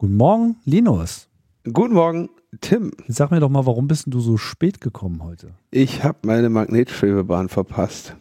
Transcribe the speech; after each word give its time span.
Guten 0.00 0.14
Morgen, 0.14 0.56
Linus. 0.64 1.28
Guten 1.64 1.94
Morgen, 1.94 2.28
Tim. 2.60 2.92
Sag 3.08 3.32
mir 3.32 3.40
doch 3.40 3.48
mal, 3.48 3.66
warum 3.66 3.88
bist 3.88 4.04
du 4.06 4.20
so 4.20 4.36
spät 4.36 4.80
gekommen 4.80 5.24
heute? 5.24 5.54
Ich 5.72 6.04
habe 6.04 6.18
meine 6.22 6.50
Magnetschwebebahn 6.50 7.48
verpasst. 7.48 8.14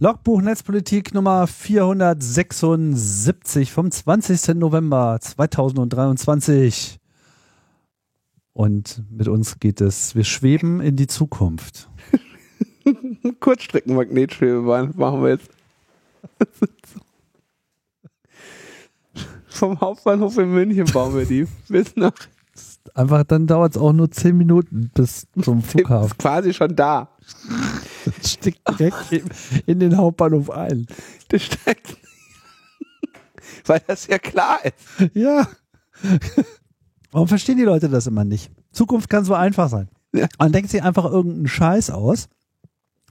Logbuch 0.00 0.42
Netzpolitik 0.42 1.12
Nummer 1.12 1.48
476 1.48 3.72
vom 3.72 3.90
20. 3.90 4.54
November 4.54 5.18
2023. 5.20 7.00
Und 8.52 9.02
mit 9.10 9.26
uns 9.26 9.58
geht 9.58 9.80
es, 9.80 10.14
wir 10.14 10.22
schweben 10.22 10.80
in 10.80 10.94
die 10.94 11.08
Zukunft. 11.08 11.90
Kurzstreckenmagnetschwebebahn 13.40 14.92
machen 14.94 15.24
wir 15.24 15.30
jetzt. 15.30 15.50
Vom 19.48 19.80
Hauptbahnhof 19.80 20.38
in 20.38 20.52
München 20.52 20.86
bauen 20.92 21.16
wir 21.16 21.24
die 21.24 21.48
bis 21.68 21.96
nach. 21.96 22.14
Einfach, 22.94 23.24
dann 23.24 23.48
dauert 23.48 23.74
es 23.74 23.82
auch 23.82 23.92
nur 23.92 24.12
10 24.12 24.36
Minuten 24.36 24.92
bis 24.94 25.26
zum 25.42 25.60
Flughafen. 25.60 26.06
Ist 26.06 26.18
quasi 26.18 26.54
schon 26.54 26.76
da. 26.76 27.08
Das 28.04 28.32
steckt 28.32 28.60
direkt 28.68 29.12
in, 29.12 29.24
in 29.66 29.80
den 29.80 29.96
Hauptbahnhof 29.96 30.50
ein. 30.50 30.86
Das 31.28 31.42
steckt. 31.42 31.96
Weil 33.66 33.82
das 33.86 34.06
ja 34.06 34.18
klar 34.18 34.58
ist. 34.64 35.10
Ja. 35.14 35.48
Warum 37.10 37.28
verstehen 37.28 37.58
die 37.58 37.64
Leute 37.64 37.88
das 37.88 38.06
immer 38.06 38.24
nicht? 38.24 38.50
Zukunft 38.72 39.08
kann 39.10 39.24
so 39.24 39.34
einfach 39.34 39.68
sein. 39.68 39.88
Ja. 40.12 40.28
Man 40.38 40.52
denkt 40.52 40.70
sich 40.70 40.82
einfach 40.82 41.04
irgendeinen 41.04 41.48
Scheiß 41.48 41.90
aus 41.90 42.28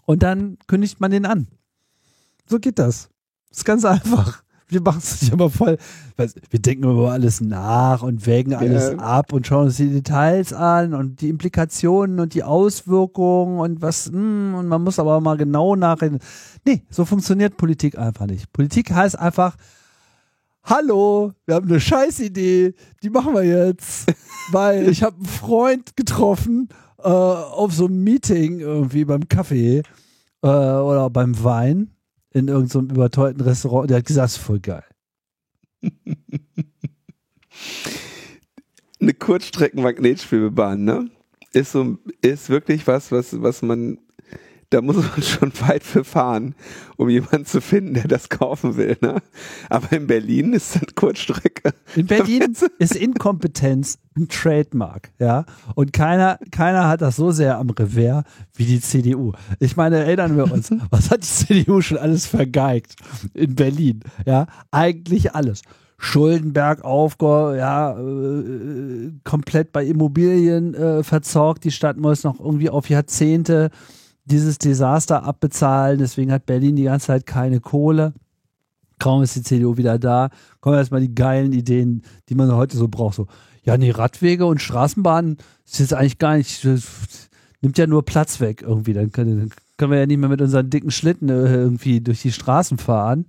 und 0.06 0.24
dann 0.24 0.58
kündigt 0.68 1.00
man 1.00 1.12
den 1.12 1.26
an. 1.26 1.48
So 2.48 2.60
geht 2.60 2.80
das. 2.80 3.10
Das 3.50 3.60
ist 3.60 3.66
ganz 3.66 3.86
einfach. 3.86 4.44
Wir 4.70 4.82
machen 4.82 5.00
es 5.02 5.22
nicht 5.22 5.32
immer 5.32 5.50
voll. 5.50 5.78
Wir 6.18 6.60
denken 6.60 6.84
über 6.84 7.12
alles 7.14 7.40
nach 7.40 8.02
und 8.04 8.26
wägen 8.26 8.54
alles 8.54 8.92
Ja. 8.92 8.98
ab 8.98 9.32
und 9.32 9.48
schauen 9.48 9.66
uns 9.68 9.78
die 9.78 9.90
Details 9.90 10.52
an 10.52 10.94
und 10.94 11.22
die 11.22 11.30
Implikationen 11.30 12.20
und 12.20 12.34
die 12.34 12.44
Auswirkungen 12.44 13.60
und 13.60 13.82
was, 13.82 14.08
hm, 14.08 14.56
und 14.56 14.68
man 14.68 14.84
muss 14.84 15.00
aber 15.00 15.22
mal 15.22 15.38
genau 15.38 15.76
nachreden. 15.78 16.20
Nee, 16.66 16.84
so 16.90 17.06
funktioniert 17.06 17.56
Politik 17.56 17.98
einfach 17.98 18.26
nicht. 18.26 18.52
Politik 18.52 18.92
heißt 18.92 19.18
einfach, 19.18 19.56
hallo, 20.64 21.32
wir 21.46 21.56
haben 21.56 21.70
eine 21.70 21.80
Scheißidee, 21.80 22.74
die 23.04 23.10
machen 23.10 23.34
wir 23.36 23.44
jetzt, 23.44 24.12
weil 24.52 24.90
ich 24.90 25.02
habe 25.02 25.16
einen 25.16 25.26
Freund 25.26 25.96
getroffen 25.96 26.68
äh, 27.00 27.08
auf 27.08 27.74
so 27.74 27.86
einem 27.86 28.04
Meeting 28.04 28.60
irgendwie 28.60 29.06
beim 29.06 29.30
Kaffee 29.30 29.82
äh, 30.42 30.48
oder 30.48 31.10
beim 31.10 31.42
Wein 31.42 31.92
in 32.34 32.48
irgendeinem 32.48 32.90
überteuerten 32.90 33.42
Restaurant. 33.42 33.90
Der 33.90 33.98
hat 33.98 34.06
gesagt, 34.06 34.34
voll 34.34 34.60
geil. 34.60 34.84
Eine 39.00 39.14
Kurzstreckenmagnetschwebebahn, 39.14 40.84
ne? 40.84 41.10
Ist 41.54 41.72
so, 41.72 41.98
ist 42.22 42.50
wirklich 42.50 42.86
was, 42.88 43.12
was, 43.12 43.42
was 43.42 43.62
man, 43.62 44.00
da 44.70 44.82
muss 44.82 44.98
man 44.98 45.22
schon 45.22 45.52
weit 45.62 45.84
für 45.84 46.04
fahren, 46.04 46.56
um 46.98 47.10
jemanden 47.10 47.46
zu 47.46 47.62
finden, 47.62 47.94
der 47.94 48.08
das 48.08 48.30
kaufen 48.30 48.76
will, 48.78 48.98
ne? 49.02 49.22
Aber 49.70 49.92
in 49.96 50.08
Berlin 50.08 50.54
ist 50.54 50.76
das 50.76 50.96
Kurzstrecke. 50.96 51.74
In 51.96 52.08
Berlin 52.08 52.54
ist 52.80 52.96
Inkompetenz 52.96 54.00
ein 54.18 54.28
Trademark, 54.28 55.12
ja. 55.20 55.46
Und 55.76 55.94
keiner, 55.94 56.40
keiner 56.52 56.88
hat 56.88 57.02
das 57.02 57.16
so 57.16 57.32
sehr 57.32 57.58
am 57.58 57.70
Revers 57.70 58.24
wie 58.56 58.66
die 58.66 58.82
CDU. 58.82 59.34
Ich 59.60 59.78
meine, 59.78 59.98
erinnern 59.98 60.36
wir 60.36 60.52
uns, 60.52 60.70
was 60.90 61.12
hat 61.12 61.24
die 61.24 61.28
CDU 61.28 61.82
schon 61.82 61.98
alles 61.98 62.26
vergeigt 62.26 62.96
in 63.34 63.56
Berlin? 63.56 64.02
Ja, 64.26 64.48
eigentlich 64.72 65.34
alles. 65.34 65.62
Schuldenberg 66.00 66.84
aufge, 66.84 67.56
ja, 67.58 67.98
äh, 67.98 69.12
komplett 69.24 69.72
bei 69.72 69.84
Immobilien 69.84 70.76
äh, 70.76 71.04
verzorgt. 71.04 71.64
Die 71.64 71.72
Stadt 71.72 71.98
muss 71.98 72.24
noch 72.24 72.40
irgendwie 72.40 72.70
auf 72.70 72.88
Jahrzehnte 72.90 73.72
dieses 74.30 74.58
Desaster 74.58 75.24
abbezahlen. 75.24 76.00
Deswegen 76.00 76.32
hat 76.32 76.46
Berlin 76.46 76.76
die 76.76 76.84
ganze 76.84 77.08
Zeit 77.08 77.26
keine 77.26 77.60
Kohle. 77.60 78.14
Kaum 79.00 79.22
ist 79.22 79.36
die 79.36 79.44
CDU 79.44 79.78
wieder 79.78 80.00
da, 80.00 80.30
kommen 80.60 80.78
erstmal 80.78 81.02
die 81.02 81.14
geilen 81.14 81.54
Ideen, 81.54 82.02
die 82.30 82.36
man 82.36 82.52
heute 82.54 82.76
so 82.78 82.88
braucht. 82.88 83.16
So, 83.16 83.28
ja, 83.64 83.78
nee, 83.78 83.92
Radwege 83.92 84.46
und 84.46 84.62
Straßenbahnen 84.62 85.38
ist 85.66 85.80
jetzt 85.80 85.94
eigentlich 85.94 86.18
gar 86.18 86.38
nicht, 86.38 86.66
nimmt 87.62 87.78
ja 87.78 87.86
nur 87.86 88.06
Platz 88.06 88.40
weg 88.40 88.64
irgendwie. 88.64 88.94
Dann 88.94 89.12
können, 89.12 89.52
können 89.78 89.92
wir 89.92 90.00
ja 90.00 90.06
nicht 90.08 90.18
mehr 90.18 90.30
mit 90.30 90.42
unseren 90.42 90.70
dicken 90.70 90.90
Schlitten 90.90 91.30
äh, 91.30 91.54
irgendwie 91.54 92.02
durch 92.02 92.22
die 92.22 92.32
Straßen 92.32 92.80
fahren. 92.80 93.26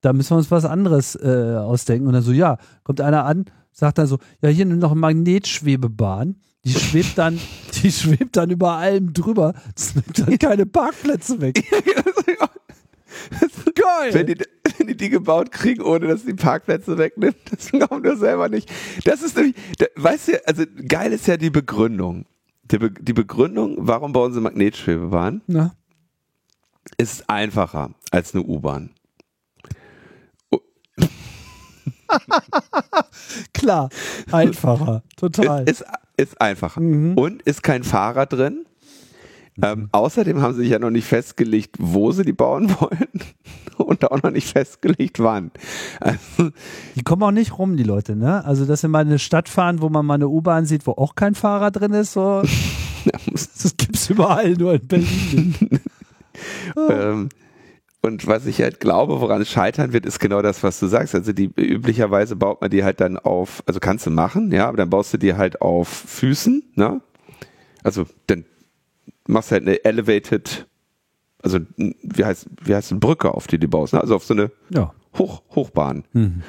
Da 0.00 0.12
müssen 0.12 0.30
wir 0.30 0.36
uns 0.36 0.52
was 0.52 0.64
anderes 0.64 1.16
äh, 1.16 1.56
ausdenken. 1.56 2.06
Und 2.06 2.12
dann 2.12 2.22
so, 2.22 2.32
ja, 2.32 2.58
kommt 2.84 3.00
einer 3.00 3.24
an, 3.24 3.46
sagt 3.72 3.98
dann 3.98 4.06
so, 4.06 4.18
ja, 4.40 4.50
hier 4.50 4.66
nimm 4.66 4.78
noch 4.78 4.92
eine 4.92 5.00
Magnetschwebebahn. 5.00 6.36
Die 6.64 6.72
schwebt 6.72 7.16
dann, 7.16 7.38
die 7.82 7.90
schwebt 7.92 8.36
dann 8.36 8.50
über 8.50 8.72
allem 8.72 9.12
drüber. 9.12 9.54
Das 9.74 9.94
nimmt 9.94 10.18
dann 10.18 10.38
keine 10.38 10.66
Parkplätze 10.66 11.40
weg. 11.40 11.64
Geil! 13.74 14.12
Wenn 14.14 14.26
die, 14.26 14.36
wenn 14.76 14.86
die 14.86 14.96
die 14.96 15.08
gebaut 15.08 15.50
kriegen, 15.50 15.82
ohne 15.82 16.08
dass 16.08 16.24
die 16.24 16.34
Parkplätze 16.34 16.98
wegnimmt, 16.98 17.36
das 17.50 17.70
glauben 17.70 18.02
wir 18.02 18.16
selber 18.16 18.48
nicht. 18.48 18.70
Das 19.04 19.22
ist 19.22 19.36
nämlich, 19.36 19.54
da, 19.78 19.86
weißt 19.96 20.28
du, 20.28 20.46
also 20.46 20.64
geil 20.86 21.12
ist 21.12 21.26
ja 21.26 21.36
die 21.36 21.50
Begründung. 21.50 22.26
Die, 22.64 22.78
Be 22.78 22.90
die 22.90 23.12
Begründung, 23.14 23.76
warum 23.78 24.12
bauen 24.12 24.32
sie 24.32 24.40
Magnetschwebebahn, 24.40 25.42
Na, 25.46 25.74
ist 26.96 27.28
einfacher 27.28 27.94
als 28.10 28.34
eine 28.34 28.44
U-Bahn. 28.44 28.90
klar, 33.54 33.88
einfacher, 34.30 35.02
total. 35.16 35.68
Ist, 35.68 35.84
ist 36.16 36.40
einfacher. 36.40 36.80
Mhm. 36.80 37.16
Und 37.16 37.42
ist 37.42 37.62
kein 37.62 37.84
Fahrer 37.84 38.26
drin. 38.26 38.64
Ähm, 39.60 39.88
außerdem 39.90 40.40
haben 40.40 40.54
sie 40.54 40.60
sich 40.60 40.70
ja 40.70 40.78
noch 40.78 40.90
nicht 40.90 41.06
festgelegt, 41.06 41.76
wo 41.80 42.12
sie 42.12 42.24
die 42.24 42.32
bauen 42.32 42.70
wollen 42.80 43.08
und 43.76 44.10
auch 44.10 44.22
noch 44.22 44.30
nicht 44.30 44.48
festgelegt, 44.48 45.18
wann. 45.18 45.50
Also, 46.00 46.50
Die 46.94 47.02
kommen 47.02 47.22
auch 47.22 47.32
nicht 47.32 47.58
rum, 47.58 47.76
die 47.76 47.82
Leute, 47.82 48.14
ne? 48.14 48.44
Also, 48.44 48.64
dass 48.66 48.82
sie 48.82 48.88
mal 48.88 49.02
in 49.02 49.08
eine 49.08 49.18
Stadt 49.18 49.48
fahren, 49.48 49.80
wo 49.80 49.88
man 49.88 50.06
mal 50.06 50.14
eine 50.14 50.28
U-Bahn 50.28 50.64
sieht, 50.64 50.86
wo 50.86 50.92
auch 50.92 51.14
kein 51.16 51.34
Fahrer 51.34 51.70
drin 51.70 51.92
ist, 51.92 52.12
so, 52.12 52.42
das 53.32 53.74
gibt's 53.76 54.08
überall, 54.10 54.52
nur 54.52 54.74
in 54.74 54.86
Berlin. 54.86 55.56
ähm, 56.90 57.28
und 58.00 58.26
was 58.26 58.46
ich 58.46 58.60
halt 58.60 58.80
glaube, 58.80 59.20
woran 59.20 59.42
es 59.42 59.50
scheitern 59.50 59.92
wird, 59.92 60.06
ist 60.06 60.20
genau 60.20 60.40
das, 60.40 60.62
was 60.62 60.78
du 60.78 60.86
sagst. 60.86 61.14
Also 61.14 61.32
die 61.32 61.50
üblicherweise 61.56 62.36
baut 62.36 62.60
man 62.60 62.70
die 62.70 62.84
halt 62.84 63.00
dann 63.00 63.18
auf, 63.18 63.62
also 63.66 63.80
kannst 63.80 64.06
du 64.06 64.10
machen, 64.10 64.52
ja, 64.52 64.68
aber 64.68 64.76
dann 64.76 64.90
baust 64.90 65.12
du 65.14 65.18
die 65.18 65.34
halt 65.34 65.60
auf 65.60 65.88
Füßen, 65.88 66.62
ne? 66.74 67.00
Also 67.82 68.06
dann 68.26 68.44
machst 69.26 69.50
du 69.50 69.54
halt 69.54 69.62
eine 69.66 69.84
elevated, 69.84 70.66
also 71.42 71.58
wie 71.76 72.24
heißt, 72.24 72.46
wie 72.62 72.74
heißt 72.74 72.92
eine 72.92 73.00
Brücke, 73.00 73.34
auf 73.34 73.46
die 73.46 73.58
du 73.58 73.68
baust, 73.68 73.94
ne? 73.94 74.00
Also 74.00 74.14
auf 74.14 74.24
so 74.24 74.34
eine 74.34 74.50
Ja. 74.70 74.94
Hoch, 75.16 75.42
Hochbahn. 75.54 76.04
Mhm. 76.12 76.42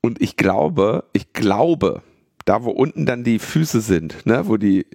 Und 0.00 0.22
ich 0.22 0.36
glaube, 0.36 1.04
ich 1.12 1.32
glaube, 1.32 2.02
da 2.44 2.62
wo 2.62 2.70
unten 2.70 3.06
dann 3.06 3.24
die 3.24 3.40
Füße 3.40 3.80
sind, 3.80 4.24
ne, 4.24 4.46
wo 4.46 4.56
die 4.56 4.86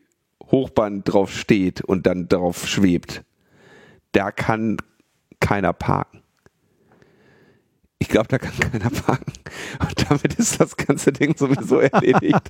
Hochbahn 0.49 1.03
drauf 1.03 1.31
steht 1.31 1.81
und 1.81 2.05
dann 2.05 2.29
drauf 2.29 2.67
schwebt, 2.67 3.23
da 4.13 4.31
kann 4.31 4.77
keiner 5.41 5.73
parken. 5.73 6.21
Ich 7.99 8.07
glaube, 8.07 8.29
da 8.29 8.37
kann 8.39 8.57
keiner 8.57 8.89
parken. 8.89 9.33
Und 9.79 10.09
damit 10.09 10.33
ist 10.35 10.59
das 10.59 10.75
ganze 10.75 11.11
Ding 11.11 11.37
sowieso 11.37 11.79
erledigt. 11.79 12.49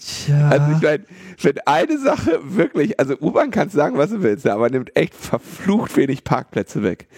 Tja. 0.00 0.48
Also 0.48 0.72
ich 0.72 0.82
meine, 0.82 1.04
wenn 1.40 1.58
eine 1.64 1.98
Sache 1.98 2.40
wirklich, 2.42 3.00
also 3.00 3.16
U-Bahn 3.20 3.50
kannst 3.50 3.74
sagen, 3.74 3.96
was 3.96 4.10
du 4.10 4.22
willst, 4.22 4.46
aber 4.46 4.68
nimmt 4.68 4.94
echt 4.96 5.14
verflucht 5.14 5.96
wenig 5.96 6.24
Parkplätze 6.24 6.82
weg. 6.82 7.08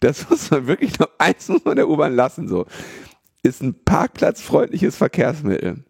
Das 0.00 0.28
muss 0.28 0.50
man 0.50 0.66
wirklich 0.66 0.98
noch, 0.98 1.08
eins 1.18 1.48
muss 1.48 1.64
man 1.64 1.76
der 1.76 1.88
U-Bahn 1.88 2.14
lassen, 2.14 2.48
so. 2.48 2.66
Ist 3.42 3.62
ein 3.62 3.82
parkplatzfreundliches 3.84 4.96
Verkehrsmittel. 4.96 5.84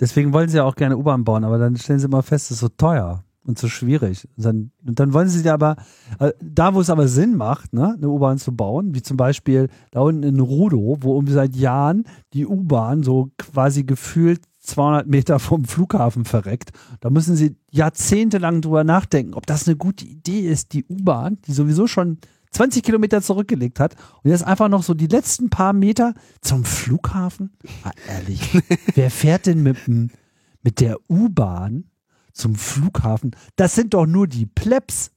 Deswegen 0.00 0.32
wollen 0.32 0.48
sie 0.48 0.58
ja 0.58 0.64
auch 0.64 0.76
gerne 0.76 0.96
U-Bahn 0.96 1.24
bauen, 1.24 1.44
aber 1.44 1.58
dann 1.58 1.76
stellen 1.76 1.98
sie 1.98 2.08
mal 2.08 2.22
fest, 2.22 2.46
es 2.46 2.56
ist 2.56 2.60
so 2.60 2.68
teuer 2.68 3.24
und 3.44 3.58
so 3.58 3.68
schwierig. 3.68 4.28
Und 4.36 4.44
dann, 4.44 4.70
und 4.86 5.00
dann 5.00 5.12
wollen 5.12 5.28
sie 5.28 5.42
ja 5.42 5.54
aber, 5.54 5.76
äh, 6.18 6.32
da 6.40 6.74
wo 6.74 6.80
es 6.80 6.90
aber 6.90 7.08
Sinn 7.08 7.34
macht, 7.34 7.72
ne, 7.72 7.94
eine 7.96 8.08
U-Bahn 8.08 8.38
zu 8.38 8.54
bauen, 8.54 8.94
wie 8.94 9.02
zum 9.02 9.16
Beispiel 9.16 9.68
da 9.90 10.00
unten 10.00 10.22
in 10.22 10.38
Rudow, 10.38 10.98
wo 11.00 11.16
um 11.16 11.26
seit 11.26 11.56
Jahren 11.56 12.04
die 12.34 12.46
U-Bahn 12.46 13.02
so 13.02 13.30
quasi 13.38 13.84
gefühlt 13.84 14.42
200 14.60 15.06
Meter 15.06 15.38
vom 15.38 15.64
Flughafen 15.64 16.26
verreckt. 16.26 16.70
Da 17.00 17.08
müssen 17.10 17.36
sie 17.36 17.56
jahrzehntelang 17.70 18.60
drüber 18.60 18.84
nachdenken, 18.84 19.34
ob 19.34 19.46
das 19.46 19.66
eine 19.66 19.76
gute 19.76 20.04
Idee 20.04 20.40
ist, 20.40 20.74
die 20.74 20.84
U-Bahn, 20.84 21.38
die 21.46 21.52
sowieso 21.52 21.86
schon 21.86 22.18
20 22.52 22.82
Kilometer 22.82 23.22
zurückgelegt 23.22 23.80
hat 23.80 23.96
und 24.22 24.30
jetzt 24.30 24.44
einfach 24.44 24.68
noch 24.68 24.82
so 24.82 24.94
die 24.94 25.06
letzten 25.06 25.50
paar 25.50 25.72
Meter 25.72 26.14
zum 26.40 26.64
Flughafen. 26.64 27.56
Ah, 27.84 27.90
ehrlich, 28.08 28.40
wer 28.94 29.10
fährt 29.10 29.46
denn 29.46 29.62
mit, 29.62 29.76
mit 29.86 30.80
der 30.80 30.98
U-Bahn 31.08 31.90
zum 32.32 32.54
Flughafen? 32.54 33.36
Das 33.56 33.74
sind 33.74 33.94
doch 33.94 34.06
nur 34.06 34.26
die 34.26 34.46
Plebs. 34.46 35.10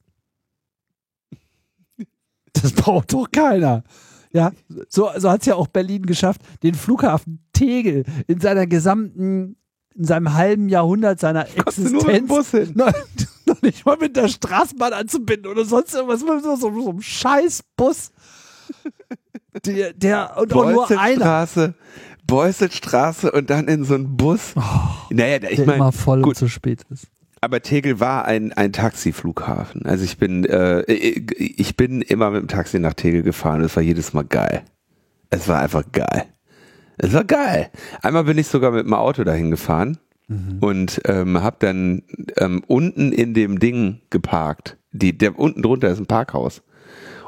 Das 2.52 2.72
braucht 2.72 3.12
doch 3.12 3.30
keiner. 3.30 3.82
Ja, 4.32 4.52
so, 4.88 5.10
so 5.16 5.30
hat 5.30 5.40
es 5.40 5.46
ja 5.46 5.56
auch 5.56 5.66
Berlin 5.66 6.06
geschafft, 6.06 6.40
den 6.62 6.74
Flughafen 6.74 7.44
Tegel 7.52 8.04
in 8.26 8.40
seiner 8.40 8.66
gesamten, 8.66 9.56
in 9.94 10.04
seinem 10.04 10.32
halben 10.34 10.68
Jahrhundert 10.68 11.20
seiner 11.20 11.46
Existenz 11.46 11.92
nur 11.92 12.06
mit 12.06 12.16
dem 12.16 12.26
Bus 12.26 12.50
hin. 12.50 12.74
Nicht 13.62 13.86
mal 13.86 13.96
mit 13.96 14.16
der 14.16 14.28
Straßenbahn 14.28 14.92
anzubinden 14.92 15.50
oder 15.50 15.64
sonst 15.64 15.94
irgendwas, 15.94 16.20
so, 16.20 16.56
so, 16.56 16.56
so 16.56 16.90
einem 16.90 17.00
Scheißbus. 17.00 18.10
Der, 19.66 19.92
der 19.92 20.36
und 20.38 20.52
auch 20.54 20.70
nur 20.70 20.90
einer. 20.90 21.16
Straße, 21.16 21.74
Beuselstraße 22.26 23.30
und 23.30 23.50
dann 23.50 23.68
in 23.68 23.84
so 23.84 23.94
einen 23.94 24.16
Bus. 24.16 24.54
Oh, 24.56 24.60
naja, 25.10 25.36
ich 25.48 25.56
der 25.56 25.66
meine, 25.66 25.76
immer 25.76 25.92
voll 25.92 26.22
gut. 26.22 26.30
und 26.30 26.34
zu 26.36 26.48
spät 26.48 26.84
ist. 26.90 27.06
aber 27.40 27.60
Tegel 27.60 28.00
war 28.00 28.24
ein, 28.24 28.52
ein 28.54 28.72
Taxiflughafen. 28.72 29.84
Also 29.84 30.04
ich 30.04 30.16
bin, 30.16 30.44
äh, 30.46 30.82
ich 30.82 31.76
bin 31.76 32.00
immer 32.02 32.30
mit 32.30 32.40
dem 32.40 32.48
Taxi 32.48 32.78
nach 32.78 32.94
Tegel 32.94 33.22
gefahren. 33.22 33.60
Es 33.60 33.76
war 33.76 33.82
jedes 33.82 34.12
Mal 34.12 34.24
geil. 34.24 34.62
Es 35.30 35.48
war 35.48 35.60
einfach 35.60 35.84
geil. 35.92 36.24
Es 36.96 37.12
war 37.12 37.24
geil. 37.24 37.70
Einmal 38.00 38.24
bin 38.24 38.38
ich 38.38 38.48
sogar 38.48 38.70
mit 38.70 38.86
dem 38.86 38.94
Auto 38.94 39.22
dahin 39.22 39.50
gefahren 39.50 39.98
und 40.60 41.00
ähm, 41.06 41.42
habe 41.42 41.56
dann 41.58 42.02
ähm, 42.36 42.62
unten 42.66 43.12
in 43.12 43.34
dem 43.34 43.58
Ding 43.58 44.00
geparkt. 44.10 44.76
Die, 44.92 45.16
der 45.16 45.38
unten 45.38 45.62
drunter 45.62 45.88
ist 45.88 45.98
ein 45.98 46.06
Parkhaus. 46.06 46.62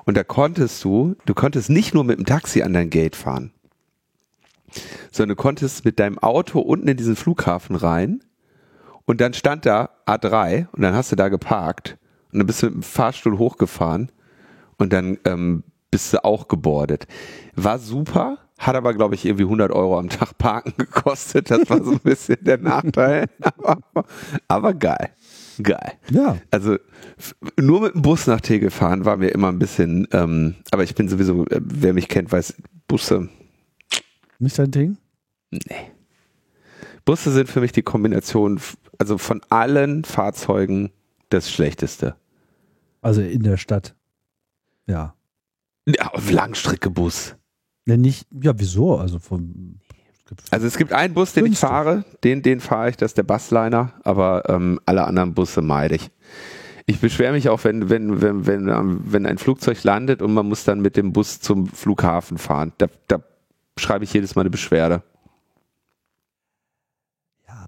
Und 0.05 0.17
da 0.17 0.25
konntest 0.25 0.85
du, 0.85 1.17
du 1.25 1.35
konntest 1.35 1.71
nicht 1.71 1.95
nur 1.95 2.05
mit 2.05 2.19
dem 2.19 2.27
Taxi 2.27 2.62
an 2.62 2.75
dein 2.75 2.91
Gate 2.91 3.17
fahren, 3.17 3.53
sondern 5.11 5.37
du 5.37 5.43
konntest 5.43 5.85
mit 5.85 5.99
deinem 5.99 6.19
Auto 6.19 6.61
unten 6.61 6.89
in 6.89 6.97
diesen 6.97 7.17
Flughafen 7.17 7.77
rein 7.77 8.23
und 9.07 9.21
dann 9.21 9.35
stand 9.35 9.67
da 9.67 9.91
A3 10.07 10.67
und 10.73 10.83
dann 10.83 10.95
hast 10.95 11.12
du 11.12 11.17
da 11.17 11.29
geparkt 11.29 11.97
und 12.33 12.39
dann 12.39 12.47
bist 12.47 12.62
du 12.62 12.67
mit 12.67 12.75
dem 12.75 12.83
Fahrstuhl 12.83 13.39
hochgefahren 13.39 14.11
und 14.77 14.93
dann 14.93 15.19
ähm, 15.25 15.65
bist 15.91 16.12
du 16.12 16.25
auch 16.25 16.49
gebordet. 16.49 17.07
War 17.55 17.79
super, 17.79 18.39
hat 18.59 18.77
aber 18.77 18.95
glaube 18.95 19.15
ich 19.15 19.25
irgendwie 19.25 19.45
100 19.45 19.71
Euro 19.73 19.99
am 19.99 20.09
Tag 20.09 20.39
parken 20.39 20.75
gekostet. 20.77 21.51
Das 21.51 21.69
war 21.69 21.83
so 21.83 21.93
ein 21.93 22.01
bisschen 22.01 22.39
der 22.43 22.59
Nachteil. 22.59 23.27
Aber, 23.41 24.05
aber 24.49 24.75
geil. 24.75 25.11
Geil. 25.62 25.93
Ja. 26.11 26.39
Also 26.51 26.79
nur 27.59 27.81
mit 27.83 27.95
dem 27.95 28.03
Bus 28.03 28.27
nach 28.27 28.41
Tegel 28.41 28.71
fahren 28.71 29.05
war 29.05 29.17
mir 29.17 29.29
immer 29.29 29.49
ein 29.49 29.59
bisschen, 29.61 30.09
ähm, 30.12 30.56
aber 30.73 30.83
ich 30.83 30.95
bin 30.97 31.09
sowieso, 31.09 31.47
äh, 31.47 31.61
wer 31.62 31.93
mich 31.93 32.09
kennt, 32.09 32.33
weiß, 32.33 32.55
Busse, 32.89 33.29
Nicht 34.41 34.59
dein 34.59 34.71
Ding? 34.73 34.97
nee. 35.50 35.91
Busse 37.05 37.31
sind 37.31 37.49
für 37.49 37.61
mich 37.61 37.71
die 37.73 37.83
Kombination, 37.83 38.59
also 38.99 39.19
von 39.19 39.43
allen 39.50 40.05
Fahrzeugen 40.05 40.91
das 41.29 41.50
Schlechteste. 41.53 42.17
Also 43.03 43.21
in 43.21 43.43
der 43.43 43.57
Stadt. 43.59 43.95
Ja. 44.87 45.15
Ja, 45.87 46.11
Langstreckebus. 46.31 47.37
Ja, 47.87 47.97
nicht, 47.97 48.27
ja, 48.43 48.53
wieso? 48.57 48.97
Also 48.97 49.19
vom. 49.19 49.77
Also 50.51 50.67
es 50.67 50.79
gibt 50.79 50.93
einen 50.93 51.13
Bus, 51.13 51.35
den 51.35 51.47
ich 51.47 51.59
fahre, 51.59 52.05
den, 52.25 52.43
den 52.43 52.61
fahre 52.61 52.89
ich, 52.89 52.97
das 52.97 53.11
ist 53.11 53.19
der 53.19 53.25
Busliner, 53.25 53.93
aber 54.05 54.49
ähm, 54.49 54.81
alle 54.87 55.05
anderen 55.05 55.35
Busse 55.35 55.61
meide 55.61 55.97
ich. 55.97 56.11
Ich 56.87 56.99
beschwere 56.99 57.33
mich 57.33 57.49
auch, 57.51 57.63
wenn, 57.65 57.91
wenn, 57.91 58.21
wenn, 58.21 58.47
wenn, 58.47 58.69
ähm, 58.69 59.01
wenn 59.05 59.27
ein 59.27 59.39
Flugzeug 59.39 59.83
landet 59.85 60.23
und 60.23 60.33
man 60.33 60.49
muss 60.49 60.65
dann 60.65 60.81
mit 60.81 60.97
dem 60.97 61.13
Bus 61.13 61.41
zum 61.41 61.67
Flughafen 61.67 62.39
fahren. 62.39 62.73
Da, 62.79 62.87
da 63.07 63.23
schreibe 63.79 64.05
ich 64.05 64.13
jedes 64.13 64.35
Mal 64.35 64.43
eine 64.43 64.51
Beschwerde. 64.51 65.03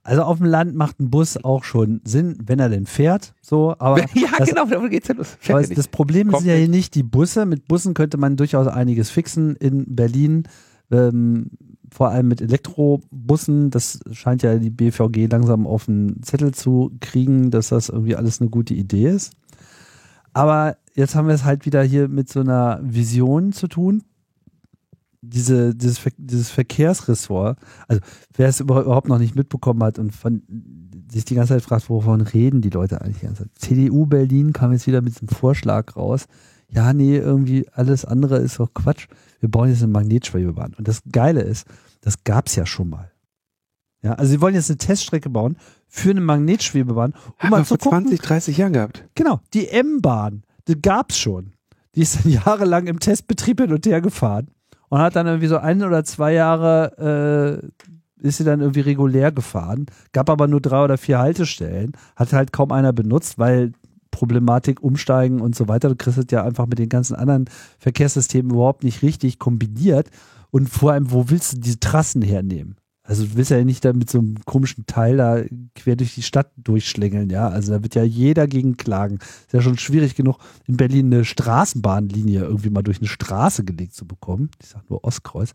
Also 0.07 0.23
auf 0.23 0.39
dem 0.39 0.47
Land 0.47 0.77
macht 0.77 1.01
ein 1.01 1.11
Bus 1.11 1.37
auch 1.37 1.65
schon 1.65 2.01
Sinn, 2.05 2.39
wenn 2.45 2.61
er 2.61 2.69
denn 2.69 2.87
fährt. 2.87 3.35
So, 3.43 3.75
aber, 3.81 3.99
ja, 4.15 4.29
das, 4.39 4.49
genau, 4.49 4.65
davon 4.65 4.89
geht's 4.89 5.09
ja 5.09 5.17
los. 5.17 5.37
Aber 5.49 5.61
ja 5.61 5.75
das 5.75 5.89
Problem 5.89 6.29
Kommt 6.29 6.43
sind 6.43 6.51
ja 6.51 6.57
hier 6.57 6.69
nicht. 6.69 6.77
nicht 6.77 6.95
die 6.95 7.03
Busse. 7.03 7.45
Mit 7.45 7.67
Bussen 7.67 7.93
könnte 7.93 8.17
man 8.17 8.37
durchaus 8.37 8.69
einiges 8.69 9.11
fixen 9.11 9.57
in 9.57 9.97
Berlin. 9.97 10.45
Ähm, 10.93 11.51
vor 11.91 12.11
allem 12.11 12.29
mit 12.29 12.41
Elektrobussen. 12.41 13.71
Das 13.71 13.99
scheint 14.13 14.45
ja 14.45 14.57
die 14.59 14.71
BVG 14.71 15.27
langsam 15.29 15.67
auf 15.67 15.87
den 15.87 16.23
Zettel 16.23 16.55
zu 16.55 16.93
kriegen, 17.01 17.51
dass 17.51 17.71
das 17.71 17.89
irgendwie 17.89 18.15
alles 18.15 18.41
eine 18.41 18.51
gute 18.51 18.75
Idee 18.75 19.09
ist. 19.09 19.33
Aber 20.33 20.77
jetzt 20.95 21.17
haben 21.17 21.27
wir 21.27 21.35
es 21.35 21.45
halt 21.45 21.67
wieder 21.67 21.83
hier 21.83 22.07
mit 22.07 22.29
so 22.29 22.41
einer 22.41 22.79
Vision 22.81 23.53
zu 23.53 23.67
tun. 23.67 24.05
Diese, 25.29 25.75
dieses, 25.75 25.99
Ver- 25.99 26.11
dieses 26.17 26.51
Verkehrsressort, 26.51 27.59
also 27.89 28.01
wer 28.35 28.49
es 28.49 28.61
über- 28.61 28.83
überhaupt 28.83 29.09
noch 29.09 29.19
nicht 29.19 29.35
mitbekommen 29.35 29.83
hat 29.83 29.99
und 29.99 30.15
von, 30.15 30.43
sich 31.11 31.25
die 31.25 31.35
ganze 31.35 31.55
Zeit 31.55 31.63
fragt, 31.63 31.89
wovon 31.89 32.21
reden 32.21 32.61
die 32.61 32.71
Leute 32.71 33.01
eigentlich 33.01 33.19
die 33.21 33.27
ganze 33.27 33.43
Zeit. 33.45 33.53
CDU 33.59 34.07
Berlin 34.07 34.53
kam 34.53 34.73
jetzt 34.73 34.87
wieder 34.87 35.03
mit 35.03 35.15
diesem 35.15 35.29
Vorschlag 35.29 35.97
raus. 35.97 36.27
Ja, 36.71 36.93
nee, 36.93 37.17
irgendwie 37.17 37.69
alles 37.73 38.05
andere 38.05 38.39
ist 38.39 38.59
doch 38.59 38.73
Quatsch. 38.75 39.07
Wir 39.41 39.49
bauen 39.49 39.69
jetzt 39.69 39.83
eine 39.83 39.93
Magnetschwebebahn. 39.93 40.75
Und 40.75 40.89
das 40.89 41.01
Geile 41.13 41.43
ist, 41.43 41.67
das 42.01 42.25
gab's 42.25 42.57
ja 42.57 42.67
schon 42.67 42.89
mal. 42.89 43.13
Ja, 44.03 44.15
also 44.15 44.31
sie 44.33 44.41
wollen 44.41 44.55
jetzt 44.55 44.71
eine 44.71 44.79
Teststrecke 44.79 45.31
bauen 45.31 45.57
für 45.89 46.11
eine 46.11 46.21
Magnetschwebebahn, 46.21 47.13
um 47.13 47.19
Haben 47.39 47.51
mal 47.51 47.61
wir 47.61 47.65
zu 47.65 47.77
vor 47.77 47.79
gucken, 47.79 48.09
20, 48.09 48.21
30 48.21 48.57
Jahren 48.57 48.73
gehabt. 48.73 49.05
Genau, 49.15 49.41
die 49.55 49.69
M-Bahn, 49.69 50.43
die 50.69 50.81
gab's 50.81 51.19
schon. 51.19 51.53
Die 51.95 52.03
ist 52.03 52.25
dann 52.25 52.33
jahrelang 52.45 52.87
im 52.89 53.01
Testbetrieb 53.01 53.61
hin 53.61 53.73
und 53.73 53.87
her 53.87 54.01
gefahren 54.01 54.49
und 54.89 55.01
hat 55.01 55.17
dann 55.17 55.27
irgendwie 55.27 55.49
so 55.49 55.59
ein 55.59 55.83
oder 55.83 56.05
zwei 56.05 56.33
Jahre 56.33 57.63
äh, 57.63 58.27
ist 58.27 58.39
sie 58.39 58.45
dann 58.45 58.61
irgendwie 58.61 58.81
regulär 58.81 59.31
gefahren, 59.33 59.87
gab 60.13 60.31
aber 60.31 60.49
nur 60.49 60.61
drei 60.61 60.83
oder 60.83 60.99
vier 60.99 61.19
Haltestellen, 61.19 61.93
hat 62.17 62.33
halt 62.33 62.53
kaum 62.53 62.73
einer 62.73 62.93
benutzt, 62.93 63.39
weil 63.39 63.73
Problematik 64.11 64.83
umsteigen 64.83 65.41
und 65.41 65.55
so 65.55 65.69
weiter. 65.69 65.91
Du 65.91 65.97
kriegst 65.97 66.19
es 66.19 66.25
ja 66.31 66.43
einfach 66.43 66.67
mit 66.67 66.79
den 66.79 66.89
ganzen 66.89 67.15
anderen 67.15 67.51
Verkehrssystemen 67.79 68.51
überhaupt 68.53 68.83
nicht 68.83 69.03
richtig 69.03 69.39
kombiniert. 69.39 70.09
Und 70.51 70.71
vor 70.71 70.93
allem, 70.93 71.11
wo 71.11 71.29
willst 71.29 71.53
du 71.53 71.59
diese 71.59 71.81
Trassen 71.81 72.23
hernehmen? 72.23 72.77
Also 73.07 73.25
du 73.25 73.37
willst 73.37 73.51
ja 73.51 73.63
nicht 73.63 73.85
da 73.85 73.93
mit 73.93 74.11
so 74.11 74.19
einem 74.19 74.37
komischen 74.45 74.87
Teil 74.87 75.17
da 75.17 75.43
quer 75.75 75.97
durch 75.97 76.15
die 76.15 76.23
Stadt 76.23 76.51
durchschlängeln, 76.57 77.31
ja. 77.31 77.49
Also 77.49 77.73
da 77.73 77.83
wird 77.83 77.95
ja 77.95 78.03
jeder 78.03 78.47
gegen 78.47 78.77
klagen. 78.77 79.19
Ist 79.19 79.53
ja 79.53 79.61
schon 79.61 79.79
schwierig 79.79 80.17
genug, 80.17 80.39
in 80.67 80.77
Berlin 80.77 81.07
eine 81.07 81.25
Straßenbahnlinie 81.25 82.41
irgendwie 82.41 82.71
mal 82.71 82.83
durch 82.83 82.99
eine 82.99 83.09
Straße 83.09 83.65
gelegt 83.65 83.95
zu 83.95 84.07
bekommen. 84.07 84.51
Ich 84.61 84.69
sag 84.69 84.89
nur 84.91 85.05
Ostkreuz. 85.05 85.53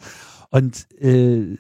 Und 0.49 0.87
äh, 1.01 1.57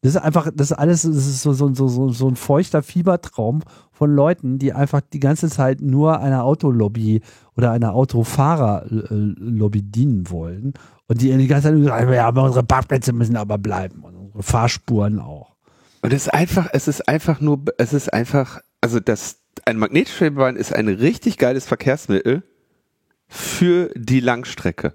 das 0.00 0.14
ist 0.14 0.20
einfach, 0.22 0.48
das 0.54 0.70
ist 0.70 0.76
alles, 0.76 1.02
das 1.02 1.26
ist 1.26 1.42
so, 1.42 1.52
so, 1.52 1.72
so, 1.74 2.10
so, 2.10 2.28
ein 2.28 2.36
feuchter 2.36 2.82
Fiebertraum 2.82 3.62
von 3.90 4.14
Leuten, 4.14 4.58
die 4.58 4.72
einfach 4.72 5.00
die 5.00 5.18
ganze 5.18 5.48
Zeit 5.48 5.80
nur 5.80 6.20
einer 6.20 6.44
Autolobby 6.44 7.20
oder 7.56 7.72
einer 7.72 7.94
Autofahrerlobby 7.94 9.82
dienen 9.82 10.30
wollen. 10.30 10.74
Und 11.08 11.20
die 11.20 11.36
die 11.36 11.46
ganze 11.48 11.68
Zeit 11.68 11.84
sagen, 11.84 12.12
ja, 12.12 12.28
unsere 12.28 12.64
Parkplätze 12.64 13.12
müssen 13.12 13.36
aber 13.36 13.58
bleiben 13.58 14.02
und 14.02 14.17
Fahrspuren 14.42 15.18
auch. 15.18 15.54
Und 16.02 16.12
es 16.12 16.22
ist 16.22 16.34
einfach, 16.34 16.68
es 16.72 16.88
ist 16.88 17.08
einfach 17.08 17.40
nur, 17.40 17.64
es 17.76 17.92
ist 17.92 18.12
einfach, 18.12 18.60
also 18.80 19.00
das, 19.00 19.40
ein 19.64 19.78
Magnetschwebebahn 19.78 20.56
ist 20.56 20.72
ein 20.72 20.88
richtig 20.88 21.38
geiles 21.38 21.66
Verkehrsmittel 21.66 22.42
für 23.26 23.90
die 23.94 24.20
Langstrecke. 24.20 24.94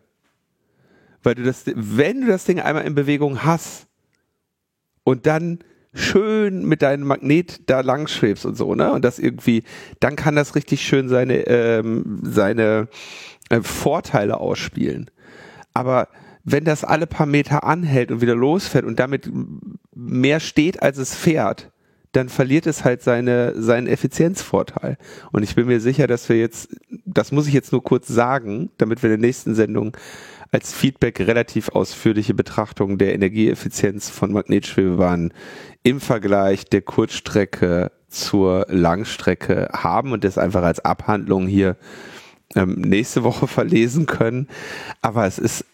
Weil 1.21 1.35
du 1.35 1.43
das, 1.43 1.63
wenn 1.65 2.21
du 2.21 2.27
das 2.27 2.45
Ding 2.45 2.59
einmal 2.59 2.85
in 2.85 2.95
Bewegung 2.95 3.43
hast 3.43 3.87
und 5.03 5.25
dann 5.25 5.59
schön 5.93 6.65
mit 6.65 6.81
deinem 6.81 7.05
Magnet 7.05 7.69
da 7.69 7.81
lang 7.81 8.07
schwebst 8.07 8.45
und 8.45 8.55
so, 8.55 8.73
ne? 8.73 8.91
Und 8.91 9.05
das 9.05 9.19
irgendwie, 9.19 9.63
dann 9.99 10.15
kann 10.15 10.35
das 10.35 10.55
richtig 10.55 10.81
schön 10.81 11.07
seine, 11.07 11.45
ähm, 11.47 12.19
seine 12.23 12.87
äh, 13.49 13.61
Vorteile 13.61 14.39
ausspielen. 14.39 15.11
Aber 15.73 16.07
wenn 16.43 16.65
das 16.65 16.83
alle 16.83 17.07
paar 17.07 17.25
Meter 17.25 17.63
anhält 17.63 18.11
und 18.11 18.21
wieder 18.21 18.35
losfährt 18.35 18.85
und 18.85 18.99
damit 18.99 19.29
mehr 19.95 20.39
steht, 20.39 20.81
als 20.81 20.97
es 20.97 21.15
fährt, 21.15 21.71
dann 22.11 22.29
verliert 22.29 22.67
es 22.67 22.83
halt 22.83 23.01
seine, 23.01 23.59
seinen 23.59 23.87
Effizienzvorteil. 23.87 24.97
Und 25.31 25.43
ich 25.43 25.55
bin 25.55 25.65
mir 25.65 25.79
sicher, 25.79 26.05
dass 26.05 26.29
wir 26.29 26.37
jetzt, 26.37 26.69
das 27.05 27.31
muss 27.31 27.47
ich 27.47 27.53
jetzt 27.53 27.71
nur 27.71 27.83
kurz 27.83 28.07
sagen, 28.07 28.69
damit 28.77 29.01
wir 29.01 29.09
in 29.11 29.19
der 29.19 29.27
nächsten 29.27 29.55
Sendung 29.55 29.97
als 30.51 30.71
Feedback 30.71 31.19
relativ 31.19 31.69
ausführliche 31.69 32.35
Betrachtung 32.35 32.99
der 32.99 33.15
Energieeffizienz 33.15 34.09
von 34.09 34.31
Magnetschwebebahnen 34.31 35.33
im 35.81 35.99
Vergleich 35.99 36.65
der 36.65 36.83
Kurzstrecke 36.83 37.91
zur 38.07 38.67
Langstrecke 38.69 39.69
haben 39.73 40.11
und 40.11 40.23
das 40.23 40.37
einfach 40.37 40.61
als 40.61 40.85
Abhandlung 40.85 41.47
hier 41.47 41.75
ähm, 42.55 42.75
nächste 42.75 43.23
Woche 43.23 43.47
verlesen 43.47 44.05
können. 44.05 44.47
Aber 45.01 45.25
es 45.25 45.39
ist, 45.39 45.65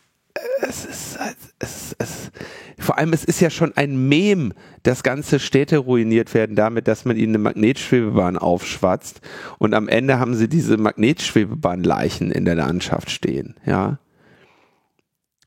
es 0.62 0.86
ist, 0.86 1.19
es, 1.60 1.96
es, 1.98 2.31
vor 2.77 2.98
allem, 2.98 3.13
es 3.13 3.24
ist 3.24 3.39
ja 3.39 3.50
schon 3.50 3.75
ein 3.75 4.08
Mem, 4.08 4.53
dass 4.84 5.03
ganze 5.03 5.39
Städte 5.39 5.77
ruiniert 5.77 6.34
werden 6.34 6.55
damit, 6.55 6.88
dass 6.88 7.05
man 7.05 7.17
ihnen 7.17 7.36
eine 7.36 7.43
Magnetschwebebahn 7.43 8.38
aufschwatzt 8.38 9.22
und 9.58 9.74
am 9.74 9.88
Ende 9.88 10.19
haben 10.19 10.36
sie 10.36 10.48
diese 10.48 10.77
Magnetschwebebahnleichen 10.77 12.31
in 12.31 12.46
der 12.46 12.55
Landschaft 12.55 13.12
stehen, 13.12 13.55
ja. 13.65 14.00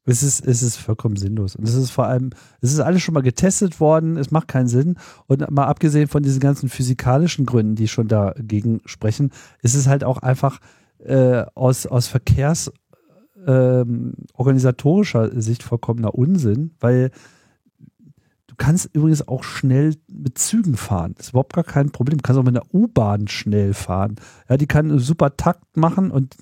Es 0.05 0.25
ist, 0.25 0.45
es 0.45 0.65
ist 0.65 0.79
vollkommen 0.79 1.15
sinnlos. 1.15 1.55
Und 1.55 1.63
es 1.63 1.77
ist 1.77 1.91
vor 1.91 2.09
allem, 2.09 2.31
es 2.61 2.73
ist 2.73 2.81
alles 2.81 3.03
schon 3.03 3.15
mal 3.15 3.23
getestet 3.23 3.79
worden, 3.79 4.17
es 4.17 4.33
macht 4.33 4.49
keinen 4.49 4.67
Sinn. 4.67 4.97
Und 5.29 5.49
mal 5.53 5.67
abgesehen 5.67 6.09
von 6.09 6.25
diesen 6.25 6.41
ganzen 6.41 6.69
physikalischen 6.69 7.47
Gründen, 7.47 7.77
die 7.77 7.87
schon 7.87 8.09
dagegen 8.09 8.81
sprechen, 8.85 9.31
ist 9.63 9.77
es 9.77 9.87
halt 9.87 10.03
auch 10.03 10.19
einfach 10.19 10.59
äh, 10.99 11.45
aus, 11.55 11.87
aus 11.87 12.09
Verkehrs- 12.09 12.73
ähm, 13.47 14.15
organisatorischer 14.35 15.41
Sicht 15.41 15.63
vollkommener 15.63 16.15
Unsinn, 16.15 16.73
weil 16.81 17.11
du 18.47 18.55
kannst 18.57 18.91
übrigens 18.93 19.27
auch 19.27 19.45
schnell 19.45 19.97
mit 20.09 20.39
Zügen 20.39 20.77
fahren. 20.77 21.15
Das 21.17 21.27
ist 21.27 21.31
überhaupt 21.31 21.55
gar 21.55 21.65
kein 21.65 21.91
Problem. 21.91 22.19
Du 22.19 22.23
kannst 22.23 22.39
auch 22.39 22.45
mit 22.45 22.57
einer 22.57 22.75
U-Bahn 22.75 23.29
schnell 23.29 23.75
fahren. 23.75 24.17
Ja, 24.49 24.57
die 24.57 24.67
kann 24.67 24.91
einen 24.91 24.99
super 24.99 25.37
Takt 25.37 25.77
machen 25.77 26.11
und 26.11 26.37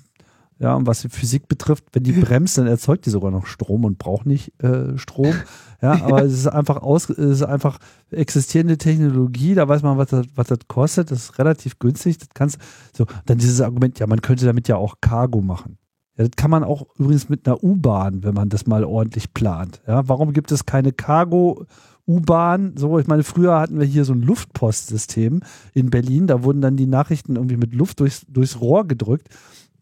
ja, 0.61 0.75
und 0.75 0.85
was 0.85 1.01
die 1.01 1.09
Physik 1.09 1.47
betrifft, 1.47 1.85
wenn 1.93 2.03
die 2.03 2.11
bremst, 2.21 2.59
dann 2.59 2.67
erzeugt 2.67 3.07
die 3.07 3.09
sogar 3.09 3.31
noch 3.31 3.47
Strom 3.47 3.83
und 3.83 3.97
braucht 3.97 4.27
nicht 4.27 4.53
äh, 4.61 4.95
Strom. 4.95 5.33
Ja, 5.81 6.03
aber 6.03 6.23
es 6.23 6.33
ist 6.33 6.47
einfach 6.47 6.83
aus, 6.83 7.09
es 7.09 7.17
ist 7.17 7.43
einfach 7.43 7.79
existierende 8.11 8.77
Technologie, 8.77 9.55
da 9.55 9.67
weiß 9.67 9.81
man, 9.81 9.97
was 9.97 10.09
das, 10.09 10.27
was 10.35 10.47
das 10.47 10.59
kostet. 10.67 11.09
Das 11.09 11.23
ist 11.23 11.39
relativ 11.39 11.79
günstig. 11.79 12.19
Das 12.19 12.29
kannst 12.35 12.59
so, 12.95 13.07
dann 13.25 13.39
dieses 13.39 13.59
Argument, 13.59 13.97
ja, 13.97 14.05
man 14.05 14.21
könnte 14.21 14.45
damit 14.45 14.67
ja 14.67 14.75
auch 14.75 14.97
Cargo 15.01 15.41
machen. 15.41 15.79
Das 16.23 16.31
kann 16.35 16.51
man 16.51 16.63
auch 16.63 16.85
übrigens 16.97 17.29
mit 17.29 17.47
einer 17.47 17.63
U-Bahn, 17.63 18.23
wenn 18.23 18.33
man 18.33 18.49
das 18.49 18.67
mal 18.67 18.83
ordentlich 18.83 19.33
plant. 19.33 19.81
Ja, 19.87 20.07
warum 20.07 20.33
gibt 20.33 20.51
es 20.51 20.65
keine 20.65 20.91
Cargo? 20.91 21.65
U-Bahn, 22.07 22.73
so, 22.75 22.99
ich 22.99 23.07
meine, 23.07 23.23
früher 23.23 23.59
hatten 23.59 23.79
wir 23.79 23.85
hier 23.85 24.05
so 24.05 24.13
ein 24.13 24.21
Luftpostsystem 24.21 25.41
in 25.73 25.89
Berlin, 25.89 26.27
da 26.27 26.43
wurden 26.43 26.61
dann 26.61 26.75
die 26.75 26.87
Nachrichten 26.87 27.35
irgendwie 27.35 27.57
mit 27.57 27.73
Luft 27.73 27.99
durchs, 27.99 28.25
durchs 28.27 28.59
Rohr 28.59 28.87
gedrückt. 28.87 29.29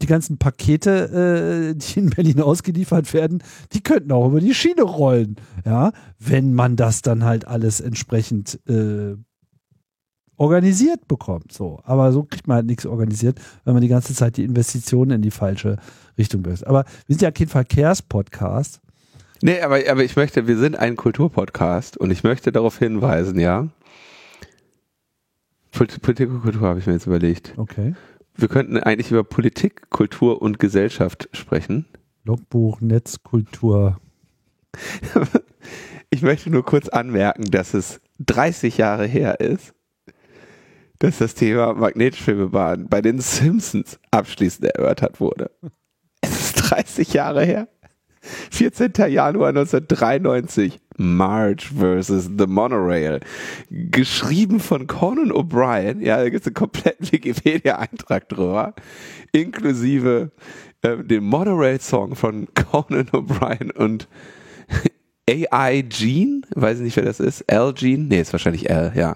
Die 0.01 0.07
ganzen 0.07 0.37
Pakete, 0.37 1.71
äh, 1.71 1.75
die 1.75 1.99
in 1.99 2.09
Berlin 2.09 2.41
ausgeliefert 2.41 3.13
werden, 3.13 3.43
die 3.73 3.81
könnten 3.81 4.11
auch 4.11 4.27
über 4.27 4.39
die 4.39 4.53
Schiene 4.53 4.83
rollen, 4.83 5.35
ja, 5.65 5.91
wenn 6.19 6.53
man 6.53 6.75
das 6.75 7.01
dann 7.01 7.25
halt 7.25 7.47
alles 7.47 7.81
entsprechend 7.81 8.59
äh, 8.69 9.15
organisiert 10.39 11.07
bekommt. 11.07 11.51
So. 11.51 11.79
Aber 11.83 12.11
so 12.11 12.23
kriegt 12.23 12.47
man 12.47 12.55
halt 12.55 12.65
nichts 12.65 12.85
organisiert, 12.85 13.39
wenn 13.65 13.73
man 13.73 13.81
die 13.81 13.87
ganze 13.89 14.15
Zeit 14.15 14.37
die 14.37 14.45
Investitionen 14.45 15.11
in 15.11 15.21
die 15.21 15.31
falsche 15.31 15.77
Richtung 16.17 16.43
löst. 16.43 16.65
Aber 16.65 16.85
wir 17.05 17.15
sind 17.15 17.21
ja 17.21 17.31
kein 17.31 17.47
Verkehrspodcast. 17.47 18.81
Nee, 19.41 19.61
aber, 19.61 19.79
aber 19.89 20.03
ich 20.03 20.15
möchte, 20.15 20.47
wir 20.47 20.57
sind 20.57 20.77
ein 20.77 20.95
Kulturpodcast 20.95 21.97
und 21.97 22.11
ich 22.11 22.23
möchte 22.23 22.51
darauf 22.51 22.77
hinweisen, 22.77 23.39
ja. 23.39 23.67
Politik 25.71 26.29
und 26.29 26.41
Kultur 26.41 26.67
habe 26.67 26.79
ich 26.79 26.87
mir 26.87 26.93
jetzt 26.93 27.05
überlegt. 27.05 27.53
Okay. 27.57 27.93
Wir 28.35 28.47
könnten 28.47 28.77
eigentlich 28.77 29.11
über 29.11 29.23
Politik, 29.23 29.89
Kultur 29.89 30.41
und 30.41 30.59
Gesellschaft 30.59 31.29
sprechen. 31.33 31.85
Logbuch, 32.23 32.81
Netzkultur. 32.81 33.99
ich 36.09 36.21
möchte 36.21 36.49
nur 36.49 36.63
kurz 36.63 36.89
anmerken, 36.89 37.43
dass 37.51 37.73
es 37.73 38.01
30 38.19 38.77
Jahre 38.77 39.05
her 39.05 39.39
ist, 39.39 39.73
dass 40.99 41.17
das 41.17 41.33
Thema 41.33 41.73
Magnetschwebebahn 41.73 42.87
bei 42.87 43.01
den 43.01 43.19
Simpsons 43.19 43.99
abschließend 44.11 44.65
erörtert 44.65 45.19
wurde. 45.19 45.51
Es 46.21 46.31
ist 46.31 46.53
30 46.69 47.13
Jahre 47.13 47.45
her. 47.45 47.67
14. 48.51 48.91
Januar 49.09 49.49
1993. 49.49 50.79
March 50.97 51.69
vs. 51.69 52.29
The 52.37 52.45
Monorail. 52.45 53.21
Geschrieben 53.69 54.59
von 54.59 54.87
Conan 54.87 55.31
O'Brien. 55.31 56.01
Ja, 56.01 56.17
da 56.17 56.29
gibt 56.29 56.41
es 56.41 56.47
einen 56.47 56.55
kompletten 56.55 57.09
Wikipedia-Eintrag 57.09 58.27
drüber. 58.27 58.73
Inklusive 59.31 60.31
äh, 60.81 60.97
dem 60.97 61.23
Monorail-Song 61.23 62.15
von 62.15 62.49
Conan 62.53 63.07
O'Brien 63.11 63.71
und 63.71 64.09
AI 65.29 65.81
Gene. 65.87 66.41
Weiß 66.53 66.79
ich 66.79 66.83
nicht, 66.83 66.97
wer 66.97 67.05
das 67.05 67.21
ist. 67.21 67.41
L 67.41 67.73
Gene? 67.73 68.03
Nee, 68.03 68.19
ist 68.19 68.33
wahrscheinlich 68.33 68.69
L, 68.69 68.91
ja. 68.95 69.15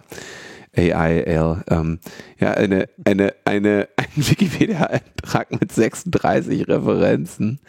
AIL, 0.76 1.64
ähm, 1.70 2.00
ja, 2.40 2.52
eine, 2.52 2.90
eine, 3.06 3.34
eine, 3.46 3.88
ein 3.96 4.08
Wikipedia-Eintrag 4.16 5.60
mit 5.60 5.72
36 5.72 6.68
Referenzen. 6.68 7.60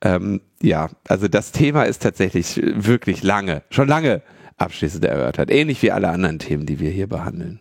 Ähm, 0.00 0.40
ja, 0.62 0.90
also 1.08 1.28
das 1.28 1.52
Thema 1.52 1.84
ist 1.84 2.02
tatsächlich 2.02 2.60
wirklich 2.62 3.22
lange, 3.22 3.62
schon 3.70 3.88
lange 3.88 4.22
abschließend 4.56 5.04
erörtert. 5.04 5.50
Ähnlich 5.50 5.82
wie 5.82 5.92
alle 5.92 6.08
anderen 6.08 6.38
Themen, 6.38 6.66
die 6.66 6.80
wir 6.80 6.90
hier 6.90 7.08
behandeln. 7.08 7.60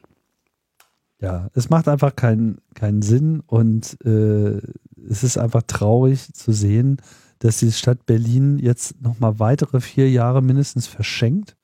Ja, 1.19 1.49
es 1.53 1.69
macht 1.69 1.87
einfach 1.87 2.15
keinen 2.15 2.61
keinen 2.75 3.01
Sinn 3.01 3.41
und 3.47 3.97
äh, 4.05 4.61
es 5.09 5.23
ist 5.23 5.37
einfach 5.37 5.63
traurig 5.65 6.31
zu 6.33 6.51
sehen, 6.51 6.97
dass 7.39 7.57
die 7.57 7.71
Stadt 7.71 8.05
Berlin 8.05 8.59
jetzt 8.59 9.01
nochmal 9.01 9.39
weitere 9.39 9.81
vier 9.81 10.09
Jahre 10.09 10.43
mindestens 10.43 10.85
verschenkt 10.85 11.56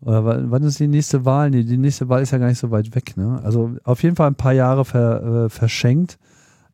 oder 0.00 0.50
wann 0.50 0.62
ist 0.62 0.78
die 0.78 0.86
nächste 0.86 1.24
Wahl? 1.24 1.50
Nee, 1.50 1.64
die 1.64 1.76
nächste 1.76 2.08
Wahl 2.08 2.22
ist 2.22 2.30
ja 2.30 2.38
gar 2.38 2.48
nicht 2.48 2.58
so 2.58 2.70
weit 2.70 2.94
weg. 2.94 3.16
Ne? 3.16 3.40
Also 3.42 3.76
auf 3.82 4.02
jeden 4.02 4.16
Fall 4.16 4.28
ein 4.28 4.36
paar 4.36 4.52
Jahre 4.52 4.84
ver, 4.84 5.46
äh, 5.46 5.48
verschenkt, 5.50 6.18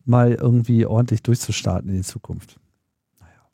mal 0.04 0.32
irgendwie 0.32 0.84
ordentlich 0.84 1.22
durchzustarten 1.22 1.88
in 1.88 1.96
die 1.96 2.02
Zukunft. 2.02 2.60
Naja. 3.20 3.48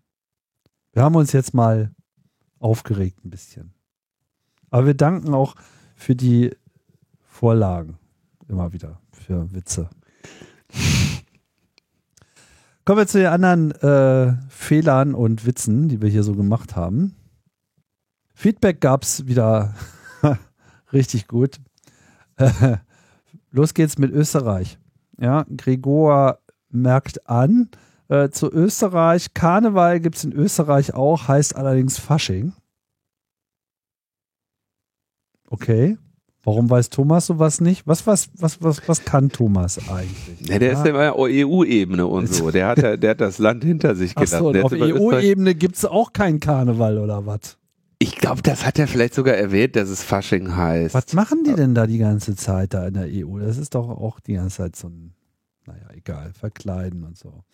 Wir 0.92 1.02
haben 1.02 1.14
uns 1.14 1.32
jetzt 1.32 1.54
mal 1.54 1.92
aufgeregt 2.58 3.24
ein 3.24 3.30
bisschen. 3.30 3.72
Aber 4.70 4.86
wir 4.86 4.94
danken 4.94 5.34
auch 5.34 5.54
für 5.94 6.16
die 6.16 6.50
Vorlagen 7.24 7.98
immer 8.48 8.72
wieder, 8.72 9.00
für 9.12 9.52
Witze. 9.52 9.88
Kommen 12.84 12.98
wir 12.98 13.06
zu 13.06 13.18
den 13.18 13.28
anderen 13.28 13.70
äh, 13.70 14.34
Fehlern 14.48 15.14
und 15.14 15.46
Witzen, 15.46 15.88
die 15.88 16.02
wir 16.02 16.08
hier 16.08 16.24
so 16.24 16.34
gemacht 16.34 16.74
haben. 16.74 17.14
Feedback 18.40 18.80
gab 18.80 19.02
es 19.02 19.26
wieder 19.26 19.74
richtig 20.94 21.28
gut. 21.28 21.60
los 23.50 23.74
geht's 23.74 23.98
mit 23.98 24.12
Österreich. 24.12 24.78
Ja, 25.18 25.44
Gregor 25.54 26.38
merkt 26.70 27.28
an, 27.28 27.68
äh, 28.08 28.30
zu 28.30 28.50
Österreich, 28.50 29.34
Karneval 29.34 30.00
gibt 30.00 30.16
es 30.16 30.24
in 30.24 30.32
Österreich 30.32 30.94
auch, 30.94 31.28
heißt 31.28 31.54
allerdings 31.54 31.98
Fasching. 31.98 32.54
Okay. 35.50 35.98
Warum 36.42 36.70
weiß 36.70 36.88
Thomas 36.88 37.26
sowas 37.26 37.60
nicht? 37.60 37.86
Was, 37.86 38.06
was, 38.06 38.30
was, 38.38 38.62
was, 38.62 38.88
was 38.88 39.04
kann 39.04 39.28
Thomas 39.28 39.78
eigentlich? 39.90 40.48
Ja, 40.48 40.58
der 40.58 40.72
ja. 40.72 40.78
ist 40.78 40.86
ja 40.86 41.14
EU-Ebene 41.14 42.06
und 42.06 42.32
so. 42.32 42.50
Der 42.50 42.68
hat, 42.68 42.78
der 42.78 43.10
hat 43.10 43.20
das 43.20 43.36
Land 43.36 43.64
hinter 43.64 43.94
sich 43.94 44.14
gelassen. 44.14 44.36
Ach 44.36 44.54
so, 44.54 44.62
auf 44.62 44.72
EU-Ebene 44.72 45.54
gibt 45.54 45.76
es 45.76 45.84
auch 45.84 46.14
keinen 46.14 46.40
Karneval 46.40 46.96
oder 46.96 47.26
was? 47.26 47.59
Ich 48.02 48.16
glaube, 48.16 48.40
das 48.40 48.64
hat 48.64 48.78
er 48.78 48.88
vielleicht 48.88 49.12
sogar 49.12 49.34
erwähnt, 49.34 49.76
dass 49.76 49.90
es 49.90 50.02
Fasching 50.02 50.56
heißt. 50.56 50.94
Was 50.94 51.12
machen 51.12 51.44
die 51.44 51.52
denn 51.52 51.74
da 51.74 51.86
die 51.86 51.98
ganze 51.98 52.34
Zeit 52.34 52.72
da 52.72 52.86
in 52.86 52.94
der 52.94 53.06
EU? 53.06 53.38
Das 53.38 53.58
ist 53.58 53.74
doch 53.74 53.90
auch 53.90 54.20
die 54.20 54.32
ganze 54.32 54.56
Zeit 54.56 54.74
so 54.74 54.88
ein, 54.88 55.12
naja, 55.66 55.86
egal, 55.92 56.32
verkleiden 56.32 57.04
und 57.04 57.18
so. 57.18 57.44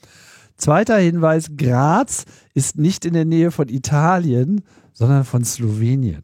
Zweiter 0.57 0.99
Hinweis, 0.99 1.51
Graz 1.57 2.27
ist 2.55 2.79
nicht 2.79 3.05
in 3.05 3.15
der 3.15 3.25
Nähe 3.25 3.51
von 3.51 3.69
Italien, 3.69 4.63
sondern 4.93 5.25
von 5.25 5.45
Slowenien. 5.45 6.23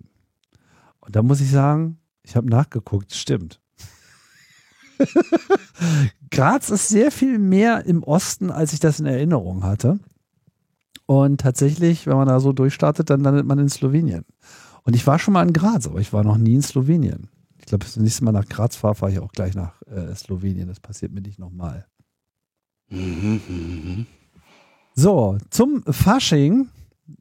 Und 1.00 1.16
da 1.16 1.24
muss 1.24 1.40
ich 1.40 1.50
sagen, 1.50 1.98
ich 2.22 2.36
habe 2.36 2.48
nachgeguckt, 2.48 3.12
stimmt. 3.12 3.60
Graz 6.30 6.70
ist 6.70 6.88
sehr 6.88 7.10
viel 7.10 7.40
mehr 7.40 7.86
im 7.86 8.04
Osten, 8.04 8.52
als 8.52 8.72
ich 8.72 8.78
das 8.78 9.00
in 9.00 9.06
Erinnerung 9.06 9.64
hatte. 9.64 9.98
Und 11.12 11.42
tatsächlich, 11.42 12.06
wenn 12.06 12.16
man 12.16 12.26
da 12.26 12.40
so 12.40 12.54
durchstartet, 12.54 13.10
dann 13.10 13.20
landet 13.20 13.44
man 13.44 13.58
in 13.58 13.68
Slowenien. 13.68 14.24
Und 14.82 14.96
ich 14.96 15.06
war 15.06 15.18
schon 15.18 15.34
mal 15.34 15.46
in 15.46 15.52
Graz, 15.52 15.86
aber 15.86 16.00
ich 16.00 16.14
war 16.14 16.24
noch 16.24 16.38
nie 16.38 16.54
in 16.54 16.62
Slowenien. 16.62 17.28
Ich 17.58 17.66
glaube, 17.66 17.84
das 17.84 17.98
nächste 17.98 18.24
Mal 18.24 18.32
nach 18.32 18.46
Graz 18.46 18.76
fahre, 18.76 18.94
fahre 18.94 19.12
ich 19.12 19.18
auch 19.18 19.32
gleich 19.32 19.54
nach 19.54 19.82
äh, 19.82 20.14
Slowenien. 20.14 20.68
Das 20.68 20.80
passiert 20.80 21.12
mir 21.12 21.20
nicht 21.20 21.38
nochmal. 21.38 21.84
So, 24.94 25.36
zum 25.50 25.82
Fasching 25.84 26.68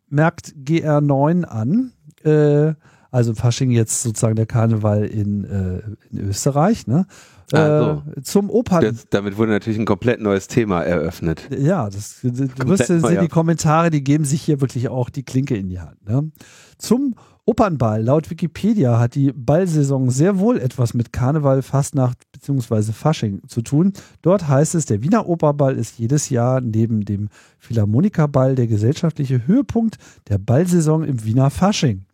merkt 0.07 0.55
GR9 0.63 1.43
an. 1.43 1.91
Äh, 2.23 2.75
also 3.11 3.33
Fasching 3.33 3.71
jetzt 3.71 4.03
sozusagen 4.03 4.37
der 4.37 4.45
Karneval 4.45 5.03
in, 5.03 5.43
äh, 5.43 5.81
in 6.11 6.29
Österreich. 6.29 6.87
Ne? 6.87 7.07
Also, 7.53 8.03
äh, 8.15 8.21
zum 8.21 8.49
Opern. 8.49 8.83
Das, 8.83 9.07
damit 9.09 9.37
wurde 9.37 9.51
natürlich 9.51 9.79
ein 9.79 9.85
komplett 9.85 10.21
neues 10.21 10.47
Thema 10.47 10.81
eröffnet. 10.81 11.49
Ja, 11.57 11.89
das, 11.89 12.19
du 12.21 12.67
wirst 12.67 12.87
sehen, 12.87 13.19
die 13.21 13.27
Kommentare, 13.27 13.89
die 13.89 14.03
geben 14.03 14.25
sich 14.25 14.41
hier 14.41 14.61
wirklich 14.61 14.89
auch 14.89 15.09
die 15.09 15.23
Klinke 15.23 15.55
in 15.55 15.69
die 15.69 15.79
Hand. 15.79 16.07
Ne? 16.07 16.31
Zum 16.77 17.15
Opernball. 17.45 18.03
Laut 18.03 18.29
Wikipedia 18.29 18.99
hat 18.99 19.15
die 19.15 19.31
Ballsaison 19.33 20.09
sehr 20.09 20.39
wohl 20.39 20.57
etwas 20.57 20.93
mit 20.93 21.11
Karneval, 21.11 21.63
Fastnacht 21.63 22.19
bzw. 22.31 22.91
Fasching 22.91 23.41
zu 23.47 23.61
tun. 23.61 23.93
Dort 24.21 24.47
heißt 24.47 24.75
es, 24.75 24.85
der 24.85 25.01
Wiener 25.01 25.27
Operball 25.27 25.75
ist 25.75 25.97
jedes 25.97 26.29
Jahr 26.29 26.61
neben 26.61 27.03
dem 27.03 27.29
Philharmonikerball 27.59 28.55
der 28.55 28.67
gesellschaftliche 28.67 29.47
Höhepunkt 29.47 29.97
der 30.29 30.37
Ballsaison 30.37 31.03
im 31.03 31.23
Wiener 31.23 31.49
Fasching. 31.49 32.05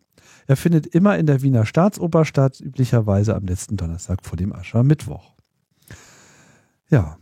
Er 0.48 0.56
findet 0.56 0.86
immer 0.86 1.18
in 1.18 1.26
der 1.26 1.42
Wiener 1.42 1.66
Staatsoper 1.66 2.24
statt, 2.24 2.58
üblicherweise 2.58 3.36
am 3.36 3.44
letzten 3.44 3.76
Donnerstag 3.76 4.24
vor 4.24 4.38
dem 4.38 4.54
Aschermittwoch. 4.54 5.34
Ja, 6.88 7.18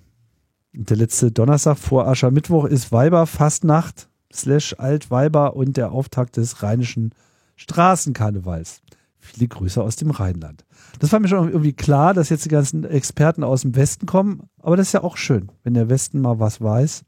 der 0.72 0.96
letzte 0.96 1.32
Donnerstag 1.32 1.76
vor 1.76 2.06
Aschermittwoch 2.06 2.66
ist 2.66 2.92
Weiberfastnacht 2.92 4.08
slash 4.32 4.76
Altweiber 4.78 5.56
und 5.56 5.76
der 5.76 5.90
Auftakt 5.90 6.36
des 6.36 6.62
rheinischen 6.62 7.10
Straßenkarnevals. 7.56 8.80
Viele 9.18 9.48
Grüße 9.48 9.82
aus 9.82 9.96
dem 9.96 10.12
Rheinland. 10.12 10.64
Das 11.00 11.10
war 11.10 11.18
mir 11.18 11.26
schon 11.26 11.48
irgendwie 11.48 11.72
klar, 11.72 12.14
dass 12.14 12.28
jetzt 12.28 12.44
die 12.44 12.50
ganzen 12.50 12.84
Experten 12.84 13.42
aus 13.42 13.62
dem 13.62 13.74
Westen 13.74 14.06
kommen, 14.06 14.44
aber 14.60 14.76
das 14.76 14.88
ist 14.88 14.92
ja 14.92 15.02
auch 15.02 15.16
schön, 15.16 15.50
wenn 15.64 15.74
der 15.74 15.88
Westen 15.88 16.20
mal 16.20 16.38
was 16.38 16.60
weiß. 16.60 17.02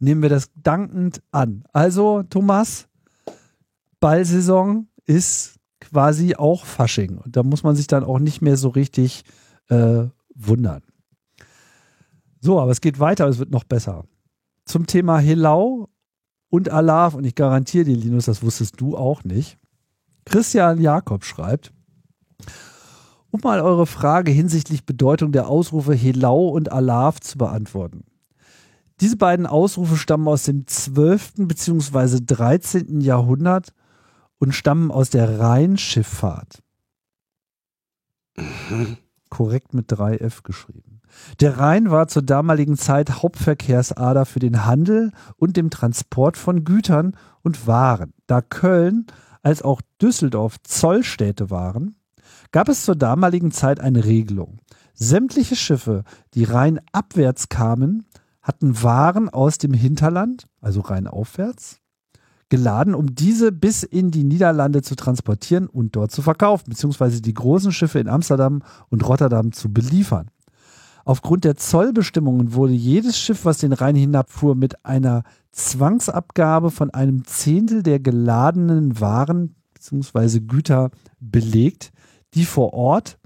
Nehmen 0.00 0.22
wir 0.22 0.30
das 0.30 0.50
dankend 0.56 1.22
an. 1.30 1.62
Also, 1.72 2.24
Thomas, 2.24 2.87
Ballsaison 4.00 4.88
ist 5.04 5.58
quasi 5.80 6.34
auch 6.34 6.64
Fasching. 6.64 7.18
Und 7.18 7.36
da 7.36 7.42
muss 7.42 7.62
man 7.62 7.76
sich 7.76 7.86
dann 7.86 8.04
auch 8.04 8.18
nicht 8.18 8.42
mehr 8.42 8.56
so 8.56 8.68
richtig 8.68 9.24
äh, 9.68 10.04
wundern. 10.34 10.82
So, 12.40 12.60
aber 12.60 12.70
es 12.70 12.80
geht 12.80 13.00
weiter, 13.00 13.26
es 13.26 13.38
wird 13.38 13.50
noch 13.50 13.64
besser. 13.64 14.04
Zum 14.64 14.86
Thema 14.86 15.18
Helau 15.18 15.88
und 16.50 16.70
Alav, 16.70 17.14
und 17.14 17.24
ich 17.24 17.34
garantiere 17.34 17.84
dir, 17.84 17.96
Linus, 17.96 18.26
das 18.26 18.42
wusstest 18.42 18.80
du 18.80 18.96
auch 18.96 19.24
nicht. 19.24 19.58
Christian 20.24 20.80
Jakob 20.80 21.24
schreibt, 21.24 21.72
um 23.30 23.40
mal 23.42 23.60
eure 23.60 23.86
Frage 23.86 24.30
hinsichtlich 24.30 24.86
Bedeutung 24.86 25.32
der 25.32 25.48
Ausrufe 25.48 25.94
Helau 25.94 26.48
und 26.48 26.70
Alav 26.70 27.20
zu 27.20 27.38
beantworten. 27.38 28.04
Diese 29.00 29.16
beiden 29.16 29.46
Ausrufe 29.46 29.96
stammen 29.96 30.28
aus 30.28 30.44
dem 30.44 30.66
12. 30.66 31.34
bzw. 31.38 32.20
13. 32.24 33.00
Jahrhundert 33.00 33.72
und 34.38 34.54
stammen 34.54 34.90
aus 34.90 35.10
der 35.10 35.40
Rheinschifffahrt. 35.40 36.62
Mhm. 38.36 38.96
Korrekt 39.30 39.74
mit 39.74 39.92
3F 39.92 40.42
geschrieben. 40.42 41.02
Der 41.40 41.58
Rhein 41.58 41.90
war 41.90 42.08
zur 42.08 42.22
damaligen 42.22 42.76
Zeit 42.76 43.22
Hauptverkehrsader 43.22 44.24
für 44.24 44.38
den 44.38 44.64
Handel 44.64 45.12
und 45.36 45.56
den 45.56 45.70
Transport 45.70 46.36
von 46.36 46.64
Gütern 46.64 47.16
und 47.42 47.66
Waren. 47.66 48.14
Da 48.26 48.40
Köln 48.40 49.06
als 49.42 49.62
auch 49.62 49.80
Düsseldorf 50.00 50.56
Zollstädte 50.62 51.50
waren, 51.50 51.96
gab 52.52 52.68
es 52.68 52.84
zur 52.84 52.96
damaligen 52.96 53.50
Zeit 53.50 53.80
eine 53.80 54.04
Regelung. 54.04 54.60
Sämtliche 54.94 55.56
Schiffe, 55.56 56.04
die 56.34 56.44
Rhein 56.44 56.80
abwärts 56.92 57.48
kamen, 57.48 58.06
hatten 58.42 58.82
Waren 58.82 59.28
aus 59.28 59.58
dem 59.58 59.72
Hinterland, 59.72 60.46
also 60.60 60.80
Rhein 60.80 61.06
aufwärts, 61.06 61.80
geladen, 62.48 62.94
um 62.94 63.14
diese 63.14 63.52
bis 63.52 63.82
in 63.82 64.10
die 64.10 64.24
Niederlande 64.24 64.82
zu 64.82 64.96
transportieren 64.96 65.66
und 65.66 65.96
dort 65.96 66.10
zu 66.10 66.22
verkaufen, 66.22 66.70
beziehungsweise 66.70 67.20
die 67.20 67.34
großen 67.34 67.72
Schiffe 67.72 67.98
in 67.98 68.08
Amsterdam 68.08 68.62
und 68.88 69.06
Rotterdam 69.06 69.52
zu 69.52 69.72
beliefern. 69.72 70.30
Aufgrund 71.04 71.44
der 71.44 71.56
Zollbestimmungen 71.56 72.52
wurde 72.52 72.74
jedes 72.74 73.18
Schiff, 73.18 73.44
was 73.44 73.58
den 73.58 73.72
Rhein 73.72 73.96
hinabfuhr, 73.96 74.54
mit 74.54 74.84
einer 74.84 75.22
Zwangsabgabe 75.52 76.70
von 76.70 76.90
einem 76.90 77.24
Zehntel 77.24 77.82
der 77.82 77.98
geladenen 77.98 79.00
Waren 79.00 79.54
bzw. 79.74 80.40
Güter 80.40 80.90
belegt, 81.18 81.92
die 82.34 82.44
vor 82.44 82.74
Ort 82.74 83.18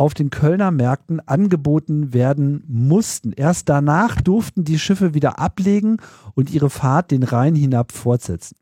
auf 0.00 0.14
den 0.14 0.30
Kölner 0.30 0.70
Märkten 0.70 1.20
angeboten 1.28 2.14
werden 2.14 2.64
mussten. 2.66 3.32
Erst 3.32 3.68
danach 3.68 4.22
durften 4.22 4.64
die 4.64 4.78
Schiffe 4.78 5.12
wieder 5.12 5.38
ablegen 5.38 5.98
und 6.34 6.50
ihre 6.50 6.70
Fahrt 6.70 7.10
den 7.10 7.22
Rhein 7.22 7.54
hinab 7.54 7.92
fortsetzen. 7.92 8.56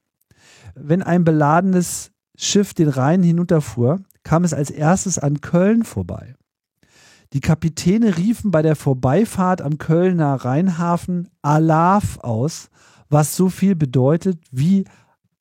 Wenn 0.75 1.00
ein 1.00 1.23
beladenes 1.23 2.11
Schiff 2.37 2.75
den 2.75 2.88
Rhein 2.88 3.23
hinunterfuhr, 3.23 4.00
kam 4.25 4.42
es 4.42 4.52
als 4.52 4.73
erstes 4.73 5.21
an 5.21 5.40
Köln 5.40 5.85
vorbei. 5.85 6.35
Die 7.33 7.40
Kapitäne 7.40 8.16
riefen 8.16 8.50
bei 8.50 8.62
der 8.62 8.75
Vorbeifahrt 8.75 9.62
am 9.62 9.78
Kölner 9.78 10.35
Rheinhafen 10.45 11.28
Alaf 11.42 12.18
aus, 12.18 12.68
was 13.11 13.37
so 13.37 13.48
viel 13.48 13.77
bedeutet 13.77 14.40
wie 14.51 14.87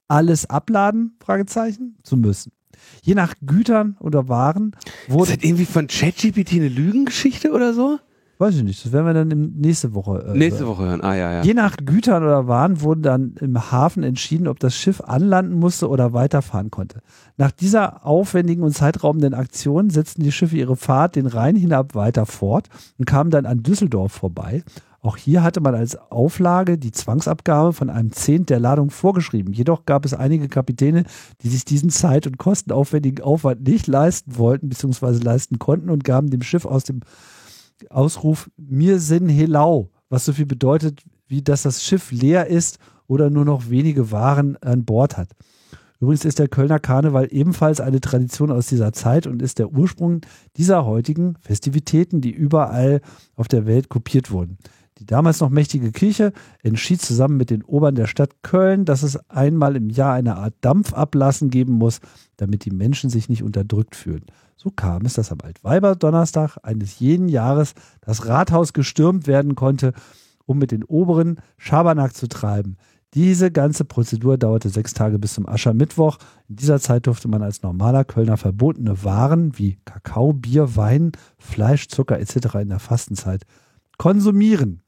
alles 0.07 0.47
abladen, 0.47 1.17
Fragezeichen, 1.19 1.97
zu 2.03 2.17
müssen. 2.17 2.51
Je 3.01 3.15
nach 3.15 3.35
Gütern 3.45 3.95
oder 3.99 4.27
Waren 4.27 4.75
wurde. 5.07 5.31
Ist 5.31 5.37
das 5.37 5.49
irgendwie 5.49 5.65
von 5.65 5.87
ChatGPT 5.87 6.53
eine 6.53 6.69
Lügengeschichte 6.69 7.51
oder 7.51 7.73
so? 7.73 7.99
Weiß 8.39 8.55
ich 8.55 8.63
nicht, 8.63 8.85
das 8.85 8.91
werden 8.91 9.07
wir 9.07 9.13
dann 9.15 9.53
nächste 9.57 9.95
Woche. 9.95 10.23
Äh, 10.27 10.37
nächste 10.37 10.67
Woche 10.67 10.83
hören, 10.83 11.01
ah 11.01 11.15
ja, 11.15 11.31
ja. 11.31 11.41
Je 11.41 11.55
nach 11.55 11.75
Gütern 11.77 12.23
oder 12.23 12.47
Waren 12.47 12.81
wurden 12.81 13.01
dann 13.01 13.35
im 13.41 13.71
Hafen 13.71 14.03
entschieden, 14.03 14.47
ob 14.47 14.59
das 14.59 14.75
Schiff 14.75 15.01
anlanden 15.01 15.57
musste 15.57 15.89
oder 15.89 16.13
weiterfahren 16.13 16.69
konnte. 16.69 17.01
Nach 17.37 17.49
dieser 17.49 18.05
aufwendigen 18.05 18.61
und 18.61 18.75
zeitraubenden 18.75 19.33
Aktion 19.33 19.89
setzten 19.89 20.21
die 20.21 20.31
Schiffe 20.31 20.55
ihre 20.55 20.75
Fahrt 20.75 21.15
den 21.15 21.25
Rhein 21.25 21.55
hinab 21.55 21.95
weiter 21.95 22.27
fort 22.27 22.67
und 22.99 23.05
kamen 23.05 23.31
dann 23.31 23.47
an 23.47 23.63
Düsseldorf 23.63 24.11
vorbei. 24.11 24.63
Auch 25.07 25.15
hier 25.15 25.41
hatte 25.41 25.61
man 25.61 25.73
als 25.73 25.95
Auflage 25.95 26.77
die 26.77 26.91
Zwangsabgabe 26.91 27.71
von 27.71 27.89
einem 27.89 28.11
Zehnt 28.11 28.49
der 28.49 28.59
Ladung 28.59 28.89
vorgeschrieben. 28.89 29.53
Jedoch 29.53 29.85
gab 29.85 30.03
es 30.03 30.13
einige 30.13 30.49
Kapitäne, 30.49 31.05
die 31.41 31.47
sich 31.47 31.63
diesen 31.63 31.89
zeit- 31.89 32.27
und 32.27 32.37
kostenaufwendigen 32.37 33.23
Aufwand 33.23 33.65
nicht 33.65 33.87
leisten 33.87 34.37
wollten 34.37 34.67
bzw. 34.67 35.23
leisten 35.23 35.59
konnten 35.59 35.91
und 35.91 36.03
gaben 36.03 36.29
dem 36.29 36.41
Schiff 36.41 36.65
aus 36.65 36.83
dem 36.83 36.99
Ausruf 37.89 38.49
Mir 38.57 38.99
sind 38.99 39.29
Helau, 39.29 39.91
was 40.09 40.25
so 40.25 40.33
viel 40.33 40.45
bedeutet, 40.45 41.03
wie 41.29 41.41
dass 41.41 41.61
das 41.61 41.85
Schiff 41.85 42.11
leer 42.11 42.47
ist 42.47 42.77
oder 43.07 43.29
nur 43.29 43.45
noch 43.45 43.69
wenige 43.69 44.11
Waren 44.11 44.57
an 44.57 44.83
Bord 44.83 45.15
hat. 45.15 45.29
Übrigens 46.01 46.25
ist 46.25 46.39
der 46.39 46.49
Kölner 46.49 46.79
Karneval 46.79 47.29
ebenfalls 47.31 47.79
eine 47.79 48.01
Tradition 48.01 48.51
aus 48.51 48.67
dieser 48.67 48.91
Zeit 48.91 49.25
und 49.25 49.41
ist 49.41 49.57
der 49.57 49.71
Ursprung 49.71 50.19
dieser 50.57 50.85
heutigen 50.85 51.35
Festivitäten, 51.39 52.19
die 52.19 52.31
überall 52.31 52.99
auf 53.37 53.47
der 53.47 53.65
Welt 53.65 53.87
kopiert 53.87 54.31
wurden. 54.31 54.57
Die 54.99 55.05
damals 55.05 55.39
noch 55.39 55.49
mächtige 55.49 55.91
Kirche 55.91 56.33
entschied 56.63 57.01
zusammen 57.01 57.38
mit 57.38 57.49
den 57.49 57.63
Obern 57.63 57.95
der 57.95 58.07
Stadt 58.07 58.41
Köln, 58.41 58.86
dass 58.86 59.03
es 59.03 59.17
einmal 59.29 59.75
im 59.75 59.89
Jahr 59.89 60.13
eine 60.13 60.38
Art 60.38 60.55
Dampfablassen 60.62 61.49
geben 61.49 61.73
muss, 61.73 61.99
damit 62.38 62.65
die 62.65 62.71
Menschen 62.71 63.10
sich 63.10 63.29
nicht 63.29 63.43
unterdrückt 63.43 63.95
fühlen. 63.95 64.25
So 64.55 64.71
kam 64.71 65.05
es, 65.05 65.13
dass 65.13 65.31
am 65.31 65.41
Altweiberdonnerstag 65.41 66.57
eines 66.63 66.99
jeden 66.99 67.29
Jahres 67.29 67.73
das 68.01 68.25
Rathaus 68.25 68.73
gestürmt 68.73 69.27
werden 69.27 69.53
konnte, 69.53 69.93
um 70.45 70.57
mit 70.57 70.71
den 70.71 70.83
Oberen 70.83 71.39
Schabernack 71.57 72.15
zu 72.15 72.27
treiben. 72.27 72.77
Diese 73.13 73.51
ganze 73.51 73.86
Prozedur 73.86 74.38
dauerte 74.38 74.69
sechs 74.69 74.93
Tage 74.93 75.19
bis 75.19 75.36
zum 75.36 75.47
Aschermittwoch. 75.47 76.17
In 76.49 76.57
dieser 76.57 76.79
Zeit 76.79 77.07
durfte 77.07 77.27
man 77.27 77.41
als 77.41 77.62
normaler 77.62 78.03
Kölner 78.03 78.38
verbotene 78.38 79.03
Waren 79.03 79.57
wie 79.57 79.77
Kakao, 79.86 80.33
Bier, 80.33 80.75
Wein, 80.75 81.12
Fleisch, 81.38 81.88
Zucker 81.88 82.19
etc. 82.19 82.55
in 82.55 82.69
der 82.69 82.79
Fastenzeit 82.79 83.43
konsumieren. 83.97 84.81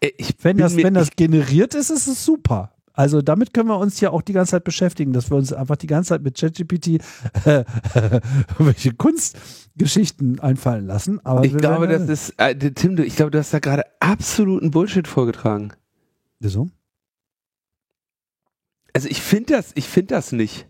Äh, 0.00 0.10
ich 0.16 0.34
wenn 0.42 0.56
das, 0.56 0.76
wenn 0.76 0.94
das 0.94 1.10
generiert 1.10 1.74
ist, 1.74 1.90
ist 1.90 2.06
es 2.06 2.24
super. 2.24 2.72
Also 2.92 3.22
damit 3.22 3.54
können 3.54 3.68
wir 3.68 3.78
uns 3.78 4.00
ja 4.00 4.10
auch 4.10 4.20
die 4.20 4.32
ganze 4.32 4.50
Zeit 4.52 4.64
beschäftigen, 4.64 5.12
dass 5.12 5.30
wir 5.30 5.36
uns 5.36 5.52
einfach 5.52 5.76
die 5.76 5.86
ganze 5.86 6.10
Zeit 6.10 6.22
mit 6.22 6.36
ChatGPT 6.38 7.00
äh, 7.46 7.64
welche 8.58 8.92
Kunstgeschichten 8.92 10.40
einfallen 10.40 10.86
lassen. 10.86 11.24
Aber 11.24 11.44
ich 11.44 11.56
glaube, 11.56 11.88
das 11.88 12.08
ist, 12.08 12.34
äh, 12.36 12.54
Tim, 12.54 12.96
du, 12.96 13.04
ich 13.04 13.16
glaube, 13.16 13.30
du 13.30 13.38
hast 13.38 13.54
da 13.54 13.58
gerade 13.58 13.84
absoluten 14.00 14.70
Bullshit 14.70 15.06
vorgetragen. 15.08 15.72
Wieso? 16.40 16.68
Also 18.92 19.08
ich 19.08 19.22
finde 19.22 19.54
das, 19.54 19.70
ich 19.76 19.88
finde 19.88 20.14
das 20.14 20.32
nicht. 20.32 20.66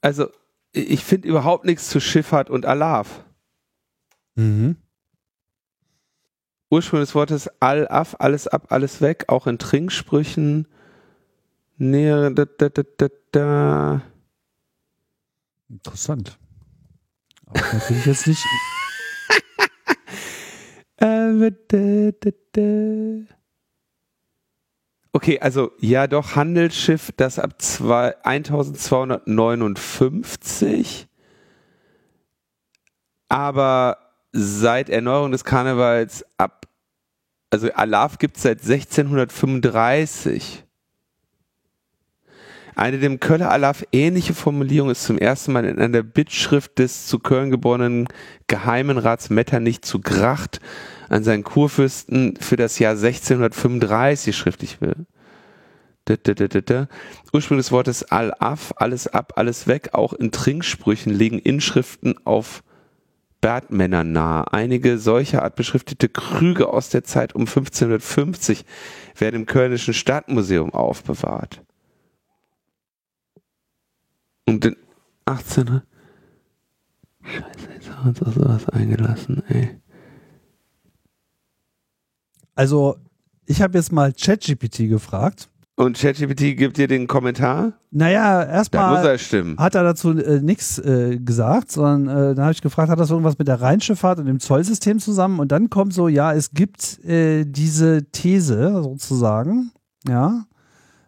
Also 0.00 0.28
ich 0.72 1.04
finde 1.04 1.28
überhaupt 1.28 1.64
nichts 1.64 1.90
zu 1.90 2.00
Schifffahrt 2.00 2.50
und 2.50 2.66
Alav. 2.66 3.24
Mhm. 4.36 4.76
Ursprung 6.70 7.00
des 7.00 7.14
Wortes 7.14 7.48
all 7.60 7.88
af, 7.88 8.16
alles 8.18 8.46
ab, 8.46 8.66
alles 8.70 9.00
weg, 9.00 9.24
auch 9.28 9.46
in 9.46 9.58
Trinksprüchen. 9.58 10.68
Nähere, 11.78 12.30
da, 12.32 12.44
da, 12.44 12.68
da, 12.68 12.82
da, 12.96 13.08
da. 13.32 14.02
Interessant. 15.68 16.38
Aber 17.46 17.60
natürlich 17.72 18.06
jetzt 18.06 18.26
nicht. 18.26 18.42
okay, 25.12 25.38
also 25.40 25.70
ja 25.78 26.06
doch, 26.06 26.36
Handelsschiff, 26.36 27.12
das 27.16 27.38
ab 27.38 27.62
zwei, 27.62 28.14
1259, 28.24 31.08
aber 33.28 33.96
seit 34.32 34.90
Erneuerung 34.90 35.32
des 35.32 35.44
Karnevals 35.44 36.24
ab 36.36 36.57
Also 37.50 37.72
Alarv 37.72 38.18
gibt 38.18 38.36
es 38.36 38.42
seit 38.42 38.60
1635. 38.60 40.64
Eine 42.74 42.98
dem 42.98 43.18
Köller 43.18 43.50
Alarv 43.50 43.84
ähnliche 43.90 44.34
Formulierung 44.34 44.90
ist 44.90 45.02
zum 45.02 45.18
ersten 45.18 45.52
Mal 45.52 45.64
in 45.64 45.80
einer 45.80 46.02
Bittschrift 46.02 46.78
des 46.78 47.06
zu 47.06 47.18
Köln 47.18 47.50
geborenen 47.50 48.06
Geheimen 48.46 48.98
Rats 48.98 49.30
Metternich 49.30 49.82
zu 49.82 50.00
Gracht 50.00 50.60
an 51.08 51.24
seinen 51.24 51.42
Kurfürsten 51.42 52.36
für 52.36 52.56
das 52.56 52.78
Jahr 52.78 52.92
1635 52.92 54.36
schriftlich 54.36 54.80
will. 54.80 55.06
Ursprung 57.32 57.58
des 57.58 57.72
Wortes 57.72 58.04
Al-Af, 58.04 58.72
alles 58.76 59.08
ab, 59.08 59.32
alles 59.36 59.66
weg, 59.66 59.90
auch 59.92 60.12
in 60.12 60.30
Trinksprüchen 60.30 61.12
liegen 61.12 61.38
Inschriften 61.38 62.14
auf 62.24 62.62
Bergmänner 63.40 64.04
nahe. 64.04 64.52
Einige 64.52 64.98
solcher 64.98 65.42
Art 65.42 65.56
beschriftete 65.56 66.08
Krüge 66.08 66.68
aus 66.68 66.90
der 66.90 67.04
Zeit 67.04 67.34
um 67.34 67.42
1550 67.42 68.64
werden 69.16 69.36
im 69.36 69.46
Kölnischen 69.46 69.94
Stadtmuseum 69.94 70.72
aufbewahrt. 70.72 71.62
Und 74.46 74.64
in 74.64 74.76
18. 75.26 75.82
Scheiße, 77.22 77.72
jetzt 77.74 77.90
haben 77.90 78.04
wir 78.04 78.08
uns 78.08 78.22
auch 78.22 78.32
sowas 78.32 78.68
eingelassen, 78.70 79.42
ey. 79.48 79.78
Also, 82.54 82.96
ich 83.46 83.62
habe 83.62 83.78
jetzt 83.78 83.92
mal 83.92 84.12
ChatGPT 84.12 84.88
gefragt. 84.88 85.48
Und 85.78 85.96
ChatGPT 85.96 86.56
gibt 86.56 86.76
dir 86.76 86.88
den 86.88 87.06
Kommentar? 87.06 87.74
Naja, 87.92 88.42
erstmal 88.42 89.06
er 89.06 89.56
hat 89.58 89.76
er 89.76 89.84
dazu 89.84 90.10
äh, 90.10 90.40
nichts 90.40 90.80
äh, 90.80 91.20
gesagt, 91.20 91.70
sondern 91.70 92.08
äh, 92.08 92.34
dann 92.34 92.46
habe 92.46 92.52
ich 92.52 92.62
gefragt, 92.62 92.90
hat 92.90 92.98
das 92.98 93.10
irgendwas 93.10 93.38
mit 93.38 93.46
der 93.46 93.60
Rheinschifffahrt 93.60 94.18
und 94.18 94.26
dem 94.26 94.40
Zollsystem 94.40 94.98
zusammen? 94.98 95.38
Und 95.38 95.52
dann 95.52 95.70
kommt 95.70 95.92
so, 95.94 96.08
ja, 96.08 96.32
es 96.32 96.50
gibt 96.50 97.04
äh, 97.04 97.44
diese 97.44 98.10
These 98.10 98.82
sozusagen, 98.82 99.70
ja, 100.08 100.46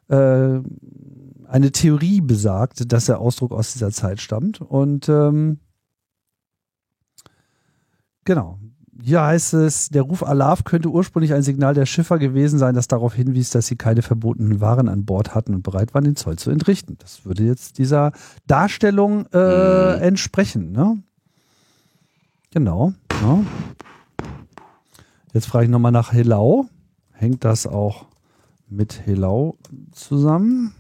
äh, 0.07 0.61
eine 1.49 1.73
Theorie 1.73 2.21
besagt, 2.21 2.93
dass 2.93 3.07
der 3.07 3.19
Ausdruck 3.19 3.51
aus 3.51 3.73
dieser 3.73 3.91
Zeit 3.91 4.21
stammt. 4.21 4.61
Und 4.61 5.09
ähm, 5.09 5.59
genau. 8.25 8.61
Hier 9.03 9.23
heißt 9.23 9.55
es, 9.55 9.89
der 9.89 10.03
Ruf 10.03 10.23
Alarv 10.23 10.65
könnte 10.65 10.89
ursprünglich 10.89 11.33
ein 11.33 11.43
Signal 11.43 11.75
der 11.75 11.87
Schiffer 11.87 12.19
gewesen 12.19 12.59
sein, 12.59 12.75
das 12.75 12.87
darauf 12.89 13.15
hinwies, 13.15 13.51
dass 13.51 13.67
sie 13.67 13.77
keine 13.77 14.03
verbotenen 14.03 14.61
Waren 14.61 14.89
an 14.89 15.05
Bord 15.05 15.35
hatten 15.35 15.55
und 15.55 15.63
bereit 15.63 15.95
waren, 15.95 16.05
den 16.05 16.17
Zoll 16.17 16.37
zu 16.37 16.51
entrichten. 16.51 16.97
Das 16.99 17.25
würde 17.25 17.45
jetzt 17.45 17.79
dieser 17.79 18.13
Darstellung 18.47 19.27
äh, 19.33 19.97
Mhm. 19.97 20.03
entsprechen. 20.03 20.73
Ne? 20.73 21.03
Genau. 22.51 22.93
Ja. 23.23 23.39
Jetzt 25.33 25.47
frage 25.47 25.65
ich 25.67 25.71
nochmal 25.71 25.93
nach 25.93 26.13
Helau. 26.13 26.67
Hängt 27.13 27.45
das 27.45 27.67
auch 27.67 28.07
mit 28.69 29.07
Helau 29.07 29.57
zusammen? 29.93 30.75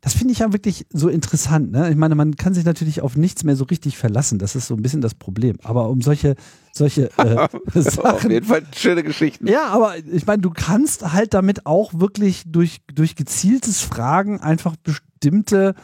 Das 0.00 0.14
finde 0.14 0.32
ich 0.32 0.40
ja 0.40 0.52
wirklich 0.52 0.86
so 0.92 1.08
interessant. 1.08 1.72
Ne? 1.72 1.90
Ich 1.90 1.96
meine, 1.96 2.14
man 2.14 2.36
kann 2.36 2.54
sich 2.54 2.64
natürlich 2.64 3.02
auf 3.02 3.16
nichts 3.16 3.44
mehr 3.44 3.56
so 3.56 3.64
richtig 3.64 3.98
verlassen. 3.98 4.38
Das 4.38 4.54
ist 4.54 4.66
so 4.66 4.74
ein 4.74 4.82
bisschen 4.82 5.00
das 5.00 5.14
Problem. 5.14 5.56
Aber 5.62 5.88
um 5.88 6.00
solche, 6.02 6.36
solche 6.72 7.10
äh, 7.18 7.36
Auf 7.74 7.74
Sachen. 7.74 8.30
jeden 8.30 8.46
Fall 8.46 8.62
schöne 8.76 9.02
Geschichten. 9.02 9.46
Ja, 9.46 9.68
aber 9.68 9.94
ich 9.98 10.26
meine, 10.26 10.42
du 10.42 10.50
kannst 10.50 11.12
halt 11.12 11.34
damit 11.34 11.66
auch 11.66 11.94
wirklich 11.94 12.44
durch, 12.46 12.78
durch 12.94 13.16
gezieltes 13.16 13.80
Fragen 13.80 14.40
einfach 14.40 14.76
bestimmte 14.76 15.74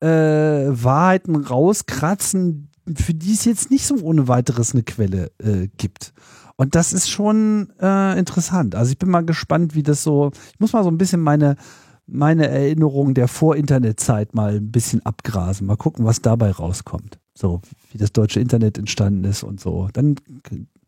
äh, 0.00 0.06
Wahrheiten 0.06 1.36
rauskratzen, 1.36 2.68
für 2.94 3.14
die 3.14 3.32
es 3.32 3.44
jetzt 3.44 3.70
nicht 3.70 3.86
so 3.86 3.96
ohne 3.96 4.28
weiteres 4.28 4.72
eine 4.72 4.82
Quelle 4.82 5.30
äh, 5.38 5.68
gibt. 5.76 6.12
Und 6.56 6.74
das 6.74 6.92
ist 6.92 7.10
schon 7.10 7.72
äh, 7.80 8.18
interessant. 8.18 8.74
Also 8.74 8.90
ich 8.90 8.98
bin 8.98 9.10
mal 9.10 9.24
gespannt, 9.24 9.74
wie 9.74 9.82
das 9.82 10.02
so. 10.02 10.30
Ich 10.52 10.60
muss 10.60 10.72
mal 10.72 10.84
so 10.84 10.90
ein 10.90 10.98
bisschen 10.98 11.20
meine, 11.20 11.56
meine 12.06 12.48
Erinnerung 12.48 13.14
der 13.14 13.28
Vor-Internet-Zeit 13.28 14.34
mal 14.34 14.56
ein 14.56 14.70
bisschen 14.70 15.04
abgrasen. 15.04 15.66
Mal 15.66 15.76
gucken, 15.76 16.04
was 16.04 16.22
dabei 16.22 16.50
rauskommt. 16.50 17.18
So, 17.34 17.60
wie 17.90 17.98
das 17.98 18.12
deutsche 18.12 18.40
Internet 18.40 18.78
entstanden 18.78 19.24
ist 19.24 19.42
und 19.42 19.60
so. 19.60 19.88
Dann, 19.92 20.16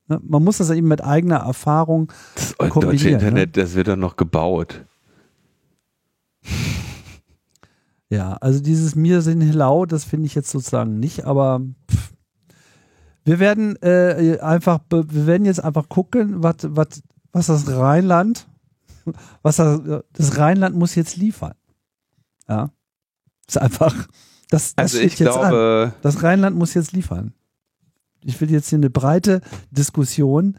ne, 0.06 0.20
man 0.22 0.44
muss 0.44 0.58
das 0.58 0.70
eben 0.70 0.88
mit 0.88 1.02
eigener 1.02 1.38
Erfahrung 1.38 2.12
Das 2.34 2.54
deutsche 2.54 2.70
kombinieren, 2.70 3.14
Internet, 3.14 3.56
das 3.56 3.74
wird 3.74 3.88
doch 3.88 3.96
noch 3.96 4.16
gebaut. 4.16 4.84
Ja, 8.10 8.34
also 8.34 8.60
dieses 8.60 8.94
Mir 8.94 9.20
sind 9.20 9.42
Hilau, 9.42 9.84
das 9.84 10.04
finde 10.04 10.26
ich 10.26 10.34
jetzt 10.34 10.50
sozusagen 10.50 10.98
nicht, 10.98 11.26
aber 11.26 11.60
pff. 11.90 12.12
wir 13.24 13.38
werden 13.38 13.76
äh, 13.82 14.38
einfach, 14.40 14.80
wir 14.90 15.26
werden 15.26 15.44
jetzt 15.44 15.62
einfach 15.62 15.90
gucken, 15.90 16.42
was, 16.42 16.56
was, 16.62 17.02
was 17.32 17.48
das 17.48 17.68
Rheinland, 17.68 18.48
was 19.42 19.56
das, 19.56 19.80
das 20.12 20.38
Rheinland 20.38 20.76
muss 20.76 20.94
jetzt 20.94 21.16
liefern. 21.16 21.54
Ja, 22.48 22.70
ist 23.46 23.58
einfach, 23.58 23.94
das, 24.50 24.74
das 24.74 24.94
Also 24.94 24.98
ich 24.98 25.18
jetzt 25.18 25.28
an. 25.36 25.50
glaube, 25.50 25.92
Das 26.02 26.22
Rheinland 26.22 26.56
muss 26.56 26.74
jetzt 26.74 26.92
liefern. 26.92 27.34
Ich 28.24 28.40
will 28.40 28.50
jetzt 28.50 28.68
hier 28.68 28.78
eine 28.78 28.90
breite 28.90 29.40
Diskussion, 29.70 30.58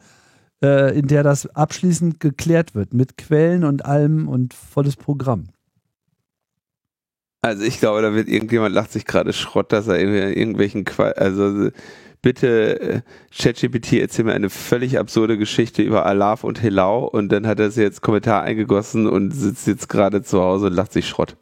äh, 0.63 0.97
in 0.97 1.07
der 1.07 1.23
das 1.23 1.47
abschließend 1.47 2.19
geklärt 2.19 2.75
wird, 2.75 2.93
mit 2.93 3.17
Quellen 3.17 3.63
und 3.63 3.85
allem 3.85 4.27
und 4.27 4.53
volles 4.53 4.95
Programm. 4.95 5.49
also 7.41 7.63
ich 7.63 7.79
glaube, 7.79 8.01
da 8.01 8.13
wird 8.13 8.27
irgendjemand 8.27 8.75
lacht 8.75 8.91
sich 8.91 9.05
gerade 9.05 9.33
Schrott, 9.33 9.71
dass 9.71 9.87
er 9.87 9.99
irgendwie 9.99 10.39
irgendwelchen 10.39 10.85
Qual 10.85 11.13
also 11.13 11.69
bitte 12.21 12.79
äh, 12.79 13.01
ChatGPT 13.31 13.93
erzähl 13.93 14.25
mir 14.25 14.33
eine 14.33 14.49
völlig 14.49 14.99
absurde 14.99 15.37
Geschichte 15.37 15.81
über 15.81 16.05
Alaf 16.05 16.43
und 16.43 16.61
Helau 16.61 17.05
und 17.05 17.31
dann 17.31 17.47
hat 17.47 17.59
er 17.59 17.71
sie 17.71 17.81
jetzt 17.81 18.01
Kommentar 18.01 18.43
eingegossen 18.43 19.07
und 19.07 19.31
sitzt 19.31 19.67
jetzt 19.67 19.89
gerade 19.89 20.21
zu 20.21 20.41
Hause 20.41 20.67
und 20.67 20.73
lacht 20.73 20.93
sich 20.93 21.07
Schrott. 21.07 21.37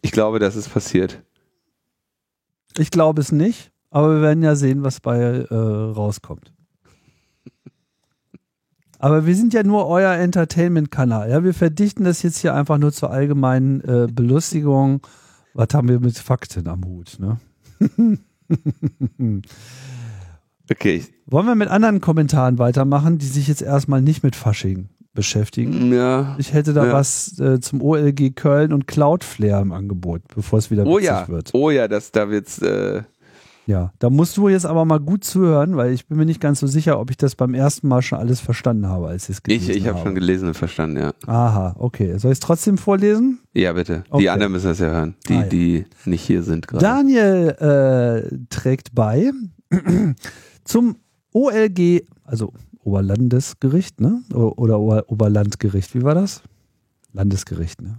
Ich 0.00 0.12
glaube, 0.12 0.38
das 0.38 0.56
ist 0.56 0.70
passiert. 0.70 1.22
Ich 2.78 2.90
glaube 2.90 3.20
es 3.20 3.32
nicht, 3.32 3.70
aber 3.90 4.14
wir 4.14 4.22
werden 4.22 4.42
ja 4.42 4.56
sehen, 4.56 4.82
was 4.82 5.00
bei 5.00 5.18
äh, 5.18 5.54
rauskommt. 5.54 6.52
Aber 8.98 9.26
wir 9.26 9.34
sind 9.34 9.52
ja 9.52 9.64
nur 9.64 9.88
euer 9.88 10.12
Entertainment-Kanal. 10.12 11.28
Ja, 11.28 11.42
wir 11.42 11.54
verdichten 11.54 12.04
das 12.04 12.22
jetzt 12.22 12.38
hier 12.38 12.54
einfach 12.54 12.78
nur 12.78 12.92
zur 12.92 13.10
allgemeinen 13.10 13.80
äh, 13.80 14.06
Belustigung. 14.08 15.04
Was 15.54 15.74
haben 15.74 15.88
wir 15.88 15.98
mit 15.98 16.16
Fakten 16.16 16.68
am 16.68 16.84
Hut? 16.84 17.18
Ne? 17.18 17.40
Okay, 20.70 21.04
Wollen 21.26 21.46
wir 21.46 21.54
mit 21.54 21.68
anderen 21.68 22.00
Kommentaren 22.00 22.58
weitermachen, 22.58 23.18
die 23.18 23.26
sich 23.26 23.48
jetzt 23.48 23.62
erstmal 23.62 24.00
nicht 24.00 24.22
mit 24.22 24.36
Fasching 24.36 24.88
beschäftigen? 25.12 25.92
ja. 25.92 26.34
Ich 26.38 26.54
hätte 26.54 26.72
da 26.72 26.86
Ja. 26.86 26.92
was 26.92 27.38
äh, 27.38 27.60
zum 27.60 27.82
OLG 27.82 28.30
Köln 28.34 28.72
und 28.72 28.86
Cloudflare 28.86 29.60
im 29.60 29.72
Angebot, 29.72 30.22
bevor 30.34 30.58
es 30.58 30.70
wieder 30.70 30.86
Oh 30.86 30.96
witzig 30.96 31.06
ja, 31.08 31.28
wird. 31.28 31.50
oh 31.52 31.70
ja, 31.70 31.88
das 31.88 32.12
da 32.12 32.30
wird's 32.30 32.58
äh, 32.62 33.02
Ja, 33.66 33.92
da 34.00 34.10
musst 34.10 34.36
du 34.36 34.48
jetzt 34.48 34.66
aber 34.66 34.84
mal 34.84 34.98
gut 34.98 35.22
zuhören, 35.22 35.76
weil 35.76 35.92
ich 35.92 36.06
bin 36.08 36.18
mir 36.18 36.24
nicht 36.26 36.40
ganz 36.40 36.58
so 36.60 36.66
sicher, 36.66 36.98
ob 36.98 37.10
ich 37.10 37.16
das 37.16 37.36
beim 37.36 37.54
ersten 37.54 37.86
Mal 37.86 38.02
schon 38.02 38.18
alles 38.18 38.40
verstanden 38.40 38.88
habe, 38.88 39.06
als 39.06 39.24
ich 39.28 39.36
es 39.36 39.42
gelesen 39.44 39.70
ich 39.70 39.76
ich 39.76 39.86
habe 39.86 39.98
habe. 39.98 40.08
schon 40.08 40.14
gelesen 40.16 40.48
und 40.48 40.54
verstanden, 40.54 40.96
ja. 40.96 41.12
Aha, 41.26 41.76
okay. 41.78 42.18
Soll 42.18 42.32
ich 42.32 42.36
es 42.36 42.40
trotzdem 42.40 42.76
vorlesen? 42.76 43.38
Ja, 43.54 43.72
bitte. 43.72 44.02
Okay. 44.10 44.22
Die 44.22 44.30
anderen 44.30 44.52
müssen 44.52 44.66
das 44.66 44.80
ja 44.80 44.88
hören, 44.90 45.14
die 45.28 45.34
Ah, 45.34 45.40
ja. 45.42 45.46
die 45.46 45.84
nicht 46.06 46.22
hier 46.22 46.42
sind 46.42 46.66
gerade. 46.66 46.84
Daniel 46.84 47.48
äh, 48.30 48.36
trägt 48.50 48.94
bei 48.96 49.30
zum 50.64 50.96
OLG, 51.32 52.02
also 52.24 52.52
Oberlandesgericht, 52.84 54.00
ne? 54.00 54.22
Oder 54.34 54.80
Ober 54.80 55.04
Oberlandgericht, 55.06 55.94
wie 55.94 56.02
war 56.02 56.14
das? 56.16 56.42
Landesgericht, 57.12 57.80
ne? 57.80 57.98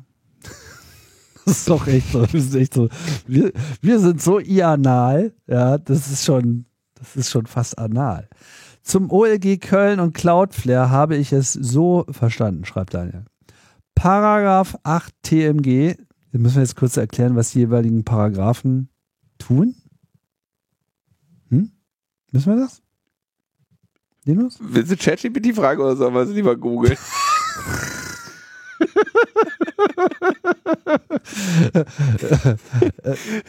Das 1.46 1.58
ist 1.58 1.70
doch 1.70 1.88
echt 1.88 2.12
so. 2.12 2.26
Wir 2.32 2.42
sind, 2.42 2.62
echt 2.62 2.74
so, 2.74 2.90
wir, 3.28 3.52
wir 3.82 4.00
sind 4.00 4.22
so 4.22 4.40
ianal, 4.40 5.34
ja, 5.48 5.78
das 5.78 6.10
ist 6.10 6.24
schon, 6.24 6.66
das 6.96 7.16
ist 7.18 7.32
schon 7.32 7.48
fast 7.48 7.78
anal. 7.78 8.30
Zum 8.82 9.12
OLG 9.12 9.60
Köln 9.60 10.00
und 10.00 10.14
Cloudflare 10.14 10.90
habe 10.90 11.16
ich 11.18 11.34
es 11.34 11.54
so 11.54 12.06
verstanden, 12.10 12.66
schreibt 12.66 12.94
Daniel. 12.94 13.26
Paragraph 13.96 14.78
8 14.84 15.14
TMG, 15.24 15.96
wir 16.32 16.40
müssen 16.40 16.60
jetzt 16.60 16.76
kurz 16.76 16.98
erklären, 16.98 17.36
was 17.36 17.52
die 17.52 17.60
jeweiligen 17.60 18.04
Paragraphen 18.04 18.90
tun. 19.38 19.76
Hm? 21.50 21.72
Müssen 22.32 22.56
wir 22.56 22.62
das? 22.62 22.82
Linus? 24.26 24.58
Willst 24.62 24.92
du 24.92 24.98
ChatGPT 24.98 25.56
fragen 25.56 25.82
oder 25.82 25.96
sollen 25.96 26.14
wir 26.14 26.22
es 26.22 26.30
lieber 26.30 26.56
googeln? 26.56 26.98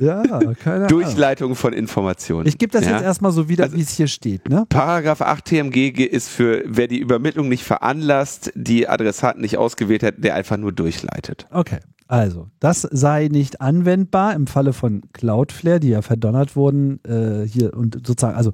Ja, 0.01 0.23
keine 0.55 0.77
Ahnung. 0.77 0.89
Durchleitung 0.89 1.55
von 1.55 1.73
Informationen. 1.73 2.47
Ich 2.47 2.59
gebe 2.59 2.73
das 2.73 2.85
ja? 2.85 2.93
jetzt 2.93 3.03
erstmal 3.03 3.33
so 3.33 3.49
wieder, 3.49 3.65
Also- 3.65 3.77
wie 3.77 3.83
es 3.83 3.91
hier 3.91 4.07
steht, 4.09 4.49
ne? 4.49 4.67
Paragraph 4.69 5.21
8 5.21 5.45
TMG 5.45 6.05
ist 6.05 6.29
für, 6.29 6.63
wer 6.67 6.87
die 6.89 6.99
Übermittlung 6.99 7.49
nicht 7.49 7.65
veranlasst, 7.65 8.53
die 8.55 8.89
Adressaten 8.89 9.41
nicht 9.41 9.57
ausgewählt 9.59 10.03
hat, 10.03 10.15
der 10.19 10.35
einfach 10.35 10.57
nur 10.57 10.73
durchleitet. 10.73 11.47
Okay. 11.51 11.79
Also, 12.07 12.49
das 12.61 12.83
sei 12.83 13.29
nicht 13.33 13.63
anwendbar 13.63 14.35
im 14.35 14.47
Falle 14.47 14.75
von 14.75 15.03
Cloudflare, 15.15 15.81
die 15.81 15.89
ja 15.89 16.03
verdonnert 16.03 16.55
wurden, 16.55 17.01
äh, 17.05 17.47
hier 17.49 17.75
und 17.75 18.07
sozusagen, 18.07 18.37
also 18.37 18.53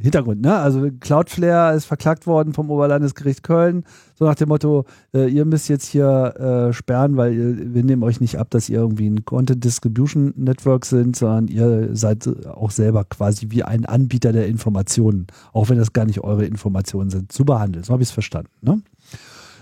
Hintergrund, 0.00 0.40
ne? 0.40 0.54
Also 0.56 0.88
Cloudflare 1.00 1.76
ist 1.76 1.86
verklagt 1.86 2.26
worden 2.26 2.52
vom 2.52 2.70
Oberlandesgericht 2.70 3.42
Köln, 3.42 3.84
so 4.14 4.24
nach 4.24 4.34
dem 4.34 4.48
Motto, 4.48 4.84
äh, 5.12 5.28
ihr 5.28 5.44
müsst 5.44 5.68
jetzt 5.68 5.86
hier 5.86 6.68
äh, 6.68 6.72
sperren, 6.72 7.16
weil 7.16 7.34
ihr, 7.34 7.74
wir 7.74 7.84
nehmen 7.84 8.02
euch 8.02 8.20
nicht 8.20 8.38
ab, 8.38 8.50
dass 8.50 8.68
ihr 8.68 8.78
irgendwie 8.78 9.08
ein 9.08 9.24
Content 9.24 9.64
Distribution 9.64 10.32
Network 10.36 10.86
sind, 10.86 11.16
sondern 11.16 11.48
ihr 11.48 11.96
seid 11.96 12.28
auch 12.46 12.70
selber 12.70 13.04
quasi 13.04 13.50
wie 13.50 13.64
ein 13.64 13.86
Anbieter 13.86 14.32
der 14.32 14.46
Informationen, 14.46 15.26
auch 15.52 15.68
wenn 15.68 15.78
das 15.78 15.92
gar 15.92 16.04
nicht 16.04 16.20
eure 16.20 16.44
Informationen 16.44 17.10
sind, 17.10 17.32
zu 17.32 17.44
behandeln. 17.44 17.84
So 17.84 17.92
habe 17.92 18.02
ich 18.02 18.08
es 18.08 18.12
verstanden. 18.12 18.50
Ne? 18.60 18.82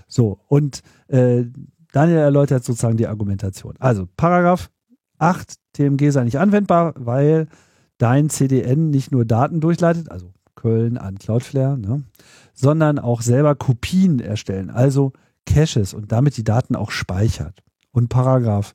So, 0.09 0.39
und 0.49 0.83
äh, 1.09 1.45
Daniel 1.93 2.19
erläutert 2.19 2.65
sozusagen 2.65 2.97
die 2.97 3.07
Argumentation. 3.07 3.75
Also, 3.79 4.07
Paragraph 4.17 4.71
8 5.19 5.55
TMG 5.73 6.11
sei 6.11 6.25
nicht 6.25 6.39
anwendbar, 6.39 6.95
weil 6.97 7.49
dein 7.99 8.29
CDN 8.29 8.91
nicht 8.91 9.13
nur 9.13 9.25
Daten 9.25 9.61
durchleitet, 9.61 10.11
also 10.11 10.33
Köln 10.55 10.99
an 10.99 11.19
Cloudflare, 11.19 11.79
ne, 11.79 12.03
sondern 12.55 12.99
auch 12.99 13.23
selber 13.23 13.55
Kopien 13.55 14.21
erstellen, 14.21 14.71
also 14.71 15.13
Caches 15.47 15.95
und 15.95 16.13
damit 16.13 16.37
die 16.37 16.45
Daten 16.45 16.75
auch 16.75 16.91
speichert. 16.91 17.63
Und 17.93 18.09
Paragraph 18.09 18.75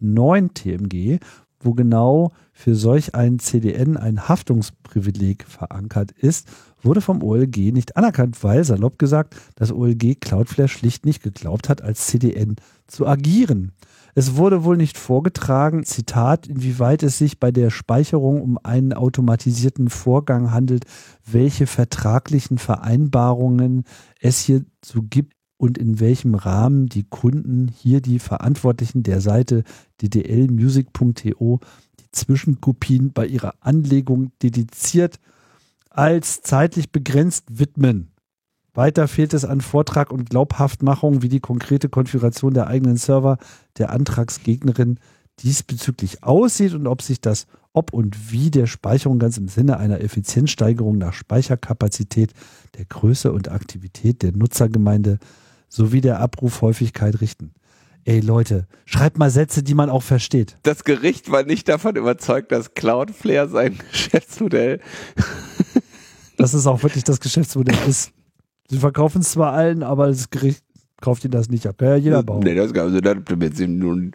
9 0.00 0.54
TMG, 0.54 1.18
wo 1.60 1.74
genau 1.74 2.32
für 2.52 2.74
solch 2.74 3.14
ein 3.14 3.38
CDN 3.38 3.96
ein 3.96 4.28
Haftungsprivileg 4.28 5.44
verankert 5.44 6.12
ist, 6.12 6.48
wurde 6.80 7.00
vom 7.00 7.22
OLG 7.22 7.72
nicht 7.72 7.96
anerkannt, 7.96 8.42
weil, 8.44 8.64
salopp 8.64 8.98
gesagt, 8.98 9.34
das 9.56 9.72
OLG 9.72 10.20
Cloudflare 10.20 10.68
schlicht 10.68 11.04
nicht 11.04 11.22
geglaubt 11.22 11.68
hat, 11.68 11.82
als 11.82 12.06
CDN 12.06 12.56
zu 12.86 13.06
agieren. 13.06 13.72
Es 14.18 14.34
wurde 14.34 14.64
wohl 14.64 14.76
nicht 14.76 14.98
vorgetragen, 14.98 15.84
Zitat, 15.84 16.48
inwieweit 16.48 17.04
es 17.04 17.18
sich 17.18 17.38
bei 17.38 17.52
der 17.52 17.70
Speicherung 17.70 18.42
um 18.42 18.58
einen 18.60 18.92
automatisierten 18.92 19.90
Vorgang 19.90 20.50
handelt, 20.50 20.86
welche 21.24 21.68
vertraglichen 21.68 22.58
Vereinbarungen 22.58 23.84
es 24.20 24.40
hierzu 24.40 25.04
gibt 25.08 25.34
und 25.56 25.78
in 25.78 26.00
welchem 26.00 26.34
Rahmen 26.34 26.86
die 26.86 27.04
Kunden 27.04 27.68
hier 27.68 28.00
die 28.00 28.18
Verantwortlichen 28.18 29.04
der 29.04 29.20
Seite 29.20 29.62
ddlmusic.to 30.02 31.60
die 32.00 32.10
Zwischenkopien 32.10 33.12
bei 33.12 33.24
ihrer 33.24 33.54
Anlegung 33.60 34.32
dediziert 34.42 35.20
als 35.90 36.42
zeitlich 36.42 36.90
begrenzt 36.90 37.44
widmen. 37.56 38.10
Weiter 38.78 39.08
fehlt 39.08 39.34
es 39.34 39.44
an 39.44 39.60
Vortrag 39.60 40.12
und 40.12 40.30
Glaubhaftmachung, 40.30 41.20
wie 41.20 41.28
die 41.28 41.40
konkrete 41.40 41.88
Konfiguration 41.88 42.54
der 42.54 42.68
eigenen 42.68 42.96
Server 42.96 43.38
der 43.76 43.90
Antragsgegnerin 43.90 45.00
diesbezüglich 45.42 46.22
aussieht 46.22 46.74
und 46.74 46.86
ob 46.86 47.02
sich 47.02 47.20
das 47.20 47.48
ob 47.72 47.92
und 47.92 48.30
wie 48.30 48.52
der 48.52 48.68
Speicherung 48.68 49.18
ganz 49.18 49.36
im 49.36 49.48
Sinne 49.48 49.78
einer 49.78 50.00
Effizienzsteigerung 50.00 50.96
nach 50.96 51.12
Speicherkapazität, 51.12 52.34
der 52.76 52.84
Größe 52.84 53.32
und 53.32 53.50
Aktivität 53.50 54.22
der 54.22 54.30
Nutzergemeinde 54.30 55.18
sowie 55.68 56.00
der 56.00 56.20
Abrufhäufigkeit 56.20 57.20
richten. 57.20 57.54
Ey 58.04 58.20
Leute, 58.20 58.68
schreibt 58.86 59.18
mal 59.18 59.30
Sätze, 59.30 59.64
die 59.64 59.74
man 59.74 59.90
auch 59.90 60.04
versteht. 60.04 60.56
Das 60.62 60.84
Gericht 60.84 61.32
war 61.32 61.42
nicht 61.42 61.68
davon 61.68 61.96
überzeugt, 61.96 62.52
dass 62.52 62.74
Cloudflare 62.74 63.48
sein 63.48 63.76
Geschäftsmodell. 63.90 64.80
dass 66.36 66.54
es 66.54 66.68
auch 66.68 66.84
wirklich 66.84 67.02
das 67.02 67.18
Geschäftsmodell 67.18 67.76
ist. 67.88 68.12
Sie 68.70 68.78
verkaufen 68.78 69.22
es 69.22 69.32
zwar 69.32 69.52
allen, 69.52 69.82
aber 69.82 70.08
das 70.08 70.30
Gericht 70.30 70.62
kauft 71.00 71.24
ihnen 71.24 71.32
das 71.32 71.48
nicht 71.48 71.66
ab. 71.66 71.78
Kann 71.78 71.88
ja 71.88 71.96
jeder 71.96 72.22
bauen. 72.22 72.42
Nee, 72.44 72.54
das 72.54 72.72
also 72.74 73.00
da 73.00 73.14
jetzt 73.40 73.60
nun 73.60 74.12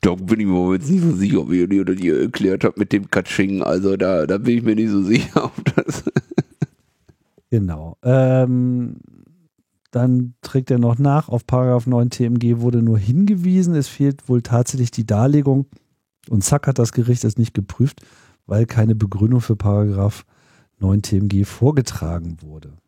da 0.00 0.14
bin 0.14 0.40
ich 0.40 0.46
mir 0.46 0.72
jetzt 0.72 0.90
nicht 0.90 1.02
so 1.02 1.12
sicher, 1.12 1.50
wie 1.50 1.60
ihr 1.60 1.84
das 1.84 1.98
hier 1.98 2.20
erklärt 2.20 2.64
habt 2.64 2.78
mit 2.78 2.92
dem 2.92 3.10
Katsching. 3.10 3.62
Also 3.62 3.96
da, 3.96 4.26
da 4.26 4.38
bin 4.38 4.58
ich 4.58 4.62
mir 4.62 4.74
nicht 4.74 4.90
so 4.90 5.02
sicher, 5.04 5.44
ob 5.44 5.64
das. 5.76 6.04
genau. 7.50 7.98
Ähm, 8.02 8.96
dann 9.90 10.34
trägt 10.40 10.70
er 10.70 10.78
noch 10.78 10.98
nach, 10.98 11.28
auf 11.28 11.46
Paragraph 11.46 11.86
9 11.86 12.10
TMG 12.10 12.60
wurde 12.60 12.82
nur 12.82 12.98
hingewiesen, 12.98 13.74
es 13.74 13.88
fehlt 13.88 14.28
wohl 14.28 14.40
tatsächlich 14.40 14.92
die 14.92 15.04
Darlegung 15.04 15.66
und 16.28 16.44
zack 16.44 16.68
hat 16.68 16.78
das 16.78 16.92
Gericht 16.92 17.24
es 17.24 17.36
nicht 17.36 17.54
geprüft, 17.54 18.00
weil 18.46 18.66
keine 18.66 18.94
Begründung 18.94 19.40
für 19.40 19.56
Paragraph 19.56 20.24
9 20.78 21.02
TMG 21.02 21.44
vorgetragen 21.44 22.36
wurde 22.40 22.79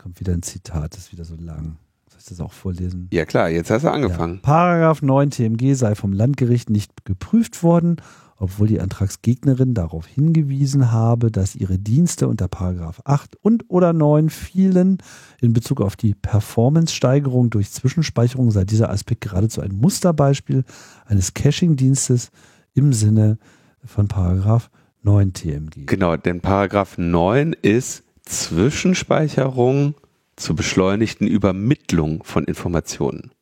kommt 0.00 0.18
wieder 0.18 0.32
ein 0.32 0.42
Zitat, 0.42 0.94
das 0.94 1.04
ist 1.04 1.12
wieder 1.12 1.24
so 1.24 1.36
lang. 1.36 1.76
Soll 2.08 2.18
ich 2.20 2.24
das 2.24 2.40
auch 2.40 2.52
vorlesen? 2.52 3.08
Ja 3.12 3.26
klar, 3.26 3.50
jetzt 3.50 3.70
hast 3.70 3.84
du 3.84 3.90
angefangen. 3.90 4.36
Ja. 4.36 4.40
Paragraph 4.42 5.02
9 5.02 5.30
TMG 5.30 5.74
sei 5.74 5.94
vom 5.94 6.12
Landgericht 6.12 6.70
nicht 6.70 7.04
geprüft 7.04 7.62
worden, 7.62 7.96
obwohl 8.36 8.66
die 8.66 8.80
Antragsgegnerin 8.80 9.74
darauf 9.74 10.06
hingewiesen 10.06 10.90
habe, 10.90 11.30
dass 11.30 11.54
ihre 11.54 11.78
Dienste 11.78 12.28
unter 12.28 12.48
Paragraph 12.48 13.02
8 13.04 13.36
und 13.42 13.68
oder 13.68 13.92
9 13.92 14.30
fielen. 14.30 14.98
In 15.42 15.52
Bezug 15.52 15.82
auf 15.82 15.96
die 15.96 16.14
Performance-Steigerung 16.14 17.50
durch 17.50 17.70
Zwischenspeicherung 17.70 18.50
sei 18.50 18.64
dieser 18.64 18.88
Aspekt 18.88 19.20
geradezu 19.20 19.60
ein 19.60 19.72
Musterbeispiel 19.74 20.64
eines 21.04 21.34
Caching-Dienstes 21.34 22.30
im 22.72 22.94
Sinne 22.94 23.38
von 23.84 24.08
Paragraph 24.08 24.70
9 25.02 25.34
TMG. 25.34 25.86
Genau, 25.86 26.16
denn 26.16 26.40
Paragraph 26.40 26.96
9 26.96 27.52
ist 27.52 28.04
Zwischenspeicherung 28.30 29.94
zur 30.36 30.56
beschleunigten 30.56 31.26
Übermittlung 31.26 32.22
von 32.24 32.44
Informationen. 32.44 33.32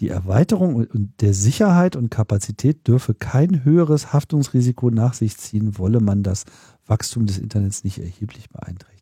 Die 0.00 0.08
Erweiterung 0.08 0.88
der 1.20 1.32
Sicherheit 1.32 1.94
und 1.94 2.10
Kapazität 2.10 2.88
dürfe 2.88 3.14
kein 3.14 3.64
höheres 3.64 4.12
Haftungsrisiko 4.12 4.90
nach 4.90 5.14
sich 5.14 5.36
ziehen, 5.36 5.78
wolle 5.78 6.00
man 6.00 6.22
das 6.24 6.44
Wachstum 6.86 7.26
des 7.26 7.38
Internets 7.38 7.84
nicht 7.84 7.98
erheblich 7.98 8.50
beeinträchtigen. 8.50 9.01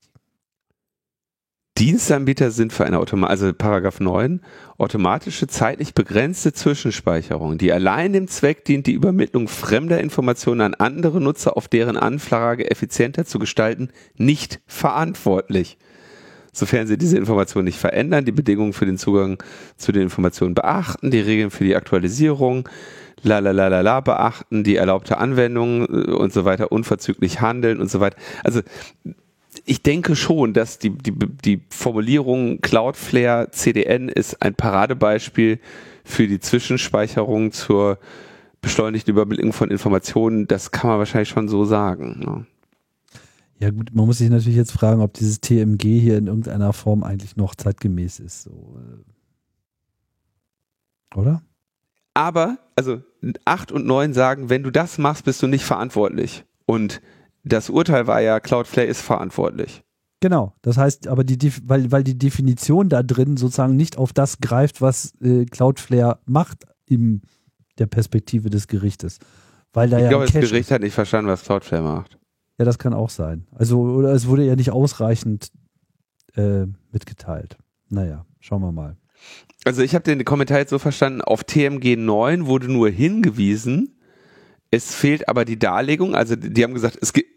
Dienstanbieter 1.80 2.50
sind 2.50 2.74
für 2.74 2.84
eine 2.84 2.98
Automa 2.98 3.28
also 3.28 3.54
Paragraph 3.54 4.00
9 4.00 4.42
automatische 4.76 5.46
zeitlich 5.46 5.94
begrenzte 5.94 6.52
Zwischenspeicherung, 6.52 7.56
die 7.56 7.72
allein 7.72 8.12
dem 8.12 8.28
Zweck 8.28 8.66
dient, 8.66 8.86
die 8.86 8.92
Übermittlung 8.92 9.48
fremder 9.48 9.98
Informationen 9.98 10.60
an 10.60 10.74
andere 10.74 11.22
Nutzer 11.22 11.56
auf 11.56 11.68
deren 11.68 11.96
Anfrage 11.96 12.70
effizienter 12.70 13.24
zu 13.24 13.38
gestalten, 13.38 13.88
nicht 14.18 14.60
verantwortlich. 14.66 15.78
Sofern 16.52 16.86
sie 16.86 16.98
diese 16.98 17.16
Informationen 17.16 17.64
nicht 17.64 17.78
verändern, 17.78 18.26
die 18.26 18.32
Bedingungen 18.32 18.74
für 18.74 18.84
den 18.84 18.98
Zugang 18.98 19.42
zu 19.78 19.90
den 19.90 20.02
Informationen 20.02 20.52
beachten, 20.52 21.10
die 21.10 21.20
Regeln 21.20 21.50
für 21.50 21.64
die 21.64 21.76
Aktualisierung, 21.76 22.68
la 23.22 23.38
la 23.38 23.52
la 23.52 23.68
la 23.68 23.80
la 23.80 24.00
beachten, 24.00 24.64
die 24.64 24.76
erlaubte 24.76 25.16
Anwendung 25.16 25.86
äh, 25.86 26.10
und 26.10 26.34
so 26.34 26.44
weiter 26.44 26.72
unverzüglich 26.72 27.40
handeln 27.40 27.80
und 27.80 27.90
so 27.90 28.00
weiter. 28.00 28.18
Also 28.44 28.60
ich 29.64 29.82
denke 29.82 30.16
schon, 30.16 30.52
dass 30.52 30.78
die, 30.78 30.90
die, 30.90 31.12
die 31.12 31.62
Formulierung 31.70 32.60
Cloudflare 32.60 33.50
CDN 33.50 34.08
ist 34.08 34.42
ein 34.42 34.54
Paradebeispiel 34.54 35.58
für 36.04 36.26
die 36.26 36.40
Zwischenspeicherung 36.40 37.52
zur 37.52 37.98
beschleunigten 38.60 39.12
Übermittlung 39.12 39.52
von 39.52 39.70
Informationen. 39.70 40.46
Das 40.46 40.70
kann 40.70 40.90
man 40.90 40.98
wahrscheinlich 40.98 41.30
schon 41.30 41.48
so 41.48 41.64
sagen. 41.64 42.20
Ne? 42.20 42.46
Ja 43.58 43.70
gut, 43.70 43.94
man 43.94 44.06
muss 44.06 44.18
sich 44.18 44.30
natürlich 44.30 44.56
jetzt 44.56 44.72
fragen, 44.72 45.00
ob 45.00 45.14
dieses 45.14 45.40
TMG 45.40 45.82
hier 46.00 46.18
in 46.18 46.26
irgendeiner 46.28 46.72
Form 46.72 47.02
eigentlich 47.02 47.36
noch 47.36 47.54
zeitgemäß 47.54 48.20
ist. 48.20 48.42
So. 48.44 48.78
Äh. 51.14 51.18
Oder? 51.18 51.42
Aber, 52.14 52.58
also 52.76 53.02
8 53.44 53.72
und 53.72 53.86
9 53.86 54.14
sagen, 54.14 54.48
wenn 54.50 54.62
du 54.62 54.70
das 54.70 54.98
machst, 54.98 55.24
bist 55.24 55.42
du 55.42 55.46
nicht 55.46 55.64
verantwortlich. 55.64 56.44
Und 56.66 57.00
das 57.44 57.70
Urteil 57.70 58.07
war 58.07 58.20
ja, 58.20 58.40
Cloudflare 58.40 58.87
ist 58.87 59.00
verantwortlich. 59.00 59.83
Genau, 60.20 60.55
das 60.61 60.76
heißt, 60.76 61.09
aber 61.09 61.24
die, 61.24 61.53
weil, 61.64 61.90
weil 61.90 62.05
die 62.05 62.18
Definition 62.18 62.90
da 62.90 63.03
drin 63.03 63.38
sozusagen 63.38 63.76
nicht 63.76 63.96
auf 63.96 64.12
das 64.12 64.38
greift, 64.38 64.83
was 64.83 65.14
äh, 65.22 65.46
Cloudflare 65.46 66.18
macht 66.26 66.66
in 66.87 67.22
der 67.79 67.87
Perspektive 67.87 68.50
des 68.50 68.68
Gerichtes. 68.68 69.18
Weil 69.72 69.88
da 69.88 69.96
ich 69.96 70.05
ja 70.05 70.09
glaube, 70.11 70.26
das 70.26 70.35
Gericht 70.35 70.53
ist. 70.53 70.70
hat 70.70 70.83
nicht 70.83 70.94
verstanden, 70.94 71.31
was 71.31 71.44
Cloudflare 71.44 71.83
macht. 71.83 72.18
Ja, 72.59 72.66
das 72.66 72.79
kann 72.79 72.92
auch 72.92 73.09
sein. 73.09 73.46
Also, 73.53 73.81
oder 73.81 74.12
es 74.12 74.26
wurde 74.26 74.44
ja 74.44 74.57
nicht 74.57 74.70
ausreichend 74.70 75.50
äh, 76.37 76.66
mitgeteilt. 76.92 77.57
Naja, 77.88 78.26
schauen 78.40 78.61
wir 78.61 78.72
mal. 78.72 78.96
Also 79.64 79.83
ich 79.83 79.94
habe 79.94 80.05
den 80.05 80.24
Kommentar 80.24 80.59
jetzt 80.59 80.70
so 80.70 80.79
verstanden, 80.79 81.22
auf 81.22 81.44
TMG 81.44 81.96
9 81.96 82.46
wurde 82.46 82.70
nur 82.70 82.90
hingewiesen, 82.90 83.99
es 84.70 84.94
fehlt 84.94 85.28
aber 85.28 85.44
die 85.44 85.59
Darlegung. 85.59 86.14
Also 86.14 86.37
die 86.37 86.62
haben 86.62 86.74
gesagt, 86.74 86.98
es 87.00 87.12
gibt 87.12 87.28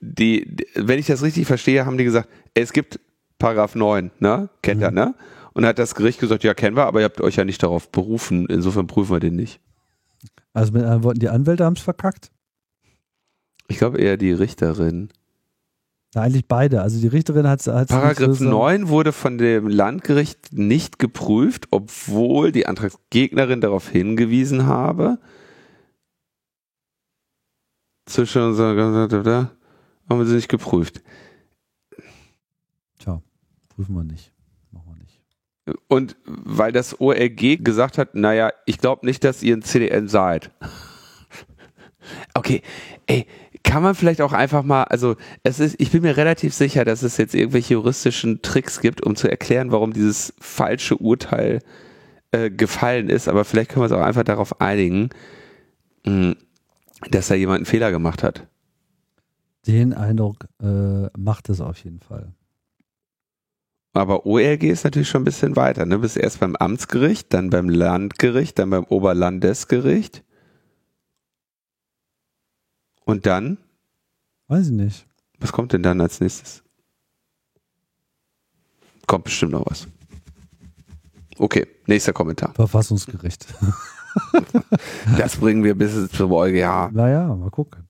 die, 0.00 0.56
wenn 0.74 0.98
ich 0.98 1.06
das 1.06 1.22
richtig 1.22 1.46
verstehe, 1.46 1.86
haben 1.86 1.96
die 1.96 2.04
gesagt, 2.04 2.28
es 2.54 2.72
gibt 2.72 2.98
Paragraph 3.38 3.74
9, 3.74 4.10
ne? 4.18 4.48
Kennt 4.62 4.78
mhm. 4.78 4.84
er, 4.84 4.90
ne? 4.90 5.14
Und 5.52 5.64
hat 5.64 5.78
das 5.78 5.94
Gericht 5.94 6.18
gesagt, 6.18 6.44
ja, 6.44 6.54
kennen 6.54 6.76
wir, 6.76 6.86
aber 6.86 7.00
ihr 7.00 7.04
habt 7.04 7.20
euch 7.20 7.36
ja 7.36 7.44
nicht 7.44 7.62
darauf 7.62 7.90
berufen, 7.90 8.46
insofern 8.46 8.86
prüfen 8.86 9.14
wir 9.14 9.20
den 9.20 9.36
nicht. 9.36 9.60
Also 10.54 10.72
mit 10.72 10.82
anderen 10.82 11.04
Worten, 11.04 11.20
die 11.20 11.28
Anwälte 11.28 11.64
haben 11.64 11.76
es 11.76 11.82
verkackt? 11.82 12.30
Ich 13.68 13.78
glaube 13.78 13.98
eher 13.98 14.16
die 14.16 14.32
Richterin. 14.32 15.10
Na, 16.14 16.22
eigentlich 16.22 16.46
beide. 16.46 16.82
Also 16.82 17.00
die 17.00 17.06
Richterin 17.06 17.46
hat 17.46 17.60
es. 17.60 17.66
Paragraph 17.66 18.38
so 18.38 18.44
9 18.44 18.88
wurde 18.88 19.12
von 19.12 19.38
dem 19.38 19.68
Landgericht 19.68 20.52
nicht 20.52 20.98
geprüft, 20.98 21.68
obwohl 21.70 22.52
die 22.52 22.66
Antragsgegnerin 22.66 23.60
darauf 23.60 23.88
hingewiesen 23.88 24.66
habe 24.66 25.18
zwischen 28.06 28.56
Haben 28.56 30.26
sie 30.26 30.34
nicht 30.34 30.48
geprüft. 30.48 31.02
Tja, 32.98 33.22
prüfen 33.74 33.94
wir 33.94 34.04
nicht. 34.04 34.32
Machen 34.70 34.94
wir 34.94 35.02
nicht. 35.02 35.20
Und 35.88 36.16
weil 36.24 36.72
das 36.72 37.00
OLG 37.00 37.62
gesagt 37.62 37.98
hat, 37.98 38.14
naja, 38.14 38.52
ich 38.66 38.78
glaube 38.78 39.06
nicht, 39.06 39.24
dass 39.24 39.42
ihr 39.42 39.56
ein 39.56 39.62
CDN 39.62 40.08
seid. 40.08 40.50
Okay, 42.34 42.62
ey, 43.06 43.26
kann 43.62 43.82
man 43.82 43.94
vielleicht 43.94 44.20
auch 44.20 44.32
einfach 44.32 44.62
mal, 44.64 44.84
also 44.84 45.16
es 45.44 45.60
ist, 45.60 45.76
ich 45.80 45.92
bin 45.92 46.02
mir 46.02 46.16
relativ 46.16 46.52
sicher, 46.52 46.84
dass 46.84 47.02
es 47.02 47.16
jetzt 47.16 47.34
irgendwelche 47.34 47.74
juristischen 47.74 48.42
Tricks 48.42 48.80
gibt, 48.80 49.04
um 49.04 49.14
zu 49.16 49.28
erklären, 49.30 49.70
warum 49.70 49.92
dieses 49.92 50.34
falsche 50.40 50.96
Urteil 50.96 51.60
äh, 52.32 52.50
gefallen 52.50 53.08
ist, 53.08 53.28
aber 53.28 53.44
vielleicht 53.44 53.70
können 53.70 53.82
wir 53.82 53.84
uns 53.84 53.92
auch 53.92 54.04
einfach 54.04 54.24
darauf 54.24 54.60
einigen, 54.60 55.10
mh, 56.04 56.34
dass 57.10 57.28
da 57.28 57.34
jemand 57.34 57.58
einen 57.58 57.66
Fehler 57.66 57.90
gemacht 57.90 58.22
hat. 58.22 58.46
Den 59.66 59.92
Eindruck 59.92 60.48
äh, 60.60 61.08
macht 61.16 61.48
es 61.48 61.60
auf 61.60 61.78
jeden 61.84 62.00
Fall. 62.00 62.32
Aber 63.94 64.26
OLG 64.26 64.64
ist 64.64 64.84
natürlich 64.84 65.08
schon 65.08 65.22
ein 65.22 65.26
bisschen 65.26 65.54
weiter. 65.54 65.84
Ne? 65.84 65.98
Bist 65.98 66.16
erst 66.16 66.40
beim 66.40 66.56
Amtsgericht, 66.56 67.32
dann 67.32 67.50
beim 67.50 67.68
Landgericht, 67.68 68.58
dann 68.58 68.70
beim 68.70 68.84
Oberlandesgericht. 68.84 70.24
Und 73.04 73.26
dann? 73.26 73.58
Weiß 74.48 74.66
ich 74.66 74.72
nicht. 74.72 75.06
Was 75.38 75.52
kommt 75.52 75.72
denn 75.72 75.82
dann 75.82 76.00
als 76.00 76.20
nächstes? 76.20 76.62
Kommt 79.06 79.24
bestimmt 79.24 79.52
noch 79.52 79.66
was. 79.66 79.88
Okay, 81.38 81.66
nächster 81.86 82.12
Kommentar. 82.12 82.54
Verfassungsgericht. 82.54 83.46
das 85.18 85.36
bringen 85.36 85.64
wir 85.64 85.74
bis 85.74 86.10
zum 86.10 86.32
EuGH. 86.32 86.90
Naja, 86.92 87.34
mal 87.34 87.50
gucken. 87.50 87.84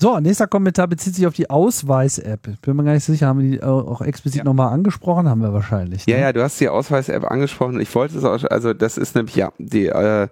So, 0.00 0.18
nächster 0.18 0.46
Kommentar 0.46 0.88
bezieht 0.88 1.14
sich 1.14 1.26
auf 1.26 1.34
die 1.34 1.48
Ausweis-App. 1.48 2.48
Ich 2.48 2.60
bin 2.60 2.76
mir 2.76 2.84
gar 2.84 2.92
nicht 2.92 3.04
sicher, 3.04 3.28
haben 3.28 3.40
wir 3.40 3.50
die 3.52 3.62
auch 3.62 4.02
explizit 4.02 4.40
ja. 4.40 4.44
nochmal 4.44 4.72
angesprochen? 4.72 5.28
Haben 5.28 5.40
wir 5.40 5.52
wahrscheinlich. 5.52 6.06
Ne? 6.06 6.12
Ja, 6.12 6.18
ja, 6.18 6.32
du 6.32 6.42
hast 6.42 6.60
die 6.60 6.68
Ausweis-App 6.68 7.24
angesprochen. 7.30 7.80
Ich 7.80 7.94
wollte 7.94 8.18
es 8.18 8.24
auch, 8.24 8.44
also 8.50 8.74
das 8.74 8.98
ist 8.98 9.14
nämlich, 9.14 9.36
ja, 9.36 9.52
die, 9.58 9.86
äh, 9.86 10.28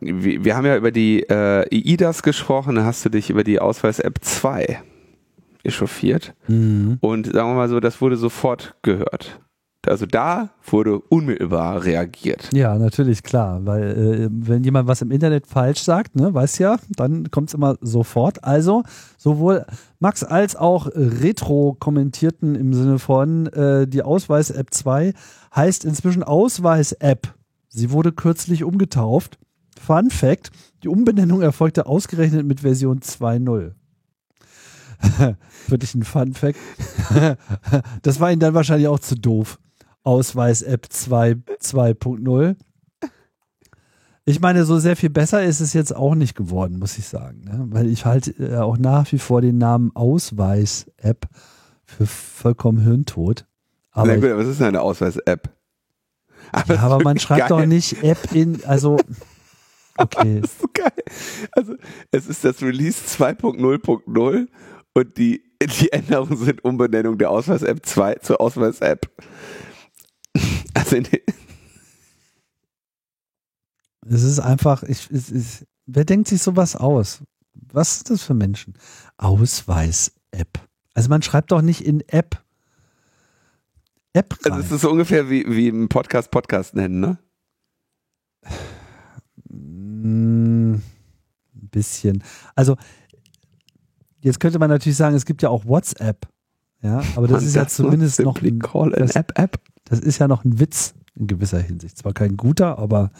wir, 0.00 0.44
wir 0.44 0.56
haben 0.56 0.66
ja 0.66 0.76
über 0.76 0.92
die 0.92 1.24
äh, 1.28 1.66
IIDAS 1.74 2.22
gesprochen, 2.22 2.76
da 2.76 2.84
hast 2.84 3.04
du 3.04 3.08
dich 3.08 3.30
über 3.30 3.42
die 3.42 3.58
Ausweis-App 3.58 4.18
2 4.20 4.80
echauffiert. 5.64 6.34
Mhm. 6.46 6.98
Und 7.00 7.26
sagen 7.26 7.50
wir 7.50 7.54
mal 7.54 7.68
so, 7.68 7.80
das 7.80 8.00
wurde 8.00 8.16
sofort 8.16 8.76
gehört. 8.82 9.40
Also 9.88 10.06
da 10.06 10.50
wurde 10.64 11.00
unmittelbar 11.00 11.84
reagiert. 11.84 12.50
Ja, 12.52 12.78
natürlich, 12.78 13.22
klar, 13.22 13.64
weil 13.64 13.82
äh, 13.82 14.28
wenn 14.30 14.64
jemand 14.64 14.88
was 14.88 15.02
im 15.02 15.10
Internet 15.10 15.46
falsch 15.46 15.82
sagt, 15.82 16.16
ne, 16.16 16.32
weiß 16.32 16.58
ja, 16.58 16.76
dann 16.90 17.30
kommt 17.30 17.48
es 17.48 17.54
immer 17.54 17.76
sofort. 17.80 18.44
Also 18.44 18.82
sowohl 19.16 19.64
Max 19.98 20.24
als 20.24 20.56
auch 20.56 20.88
Retro 20.94 21.76
kommentierten 21.78 22.54
im 22.54 22.72
Sinne 22.72 22.98
von 22.98 23.46
äh, 23.48 23.86
die 23.86 24.02
Ausweis-App 24.02 24.72
2 24.72 25.12
heißt 25.54 25.84
inzwischen 25.84 26.22
Ausweis-App. 26.22 27.34
Sie 27.68 27.90
wurde 27.90 28.12
kürzlich 28.12 28.64
umgetauft. 28.64 29.38
Fun 29.78 30.10
Fact, 30.10 30.50
die 30.82 30.88
Umbenennung 30.88 31.42
erfolgte 31.42 31.86
ausgerechnet 31.86 32.46
mit 32.46 32.60
Version 32.60 33.00
2.0. 33.00 33.72
Wirklich 35.68 35.94
ein 35.94 36.02
Fun 36.02 36.34
Fact. 36.34 36.58
das 38.02 38.20
war 38.20 38.30
ihnen 38.30 38.40
dann 38.40 38.54
wahrscheinlich 38.54 38.88
auch 38.88 38.98
zu 38.98 39.14
doof. 39.14 39.58
Ausweis-App 40.04 40.86
2.0. 40.86 42.56
Ich 44.24 44.40
meine, 44.40 44.64
so 44.64 44.78
sehr 44.78 44.94
viel 44.94 45.08
besser 45.08 45.42
ist 45.42 45.60
es 45.60 45.72
jetzt 45.72 45.96
auch 45.96 46.14
nicht 46.14 46.34
geworden, 46.34 46.78
muss 46.78 46.98
ich 46.98 47.08
sagen. 47.08 47.44
Ne? 47.44 47.64
Weil 47.70 47.88
ich 47.88 48.04
halte 48.04 48.32
äh, 48.32 48.56
auch 48.58 48.76
nach 48.76 49.10
wie 49.10 49.18
vor 49.18 49.40
den 49.40 49.56
Namen 49.56 49.90
Ausweis-App 49.94 51.26
für 51.86 52.06
vollkommen 52.06 52.78
hirntot. 52.78 53.46
Aber, 53.90 54.14
gut, 54.16 54.36
was 54.36 54.46
ist 54.46 54.60
denn 54.60 54.68
eine 54.68 54.82
Ausweis-App? 54.82 55.48
Aber, 56.52 56.74
ja, 56.74 56.80
aber 56.80 57.02
man 57.02 57.18
schreibt 57.18 57.48
geil. 57.48 57.60
doch 57.60 57.66
nicht 57.66 58.02
App 58.02 58.32
in, 58.32 58.62
also 58.64 58.98
okay. 59.96 60.40
das 60.40 60.52
ist 60.52 60.60
so 60.60 60.68
geil. 60.72 60.92
Also 61.52 61.74
es 62.10 62.26
ist 62.26 62.44
das 62.44 62.62
Release 62.62 63.00
2.0.0 63.06 64.46
und 64.94 65.16
die, 65.16 65.42
die 65.62 65.92
Änderungen 65.92 66.36
sind 66.36 66.64
Umbenennung 66.64 67.18
der 67.18 67.30
Ausweis-App 67.30 67.84
2 67.84 68.14
zur 68.16 68.40
Ausweis-App. 68.40 69.10
Also 70.78 70.96
es 74.08 74.22
ist 74.22 74.40
einfach, 74.40 74.82
ich, 74.82 75.10
es 75.10 75.30
ist, 75.30 75.66
wer 75.86 76.04
denkt 76.04 76.28
sich 76.28 76.42
sowas 76.42 76.76
aus? 76.76 77.22
Was 77.52 77.96
ist 77.96 78.10
das 78.10 78.22
für 78.22 78.34
Menschen? 78.34 78.74
Ausweis-App. 79.16 80.60
Also 80.94 81.08
man 81.10 81.22
schreibt 81.22 81.52
doch 81.52 81.62
nicht 81.62 81.84
in 81.84 82.00
App. 82.08 82.42
App 84.12 84.34
rein. 84.44 84.52
Also 84.52 84.66
es 84.66 84.72
ist 84.72 84.80
so 84.82 84.90
ungefähr 84.90 85.28
wie, 85.28 85.44
wie 85.48 85.68
im 85.68 85.88
Podcast 85.88 86.30
Podcast 86.30 86.74
nennen, 86.74 87.00
ne? 87.00 87.18
Ein 89.50 90.72
mm, 90.72 90.82
bisschen. 91.52 92.24
Also 92.54 92.76
jetzt 94.20 94.40
könnte 94.40 94.58
man 94.58 94.70
natürlich 94.70 94.96
sagen, 94.96 95.14
es 95.14 95.26
gibt 95.26 95.42
ja 95.42 95.50
auch 95.50 95.66
WhatsApp. 95.66 96.28
Ja, 96.82 97.02
aber 97.16 97.26
das 97.26 97.40
Man, 97.40 97.48
ist 97.48 97.56
ja 97.56 97.66
zumindest 97.66 98.20
noch 98.20 98.40
ein, 98.40 98.60
das, 98.60 99.16
App, 99.16 99.32
App. 99.36 99.60
das 99.84 99.98
ist 100.00 100.18
ja 100.18 100.28
noch 100.28 100.44
ein 100.44 100.60
Witz 100.60 100.94
in 101.14 101.26
gewisser 101.26 101.60
Hinsicht. 101.60 101.98
Zwar 101.98 102.12
kein 102.12 102.36
guter, 102.36 102.78
aber 102.78 103.10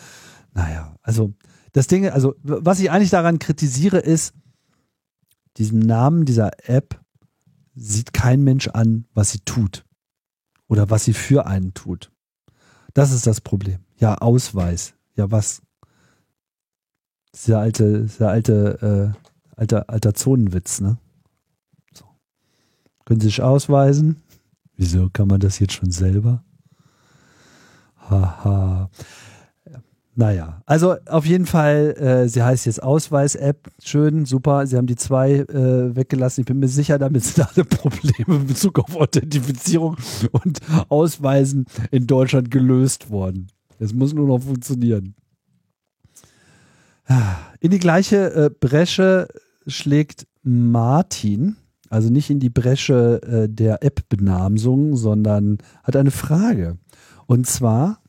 naja, 0.53 0.95
also 1.03 1.35
das 1.73 1.87
Ding, 1.89 2.09
also 2.09 2.35
was 2.43 2.81
ich 2.81 2.91
eigentlich 2.91 3.11
daran 3.11 3.39
kritisiere, 3.39 3.99
ist, 3.99 4.35
diesen 5.57 5.81
Namen 5.81 6.25
dieser 6.25 6.69
App 6.69 7.01
sieht 7.75 8.13
kein 8.13 8.43
Mensch 8.43 8.69
an, 8.69 9.07
was 9.13 9.31
sie 9.31 9.41
tut 9.41 9.85
oder 10.69 10.91
was 10.91 11.05
sie 11.05 11.15
für 11.15 11.47
einen 11.47 11.75
tut. 11.75 12.13
Das 12.95 13.13
ist 13.13 13.27
das 13.27 13.41
Problem. 13.41 13.81
Ja, 13.99 14.17
Ausweis. 14.19 14.95
Ja, 15.15 15.31
was? 15.31 15.63
Dieser 17.35 17.61
alte, 17.61 18.03
dieser 18.03 18.31
alte, 18.31 19.15
äh, 19.17 19.57
alter, 19.57 19.91
alter 19.91 20.15
Zonenwitz, 20.15 20.81
ne? 20.81 20.99
Können 23.09 23.23
Sie 23.23 23.29
sich 23.29 23.41
ausweisen? 23.41 24.17
Wieso 24.77 25.09
kann 25.11 25.29
man 25.29 25.41
das 25.41 25.59
jetzt 25.61 25.73
schon 25.73 25.91
selber? 25.91 26.45
Haha. 27.97 28.91
Naja, 30.15 30.61
also 30.67 30.95
auf 31.07 31.25
jeden 31.25 31.47
Fall, 31.47 31.95
äh, 31.97 32.29
sie 32.29 32.43
heißt 32.43 32.67
jetzt 32.67 32.83
Ausweis-App. 32.83 33.71
Schön, 33.83 34.27
super. 34.27 34.67
Sie 34.67 34.77
haben 34.77 34.87
die 34.87 34.97
zwei 34.97 35.37
äh, 35.37 35.97
weggelassen. 35.97 36.43
Ich 36.43 36.47
bin 36.49 36.59
mir 36.59 36.69
sicher, 36.69 36.99
damit 36.99 37.25
sind 37.25 37.49
alle 37.49 37.65
Probleme 37.65 38.43
in 38.43 38.47
Bezug 38.47 38.79
auf 38.79 38.95
Authentifizierung 38.95 39.97
und 40.33 40.61
Ausweisen 40.91 41.65
in 41.91 42.07
Deutschland 42.07 42.51
gelöst 42.51 43.09
worden. 43.09 43.47
Es 43.79 43.95
muss 43.95 44.13
nur 44.13 44.27
noch 44.27 44.41
funktionieren. 44.41 45.15
In 47.61 47.71
die 47.71 47.79
gleiche 47.79 48.35
äh, 48.35 48.51
Bresche 48.51 49.29
schlägt 49.67 50.27
Martin, 50.43 51.57
also 51.91 52.11
nicht 52.11 52.31
in 52.31 52.41
die 52.41 52.51
Bresche 52.51 53.21
äh, 53.23 53.49
der 53.49 53.83
App-Benamsung, 53.83 54.97
sondern 54.97 55.59
hat 55.83 55.97
eine 55.97 56.11
Frage. 56.11 56.79
Und 57.27 57.47
zwar 57.47 58.01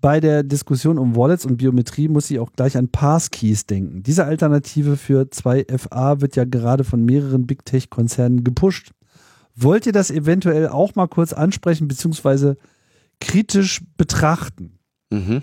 bei 0.00 0.20
der 0.20 0.44
Diskussion 0.44 0.98
um 0.98 1.16
Wallets 1.16 1.44
und 1.44 1.56
Biometrie 1.56 2.08
muss 2.08 2.30
ich 2.30 2.38
auch 2.38 2.52
gleich 2.52 2.76
an 2.76 2.88
Passkeys 2.88 3.66
denken. 3.66 4.02
Diese 4.02 4.24
Alternative 4.24 4.96
für 4.96 5.22
2FA 5.22 6.20
wird 6.20 6.36
ja 6.36 6.44
gerade 6.44 6.84
von 6.84 7.04
mehreren 7.04 7.46
Big 7.46 7.64
Tech-Konzernen 7.64 8.44
gepusht. 8.44 8.92
Wollt 9.56 9.86
ihr 9.86 9.92
das 9.92 10.12
eventuell 10.12 10.68
auch 10.68 10.94
mal 10.94 11.08
kurz 11.08 11.32
ansprechen, 11.32 11.88
beziehungsweise 11.88 12.56
kritisch 13.20 13.82
betrachten? 13.96 14.78
Mhm. 15.10 15.42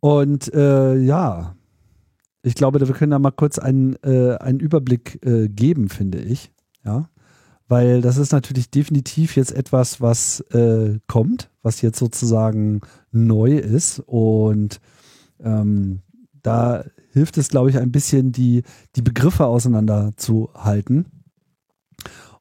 Und 0.00 0.52
äh, 0.52 0.98
ja, 0.98 1.56
ich 2.44 2.54
glaube, 2.54 2.80
wir 2.80 2.94
können 2.94 3.10
da 3.10 3.18
mal 3.18 3.32
kurz 3.32 3.58
einen, 3.58 3.96
äh, 4.04 4.36
einen 4.36 4.60
Überblick 4.60 5.24
äh, 5.24 5.48
geben, 5.48 5.88
finde 5.88 6.18
ich. 6.18 6.52
Ja 6.84 7.08
weil 7.68 8.02
das 8.02 8.18
ist 8.18 8.32
natürlich 8.32 8.70
definitiv 8.70 9.36
jetzt 9.36 9.52
etwas, 9.52 10.00
was 10.00 10.40
äh, 10.52 10.98
kommt, 11.06 11.50
was 11.62 11.80
jetzt 11.80 11.98
sozusagen 11.98 12.80
neu 13.10 13.56
ist 13.56 14.00
und 14.00 14.80
ähm, 15.40 16.02
da 16.42 16.84
hilft 17.12 17.38
es, 17.38 17.48
glaube 17.48 17.70
ich, 17.70 17.78
ein 17.78 17.92
bisschen 17.92 18.32
die, 18.32 18.64
die 18.96 19.02
Begriffe 19.02 19.46
auseinanderzuhalten, 19.46 21.06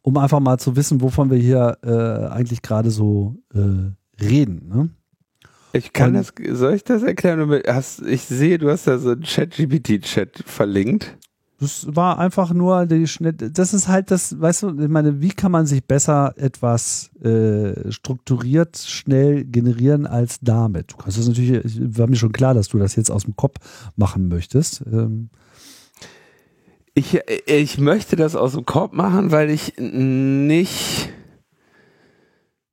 um 0.02 0.18
einfach 0.18 0.42
mal 0.42 0.58
zu 0.58 0.76
wissen, 0.76 1.02
wovon 1.02 1.30
wir 1.32 1.38
hier 1.38 1.78
äh, 1.84 2.28
eigentlich 2.28 2.62
gerade 2.62 2.92
so 2.92 3.36
äh, 3.54 3.92
reden. 4.22 4.68
Ne? 4.68 4.90
Ich 5.74 5.92
kann 5.92 6.16
und, 6.16 6.34
das, 6.38 6.58
soll 6.58 6.76
ich 6.76 6.84
das 6.84 7.02
erklären? 7.02 7.62
Hast, 7.68 8.02
ich 8.02 8.22
sehe, 8.22 8.60
du 8.60 8.70
hast 8.70 8.86
da 8.86 9.00
so 9.00 9.12
einen 9.12 9.24
Chat-GPT-Chat 9.24 10.44
verlinkt. 10.46 11.18
Das 11.60 11.88
war 11.90 12.20
einfach 12.20 12.52
nur 12.54 12.86
die 12.86 13.08
Schnitt. 13.08 13.58
Das 13.58 13.74
ist 13.74 13.88
halt 13.88 14.12
das, 14.12 14.40
weißt 14.40 14.64
du, 14.64 14.82
ich 14.82 14.90
meine, 14.90 15.22
wie 15.22 15.30
kann 15.30 15.52
man 15.52 15.66
sich 15.66 15.84
besser 15.84 16.34
etwas 16.36 17.10
äh, 17.24 17.90
strukturiert, 17.90 18.78
schnell 18.78 19.46
generieren 19.46 20.06
als 20.06 20.40
damit? 20.42 20.92
Du 20.92 20.98
kannst 20.98 21.18
das 21.18 21.28
natürlich, 21.28 21.64
war 21.98 22.08
mir 22.08 22.18
schon 22.18 22.34
klar, 22.34 22.54
dass 22.54 22.68
du 22.68 22.78
das 22.78 22.96
jetzt 22.96 23.10
aus 23.10 23.24
dem 23.24 23.36
Kopf 23.36 23.56
machen 23.96 24.28
möchtest. 24.28 24.84
Ähm. 24.92 25.30
Ich, 26.94 27.18
ich 27.46 27.78
möchte 27.78 28.16
das 28.18 28.36
aus 28.36 28.52
dem 28.52 28.66
Korb 28.66 28.94
machen, 28.94 29.32
weil 29.32 29.50
ich 29.50 29.76
nicht. 29.78 31.13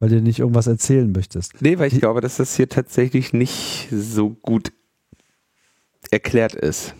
Weil 0.01 0.09
du 0.09 0.21
nicht 0.21 0.41
irgendwas 0.41 0.67
erzählen 0.67 1.13
möchtest. 1.13 1.61
Nee, 1.61 1.79
weil 1.79 1.89
ich, 1.89 1.95
ich 1.95 2.01
glaube, 2.01 2.21
dass 2.21 2.39
das 2.39 2.57
hier 2.57 2.69
tatsächlich 2.69 3.33
nicht 3.33 3.89
so 3.93 4.31
gut 4.31 4.73
erklärt 6.11 6.55
ist. 6.55 6.95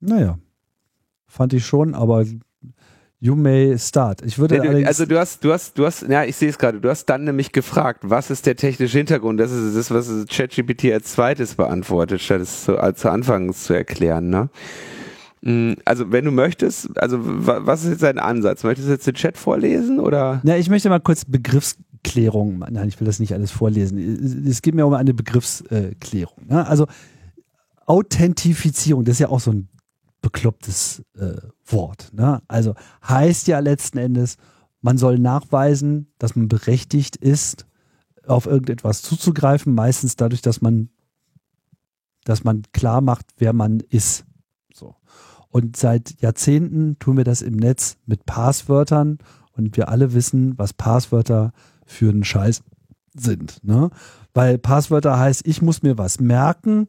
Naja, 0.00 0.38
fand 1.28 1.54
ich 1.54 1.64
schon, 1.64 1.94
aber 1.94 2.26
you 3.20 3.36
may 3.36 3.78
start. 3.78 4.22
Ich 4.22 4.40
würde 4.40 4.58
nee, 4.58 4.84
also 4.84 5.06
du 5.06 5.16
hast, 5.16 5.44
du 5.44 5.52
hast, 5.52 5.78
du 5.78 5.86
hast, 5.86 6.02
ja, 6.08 6.24
ich 6.24 6.34
sehe 6.34 6.48
es 6.48 6.58
gerade. 6.58 6.80
Du 6.80 6.90
hast 6.90 7.06
dann 7.06 7.22
nämlich 7.22 7.52
gefragt, 7.52 8.00
was 8.02 8.30
ist 8.30 8.46
der 8.46 8.56
technische 8.56 8.98
Hintergrund? 8.98 9.38
Das 9.38 9.52
ist 9.52 9.76
das, 9.76 9.92
was 9.92 10.26
ChatGPT 10.28 10.86
als 10.92 11.12
zweites 11.12 11.54
beantwortet, 11.54 12.20
statt 12.20 12.40
es 12.40 12.64
zu, 12.64 12.76
zu 12.94 13.10
Anfang 13.10 13.54
zu 13.54 13.74
erklären. 13.74 14.28
Ne? 14.28 14.50
Mm, 15.42 15.72
also 15.84 16.10
wenn 16.12 16.24
du 16.24 16.30
möchtest, 16.30 16.96
also 16.98 17.18
was 17.20 17.84
ist 17.84 17.90
jetzt 17.90 18.02
dein 18.02 18.18
Ansatz? 18.18 18.62
Möchtest 18.64 18.88
du 18.88 18.92
jetzt 18.92 19.06
den 19.06 19.14
Chat 19.14 19.36
vorlesen 19.36 20.00
oder? 20.00 20.40
Na, 20.44 20.56
ich 20.56 20.70
möchte 20.70 20.88
mal 20.88 21.00
kurz 21.00 21.24
Begriffsklärung. 21.24 22.60
Nein, 22.70 22.88
ich 22.88 22.98
will 23.00 23.06
das 23.06 23.18
nicht 23.18 23.34
alles 23.34 23.50
vorlesen. 23.50 24.46
Es 24.46 24.62
geht 24.62 24.74
mir 24.74 24.86
um 24.86 24.94
eine 24.94 25.14
Begriffsklärung. 25.14 26.46
Ne? 26.46 26.66
Also 26.66 26.86
Authentifizierung, 27.86 29.04
das 29.04 29.14
ist 29.14 29.20
ja 29.20 29.28
auch 29.28 29.40
so 29.40 29.50
ein 29.50 29.68
beklopptes 30.22 31.02
äh, 31.18 31.34
Wort. 31.66 32.10
Ne? 32.12 32.40
Also 32.46 32.74
heißt 33.06 33.48
ja 33.48 33.58
letzten 33.58 33.98
Endes, 33.98 34.36
man 34.80 34.96
soll 34.96 35.18
nachweisen, 35.18 36.12
dass 36.18 36.36
man 36.36 36.48
berechtigt 36.48 37.16
ist, 37.16 37.66
auf 38.26 38.46
irgendetwas 38.46 39.02
zuzugreifen, 39.02 39.74
meistens 39.74 40.14
dadurch, 40.14 40.42
dass 40.42 40.60
man, 40.60 40.90
dass 42.24 42.44
man 42.44 42.62
klar 42.72 43.00
macht, 43.00 43.26
wer 43.38 43.52
man 43.52 43.80
ist. 43.80 44.24
Und 45.52 45.76
seit 45.76 46.20
Jahrzehnten 46.20 46.98
tun 46.98 47.16
wir 47.16 47.24
das 47.24 47.42
im 47.42 47.54
Netz 47.54 47.96
mit 48.06 48.26
Passwörtern 48.26 49.18
und 49.52 49.76
wir 49.76 49.88
alle 49.88 50.14
wissen, 50.14 50.58
was 50.58 50.72
Passwörter 50.72 51.52
für 51.86 52.10
einen 52.10 52.24
Scheiß 52.24 52.62
sind. 53.14 53.62
Ne? 53.62 53.90
Weil 54.34 54.58
Passwörter 54.58 55.18
heißt, 55.18 55.46
ich 55.46 55.62
muss 55.62 55.82
mir 55.82 55.98
was 55.98 56.18
merken 56.18 56.88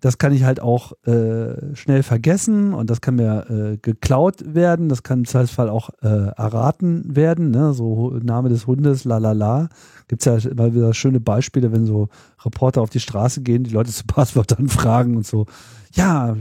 das 0.00 0.16
kann 0.16 0.32
ich 0.32 0.44
halt 0.44 0.60
auch 0.60 0.92
äh, 1.06 1.74
schnell 1.74 2.02
vergessen 2.02 2.72
und 2.72 2.88
das 2.88 3.00
kann 3.00 3.16
mir 3.16 3.46
äh, 3.50 3.76
geklaut 3.76 4.54
werden, 4.54 4.88
das 4.88 5.02
kann 5.02 5.20
im 5.20 5.24
Zweifelsfall 5.26 5.68
auch 5.68 5.90
äh, 6.02 6.06
erraten 6.06 7.14
werden, 7.14 7.50
ne? 7.50 7.74
so 7.74 8.10
Name 8.22 8.48
des 8.48 8.66
Hundes, 8.66 9.04
la 9.04 9.18
la 9.18 9.32
la. 9.32 9.68
Gibt 10.08 10.26
es 10.26 10.44
ja 10.44 10.50
immer 10.50 10.74
wieder 10.74 10.94
schöne 10.94 11.20
Beispiele, 11.20 11.70
wenn 11.70 11.84
so 11.84 12.08
Reporter 12.44 12.80
auf 12.80 12.90
die 12.90 13.00
Straße 13.00 13.42
gehen, 13.42 13.62
die 13.62 13.70
Leute 13.70 13.92
zu 13.92 14.04
Passwörtern 14.06 14.68
fragen 14.68 15.16
und 15.16 15.26
so, 15.26 15.46
ja, 15.92 16.34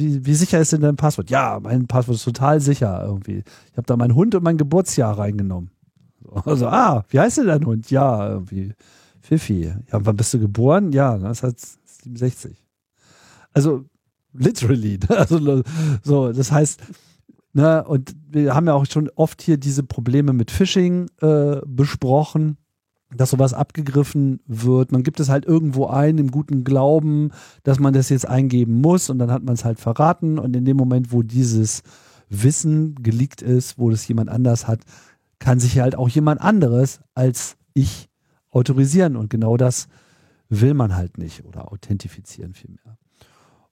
wie, 0.00 0.26
wie 0.26 0.34
sicher 0.34 0.58
ist 0.60 0.72
denn 0.72 0.80
dein 0.80 0.96
Passwort? 0.96 1.30
Ja, 1.30 1.60
mein 1.62 1.86
Passwort 1.86 2.16
ist 2.16 2.24
total 2.24 2.60
sicher 2.60 3.04
irgendwie. 3.04 3.44
Ich 3.70 3.76
habe 3.76 3.86
da 3.86 3.96
meinen 3.96 4.14
Hund 4.14 4.34
und 4.34 4.42
mein 4.42 4.56
Geburtsjahr 4.56 5.18
reingenommen. 5.18 5.70
Also, 6.44 6.68
ah, 6.68 7.04
wie 7.08 7.20
heißt 7.20 7.38
denn 7.38 7.46
dein 7.46 7.66
Hund? 7.66 7.90
Ja, 7.90 8.28
irgendwie 8.28 8.72
Fifi. 9.20 9.72
Ja, 9.92 10.04
wann 10.04 10.16
bist 10.16 10.32
du 10.34 10.40
geboren? 10.40 10.92
Ja, 10.92 11.18
das 11.18 11.42
hat 11.42 11.56
67. 11.58 12.56
Also 13.52 13.84
literally. 14.32 14.98
Ne? 15.08 15.16
Also 15.16 15.62
so, 16.02 16.32
das 16.32 16.50
heißt, 16.50 16.80
ne, 17.52 17.84
und 17.84 18.14
wir 18.28 18.54
haben 18.54 18.66
ja 18.66 18.74
auch 18.74 18.86
schon 18.86 19.10
oft 19.16 19.42
hier 19.42 19.56
diese 19.56 19.82
Probleme 19.82 20.32
mit 20.32 20.50
Phishing 20.50 21.10
äh, 21.20 21.60
besprochen, 21.66 22.56
dass 23.14 23.30
sowas 23.30 23.54
abgegriffen 23.54 24.40
wird. 24.46 24.92
Man 24.92 25.02
gibt 25.02 25.20
es 25.20 25.28
halt 25.28 25.44
irgendwo 25.44 25.86
ein 25.86 26.18
im 26.18 26.30
guten 26.30 26.64
Glauben, 26.64 27.30
dass 27.62 27.78
man 27.78 27.92
das 27.92 28.08
jetzt 28.08 28.26
eingeben 28.26 28.80
muss 28.80 29.10
und 29.10 29.18
dann 29.18 29.30
hat 29.30 29.42
man 29.42 29.54
es 29.54 29.64
halt 29.64 29.80
verraten 29.80 30.38
und 30.38 30.54
in 30.54 30.64
dem 30.64 30.76
Moment, 30.76 31.12
wo 31.12 31.22
dieses 31.22 31.82
Wissen 32.28 32.94
geleakt 33.02 33.42
ist, 33.42 33.78
wo 33.78 33.90
das 33.90 34.06
jemand 34.06 34.30
anders 34.30 34.68
hat, 34.68 34.80
kann 35.40 35.58
sich 35.58 35.80
halt 35.80 35.96
auch 35.96 36.08
jemand 36.08 36.40
anderes 36.40 37.00
als 37.14 37.56
ich 37.74 38.08
autorisieren 38.50 39.16
und 39.16 39.30
genau 39.30 39.56
das 39.56 39.88
will 40.48 40.74
man 40.74 40.94
halt 40.94 41.18
nicht 41.18 41.44
oder 41.44 41.72
authentifizieren 41.72 42.54
vielmehr. 42.54 42.98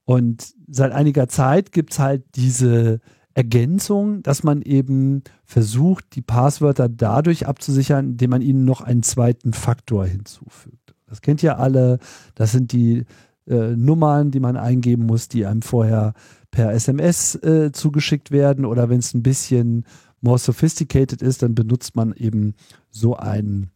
Und 0.04 0.54
seit 0.68 0.92
einiger 0.92 1.28
Zeit 1.28 1.70
gibt 1.70 1.92
es 1.92 1.98
halt 1.98 2.24
diese 2.34 3.00
Ergänzung, 3.38 4.20
dass 4.24 4.42
man 4.42 4.62
eben 4.62 5.22
versucht, 5.44 6.16
die 6.16 6.22
Passwörter 6.22 6.88
dadurch 6.88 7.46
abzusichern, 7.46 8.10
indem 8.10 8.30
man 8.30 8.42
ihnen 8.42 8.64
noch 8.64 8.80
einen 8.80 9.04
zweiten 9.04 9.52
Faktor 9.52 10.06
hinzufügt. 10.06 10.96
Das 11.06 11.22
kennt 11.22 11.44
ihr 11.44 11.60
alle. 11.60 12.00
Das 12.34 12.50
sind 12.50 12.72
die 12.72 13.04
äh, 13.46 13.76
Nummern, 13.76 14.32
die 14.32 14.40
man 14.40 14.56
eingeben 14.56 15.06
muss, 15.06 15.28
die 15.28 15.46
einem 15.46 15.62
vorher 15.62 16.14
per 16.50 16.72
SMS 16.72 17.36
äh, 17.36 17.70
zugeschickt 17.70 18.32
werden. 18.32 18.64
Oder 18.64 18.88
wenn 18.88 18.98
es 18.98 19.14
ein 19.14 19.22
bisschen 19.22 19.84
more 20.20 20.40
sophisticated 20.40 21.22
ist, 21.22 21.42
dann 21.42 21.54
benutzt 21.54 21.94
man 21.94 22.14
eben 22.14 22.54
so 22.90 23.14
ein 23.14 23.70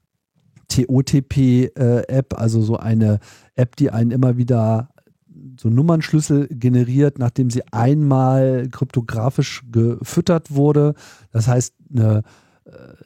TOTP-App, 0.66 2.32
äh, 2.32 2.36
also 2.36 2.62
so 2.62 2.78
eine 2.78 3.20
App, 3.54 3.76
die 3.76 3.92
einen 3.92 4.10
immer 4.10 4.36
wieder 4.36 4.88
so 5.58 5.68
Nummernschlüssel 5.68 6.48
generiert, 6.48 7.18
nachdem 7.18 7.50
sie 7.50 7.62
einmal 7.72 8.68
kryptografisch 8.70 9.62
gefüttert 9.70 10.54
wurde. 10.54 10.94
Das 11.30 11.48
heißt, 11.48 11.74
eine, 11.94 12.22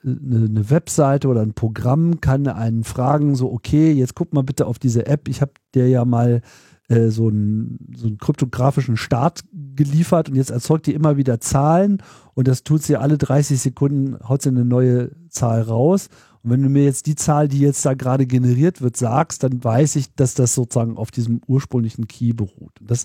eine, 0.05 0.47
eine 0.47 0.71
Webseite 0.71 1.29
oder 1.29 1.43
ein 1.43 1.55
Programm 1.55 2.21
kann 2.21 2.47
einen 2.47 2.85
fragen, 2.85 3.35
so, 3.35 3.53
okay, 3.53 3.93
jetzt 3.93 4.15
guck 4.15 4.33
mal 4.33 4.43
bitte 4.43 4.67
auf 4.67 4.79
diese 4.79 5.07
App. 5.07 5.29
Ich 5.29 5.41
habe 5.41 5.53
dir 5.75 5.89
ja 5.89 6.05
mal 6.05 6.43
äh, 6.89 7.09
so, 7.09 7.29
einen, 7.29 7.79
so 7.97 8.07
einen 8.07 8.19
kryptografischen 8.19 8.97
Start 8.97 9.41
geliefert 9.75 10.29
und 10.29 10.37
jetzt 10.37 10.51
erzeugt 10.51 10.87
die 10.87 10.95
immer 10.95 11.17
wieder 11.17 11.41
Zahlen 11.41 12.03
und 12.35 12.47
das 12.47 12.63
tut 12.63 12.83
sie 12.83 12.97
alle 12.97 13.19
30 13.19 13.61
Sekunden, 13.61 14.17
haut 14.29 14.43
sie 14.43 14.51
eine 14.51 14.65
neue 14.65 15.11
Zahl 15.29 15.63
raus 15.63 16.09
und 16.47 16.53
wenn 16.53 16.63
du 16.63 16.69
mir 16.69 16.85
jetzt 16.85 17.07
die 17.07 17.17
Zahl, 17.17 17.49
die 17.49 17.59
jetzt 17.59 17.85
da 17.85 17.95
gerade 17.95 18.25
generiert 18.25 18.81
wird, 18.81 18.97
sagst, 18.97 19.43
dann 19.43 19.65
weiß 19.65 19.97
ich, 19.97 20.15
dass 20.15 20.35
das 20.35 20.55
sozusagen 20.55 20.97
auf 20.97 21.11
diesem 21.11 21.41
ursprünglichen 21.49 22.07
Key 22.07 22.35
beruht. 22.35 22.81
Und 22.81 22.89
das 22.89 23.05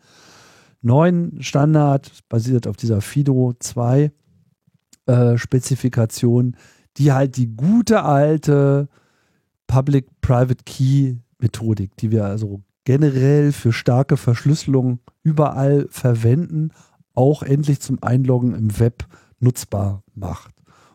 neuen 0.81 1.41
Standard, 1.41 2.11
basiert 2.29 2.67
auf 2.67 2.77
dieser 2.77 3.01
FIDO 3.01 3.53
2 3.59 4.11
äh, 5.07 5.37
Spezifikation, 5.37 6.55
die 6.97 7.11
halt 7.11 7.37
die 7.37 7.47
gute 7.47 8.03
alte 8.03 8.87
Public-Private 9.65 10.63
Key 10.65 11.15
Methodik, 11.39 11.97
die 11.97 12.11
wir 12.11 12.25
also 12.25 12.61
generell 12.87 13.51
für 13.51 13.73
starke 13.73 14.15
Verschlüsselung 14.15 14.99
überall 15.21 15.87
verwenden, 15.89 16.71
auch 17.13 17.43
endlich 17.43 17.81
zum 17.81 18.01
Einloggen 18.01 18.55
im 18.55 18.79
Web 18.79 19.07
nutzbar 19.41 20.05
macht. 20.15 20.53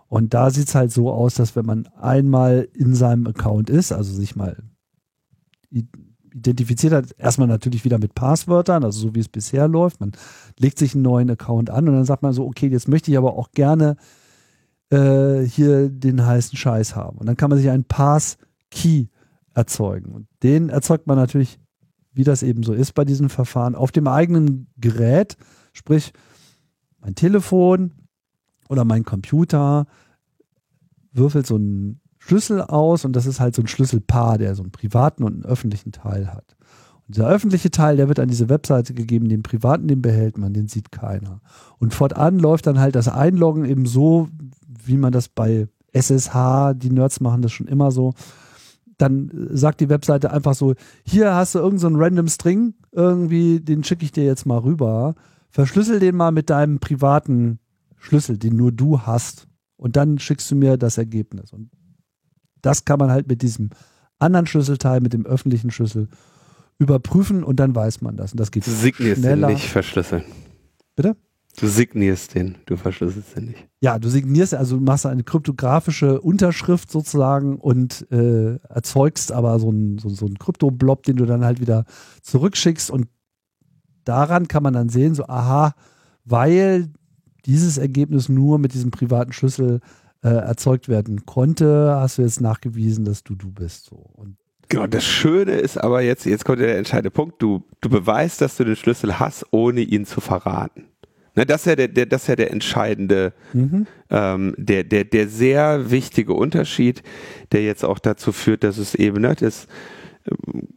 Und 0.08 0.32
da 0.32 0.48
sieht 0.48 0.68
es 0.68 0.74
halt 0.74 0.90
so 0.90 1.12
aus, 1.12 1.34
dass 1.34 1.54
wenn 1.54 1.66
man 1.66 1.86
einmal 1.88 2.66
in 2.72 2.94
seinem 2.94 3.26
Account 3.26 3.68
ist, 3.68 3.92
also 3.92 4.10
sich 4.14 4.36
mal 4.36 4.56
identifiziert 5.68 6.94
hat, 6.94 7.14
erstmal 7.18 7.46
natürlich 7.46 7.84
wieder 7.84 7.98
mit 7.98 8.14
Passwörtern, 8.14 8.84
also 8.84 8.98
so 8.98 9.14
wie 9.14 9.20
es 9.20 9.28
bisher 9.28 9.68
läuft. 9.68 10.00
Man 10.00 10.12
legt 10.58 10.78
sich 10.78 10.94
einen 10.94 11.02
neuen 11.02 11.28
Account 11.28 11.68
an 11.68 11.86
und 11.86 11.94
dann 11.94 12.06
sagt 12.06 12.22
man 12.22 12.32
so, 12.32 12.46
okay, 12.46 12.68
jetzt 12.68 12.88
möchte 12.88 13.10
ich 13.10 13.18
aber 13.18 13.36
auch 13.36 13.50
gerne 13.50 13.96
äh, 14.88 15.40
hier 15.42 15.90
den 15.90 16.24
heißen 16.24 16.56
Scheiß 16.56 16.96
haben. 16.96 17.18
Und 17.18 17.26
dann 17.26 17.36
kann 17.36 17.50
man 17.50 17.58
sich 17.58 17.68
einen 17.68 17.84
Pass-Key 17.84 19.08
erzeugen. 19.52 20.12
Und 20.12 20.26
den 20.42 20.70
erzeugt 20.70 21.06
man 21.06 21.18
natürlich 21.18 21.58
wie 22.12 22.24
das 22.24 22.42
eben 22.42 22.62
so 22.62 22.72
ist 22.72 22.92
bei 22.94 23.04
diesen 23.04 23.28
Verfahren, 23.28 23.74
auf 23.74 23.92
dem 23.92 24.06
eigenen 24.06 24.68
Gerät, 24.76 25.36
sprich 25.72 26.12
mein 27.00 27.14
Telefon 27.14 27.92
oder 28.68 28.84
mein 28.84 29.04
Computer, 29.04 29.86
würfelt 31.12 31.46
so 31.46 31.56
einen 31.56 32.00
Schlüssel 32.18 32.62
aus 32.62 33.04
und 33.04 33.14
das 33.14 33.26
ist 33.26 33.40
halt 33.40 33.54
so 33.54 33.62
ein 33.62 33.66
Schlüsselpaar, 33.66 34.38
der 34.38 34.54
so 34.54 34.62
einen 34.62 34.70
privaten 34.72 35.24
und 35.24 35.34
einen 35.34 35.44
öffentlichen 35.44 35.92
Teil 35.92 36.32
hat. 36.32 36.56
Und 37.06 37.16
dieser 37.16 37.28
öffentliche 37.28 37.70
Teil, 37.70 37.96
der 37.96 38.08
wird 38.08 38.20
an 38.20 38.28
diese 38.28 38.48
Webseite 38.48 38.94
gegeben, 38.94 39.28
den 39.28 39.42
privaten, 39.42 39.88
den 39.88 40.02
behält 40.02 40.38
man, 40.38 40.52
den 40.52 40.68
sieht 40.68 40.92
keiner. 40.92 41.40
Und 41.78 41.94
fortan 41.94 42.38
läuft 42.38 42.66
dann 42.66 42.78
halt 42.78 42.94
das 42.94 43.08
Einloggen 43.08 43.64
eben 43.64 43.86
so, 43.86 44.28
wie 44.84 44.96
man 44.96 45.12
das 45.12 45.28
bei 45.28 45.68
SSH, 45.92 46.74
die 46.74 46.90
Nerds 46.90 47.20
machen 47.20 47.42
das 47.42 47.52
schon 47.52 47.66
immer 47.66 47.90
so. 47.90 48.14
Dann 48.98 49.30
sagt 49.50 49.80
die 49.80 49.88
Webseite 49.88 50.30
einfach 50.30 50.54
so, 50.54 50.74
hier 51.04 51.34
hast 51.34 51.54
du 51.54 51.58
irgendeinen 51.58 51.94
so 51.94 52.00
random 52.00 52.28
String, 52.28 52.74
irgendwie, 52.92 53.60
den 53.60 53.84
schicke 53.84 54.04
ich 54.04 54.12
dir 54.12 54.24
jetzt 54.24 54.46
mal 54.46 54.58
rüber. 54.58 55.14
Verschlüssel 55.50 55.98
den 55.98 56.16
mal 56.16 56.30
mit 56.30 56.50
deinem 56.50 56.78
privaten 56.78 57.58
Schlüssel, 57.98 58.38
den 58.38 58.56
nur 58.56 58.72
du 58.72 59.00
hast. 59.00 59.48
Und 59.76 59.96
dann 59.96 60.18
schickst 60.18 60.50
du 60.50 60.56
mir 60.56 60.76
das 60.76 60.98
Ergebnis. 60.98 61.52
Und 61.52 61.70
das 62.60 62.84
kann 62.84 62.98
man 62.98 63.10
halt 63.10 63.28
mit 63.28 63.42
diesem 63.42 63.70
anderen 64.18 64.46
Schlüsselteil, 64.46 65.00
mit 65.00 65.12
dem 65.12 65.26
öffentlichen 65.26 65.70
Schlüssel 65.70 66.08
überprüfen 66.78 67.44
und 67.44 67.56
dann 67.56 67.74
weiß 67.74 68.00
man 68.00 68.16
das. 68.16 68.32
Und 68.32 68.40
das 68.40 68.50
geht 68.50 68.64
Signierst 68.64 69.20
schneller. 69.20 69.48
Nicht 69.48 69.68
verschlüsseln. 69.68 70.24
Bitte? 70.94 71.16
Du 71.58 71.66
signierst 71.66 72.34
den, 72.34 72.56
du 72.64 72.76
verschlüsselst 72.76 73.36
den 73.36 73.46
nicht. 73.46 73.68
Ja, 73.80 73.98
du 73.98 74.08
signierst, 74.08 74.54
also 74.54 74.76
du 74.76 74.82
machst 74.82 75.04
eine 75.04 75.22
kryptografische 75.22 76.20
Unterschrift 76.20 76.90
sozusagen 76.90 77.56
und 77.56 78.06
äh, 78.10 78.56
erzeugst 78.68 79.32
aber 79.32 79.58
so 79.58 79.68
einen 79.68 79.98
so, 79.98 80.08
so 80.08 80.28
Kryptoblob, 80.38 81.02
den 81.02 81.16
du 81.16 81.26
dann 81.26 81.44
halt 81.44 81.60
wieder 81.60 81.84
zurückschickst 82.22 82.90
und 82.90 83.08
daran 84.04 84.48
kann 84.48 84.62
man 84.62 84.72
dann 84.72 84.88
sehen, 84.88 85.14
so 85.14 85.26
aha, 85.26 85.74
weil 86.24 86.90
dieses 87.44 87.76
Ergebnis 87.76 88.28
nur 88.28 88.58
mit 88.58 88.72
diesem 88.72 88.90
privaten 88.90 89.32
Schlüssel 89.32 89.80
äh, 90.22 90.28
erzeugt 90.28 90.88
werden 90.88 91.26
konnte, 91.26 91.96
hast 91.96 92.18
du 92.18 92.22
jetzt 92.22 92.40
nachgewiesen, 92.40 93.04
dass 93.04 93.24
du 93.24 93.34
du 93.34 93.50
bist. 93.50 93.86
So. 93.86 93.96
Und 93.96 94.36
Genau, 94.68 94.86
das 94.86 95.04
Schöne 95.04 95.56
ist 95.56 95.76
aber 95.76 96.00
jetzt, 96.00 96.24
jetzt 96.24 96.46
kommt 96.46 96.60
der 96.60 96.78
entscheidende 96.78 97.10
Punkt, 97.10 97.42
du, 97.42 97.62
du 97.82 97.90
beweist, 97.90 98.40
dass 98.40 98.56
du 98.56 98.64
den 98.64 98.76
Schlüssel 98.76 99.18
hast, 99.18 99.44
ohne 99.50 99.82
ihn 99.82 100.06
zu 100.06 100.22
verraten. 100.22 100.84
Ne, 101.34 101.46
das 101.46 101.62
ist 101.62 101.66
ja 101.66 101.76
der, 101.76 101.88
der, 101.88 102.06
das 102.06 102.22
ist 102.22 102.28
ja 102.28 102.36
der 102.36 102.50
entscheidende, 102.50 103.32
mhm. 103.54 103.86
ähm, 104.10 104.54
der, 104.58 104.84
der, 104.84 105.04
der 105.04 105.28
sehr 105.28 105.90
wichtige 105.90 106.34
Unterschied, 106.34 107.02
der 107.52 107.62
jetzt 107.62 107.84
auch 107.84 107.98
dazu 107.98 108.32
führt, 108.32 108.64
dass 108.64 108.76
es 108.76 108.94
eben 108.94 109.22
nicht 109.22 109.40
ist, 109.40 109.66
ähm, 110.26 110.68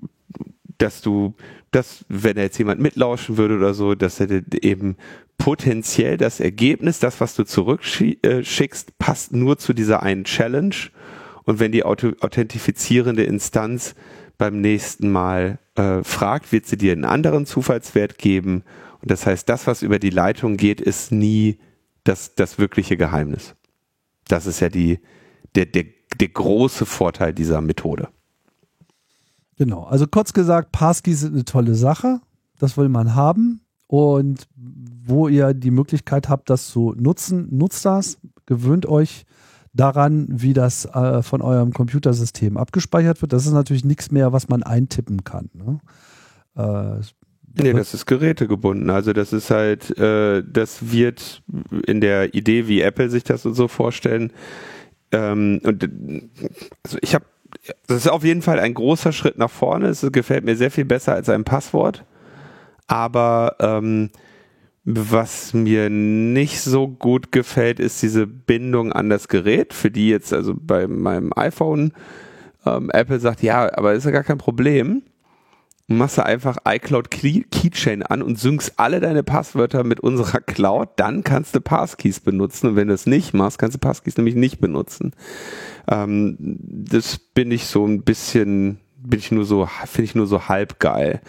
dass 0.78 1.02
du, 1.02 1.36
dass, 1.72 2.06
wenn 2.08 2.38
jetzt 2.38 2.58
jemand 2.58 2.80
mitlauschen 2.80 3.38
würde 3.38 3.58
oder 3.58 3.74
so, 3.74 3.96
dass 3.96 4.20
er 4.22 4.44
eben 4.62 4.96
potenziell 5.38 6.18
das 6.18 6.40
Ergebnis, 6.40 7.00
das, 7.00 7.20
was 7.20 7.36
du 7.36 7.44
zurückschickst, 7.44 8.90
äh, 8.90 8.94
passt 8.98 9.34
nur 9.34 9.58
zu 9.58 9.74
dieser 9.74 10.04
einen 10.04 10.24
Challenge. 10.24 10.76
Und 11.46 11.60
wenn 11.60 11.72
die 11.72 11.84
authentifizierende 11.84 13.24
Instanz 13.24 13.96
beim 14.38 14.62
nächsten 14.62 15.12
Mal 15.12 15.60
äh, 15.76 16.04
fragt, 16.04 16.52
wird 16.52 16.66
sie 16.66 16.78
dir 16.78 16.92
einen 16.92 17.06
anderen 17.06 17.46
Zufallswert 17.46 18.18
geben 18.18 18.64
und 19.06 19.12
das 19.12 19.28
heißt, 19.28 19.48
das, 19.48 19.68
was 19.68 19.84
über 19.84 20.00
die 20.00 20.10
Leitung 20.10 20.58
geht, 20.58 20.82
ist 20.82 21.12
nie 21.12 21.60
das, 22.06 22.34
das 22.34 22.58
wirkliche 22.58 22.98
Geheimnis. 22.98 23.54
Das 24.28 24.48
ist 24.48 24.62
ja 24.62 24.70
die, 24.70 25.00
der, 25.54 25.68
der, 25.68 25.86
der 26.20 26.30
große 26.30 26.88
Vorteil 26.88 27.32
dieser 27.32 27.62
Methode. 27.62 28.10
Genau, 29.58 29.84
also 29.84 30.08
kurz 30.08 30.34
gesagt, 30.34 30.72
Passkeys 30.72 31.20
sind 31.20 31.34
eine 31.34 31.46
tolle 31.46 31.76
Sache. 31.76 32.20
Das 32.58 32.78
will 32.78 32.90
man 32.90 33.14
haben. 33.14 33.62
Und 33.86 34.48
wo 34.58 35.28
ihr 35.28 35.54
die 35.54 35.70
Möglichkeit 35.70 36.28
habt, 36.28 36.50
das 36.50 36.70
zu 36.70 36.96
nutzen, 36.98 37.48
nutzt 37.56 37.86
das. 37.86 38.18
Gewöhnt 38.48 38.88
euch 38.88 39.28
daran, 39.76 40.28
wie 40.30 40.54
das 40.54 40.86
äh, 40.86 41.22
von 41.22 41.42
eurem 41.42 41.74
Computersystem 41.74 42.58
abgespeichert 42.58 43.22
wird. 43.22 43.34
Das 43.34 43.46
ist 43.46 43.54
natürlich 43.54 43.86
nichts 43.86 44.10
mehr, 44.12 44.34
was 44.34 44.48
man 44.50 44.64
eintippen 44.64 45.24
kann. 45.24 45.50
Ne? 45.54 45.80
Äh, 46.56 47.04
Nee, 47.58 47.72
das 47.72 47.94
ist 47.94 48.06
gerätegebunden. 48.06 48.90
Also 48.90 49.14
das 49.14 49.32
ist 49.32 49.50
halt, 49.50 49.98
äh, 49.98 50.44
das 50.46 50.92
wird 50.92 51.42
in 51.88 52.02
der 52.02 52.34
Idee, 52.34 52.68
wie 52.68 52.82
Apple 52.82 53.10
sich 53.10 53.24
das 53.24 53.44
so 53.44 53.70
vorstellen. 53.70 54.34
Ähm, 55.14 55.62
und 55.64 55.90
also 56.84 56.98
ich 57.02 57.16
habe, 57.16 57.24
das 57.88 57.98
ist 57.98 58.10
auf 58.10 58.26
jeden 58.26 58.42
Fall 58.42 58.60
ein 58.60 58.74
großer 58.74 59.14
Schritt 59.14 59.38
nach 59.38 59.50
vorne. 59.50 59.88
Es 59.88 60.06
gefällt 60.12 60.44
mir 60.44 60.58
sehr 60.58 60.72
viel 60.72 60.84
besser 60.84 61.14
als 61.14 61.30
ein 61.30 61.46
Passwort. 61.46 62.04
Aber 62.88 63.56
ähm, 63.60 64.10
was 64.86 65.54
mir 65.54 65.90
nicht 65.90 66.62
so 66.62 66.88
gut 66.88 67.32
gefällt, 67.32 67.80
ist 67.80 68.02
diese 68.02 68.28
Bindung 68.28 68.94
an 68.94 69.10
das 69.10 69.28
Gerät, 69.28 69.74
für 69.74 69.92
die 69.92 70.10
jetzt, 70.10 70.32
also 70.32 70.54
bei 70.56 70.88
meinem 70.88 71.32
iPhone, 71.36 71.92
ähm, 72.66 72.90
Apple 72.92 73.20
sagt, 73.20 73.42
ja, 73.42 73.76
aber 73.76 73.94
ist 73.94 74.06
ja 74.06 74.12
gar 74.12 74.24
kein 74.24 74.38
Problem 74.38 75.02
machst 75.88 76.18
du 76.18 76.26
einfach 76.26 76.58
iCloud 76.66 77.12
Keychain 77.12 78.04
an 78.04 78.22
und 78.22 78.40
synkst 78.40 78.74
alle 78.78 79.00
deine 79.00 79.24
Passwörter 79.24 79.84
mit 79.84 80.00
unserer 80.00 80.42
Cloud, 80.42 80.90
dann 80.96 81.24
kannst 81.24 81.56
du 81.56 81.62
Passkeys 81.62 82.20
benutzen. 82.20 82.70
Und 82.70 82.76
wenn 82.76 82.88
du 82.88 82.94
es 82.94 83.06
nicht 83.06 83.34
machst, 83.34 83.60
kannst 83.60 83.76
du 83.76 83.80
Passkeys 83.80 84.18
nämlich 84.18 84.36
nicht 84.36 84.60
benutzen. 84.60 85.12
Ähm, 85.88 86.38
das 86.40 87.20
bin 87.20 87.52
ich 87.52 87.66
so 87.66 87.86
ein 87.86 88.04
bisschen, 88.04 88.80
bin 89.06 89.20
ich 89.20 89.32
nur 89.32 89.46
so, 89.46 89.68
finde 89.86 90.04
ich 90.04 90.16
nur 90.16 90.28
so 90.28 90.48
halb 90.48 90.80
geil. 90.80 91.22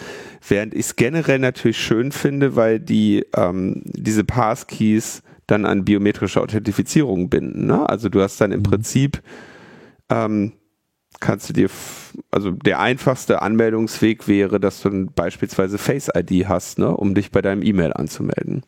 Während 0.47 0.75
ich 0.75 0.81
es 0.81 0.97
generell 0.97 1.39
natürlich 1.39 1.79
schön 1.79 2.13
finde, 2.13 2.57
weil 2.57 2.81
die 2.81 3.25
ähm, 3.35 3.83
diese 3.85 4.25
Passkeys 4.25 5.23
dann 5.47 5.65
an 5.65 5.85
biometrische 5.85 6.41
Authentifizierung 6.41 7.29
binden. 7.29 7.67
Ne? 7.67 7.89
Also 7.89 8.09
du 8.09 8.21
hast 8.21 8.41
dann 8.41 8.53
im 8.53 8.61
mhm. 8.61 8.65
Prinzip 8.65 9.23
ähm, 10.11 10.53
kannst 11.21 11.49
du 11.49 11.53
dir, 11.53 11.69
also 12.31 12.51
der 12.51 12.81
einfachste 12.81 13.43
Anmeldungsweg 13.43 14.29
wäre, 14.29 14.61
dass 14.61 14.83
du 14.83 15.07
beispielsweise 15.07 15.79
Face 15.79 16.11
ID 16.15 16.47
hast, 16.49 16.79
ne, 16.79 16.95
um 16.95 17.15
dich 17.15 17.31
bei 17.31 17.43
deinem 17.43 17.63
E-Mail 17.63 17.93
anzumelden. 17.93 18.63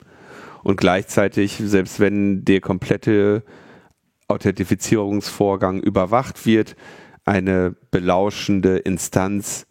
Und 0.63 0.77
gleichzeitig, 0.77 1.61
selbst 1.63 2.01
wenn 2.01 2.45
der 2.45 2.61
komplette 2.61 3.43
Authentifizierungsvorgang 4.29 5.81
überwacht 5.81 6.47
wird, 6.47 6.77
eine 7.29 7.77
belauschende 7.91 8.79
Instanz 8.79 9.67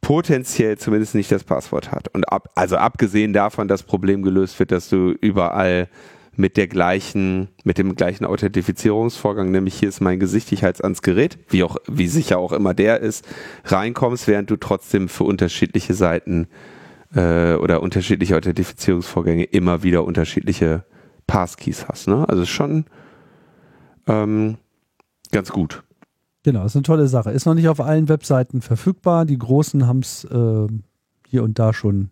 potenziell 0.00 0.76
zumindest 0.76 1.14
nicht 1.14 1.32
das 1.32 1.44
Passwort 1.44 1.92
hat. 1.92 2.08
Und 2.12 2.24
ab, 2.30 2.50
also 2.56 2.76
abgesehen 2.76 3.32
davon, 3.32 3.68
dass 3.68 3.80
das 3.80 3.86
Problem 3.86 4.22
gelöst 4.22 4.58
wird, 4.58 4.70
dass 4.70 4.90
du 4.90 5.12
überall 5.12 5.88
mit 6.36 6.56
der 6.56 6.66
gleichen, 6.66 7.48
mit 7.62 7.78
dem 7.78 7.94
gleichen 7.94 8.24
Authentifizierungsvorgang, 8.24 9.52
nämlich 9.52 9.74
hier 9.74 9.88
ist 9.88 10.00
mein 10.00 10.18
Gesicht, 10.18 10.50
ich 10.52 10.64
halte 10.64 10.78
es 10.78 10.80
ans 10.82 11.02
Gerät, 11.02 11.38
wie 11.48 11.62
auch, 11.62 11.76
wie 11.86 12.08
sicher 12.08 12.38
auch 12.38 12.52
immer 12.52 12.74
der 12.74 13.00
ist, 13.00 13.24
reinkommst, 13.64 14.26
während 14.26 14.50
du 14.50 14.56
trotzdem 14.56 15.08
für 15.08 15.24
unterschiedliche 15.24 15.94
Seiten 15.94 16.48
äh, 17.14 17.54
oder 17.54 17.80
unterschiedliche 17.80 18.36
Authentifizierungsvorgänge 18.36 19.44
immer 19.44 19.84
wieder 19.84 20.04
unterschiedliche 20.04 20.84
Passkeys 21.28 21.86
hast. 21.88 22.08
Ne? 22.08 22.28
Also 22.28 22.44
schon 22.44 22.86
ähm, 24.08 24.58
ganz 25.30 25.50
gut. 25.50 25.84
Genau, 26.44 26.64
ist 26.64 26.76
eine 26.76 26.82
tolle 26.84 27.08
Sache. 27.08 27.32
Ist 27.32 27.46
noch 27.46 27.54
nicht 27.54 27.68
auf 27.68 27.80
allen 27.80 28.08
Webseiten 28.08 28.60
verfügbar. 28.60 29.24
Die 29.24 29.38
großen 29.38 29.86
haben 29.86 30.00
es 30.00 30.24
äh, 30.24 30.68
hier 31.26 31.42
und 31.42 31.58
da 31.58 31.72
schon 31.72 32.10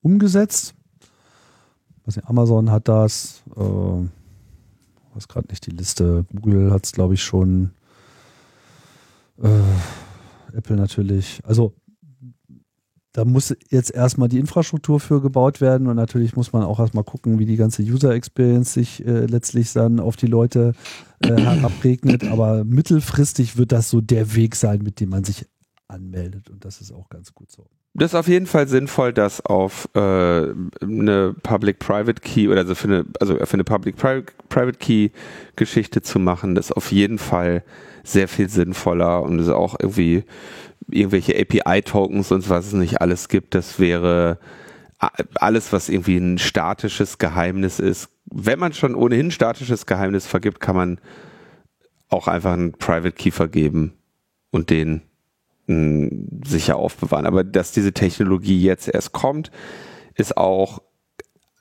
umgesetzt 0.00 0.74
nicht, 2.06 2.24
Amazon 2.26 2.70
hat 2.70 2.88
das, 2.88 3.42
äh, 3.56 3.60
weiß 3.60 5.28
gerade 5.28 5.48
nicht 5.48 5.66
die 5.66 5.70
Liste, 5.70 6.26
Google 6.34 6.72
hat 6.72 6.84
es, 6.84 6.92
glaube 6.92 7.14
ich, 7.14 7.22
schon, 7.22 7.70
äh, 9.42 10.56
Apple 10.56 10.76
natürlich. 10.76 11.40
Also 11.44 11.74
da 13.14 13.24
muss 13.24 13.56
jetzt 13.70 13.94
erstmal 13.94 14.28
die 14.28 14.40
Infrastruktur 14.40 14.98
für 14.98 15.22
gebaut 15.22 15.60
werden 15.60 15.86
und 15.86 15.96
natürlich 15.96 16.36
muss 16.36 16.52
man 16.52 16.64
auch 16.64 16.80
erstmal 16.80 17.04
gucken, 17.04 17.38
wie 17.38 17.46
die 17.46 17.56
ganze 17.56 17.82
User 17.82 18.12
Experience 18.12 18.74
sich 18.74 19.06
äh, 19.06 19.26
letztlich 19.26 19.72
dann 19.72 20.00
auf 20.00 20.16
die 20.16 20.26
Leute 20.26 20.72
äh, 21.20 21.28
herabregnet. 21.40 22.24
Aber 22.24 22.64
mittelfristig 22.64 23.56
wird 23.56 23.70
das 23.70 23.88
so 23.88 24.00
der 24.00 24.34
Weg 24.34 24.56
sein, 24.56 24.82
mit 24.82 24.98
dem 24.98 25.10
man 25.10 25.22
sich 25.22 25.46
anmeldet 25.86 26.50
und 26.50 26.64
das 26.64 26.80
ist 26.80 26.92
auch 26.92 27.08
ganz 27.08 27.32
gut 27.34 27.50
so 27.50 27.66
das 27.96 28.10
ist 28.10 28.16
auf 28.16 28.26
jeden 28.26 28.46
Fall 28.46 28.66
sinnvoll, 28.66 29.12
das 29.12 29.40
auf 29.46 29.88
äh, 29.94 29.98
eine 29.98 31.34
Public-Private 31.44 32.20
Key 32.20 32.48
oder 32.48 32.62
also 32.62 32.74
für 32.74 32.88
eine, 32.88 33.04
also 33.20 33.36
für 33.36 33.54
eine 33.54 33.62
Public-Private 33.62 34.78
Key 34.78 35.10
Geschichte 35.54 36.02
zu 36.02 36.18
machen. 36.18 36.56
Das 36.56 36.66
ist 36.66 36.72
auf 36.72 36.90
jeden 36.90 37.18
Fall 37.18 37.62
sehr 38.02 38.26
viel 38.26 38.48
sinnvoller 38.48 39.22
und 39.22 39.38
ist 39.38 39.48
auch 39.48 39.76
irgendwie 39.80 40.24
irgendwelche 40.90 41.34
API-Tokens 41.38 42.32
und 42.32 42.48
was 42.48 42.66
es 42.66 42.72
nicht 42.72 43.00
alles 43.00 43.28
gibt. 43.28 43.54
Das 43.54 43.78
wäre 43.78 44.38
alles, 45.34 45.72
was 45.72 45.88
irgendwie 45.88 46.16
ein 46.16 46.38
statisches 46.38 47.18
Geheimnis 47.18 47.78
ist. 47.78 48.08
Wenn 48.26 48.58
man 48.58 48.72
schon 48.72 48.94
ohnehin 48.94 49.30
statisches 49.30 49.86
Geheimnis 49.86 50.26
vergibt, 50.26 50.60
kann 50.60 50.76
man 50.76 51.00
auch 52.08 52.28
einfach 52.28 52.52
einen 52.52 52.72
Private 52.72 53.12
Key 53.12 53.30
vergeben 53.30 53.94
und 54.50 54.70
den 54.70 55.02
sicher 55.66 56.76
aufbewahren. 56.76 57.26
Aber 57.26 57.42
dass 57.42 57.72
diese 57.72 57.92
Technologie 57.92 58.62
jetzt 58.62 58.88
erst 58.88 59.12
kommt, 59.12 59.50
ist 60.14 60.36
auch 60.36 60.82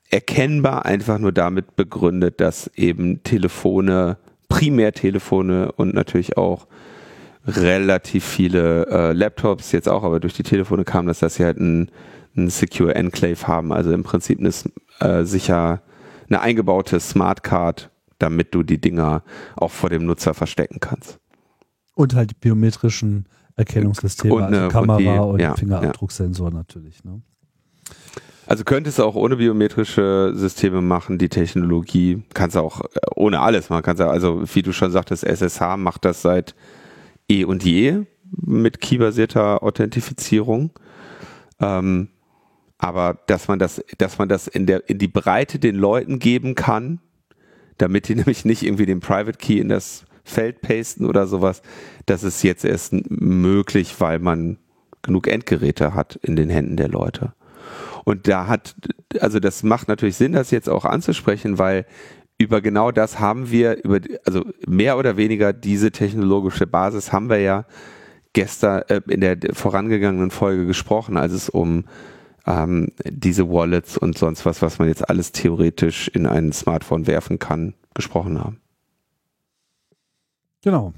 erkennbar 0.09 0.85
einfach 0.85 1.17
nur 1.17 1.31
damit 1.31 1.75
begründet, 1.75 2.39
dass 2.39 2.67
eben 2.75 3.23
Telefone 3.23 4.17
Primärtelefone 4.53 5.71
und 5.71 5.95
natürlich 5.95 6.37
auch 6.37 6.67
relativ 7.45 8.23
viele 8.23 8.85
äh, 8.87 9.13
Laptops 9.13 9.71
jetzt 9.71 9.89
auch, 9.89 10.03
aber 10.03 10.19
durch 10.19 10.33
die 10.33 10.43
Telefone 10.43 10.83
kam 10.85 11.07
das, 11.07 11.19
dass 11.19 11.35
sie 11.35 11.43
halt 11.45 11.57
ein, 11.59 11.91
ein 12.35 12.49
Secure 12.49 12.95
Enclave 12.95 13.47
haben, 13.47 13.71
also 13.73 13.91
im 13.91 14.03
Prinzip 14.03 14.39
eine, 14.39 14.51
äh, 14.99 15.23
sicher 15.25 15.81
eine 16.29 16.41
eingebaute 16.41 16.99
Smart 16.99 17.43
Card, 17.43 17.89
damit 18.19 18.55
du 18.55 18.63
die 18.63 18.79
Dinger 18.79 19.23
auch 19.55 19.71
vor 19.71 19.89
dem 19.89 20.05
Nutzer 20.05 20.33
verstecken 20.33 20.79
kannst. 20.79 21.19
Und 21.95 22.15
halt 22.15 22.31
die 22.31 22.35
biometrischen 22.35 23.27
Erkennungssysteme, 23.55 24.33
Und 24.33 24.43
also 24.43 24.59
eine- 24.59 24.67
Kamera 24.69 24.95
und 24.97 24.99
die- 25.03 25.33
und, 25.33 25.39
ja, 25.41 25.55
Fingerabdrucksensor 25.55 26.49
natürlich. 26.51 27.03
Ne? 27.03 27.21
Also 28.47 28.63
könntest 28.63 28.99
du 28.99 29.03
auch 29.03 29.15
ohne 29.15 29.35
biometrische 29.37 30.31
Systeme 30.35 30.81
machen, 30.81 31.17
die 31.17 31.29
Technologie 31.29 32.23
kannst 32.33 32.55
du 32.55 32.59
auch 32.61 32.81
äh, 32.81 32.87
ohne 33.15 33.39
alles 33.41 33.69
machen. 33.69 33.83
Kannst 33.83 34.01
du, 34.01 34.07
also 34.09 34.43
wie 34.53 34.61
du 34.61 34.73
schon 34.73 34.91
sagtest, 34.91 35.23
SSH 35.23 35.77
macht 35.77 36.03
das 36.05 36.21
seit 36.21 36.55
eh 37.33 37.43
und 37.45 37.63
je 37.63 38.05
mit 38.31 38.81
keybasierter 38.81 39.63
Authentifizierung. 39.63 40.71
Ähm, 41.59 42.09
aber 42.77 43.19
dass 43.27 43.47
man 43.47 43.59
das, 43.59 43.83
dass 43.97 44.17
man 44.17 44.27
das 44.27 44.47
in 44.47 44.65
der 44.65 44.89
in 44.89 44.97
die 44.97 45.07
Breite 45.07 45.59
den 45.59 45.75
Leuten 45.75 46.19
geben 46.19 46.55
kann, 46.55 46.99
damit 47.77 48.07
die 48.07 48.15
nämlich 48.15 48.45
nicht 48.45 48.63
irgendwie 48.63 48.85
den 48.85 48.99
Private 48.99 49.37
Key 49.37 49.59
in 49.59 49.69
das 49.69 50.05
Feld 50.23 50.61
pasten 50.61 51.05
oder 51.05 51.27
sowas, 51.27 51.61
das 52.05 52.23
ist 52.23 52.43
jetzt 52.43 52.65
erst 52.65 52.93
möglich, 53.09 53.95
weil 53.99 54.19
man 54.19 54.57
genug 55.01 55.27
Endgeräte 55.27 55.93
hat 55.93 56.15
in 56.21 56.35
den 56.35 56.49
Händen 56.49 56.77
der 56.77 56.87
Leute. 56.87 57.33
Und 58.05 58.27
da 58.27 58.47
hat, 58.47 58.75
also 59.19 59.39
das 59.39 59.63
macht 59.63 59.87
natürlich 59.87 60.15
Sinn, 60.15 60.33
das 60.33 60.51
jetzt 60.51 60.69
auch 60.69 60.85
anzusprechen, 60.85 61.57
weil 61.57 61.85
über 62.43 62.61
genau 62.61 62.91
das 62.91 63.19
haben 63.19 63.49
wir, 63.49 63.83
über, 63.83 63.99
also 64.25 64.45
mehr 64.67 64.97
oder 64.97 65.17
weniger 65.17 65.53
diese 65.53 65.91
technologische 65.91 66.67
Basis 66.67 67.11
haben 67.11 67.29
wir 67.29 67.39
ja 67.39 67.65
gestern 68.33 68.83
äh, 68.89 69.01
in 69.07 69.21
der 69.21 69.37
vorangegangenen 69.53 70.31
Folge 70.31 70.65
gesprochen, 70.65 71.17
als 71.17 71.33
es 71.33 71.49
um 71.49 71.85
ähm, 72.45 72.89
diese 73.05 73.49
Wallets 73.49 73.97
und 73.97 74.17
sonst 74.17 74.45
was, 74.45 74.61
was 74.61 74.79
man 74.79 74.87
jetzt 74.87 75.09
alles 75.09 75.31
theoretisch 75.31 76.07
in 76.09 76.25
ein 76.25 76.51
Smartphone 76.51 77.07
werfen 77.07 77.39
kann, 77.39 77.73
gesprochen 77.93 78.39
haben. 78.39 78.59
Genau. 80.61 80.93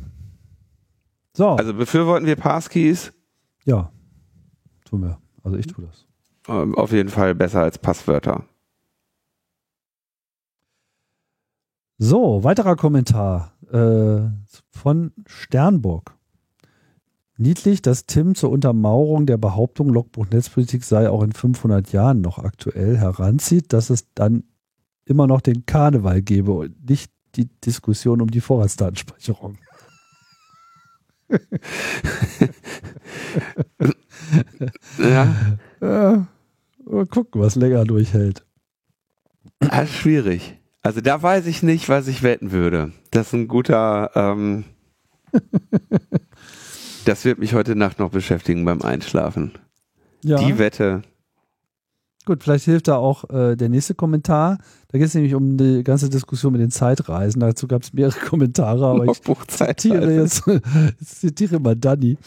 So, 1.33 1.49
Also 1.49 1.73
befürworten 1.73 2.25
wir 2.25 2.35
Passkeys 2.35 3.11
ja, 3.65 3.91
tun 4.85 5.01
wir. 5.01 5.17
Also 5.43 5.57
ich 5.57 5.65
tue 5.67 5.85
das. 5.85 6.05
ähm, 6.47 6.75
auf 6.75 6.91
jeden 6.91 7.09
Fall 7.09 7.33
besser 7.35 7.61
als 7.61 7.77
Passwörter. 7.79 8.43
So, 11.97 12.43
weiterer 12.43 12.75
Kommentar 12.75 13.53
äh, 13.71 14.29
von 14.69 15.13
Sternburg. 15.25 16.13
Niedlich, 17.37 17.81
dass 17.81 18.05
Tim 18.05 18.35
zur 18.35 18.49
Untermauerung 18.51 19.25
der 19.25 19.37
Behauptung, 19.37 19.89
Logbuch 19.89 20.27
Netzpolitik 20.29 20.83
sei 20.83 21.09
auch 21.09 21.21
in 21.23 21.33
500 21.33 21.91
Jahren 21.91 22.21
noch 22.21 22.37
aktuell, 22.39 22.97
heranzieht, 22.97 23.73
dass 23.73 23.89
es 23.89 24.13
dann 24.13 24.43
immer 25.05 25.27
noch 25.27 25.41
den 25.41 25.65
Karneval 25.65 26.21
gäbe 26.21 26.51
und 26.53 26.89
nicht 26.89 27.11
die 27.35 27.49
Diskussion 27.61 28.21
um 28.21 28.31
die 28.31 28.41
Vorratsdatenspeicherung. 28.41 29.57
Ja, 34.97 35.35
Ja, 35.81 36.27
mal 36.85 37.05
gucken, 37.05 37.41
was 37.41 37.55
länger 37.55 37.83
durchhält. 37.85 38.45
das 39.59 39.89
ist 39.89 39.95
schwierig. 39.95 40.59
Also 40.85 41.01
da 41.01 41.19
weiß 41.19 41.47
ich 41.47 41.63
nicht, 41.63 41.89
was 41.89 42.07
ich 42.07 42.21
wetten 42.21 42.51
würde. 42.51 42.91
Das 43.09 43.27
ist 43.27 43.33
ein 43.33 43.47
guter, 43.47 44.11
ähm, 44.13 44.65
das 47.05 47.25
wird 47.25 47.39
mich 47.39 47.55
heute 47.55 47.75
Nacht 47.75 47.97
noch 47.97 48.11
beschäftigen 48.11 48.65
beim 48.65 48.83
Einschlafen. 48.83 49.53
Ja. 50.23 50.37
Die 50.37 50.59
Wette. 50.59 51.01
Gut, 52.25 52.43
vielleicht 52.43 52.65
hilft 52.65 52.87
da 52.87 52.97
auch 52.97 53.27
äh, 53.31 53.55
der 53.55 53.69
nächste 53.69 53.95
Kommentar. 53.95 54.59
Da 54.89 54.99
geht 54.99 55.07
es 55.07 55.15
nämlich 55.15 55.33
um 55.33 55.57
die 55.57 55.83
ganze 55.83 56.07
Diskussion 56.07 56.51
mit 56.53 56.61
den 56.61 56.69
Zeitreisen. 56.69 57.39
Dazu 57.39 57.67
gab 57.67 57.81
es 57.81 57.91
mehrere 57.91 58.19
Kommentare, 58.25 58.85
aber 58.85 59.05
ich 59.05 59.21
zitiere 59.47 60.13
jetzt, 60.13 60.43
ich 61.01 61.07
zitiere 61.07 61.59
mal 61.59 61.75
Danny. 61.75 62.17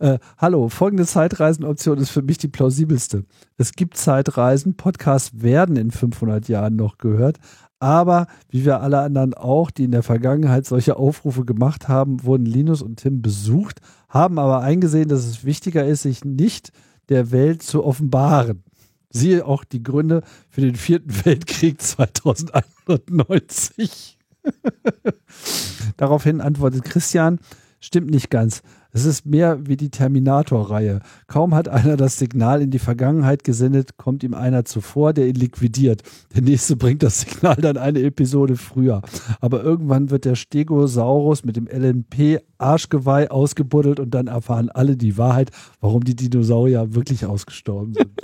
Äh, 0.00 0.18
hallo, 0.36 0.68
folgende 0.68 1.06
Zeitreisenoption 1.06 1.96
ist 1.96 2.10
für 2.10 2.22
mich 2.22 2.36
die 2.36 2.48
plausibelste. 2.48 3.24
Es 3.56 3.72
gibt 3.72 3.96
Zeitreisen, 3.96 4.76
Podcasts 4.76 5.42
werden 5.42 5.76
in 5.76 5.90
500 5.90 6.48
Jahren 6.48 6.76
noch 6.76 6.98
gehört, 6.98 7.38
aber 7.82 8.28
wie 8.48 8.64
wir 8.64 8.80
alle 8.80 9.00
anderen 9.00 9.34
auch, 9.34 9.70
die 9.72 9.84
in 9.84 9.90
der 9.90 10.04
Vergangenheit 10.04 10.64
solche 10.66 10.96
Aufrufe 10.96 11.44
gemacht 11.44 11.88
haben, 11.88 12.22
wurden 12.22 12.46
Linus 12.46 12.80
und 12.80 13.00
Tim 13.00 13.22
besucht, 13.22 13.80
haben 14.08 14.38
aber 14.38 14.60
eingesehen, 14.60 15.08
dass 15.08 15.26
es 15.26 15.44
wichtiger 15.44 15.84
ist, 15.84 16.02
sich 16.02 16.24
nicht 16.24 16.70
der 17.08 17.32
Welt 17.32 17.64
zu 17.64 17.84
offenbaren. 17.84 18.62
Siehe 19.10 19.44
auch 19.44 19.64
die 19.64 19.82
Gründe 19.82 20.22
für 20.48 20.60
den 20.60 20.76
vierten 20.76 21.10
Weltkrieg 21.24 21.82
2190. 21.82 24.16
Daraufhin 25.96 26.40
antwortet 26.40 26.84
Christian, 26.84 27.40
stimmt 27.80 28.12
nicht 28.12 28.30
ganz. 28.30 28.62
Es 28.94 29.06
ist 29.06 29.24
mehr 29.24 29.66
wie 29.66 29.78
die 29.78 29.88
Terminator-Reihe. 29.88 31.00
Kaum 31.26 31.54
hat 31.54 31.66
einer 31.66 31.96
das 31.96 32.18
Signal 32.18 32.60
in 32.60 32.70
die 32.70 32.78
Vergangenheit 32.78 33.42
gesendet, 33.42 33.96
kommt 33.96 34.22
ihm 34.22 34.34
einer 34.34 34.66
zuvor, 34.66 35.14
der 35.14 35.28
ihn 35.28 35.34
liquidiert. 35.34 36.02
Der 36.34 36.42
nächste 36.42 36.76
bringt 36.76 37.02
das 37.02 37.20
Signal 37.20 37.56
dann 37.56 37.78
eine 37.78 38.02
Episode 38.02 38.56
früher. 38.56 39.00
Aber 39.40 39.62
irgendwann 39.62 40.10
wird 40.10 40.26
der 40.26 40.34
Stegosaurus 40.34 41.42
mit 41.42 41.56
dem 41.56 41.68
LNP-Arschgeweih 41.68 43.30
ausgebuddelt 43.30 43.98
und 43.98 44.10
dann 44.10 44.26
erfahren 44.26 44.68
alle 44.68 44.98
die 44.98 45.16
Wahrheit, 45.16 45.50
warum 45.80 46.04
die 46.04 46.14
Dinosaurier 46.14 46.94
wirklich 46.94 47.24
ausgestorben 47.24 47.94
sind. 47.94 48.10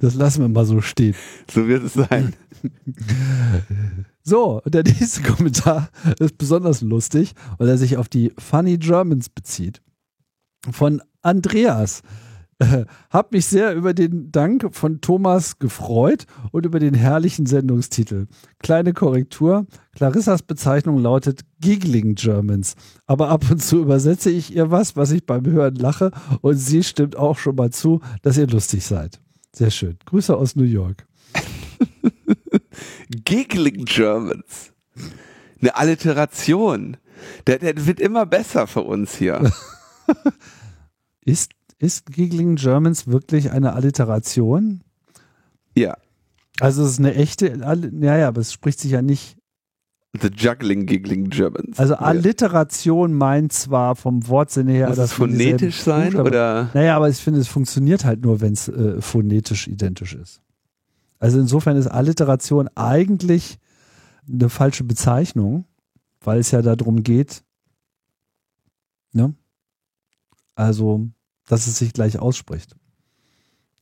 Das 0.00 0.14
lassen 0.14 0.42
wir 0.42 0.48
mal 0.48 0.66
so 0.66 0.80
stehen. 0.80 1.14
So 1.50 1.66
wird 1.66 1.82
es 1.82 1.94
sein. 1.94 2.34
So, 4.24 4.62
der 4.66 4.84
nächste 4.84 5.22
Kommentar 5.34 5.88
ist 6.20 6.38
besonders 6.38 6.80
lustig, 6.80 7.32
weil 7.58 7.68
er 7.68 7.78
sich 7.78 7.96
auf 7.96 8.08
die 8.08 8.32
Funny 8.38 8.78
Germans 8.78 9.28
bezieht. 9.28 9.82
Von 10.70 11.02
Andreas. 11.22 12.02
Äh, 12.58 12.84
hab 13.10 13.32
mich 13.32 13.46
sehr 13.46 13.74
über 13.74 13.94
den 13.94 14.30
Dank 14.30 14.68
von 14.72 15.00
Thomas 15.00 15.58
gefreut 15.58 16.26
und 16.52 16.64
über 16.64 16.78
den 16.78 16.94
herrlichen 16.94 17.46
Sendungstitel. 17.46 18.28
Kleine 18.60 18.92
Korrektur. 18.92 19.66
Clarissas 19.96 20.42
Bezeichnung 20.42 20.98
lautet 20.98 21.40
Giggling 21.60 22.14
Germans. 22.14 22.76
Aber 23.06 23.28
ab 23.28 23.50
und 23.50 23.60
zu 23.60 23.80
übersetze 23.80 24.30
ich 24.30 24.54
ihr 24.54 24.70
was, 24.70 24.94
was 24.94 25.10
ich 25.10 25.26
beim 25.26 25.44
Hören 25.46 25.74
lache 25.74 26.12
und 26.42 26.54
sie 26.54 26.84
stimmt 26.84 27.16
auch 27.16 27.38
schon 27.38 27.56
mal 27.56 27.70
zu, 27.70 28.00
dass 28.22 28.38
ihr 28.38 28.46
lustig 28.46 28.84
seid. 28.84 29.20
Sehr 29.52 29.70
schön. 29.72 29.98
Grüße 30.06 30.36
aus 30.36 30.54
New 30.54 30.62
York. 30.62 31.04
Giggling 33.32 33.84
Germans. 33.86 34.72
Eine 35.60 35.74
Alliteration. 35.76 36.98
Der, 37.46 37.58
der 37.58 37.86
wird 37.86 37.98
immer 38.00 38.26
besser 38.26 38.66
für 38.66 38.82
uns 38.82 39.16
hier. 39.16 39.50
Ist, 41.24 41.52
ist 41.78 42.06
Giggling 42.12 42.56
Germans 42.56 43.06
wirklich 43.06 43.52
eine 43.52 43.74
Alliteration? 43.74 44.82
Ja. 45.76 45.96
Also 46.60 46.82
es 46.82 46.92
ist 46.92 46.98
eine 46.98 47.14
echte, 47.14 47.64
All- 47.64 47.92
ja, 48.02 48.18
ja, 48.18 48.28
aber 48.28 48.40
es 48.40 48.52
spricht 48.52 48.80
sich 48.80 48.90
ja 48.90 49.02
nicht. 49.02 49.36
The 50.20 50.28
Juggling 50.36 50.84
Giggling 50.84 51.30
Germans. 51.30 51.78
Also. 51.78 51.94
Alliteration 51.94 53.14
meint 53.14 53.52
zwar 53.52 53.96
vom 53.96 54.26
Wortsinne 54.28 54.72
her, 54.72 54.88
Muss 54.88 54.96
dass 54.96 55.10
es 55.10 55.16
phonetisch 55.16 55.80
sein 55.80 56.06
Buchstaben- 56.12 56.26
oder? 56.28 56.70
Naja, 56.74 56.96
aber 56.96 57.08
ich 57.08 57.16
finde, 57.18 57.40
es 57.40 57.48
funktioniert 57.48 58.04
halt 58.04 58.22
nur, 58.22 58.40
wenn 58.42 58.52
es 58.52 58.68
äh, 58.68 59.00
phonetisch 59.00 59.68
identisch 59.68 60.14
ist. 60.14 60.42
Also 61.22 61.38
insofern 61.38 61.76
ist 61.76 61.86
Alliteration 61.86 62.66
eigentlich 62.74 63.58
eine 64.28 64.48
falsche 64.48 64.82
Bezeichnung, 64.82 65.66
weil 66.20 66.40
es 66.40 66.50
ja 66.50 66.62
darum 66.62 67.04
geht, 67.04 67.44
ne? 69.12 69.32
Also, 70.56 71.06
dass 71.46 71.68
es 71.68 71.78
sich 71.78 71.92
gleich 71.92 72.18
ausspricht. 72.18 72.74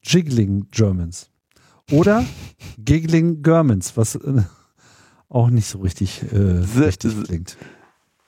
Jiggling 0.03 0.67
Germans. 0.71 1.31
Oder 1.91 2.25
Giggling 2.79 3.43
Germans, 3.43 3.97
was 3.97 4.17
äh, 4.17 4.43
auch 5.31 5.49
nicht 5.49 5.67
so 5.67 5.79
richtig, 5.79 6.23
äh, 6.33 6.63
The- 6.63 6.79
richtig 6.83 7.15
the- 7.17 7.23
klingt. 7.23 7.57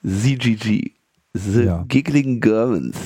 ZGG. 0.05 0.93
The 1.35 1.63
Ja. 1.65 1.85
Giggling 1.87 2.41
Germans. 2.41 2.97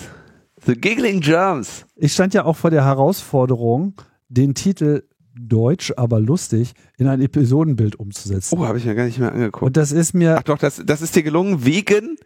The 0.65 0.75
Giggling 0.75 1.21
Germs. 1.21 1.85
Ich 1.97 2.13
stand 2.13 2.33
ja 2.33 2.45
auch 2.45 2.57
vor 2.57 2.71
der 2.71 2.85
Herausforderung, 2.85 3.95
den 4.29 4.55
Titel 4.55 5.03
Deutsch, 5.39 5.93
aber 5.97 6.21
lustig 6.21 6.73
in 6.99 7.09
ein 7.09 7.21
Episodenbild 7.21 7.97
umzusetzen. 7.97 8.59
Oh, 8.59 8.67
habe 8.67 8.79
ich 8.79 8.85
mir 8.85 8.95
gar 8.95 9.05
nicht 9.05 9.19
mehr 9.19 9.33
angeguckt. 9.33 9.63
Und 9.63 9.77
das 9.77 9.93
ist 9.93 10.15
mir, 10.15 10.37
Ach 10.39 10.43
doch, 10.43 10.59
das, 10.59 10.83
das 10.85 11.03
ist 11.03 11.15
dir 11.15 11.23
gelungen 11.23 11.65
wegen 11.65 12.17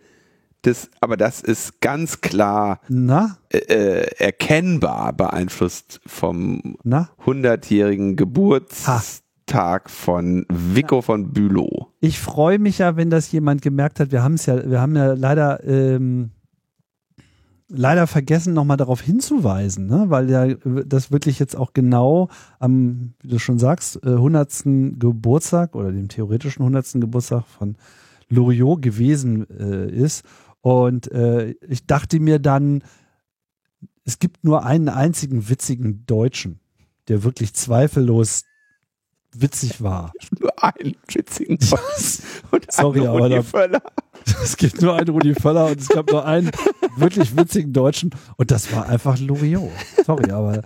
das, 0.63 0.91
aber 1.01 1.17
das 1.17 1.41
ist 1.41 1.81
ganz 1.81 2.21
klar 2.21 2.81
Na? 2.89 3.39
äh, 3.49 4.07
erkennbar 4.19 5.15
beeinflusst 5.15 6.01
vom 6.07 6.77
Na? 6.83 7.09
100-jährigen 7.25 8.17
Geburtstag 8.17 9.89
von 9.89 10.45
Vico 10.51 11.01
von 11.01 11.33
Bülow. 11.33 11.89
Ich 12.01 12.19
freue 12.21 12.59
mich 12.59 12.79
ja, 12.79 12.97
wenn 12.97 13.09
das 13.09 13.33
jemand 13.33 13.63
gemerkt 13.63 14.01
hat. 14.01 14.13
Wir 14.13 14.23
haben 14.23 14.35
es 14.35 14.45
ja, 14.47 14.69
wir 14.71 14.81
haben 14.81 14.95
ja 14.97 15.15
leider, 15.15 15.65
ähm, 15.65 16.31
leider 17.71 18.07
vergessen, 18.07 18.53
nochmal 18.53 18.77
darauf 18.77 19.01
hinzuweisen, 19.01 19.87
ne? 19.87 20.07
weil 20.09 20.29
ja 20.29 20.55
das 20.85 21.11
wirklich 21.11 21.39
jetzt 21.39 21.57
auch 21.57 21.73
genau 21.73 22.29
am, 22.59 23.15
wie 23.23 23.29
du 23.29 23.39
schon 23.39 23.59
sagst, 23.59 24.05
äh, 24.05 24.11
100. 24.11 24.99
Geburtstag 24.99 25.75
oder 25.75 25.93
dem 25.93 26.09
theoretischen 26.09 26.63
100. 26.63 27.01
Geburtstag 27.01 27.47
von 27.47 27.77
Loriot 28.29 28.83
gewesen 28.83 29.49
äh, 29.51 29.91
ist. 29.91 30.25
Und 30.61 31.11
äh, 31.13 31.55
ich 31.67 31.87
dachte 31.87 32.21
mir 32.21 32.39
dann, 32.39 32.83
es 34.05 34.19
gibt 34.19 34.45
nur 34.45 34.65
einen 34.65 34.89
einzigen 34.89 35.49
witzigen 35.49 36.05
Deutschen, 36.07 36.61
der 37.09 37.23
wirklich 37.23 37.55
zweifellos 37.55 38.45
witzig 39.33 39.83
war. 39.83 40.13
Nur 40.41 40.63
einen 40.63 40.97
witzigen 41.07 41.59
und 42.51 42.73
Sorry, 42.73 43.07
aber 43.07 43.29
da-. 43.29 43.83
Es 44.43 44.57
gibt 44.57 44.81
nur 44.81 44.95
einen 44.95 45.09
Rudi 45.09 45.35
Völler 45.35 45.67
und 45.67 45.81
es 45.81 45.89
gab 45.89 46.11
nur 46.11 46.25
einen 46.25 46.51
wirklich 46.97 47.37
witzigen 47.37 47.73
Deutschen 47.73 48.11
und 48.37 48.51
das 48.51 48.73
war 48.73 48.89
einfach 48.89 49.19
Loriot. 49.19 49.71
Sorry, 50.05 50.31
aber 50.31 50.63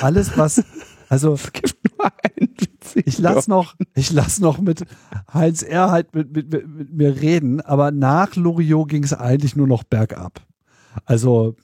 alles 0.00 0.36
was, 0.36 0.64
also 1.08 1.34
Es 1.34 1.52
gibt 1.52 1.76
nur 1.90 2.10
einen 2.22 2.50
witzigen 2.58 3.04
ich 3.06 3.18
lass 3.18 3.48
noch, 3.48 3.74
ich 3.94 4.12
lass 4.12 4.40
noch 4.40 4.58
mit 4.58 4.84
Heinz 5.32 5.62
Erhard 5.62 6.14
mit, 6.14 6.34
mit, 6.34 6.52
mit, 6.52 6.68
mit 6.68 6.92
mir 6.92 7.20
reden, 7.20 7.60
aber 7.60 7.90
nach 7.90 8.36
Loriot 8.36 8.88
ging 8.88 9.04
es 9.04 9.12
eigentlich 9.12 9.56
nur 9.56 9.66
noch 9.66 9.82
bergab. 9.84 10.40
Also 11.04 11.56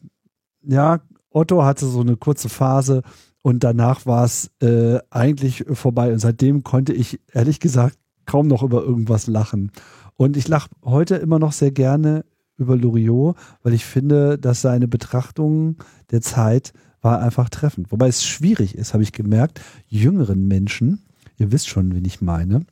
ja, 0.63 1.01
Otto 1.31 1.65
hatte 1.65 1.87
so 1.87 2.01
eine 2.01 2.17
kurze 2.17 2.49
Phase 2.49 3.03
und 3.43 3.65
danach 3.65 4.07
war 4.07 4.25
es 4.25 4.51
äh, 4.61 4.99
eigentlich 5.11 5.65
vorbei 5.73 6.13
und 6.13 6.19
seitdem 6.19 6.65
konnte 6.65 6.93
ich 6.93 7.21
ehrlich 7.33 7.61
gesagt 7.61 7.97
kaum 8.27 8.47
noch 8.47 8.63
über 8.63 8.83
irgendwas 8.83 9.27
lachen. 9.27 9.73
Und 10.21 10.37
ich 10.37 10.49
lache 10.49 10.69
heute 10.85 11.17
immer 11.17 11.39
noch 11.39 11.53
sehr 11.53 11.71
gerne 11.71 12.27
über 12.59 12.77
Loriot, 12.77 13.39
weil 13.63 13.73
ich 13.73 13.87
finde, 13.87 14.39
dass 14.39 14.61
seine 14.61 14.87
Betrachtung 14.87 15.79
der 16.11 16.21
Zeit 16.21 16.75
war 17.01 17.23
einfach 17.23 17.49
treffend. 17.49 17.91
Wobei 17.91 18.09
es 18.09 18.23
schwierig 18.23 18.75
ist, 18.75 18.93
habe 18.93 19.03
ich 19.03 19.13
gemerkt, 19.13 19.63
jüngeren 19.89 20.47
Menschen, 20.47 21.07
ihr 21.39 21.53
wisst 21.53 21.69
schon, 21.69 21.95
wen 21.95 22.05
ich 22.05 22.21
meine, 22.21 22.67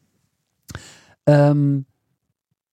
ähm, 1.25 1.87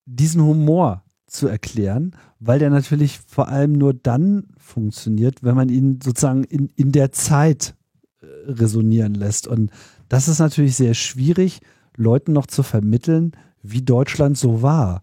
diesen 0.03 0.43
Humor 0.43 1.03
zu 1.25 1.47
erklären, 1.47 2.13
weil 2.41 2.59
der 2.59 2.69
natürlich 2.69 3.19
vor 3.19 3.47
allem 3.47 3.71
nur 3.71 3.93
dann 3.93 4.47
funktioniert, 4.57 5.41
wenn 5.41 5.55
man 5.55 5.69
ihn 5.69 6.01
sozusagen 6.03 6.43
in, 6.43 6.69
in 6.75 6.91
der 6.91 7.13
Zeit 7.13 7.75
äh, 8.19 8.51
resonieren 8.51 9.13
lässt. 9.13 9.47
Und 9.47 9.71
das 10.09 10.27
ist 10.27 10.39
natürlich 10.39 10.75
sehr 10.75 10.95
schwierig, 10.95 11.61
Leuten 11.95 12.33
noch 12.33 12.47
zu 12.47 12.61
vermitteln, 12.61 13.31
wie 13.71 13.81
Deutschland 13.81 14.37
so 14.37 14.61
war 14.61 15.01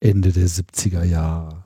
Ende 0.00 0.32
der 0.32 0.48
70er 0.48 1.04
Jahre. 1.04 1.64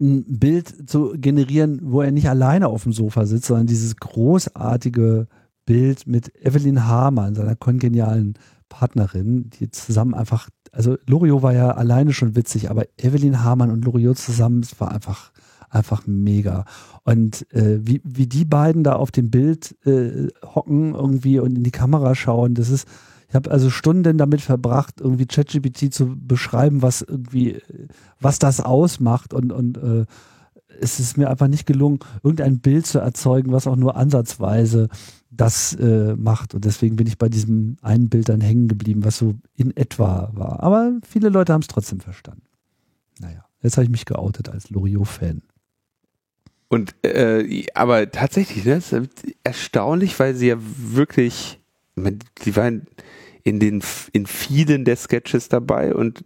ein 0.00 0.24
Bild 0.38 0.90
zu 0.90 1.14
generieren, 1.16 1.80
wo 1.82 2.02
er 2.02 2.12
nicht 2.12 2.28
alleine 2.28 2.68
auf 2.68 2.82
dem 2.82 2.92
Sofa 2.92 3.26
sitzt, 3.26 3.46
sondern 3.46 3.66
dieses 3.66 3.96
großartige 3.96 5.28
Bild 5.66 6.06
mit 6.06 6.34
Evelyn 6.44 6.86
Hamann, 6.86 7.34
seiner 7.34 7.56
kongenialen 7.56 8.34
Partnerin, 8.68 9.50
die 9.50 9.70
zusammen 9.70 10.14
einfach, 10.14 10.48
also 10.72 10.96
Loriot 11.06 11.42
war 11.42 11.52
ja 11.52 11.70
alleine 11.70 12.12
schon 12.12 12.34
witzig, 12.34 12.70
aber 12.70 12.86
Evelyn 12.98 13.42
Hamann 13.44 13.70
und 13.70 13.84
Loriot 13.84 14.18
zusammen, 14.18 14.60
es 14.60 14.78
war 14.80 14.90
einfach, 14.90 15.32
einfach 15.70 16.06
mega. 16.06 16.64
Und 17.04 17.50
äh, 17.52 17.78
wie, 17.86 18.00
wie 18.04 18.26
die 18.26 18.44
beiden 18.44 18.82
da 18.82 18.94
auf 18.94 19.10
dem 19.10 19.30
Bild 19.30 19.76
äh, 19.86 20.28
hocken 20.44 20.94
irgendwie 20.94 21.38
und 21.38 21.56
in 21.56 21.62
die 21.62 21.70
Kamera 21.70 22.14
schauen, 22.14 22.54
das 22.54 22.68
ist, 22.68 22.88
ich 23.34 23.36
habe 23.36 23.50
also 23.50 23.68
Stunden 23.68 24.16
damit 24.16 24.42
verbracht, 24.42 25.00
irgendwie 25.00 25.26
ChatGPT 25.26 25.92
zu 25.92 26.14
beschreiben, 26.16 26.82
was 26.82 27.02
irgendwie, 27.02 27.60
was 28.20 28.38
das 28.38 28.60
ausmacht 28.60 29.34
und, 29.34 29.50
und 29.50 29.76
äh, 29.76 30.04
es 30.80 31.00
ist 31.00 31.18
mir 31.18 31.28
einfach 31.28 31.48
nicht 31.48 31.66
gelungen, 31.66 31.98
irgendein 32.22 32.60
Bild 32.60 32.86
zu 32.86 33.00
erzeugen, 33.00 33.50
was 33.50 33.66
auch 33.66 33.74
nur 33.74 33.96
ansatzweise 33.96 34.88
das 35.32 35.74
äh, 35.74 36.14
macht. 36.14 36.54
Und 36.54 36.64
deswegen 36.64 36.94
bin 36.94 37.08
ich 37.08 37.18
bei 37.18 37.28
diesem 37.28 37.76
einen 37.82 38.08
Bild 38.08 38.28
dann 38.28 38.40
hängen 38.40 38.68
geblieben, 38.68 39.04
was 39.04 39.18
so 39.18 39.34
in 39.56 39.76
etwa 39.76 40.30
war. 40.32 40.62
Aber 40.62 40.92
viele 41.04 41.28
Leute 41.28 41.54
haben 41.54 41.62
es 41.62 41.66
trotzdem 41.66 41.98
verstanden. 41.98 42.44
Naja, 43.18 43.46
jetzt 43.62 43.76
habe 43.76 43.84
ich 43.84 43.90
mich 43.90 44.04
geoutet 44.04 44.48
als 44.48 44.70
Loriot-Fan. 44.70 45.42
Und 46.68 46.94
äh, 47.04 47.66
aber 47.74 48.12
tatsächlich, 48.12 48.64
ne, 48.64 48.76
das 48.76 48.92
ist 48.92 49.10
erstaunlich, 49.42 50.20
weil 50.20 50.36
sie 50.36 50.46
ja 50.46 50.56
wirklich, 50.56 51.58
die 51.96 52.54
waren 52.54 52.86
in 53.44 53.60
den 53.60 53.82
in 54.12 54.24
vielen 54.26 54.84
der 54.86 54.96
Sketches 54.96 55.48
dabei 55.50 55.94
und 55.94 56.22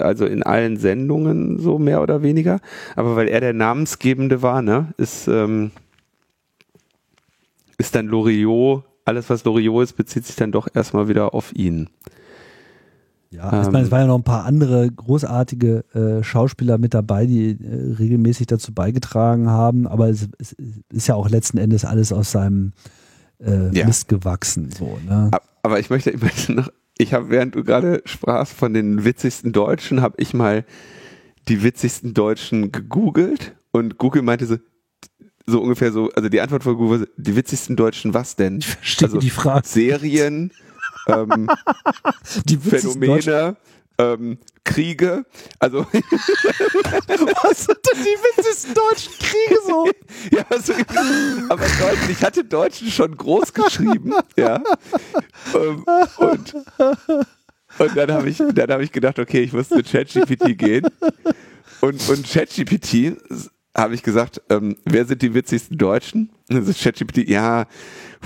also 0.00 0.24
in 0.24 0.42
allen 0.42 0.78
Sendungen 0.78 1.58
so 1.58 1.78
mehr 1.78 2.02
oder 2.02 2.22
weniger. 2.22 2.60
Aber 2.96 3.16
weil 3.16 3.28
er 3.28 3.40
der 3.40 3.52
Namensgebende 3.52 4.40
war, 4.42 4.62
ne, 4.62 4.92
ist 4.96 5.28
ähm, 5.28 5.70
ist 7.76 7.94
dann 7.94 8.06
Loriot, 8.06 8.84
alles 9.04 9.28
was 9.30 9.44
Loriot 9.44 9.84
ist, 9.84 9.92
bezieht 9.96 10.24
sich 10.26 10.36
dann 10.36 10.52
doch 10.52 10.68
erstmal 10.72 11.08
wieder 11.08 11.34
auf 11.34 11.54
ihn. 11.54 11.90
Ja, 13.30 13.48
ich 13.60 13.66
Ähm. 13.66 13.72
meine, 13.72 13.84
es 13.84 13.90
waren 13.90 14.02
ja 14.02 14.06
noch 14.06 14.18
ein 14.18 14.22
paar 14.24 14.44
andere 14.44 14.90
großartige 14.90 15.84
äh, 15.92 16.22
Schauspieler 16.22 16.78
mit 16.78 16.94
dabei, 16.94 17.26
die 17.26 17.50
äh, 17.50 17.94
regelmäßig 17.98 18.46
dazu 18.46 18.72
beigetragen 18.72 19.50
haben, 19.50 19.86
aber 19.88 20.08
es, 20.08 20.28
es 20.38 20.54
ist 20.90 21.08
ja 21.08 21.16
auch 21.16 21.28
letzten 21.28 21.58
Endes 21.58 21.84
alles 21.84 22.12
aus 22.12 22.30
seinem 22.30 22.72
äh, 23.44 23.76
Ja. 23.76 23.86
Mist 23.86 24.08
gewachsen. 24.08 24.70
So, 24.70 24.98
ne? 25.06 25.30
Ab- 25.64 25.70
Aber 25.70 25.80
ich 25.80 25.90
möchte, 25.90 26.10
ich 26.10 26.20
möchte 26.20 26.52
noch, 26.52 26.68
ich 26.98 27.12
habe, 27.14 27.30
während 27.30 27.54
du 27.54 27.64
gerade 27.64 28.02
sprachst 28.04 28.52
von 28.52 28.74
den 28.74 29.04
witzigsten 29.04 29.52
Deutschen, 29.52 30.00
habe 30.02 30.16
ich 30.18 30.34
mal 30.34 30.64
die 31.48 31.62
witzigsten 31.62 32.14
Deutschen 32.14 32.70
gegoogelt 32.70 33.54
und 33.72 33.98
Google 33.98 34.22
meinte 34.22 34.46
so, 34.46 34.56
so 35.46 35.60
ungefähr 35.60 35.90
so, 35.92 36.10
also 36.10 36.28
die 36.28 36.40
Antwort 36.40 36.62
von 36.64 36.76
Google, 36.76 37.08
die 37.16 37.34
witzigsten 37.36 37.76
Deutschen 37.76 38.14
was 38.14 38.36
denn? 38.36 38.58
Ich 38.58 38.66
verstehe 38.68 39.08
also 39.08 39.18
die 39.18 39.30
Frage. 39.30 39.66
Serien, 39.66 40.52
ähm, 41.06 41.50
Die 42.46 42.56
Phänomene, 42.56 43.56
ähm, 43.98 44.38
Kriege, 44.64 45.24
also 45.58 45.80
Was 45.92 47.64
sind 47.64 47.78
denn 47.86 48.02
die 48.02 48.38
witzigsten 48.38 48.74
deutschen 48.74 49.12
Kriege 49.18 49.58
so? 49.66 49.90
ja, 50.36 50.44
also, 50.48 50.72
aber 51.48 51.64
Deutschen, 51.66 52.10
ich 52.10 52.22
hatte 52.22 52.44
Deutschen 52.44 52.90
schon 52.90 53.16
groß 53.16 53.52
geschrieben, 53.52 54.14
ja. 54.36 54.62
Ähm, 55.54 55.84
und, 56.16 56.54
und 57.78 57.96
dann 57.96 58.12
habe 58.12 58.28
ich, 58.28 58.38
dann 58.38 58.70
habe 58.70 58.84
ich 58.84 58.92
gedacht, 58.92 59.18
okay, 59.18 59.42
ich 59.42 59.52
muss 59.52 59.68
zu 59.68 59.82
ChatGPT 59.82 60.56
gehen. 60.58 60.86
Und, 61.80 62.08
und 62.08 62.26
ChatGPT 62.26 63.18
habe 63.76 63.94
ich 63.94 64.02
gesagt, 64.02 64.40
ähm, 64.50 64.76
wer 64.84 65.04
sind 65.04 65.20
die 65.22 65.34
witzigsten 65.34 65.76
Deutschen? 65.78 66.30
Sagt 66.48 66.78
ChatGPT, 66.80 67.28
ja, 67.28 67.66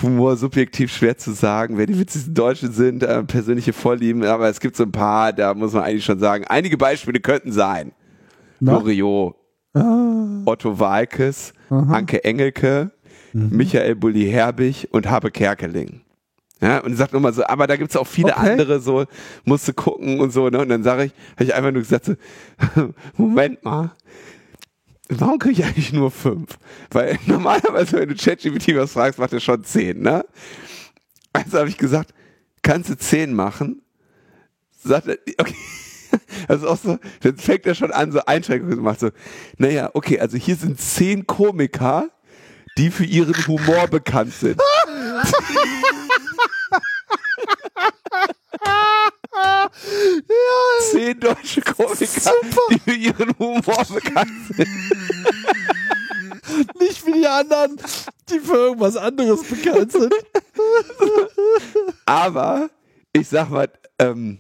Humor 0.03 0.37
subjektiv 0.37 0.93
schwer 0.93 1.17
zu 1.17 1.33
sagen, 1.33 1.79
wer 1.79 1.87
die 1.87 1.99
witzigsten 1.99 2.35
Deutschen 2.35 2.73
sind, 2.73 3.03
äh, 3.03 3.23
persönliche 3.25 3.73
Vorlieben, 3.73 4.25
aber 4.25 4.49
es 4.49 4.61
gibt 4.61 4.77
so 4.77 4.85
ein 4.85 4.93
paar, 4.93 5.33
da 5.33 5.55
muss 5.55 5.73
man 5.73 5.85
eigentlich 5.85 6.05
schon 6.05 6.19
sagen, 6.19 6.45
einige 6.49 6.77
Beispiele 6.77 7.21
könnten 7.21 7.53
sein. 7.53 7.93
Loriot, 8.61 9.37
Ah, 9.75 10.43
Otto 10.47 10.79
Walkes, 10.81 11.53
Anke 11.71 12.25
Engelke, 12.25 12.91
Mhm. 13.35 13.57
Michael 13.59 13.95
Bulli-Herbig 13.95 14.89
und 14.91 15.09
Habe 15.11 15.31
Kerkeling. 15.31 16.01
Ja, 16.63 16.79
und 16.79 16.97
sagt 16.97 17.13
nochmal 17.13 17.35
so, 17.35 17.45
aber 17.45 17.67
da 17.67 17.77
gibt's 17.77 17.95
auch 17.95 18.07
viele 18.07 18.33
Okay. 18.35 18.53
andere, 18.53 18.81
so, 18.81 19.05
musst 19.45 19.69
du 19.69 19.75
gucken 19.75 20.19
und 20.21 20.33
so, 20.33 20.49
ne? 20.49 20.59
Und 20.61 20.71
dann 20.71 20.83
sage 20.83 21.05
ich, 21.05 21.13
habe 21.35 21.45
ich 21.45 21.55
einfach 21.55 21.71
nur 21.71 21.83
gesagt, 21.83 22.07
so, 22.07 22.15
Moment 23.19 23.63
mal, 23.65 23.93
warum 25.09 25.39
kriege 25.39 25.61
ich 25.61 25.65
eigentlich 25.65 25.93
nur 25.93 26.11
fünf? 26.11 26.59
Weil 26.91 27.19
normalerweise, 27.27 27.99
wenn 27.99 28.09
du 28.09 28.15
ChatGPT 28.15 28.77
was 28.77 28.93
fragst, 28.93 29.19
macht 29.19 29.33
er 29.33 29.41
schon 29.41 29.65
zehn, 29.65 30.01
ne? 30.01 30.25
Also 31.33 31.59
habe 31.59 31.69
ich 31.69 31.79
gesagt, 31.79 32.15
kannst 32.63 32.91
du 32.91 32.97
zehn 32.97 33.35
machen? 33.35 33.83
Sagt 34.83 35.09
er, 35.09 35.19
okay. 35.39 35.55
Also 36.49 36.69
auch 36.69 36.79
so, 36.79 36.99
dann 37.21 37.37
fängt 37.37 37.67
er 37.67 37.75
schon 37.75 37.93
an, 37.93 38.13
so 38.13 38.21
Einschränkungen 38.25 38.77
zu 38.77 38.83
machen. 38.83 38.99
So, 38.99 39.11
naja, 39.59 39.91
okay, 39.93 40.19
also 40.19 40.39
hier 40.39 40.57
sind 40.57 40.81
zehn 40.81 41.27
Komiker, 41.27 42.09
die 42.79 42.91
für 42.91 43.05
ihren 43.05 43.35
Humor 43.47 43.89
bekannt 43.89 44.33
sind. 44.33 44.59
ja, 49.43 49.71
Zehn 50.91 51.21
deutsche 51.21 51.61
Komiker, 51.61 52.33
die 52.71 52.79
für 52.79 52.93
ihren 52.93 53.39
Humor 53.39 53.85
bekannt 53.89 54.31
sind. 54.49 54.69
nicht 56.81 57.07
wie 57.07 57.13
die 57.13 57.27
anderen, 57.27 57.77
die 58.31 58.41
für 58.41 58.57
irgendwas 58.57 58.97
anderes 58.97 59.43
bekannt 59.45 59.93
sind. 59.93 60.15
Aber 62.07 62.71
ich 63.13 63.29
sag 63.29 63.51
mal, 63.51 63.69
ähm, 63.99 64.39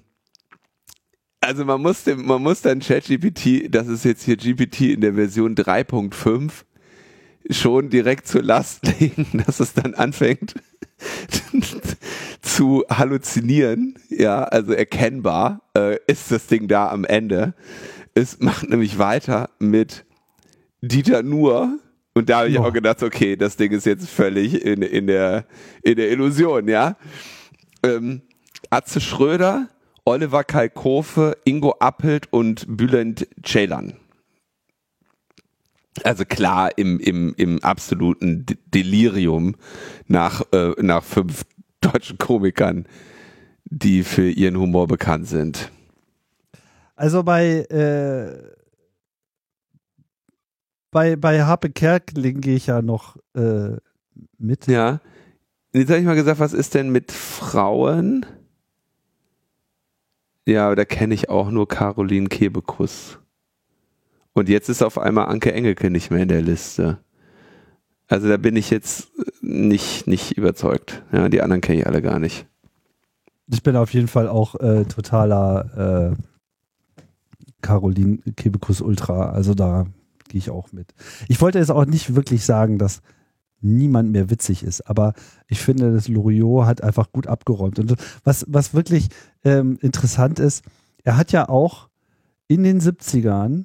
also 1.41 1.65
man 1.65 1.81
muss 1.81 2.05
dem, 2.05 2.27
man 2.27 2.43
muss 2.43 2.63
dann 2.63 2.81
ChatGPT, 2.81 3.75
das 3.75 3.87
ist 3.89 4.05
jetzt 4.05 4.25
hier 4.25 4.37
GPT 4.37 4.81
in 4.83 5.01
der 5.01 5.15
Version 5.15 5.55
3.5, 5.55 6.51
schon 7.51 7.91
direkt 7.91 8.27
zur 8.27 8.43
Last 8.43 8.87
legen, 9.01 9.27
dass 9.47 9.61
es 9.61 9.73
dann 9.73 9.95
anfängt 9.95 10.55
zu 12.41 12.85
halluzinieren. 12.91 13.99
Ja, 14.09 14.45
also 14.45 14.73
erkennbar 14.73 15.63
äh, 15.77 15.99
ist 16.07 16.31
das 16.31 16.47
Ding 16.47 16.69
da 16.69 16.89
am 16.91 17.05
Ende. 17.05 17.55
Es 18.15 18.41
macht 18.41 18.69
nämlich 18.69 18.99
weiter 18.99 19.51
mit 19.59 20.05
Dieter 20.81 21.23
Nuhr. 21.23 21.79
Und 22.15 22.29
da 22.31 22.39
habe 22.39 22.49
ich 22.49 22.55
Ja. 22.57 22.63
auch 22.63 22.73
gedacht, 22.73 23.03
okay, 23.03 23.37
das 23.37 23.57
Ding 23.57 23.71
ist 23.73 23.87
jetzt 23.87 24.09
völlig 24.09 24.65
in, 24.65 24.83
in, 24.83 25.07
der, 25.07 25.47
in 25.83 25.97
der 25.97 26.11
Illusion, 26.11 26.67
ja. 26.69 26.97
Ähm, 27.85 28.23
Atze 28.71 29.01
Schröder, 29.01 29.69
Oliver 30.05 30.43
Kalkofe, 30.43 31.37
Ingo 31.45 31.77
Appelt 31.79 32.33
und 32.33 32.65
Bülent 32.69 33.29
Ceylan. 33.45 33.95
Also 36.05 36.25
klar, 36.25 36.77
im, 36.77 36.99
im, 37.01 37.35
im 37.37 37.63
absoluten 37.63 38.47
De- 38.47 38.57
Delirium 38.67 39.57
nach, 40.07 40.43
äh, 40.53 40.73
nach 40.81 41.05
fünf 41.05 41.45
deutschen 41.81 42.19
Komikern, 42.19 42.87
die 43.65 44.03
für 44.03 44.29
ihren 44.31 44.59
Humor 44.59 44.87
bekannt 44.87 45.27
sind. 45.29 45.71
Also 46.97 47.23
bei, 47.23 47.61
äh, 47.71 48.57
bei, 50.91 51.17
bei 51.17 51.45
Harpe 51.45 51.71
Kerkeling 51.71 52.41
gehe 52.41 52.57
ich 52.57 52.67
ja 52.67 52.83
noch 52.83 53.17
äh, 53.35 53.77
mit. 54.39 54.67
Ja. 54.67 55.01
Jetzt 55.73 55.91
habe 55.91 56.01
ich 56.01 56.07
mal 56.07 56.15
gesagt, 56.15 56.41
was 56.41 56.55
ist 56.55 56.75
denn 56.75 56.91
mit 56.91 57.13
Frauen? 57.13 58.27
Ja, 60.47 60.75
da 60.75 60.85
kenne 60.85 61.15
ich 61.15 61.29
auch 61.29 61.51
nur 61.51 61.69
Caroline 61.69 62.29
Kebekus. 62.29 63.19
Und 64.33 64.49
jetzt 64.49 64.69
ist 64.69 64.83
auf 64.83 64.99
einmal 64.99 65.27
Anke 65.27 65.53
Engelke 65.53 65.91
nicht 65.91 66.11
mehr 66.11 66.23
in 66.23 66.29
der 66.29 66.43
Liste. 66.43 66.99
Also 68.09 68.29
da 68.29 68.39
bin 68.39 68.57
ich 68.57 68.71
jetzt 68.71 69.09
nicht, 69.43 70.07
nicht 70.07 70.37
überzeugt. 70.37 71.03
Ja, 71.13 71.29
die 71.29 71.43
anderen 71.43 71.61
kenne 71.61 71.81
ich 71.81 71.87
alle 71.87 72.03
gar 72.03 72.19
nicht. 72.19 72.47
Ich 73.51 73.63
bin 73.63 73.77
auf 73.77 73.93
jeden 73.93 74.09
Fall 74.09 74.29
auch 74.29 74.55
äh, 74.57 74.85
totaler 74.85 76.17
äh, 76.17 77.03
Caroline 77.63 78.19
Kebekus 78.37 78.81
Ultra. 78.81 79.31
Also 79.31 79.55
da 79.55 79.87
gehe 80.29 80.39
ich 80.39 80.51
auch 80.51 80.73
mit. 80.73 80.95
Ich 81.29 81.41
wollte 81.41 81.59
jetzt 81.59 81.71
auch 81.71 81.87
nicht 81.87 82.15
wirklich 82.15 82.45
sagen, 82.45 82.79
dass 82.79 83.03
niemand 83.61 84.13
mehr 84.13 84.31
witzig 84.31 84.63
ist, 84.63 84.89
aber 84.89 85.15
ich 85.49 85.61
finde, 85.61 85.93
dass 85.93 86.09
Loriot 86.09 86.67
hat 86.67 86.83
einfach 86.83 87.11
gut 87.11 87.27
abgeräumt. 87.27 87.79
Und 87.79 87.95
was, 88.23 88.45
was 88.49 88.73
wirklich 88.73 89.09
ähm, 89.45 89.79
interessant 89.81 90.39
ist, 90.39 90.65
er 91.03 91.17
hat 91.17 91.33
ja 91.33 91.49
auch 91.49 91.89
in 92.47 92.63
den 92.63 92.81
70ern 92.81 93.65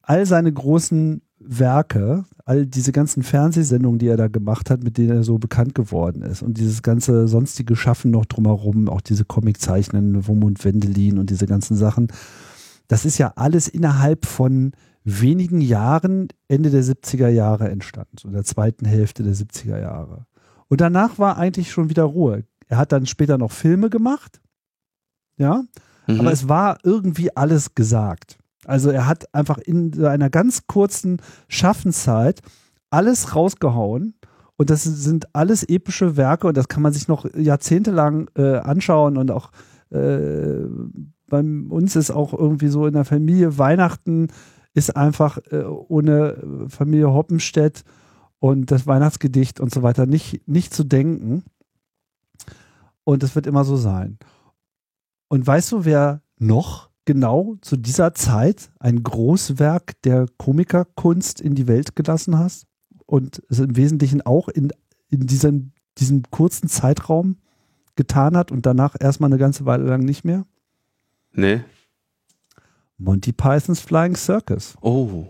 all 0.00 0.24
seine 0.24 0.52
großen 0.52 1.20
Werke, 1.48 2.24
all 2.44 2.66
diese 2.66 2.92
ganzen 2.92 3.22
Fernsehsendungen, 3.22 3.98
die 3.98 4.08
er 4.08 4.16
da 4.16 4.28
gemacht 4.28 4.70
hat, 4.70 4.82
mit 4.82 4.98
denen 4.98 5.10
er 5.10 5.22
so 5.24 5.38
bekannt 5.38 5.74
geworden 5.74 6.22
ist 6.22 6.42
und 6.42 6.58
dieses 6.58 6.82
ganze 6.82 7.28
sonstige 7.28 7.76
Schaffen 7.76 8.10
noch 8.10 8.26
drumherum, 8.26 8.88
auch 8.88 9.00
diese 9.00 9.24
Comiczeichnen, 9.24 10.26
Wumund 10.26 10.64
Wendelin 10.64 11.18
und 11.18 11.30
diese 11.30 11.46
ganzen 11.46 11.76
Sachen, 11.76 12.08
das 12.88 13.04
ist 13.04 13.18
ja 13.18 13.32
alles 13.36 13.68
innerhalb 13.68 14.26
von 14.26 14.72
wenigen 15.04 15.60
Jahren, 15.60 16.28
Ende 16.48 16.70
der 16.70 16.82
70er 16.82 17.28
Jahre 17.28 17.68
entstanden, 17.70 18.16
so 18.18 18.28
in 18.28 18.34
der 18.34 18.44
zweiten 18.44 18.86
Hälfte 18.86 19.22
der 19.22 19.34
70er 19.34 19.80
Jahre. 19.80 20.26
Und 20.68 20.80
danach 20.80 21.18
war 21.18 21.36
eigentlich 21.38 21.70
schon 21.70 21.90
wieder 21.90 22.04
Ruhe. 22.04 22.44
Er 22.68 22.78
hat 22.78 22.90
dann 22.90 23.06
später 23.06 23.38
noch 23.38 23.52
Filme 23.52 23.88
gemacht, 23.90 24.40
ja, 25.36 25.62
Mhm. 26.08 26.20
aber 26.20 26.32
es 26.32 26.48
war 26.48 26.78
irgendwie 26.84 27.36
alles 27.36 27.74
gesagt. 27.74 28.38
Also 28.66 28.90
er 28.90 29.06
hat 29.06 29.32
einfach 29.34 29.58
in 29.58 30.04
einer 30.04 30.30
ganz 30.30 30.66
kurzen 30.66 31.20
Schaffenszeit 31.48 32.40
alles 32.90 33.34
rausgehauen 33.34 34.14
und 34.56 34.70
das 34.70 34.84
sind 34.84 35.34
alles 35.34 35.62
epische 35.62 36.16
Werke 36.16 36.46
und 36.46 36.56
das 36.56 36.68
kann 36.68 36.82
man 36.82 36.92
sich 36.92 37.08
noch 37.08 37.26
jahrzehntelang 37.34 38.28
äh, 38.36 38.56
anschauen 38.56 39.16
und 39.16 39.30
auch 39.30 39.50
äh, 39.90 40.66
bei 41.28 41.40
uns 41.40 41.96
ist 41.96 42.10
auch 42.10 42.32
irgendwie 42.32 42.68
so 42.68 42.86
in 42.86 42.94
der 42.94 43.04
Familie 43.04 43.58
Weihnachten 43.58 44.28
ist 44.74 44.94
einfach 44.94 45.38
äh, 45.50 45.64
ohne 45.64 46.66
Familie 46.68 47.12
Hoppenstedt 47.12 47.82
und 48.38 48.70
das 48.70 48.86
Weihnachtsgedicht 48.86 49.58
und 49.58 49.72
so 49.72 49.82
weiter 49.82 50.06
nicht, 50.06 50.46
nicht 50.46 50.74
zu 50.74 50.84
denken. 50.84 51.44
Und 53.02 53.22
es 53.22 53.34
wird 53.34 53.46
immer 53.46 53.64
so 53.64 53.76
sein. 53.76 54.18
Und 55.28 55.46
weißt 55.46 55.72
du, 55.72 55.84
wer 55.84 56.22
noch 56.38 56.90
genau 57.06 57.56
zu 57.62 57.76
dieser 57.76 58.12
Zeit 58.12 58.70
ein 58.78 59.02
Großwerk 59.02 60.02
der 60.02 60.26
Komikerkunst 60.36 61.40
in 61.40 61.54
die 61.54 61.66
Welt 61.66 61.96
gelassen 61.96 62.38
hat? 62.38 62.62
Und 63.06 63.42
es 63.48 63.60
im 63.60 63.76
Wesentlichen 63.76 64.20
auch 64.20 64.48
in, 64.48 64.72
in 65.08 65.26
diesem, 65.26 65.72
diesem 65.98 66.24
kurzen 66.30 66.68
Zeitraum 66.68 67.36
getan 67.94 68.36
hat 68.36 68.52
und 68.52 68.66
danach 68.66 68.96
erstmal 68.98 69.30
eine 69.30 69.38
ganze 69.38 69.64
Weile 69.64 69.84
lang 69.84 70.00
nicht 70.00 70.24
mehr? 70.24 70.44
Nee. 71.32 71.62
Monty 72.98 73.32
Pythons 73.32 73.80
Flying 73.80 74.16
Circus. 74.16 74.74
Oh. 74.80 75.28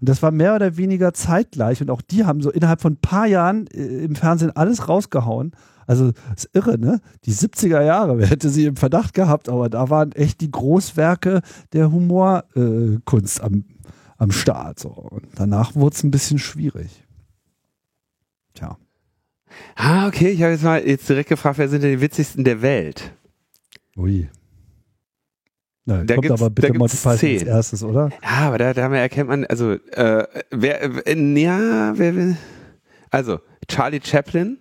Und 0.00 0.08
das 0.08 0.22
war 0.22 0.30
mehr 0.30 0.54
oder 0.54 0.76
weniger 0.76 1.14
zeitgleich 1.14 1.80
und 1.80 1.90
auch 1.90 2.02
die 2.02 2.24
haben 2.24 2.42
so 2.42 2.50
innerhalb 2.50 2.80
von 2.80 2.94
ein 2.94 3.00
paar 3.00 3.26
Jahren 3.26 3.66
äh, 3.68 4.04
im 4.04 4.14
Fernsehen 4.14 4.54
alles 4.54 4.88
rausgehauen. 4.88 5.52
Also 5.86 6.12
ist 6.34 6.50
irre, 6.52 6.78
ne? 6.78 7.00
Die 7.24 7.32
70er 7.32 7.82
Jahre, 7.82 8.18
wer 8.18 8.26
hätte 8.26 8.50
sie 8.50 8.64
im 8.66 8.76
Verdacht 8.76 9.14
gehabt, 9.14 9.48
aber 9.48 9.68
da 9.68 9.88
waren 9.90 10.12
echt 10.12 10.40
die 10.40 10.50
Großwerke 10.50 11.42
der 11.72 11.92
Humorkunst 11.92 13.40
äh, 13.40 13.42
am, 13.42 13.64
am 14.18 14.32
Start. 14.32 14.80
So. 14.80 14.88
Und 14.88 15.26
danach 15.36 15.74
wurde 15.74 15.94
es 15.94 16.02
ein 16.02 16.10
bisschen 16.10 16.38
schwierig. 16.38 17.04
Tja. 18.54 18.78
Ah, 19.76 20.08
okay, 20.08 20.30
ich 20.30 20.42
habe 20.42 20.52
jetzt 20.52 20.64
mal 20.64 20.86
jetzt 20.86 21.08
direkt 21.08 21.28
gefragt, 21.28 21.58
wer 21.58 21.68
sind 21.68 21.82
denn 21.82 21.92
die 21.92 22.00
witzigsten 22.00 22.44
der 22.44 22.62
Welt? 22.62 23.12
Ui. 23.96 24.28
Na, 25.84 26.02
Da 26.02 26.16
kommt 26.16 26.30
aber 26.32 26.50
bitte 26.50 26.74
Monty 26.74 26.96
Python 26.96 27.30
als 27.30 27.42
erstes, 27.42 27.82
oder? 27.84 28.10
Ja, 28.22 28.48
aber 28.48 28.58
da, 28.58 28.74
da 28.74 28.92
erkennt 28.92 29.28
man, 29.28 29.44
also, 29.46 29.72
äh, 29.72 30.26
wer, 30.50 31.06
äh, 31.06 31.40
ja, 31.40 31.96
wer 31.96 32.16
will, 32.16 32.36
also, 33.10 33.38
Charlie 33.68 34.00
Chaplin, 34.02 34.58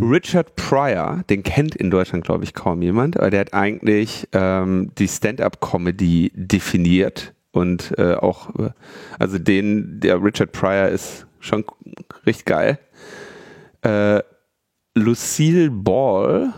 Richard 0.00 0.56
Pryor, 0.56 1.22
den 1.30 1.42
kennt 1.42 1.74
in 1.76 1.90
Deutschland, 1.90 2.24
glaube 2.24 2.44
ich, 2.44 2.54
kaum 2.54 2.82
jemand, 2.82 3.18
aber 3.18 3.30
der 3.30 3.40
hat 3.40 3.54
eigentlich 3.54 4.28
ähm, 4.32 4.90
die 4.98 5.08
Stand-up-Comedy 5.08 6.32
definiert 6.34 7.34
und 7.52 7.94
äh, 7.98 8.14
auch, 8.14 8.54
äh, 8.56 8.70
also 9.18 9.38
den, 9.38 10.00
der 10.00 10.22
Richard 10.22 10.52
Pryor 10.52 10.88
ist 10.88 11.26
schon 11.38 11.64
richtig 12.26 12.46
geil. 12.46 12.78
Äh, 13.82 14.22
Lucille 14.94 15.70
Ball 15.70 16.52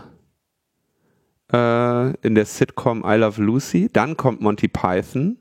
äh, 1.51 2.15
in 2.25 2.35
der 2.35 2.45
Sitcom 2.45 3.03
I 3.05 3.15
Love 3.15 3.41
Lucy, 3.41 3.89
dann 3.91 4.17
kommt 4.17 4.41
Monty 4.41 4.67
Python, 4.67 5.37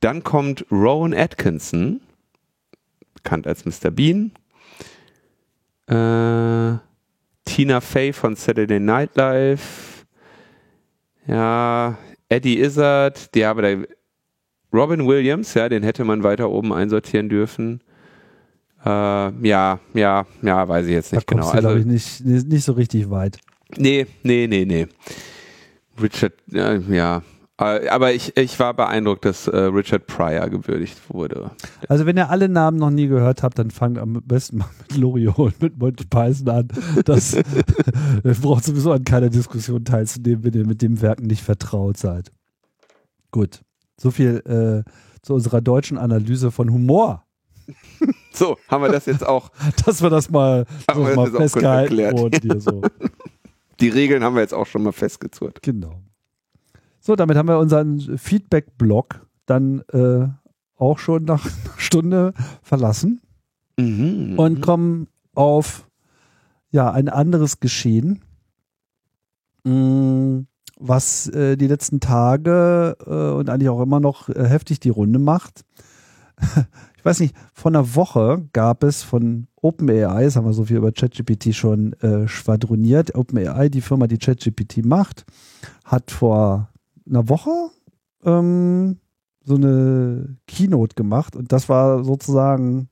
dann 0.00 0.24
kommt 0.24 0.66
Rowan 0.70 1.14
Atkinson, 1.14 2.00
bekannt 3.14 3.46
als 3.46 3.64
Mr. 3.64 3.90
Bean, 3.90 4.32
äh, 5.92 6.78
Tina 7.44 7.80
Fey 7.80 8.12
von 8.12 8.36
Saturday 8.36 8.80
Night 8.80 9.16
Live, 9.16 10.06
ja, 11.26 11.98
Eddie 12.28 12.60
Izzard, 12.60 13.30
ja, 13.34 13.50
aber 13.50 13.62
der 13.62 13.86
Robin 14.72 15.06
Williams, 15.06 15.54
ja, 15.54 15.68
den 15.68 15.82
hätte 15.82 16.04
man 16.04 16.22
weiter 16.22 16.50
oben 16.50 16.72
einsortieren 16.72 17.28
dürfen. 17.28 17.82
Äh, 18.84 18.88
ja, 18.88 19.78
ja, 19.94 20.26
ja, 20.40 20.68
weiß 20.68 20.86
ich 20.86 20.92
jetzt 20.92 21.12
Da 21.12 21.16
nicht 21.16 21.26
genau. 21.26 21.42
kommst 21.42 21.56
du, 21.56 21.60
glaube 21.60 21.80
ich, 21.80 21.86
nicht, 21.86 22.24
nicht 22.24 22.48
nicht 22.48 22.64
so 22.64 22.72
richtig 22.72 23.10
weit. 23.10 23.38
Nee, 23.76 24.06
nee, 24.22 24.46
nee, 24.48 24.64
nee. 24.64 24.86
Richard, 26.00 26.32
ja, 26.50 26.74
ja. 26.74 27.22
Äh, 27.62 27.88
Aber 27.88 28.12
ich, 28.12 28.36
ich 28.36 28.58
war 28.58 28.74
beeindruckt, 28.74 29.24
dass 29.24 29.46
äh, 29.46 29.56
Richard 29.56 30.06
Pryor 30.06 30.48
gewürdigt 30.48 30.98
wurde. 31.08 31.50
Also 31.88 32.06
wenn 32.06 32.16
ihr 32.16 32.30
alle 32.30 32.48
Namen 32.48 32.78
noch 32.78 32.90
nie 32.90 33.06
gehört 33.06 33.42
habt, 33.42 33.58
dann 33.58 33.70
fangt 33.70 33.98
am 33.98 34.14
besten 34.24 34.58
mal 34.58 34.68
mit 34.80 34.96
Loriot 34.96 35.38
und 35.38 35.62
mit 35.62 35.78
Monty 35.78 36.04
Python 36.04 36.48
an. 36.48 36.68
Das 37.04 37.36
braucht 38.42 38.64
sowieso 38.64 38.92
an 38.92 39.04
keiner 39.04 39.30
Diskussion 39.30 39.84
teilzunehmen, 39.84 40.44
wenn 40.44 40.54
ihr 40.54 40.66
mit 40.66 40.82
dem 40.82 41.00
Werken 41.00 41.26
nicht 41.26 41.42
vertraut 41.42 41.96
seid. 41.96 42.32
Gut. 43.30 43.60
So 44.00 44.10
viel 44.10 44.42
äh, 44.46 44.90
zu 45.22 45.34
unserer 45.34 45.60
deutschen 45.60 45.98
Analyse 45.98 46.50
von 46.50 46.70
Humor. 46.70 47.24
So, 48.34 48.56
haben 48.66 48.82
wir 48.82 48.90
das 48.90 49.04
jetzt 49.04 49.26
auch. 49.26 49.50
Dass 49.84 50.02
wir 50.02 50.08
das 50.08 50.30
mal, 50.30 50.64
Haben 50.90 51.06
wir 51.06 51.14
mal 51.14 51.24
das 51.24 51.32
kurz 51.32 51.52
festgehalten 51.52 52.18
wurden 52.18 52.40
hier 52.40 52.60
so. 52.60 52.80
Die 53.78 53.90
Regeln 53.90 54.24
haben 54.24 54.34
wir 54.34 54.40
jetzt 54.40 54.54
auch 54.54 54.66
schon 54.66 54.82
mal 54.82 54.92
festgezurrt. 54.92 55.62
Genau. 55.62 56.00
So, 57.04 57.16
damit 57.16 57.36
haben 57.36 57.48
wir 57.48 57.58
unseren 57.58 58.16
Feedback-Blog 58.16 59.26
dann 59.46 59.80
äh, 59.92 60.28
auch 60.76 60.98
schon 61.00 61.24
nach 61.24 61.44
einer 61.44 61.74
Stunde 61.76 62.32
verlassen 62.62 63.20
Mhm. 63.78 64.38
und 64.38 64.60
kommen 64.60 65.08
auf 65.34 65.88
ja, 66.70 66.90
ein 66.92 67.08
anderes 67.08 67.58
Geschehen, 67.58 68.20
mh, 69.64 70.44
was 70.78 71.26
äh, 71.28 71.56
die 71.56 71.66
letzten 71.66 71.98
Tage 71.98 72.96
äh, 73.04 73.10
und 73.36 73.48
eigentlich 73.50 73.68
auch 73.70 73.82
immer 73.82 73.98
noch 73.98 74.28
äh, 74.28 74.44
heftig 74.46 74.78
die 74.80 74.90
Runde 74.90 75.18
macht. 75.18 75.64
Ich 76.98 77.04
weiß 77.04 77.18
nicht, 77.18 77.34
vor 77.52 77.72
einer 77.72 77.96
Woche 77.96 78.46
gab 78.52 78.84
es 78.84 79.02
von 79.02 79.48
OpenAI, 79.56 80.22
das 80.22 80.36
haben 80.36 80.44
wir 80.46 80.52
so 80.52 80.66
viel 80.66 80.76
über 80.76 80.92
ChatGPT 80.92 81.52
schon 81.52 81.94
äh, 81.94 82.28
schwadroniert, 82.28 83.16
OpenAI, 83.16 83.70
die 83.70 83.80
Firma, 83.80 84.06
die 84.06 84.18
ChatGPT 84.18 84.84
macht, 84.86 85.24
hat 85.84 86.12
vor 86.12 86.68
einer 87.08 87.28
Woche 87.28 87.70
ähm, 88.24 88.98
so 89.44 89.56
eine 89.56 90.36
Keynote 90.46 90.94
gemacht 90.94 91.36
und 91.36 91.52
das 91.52 91.68
war 91.68 92.04
sozusagen 92.04 92.88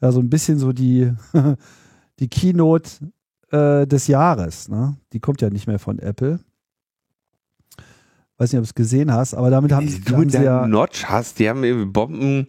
ja 0.00 0.12
so 0.12 0.20
ein 0.20 0.30
bisschen 0.30 0.58
so 0.58 0.72
die, 0.72 1.12
die 2.18 2.28
Keynote 2.28 3.12
äh, 3.50 3.86
des 3.86 4.06
Jahres. 4.06 4.68
Ne? 4.68 4.96
Die 5.12 5.20
kommt 5.20 5.40
ja 5.40 5.50
nicht 5.50 5.66
mehr 5.66 5.78
von 5.78 5.98
Apple. 5.98 6.40
Weiß 8.36 8.52
nicht, 8.52 8.58
ob 8.58 8.64
du 8.64 8.68
es 8.68 8.74
gesehen 8.74 9.12
hast, 9.12 9.34
aber 9.34 9.50
damit 9.50 9.72
haben, 9.72 9.86
du 10.04 10.16
haben 10.16 10.28
sie 10.28 10.42
ja. 10.42 10.66
Notch 10.66 11.04
hast, 11.04 11.38
die 11.38 11.48
haben 11.48 11.92
Bomben 11.92 12.46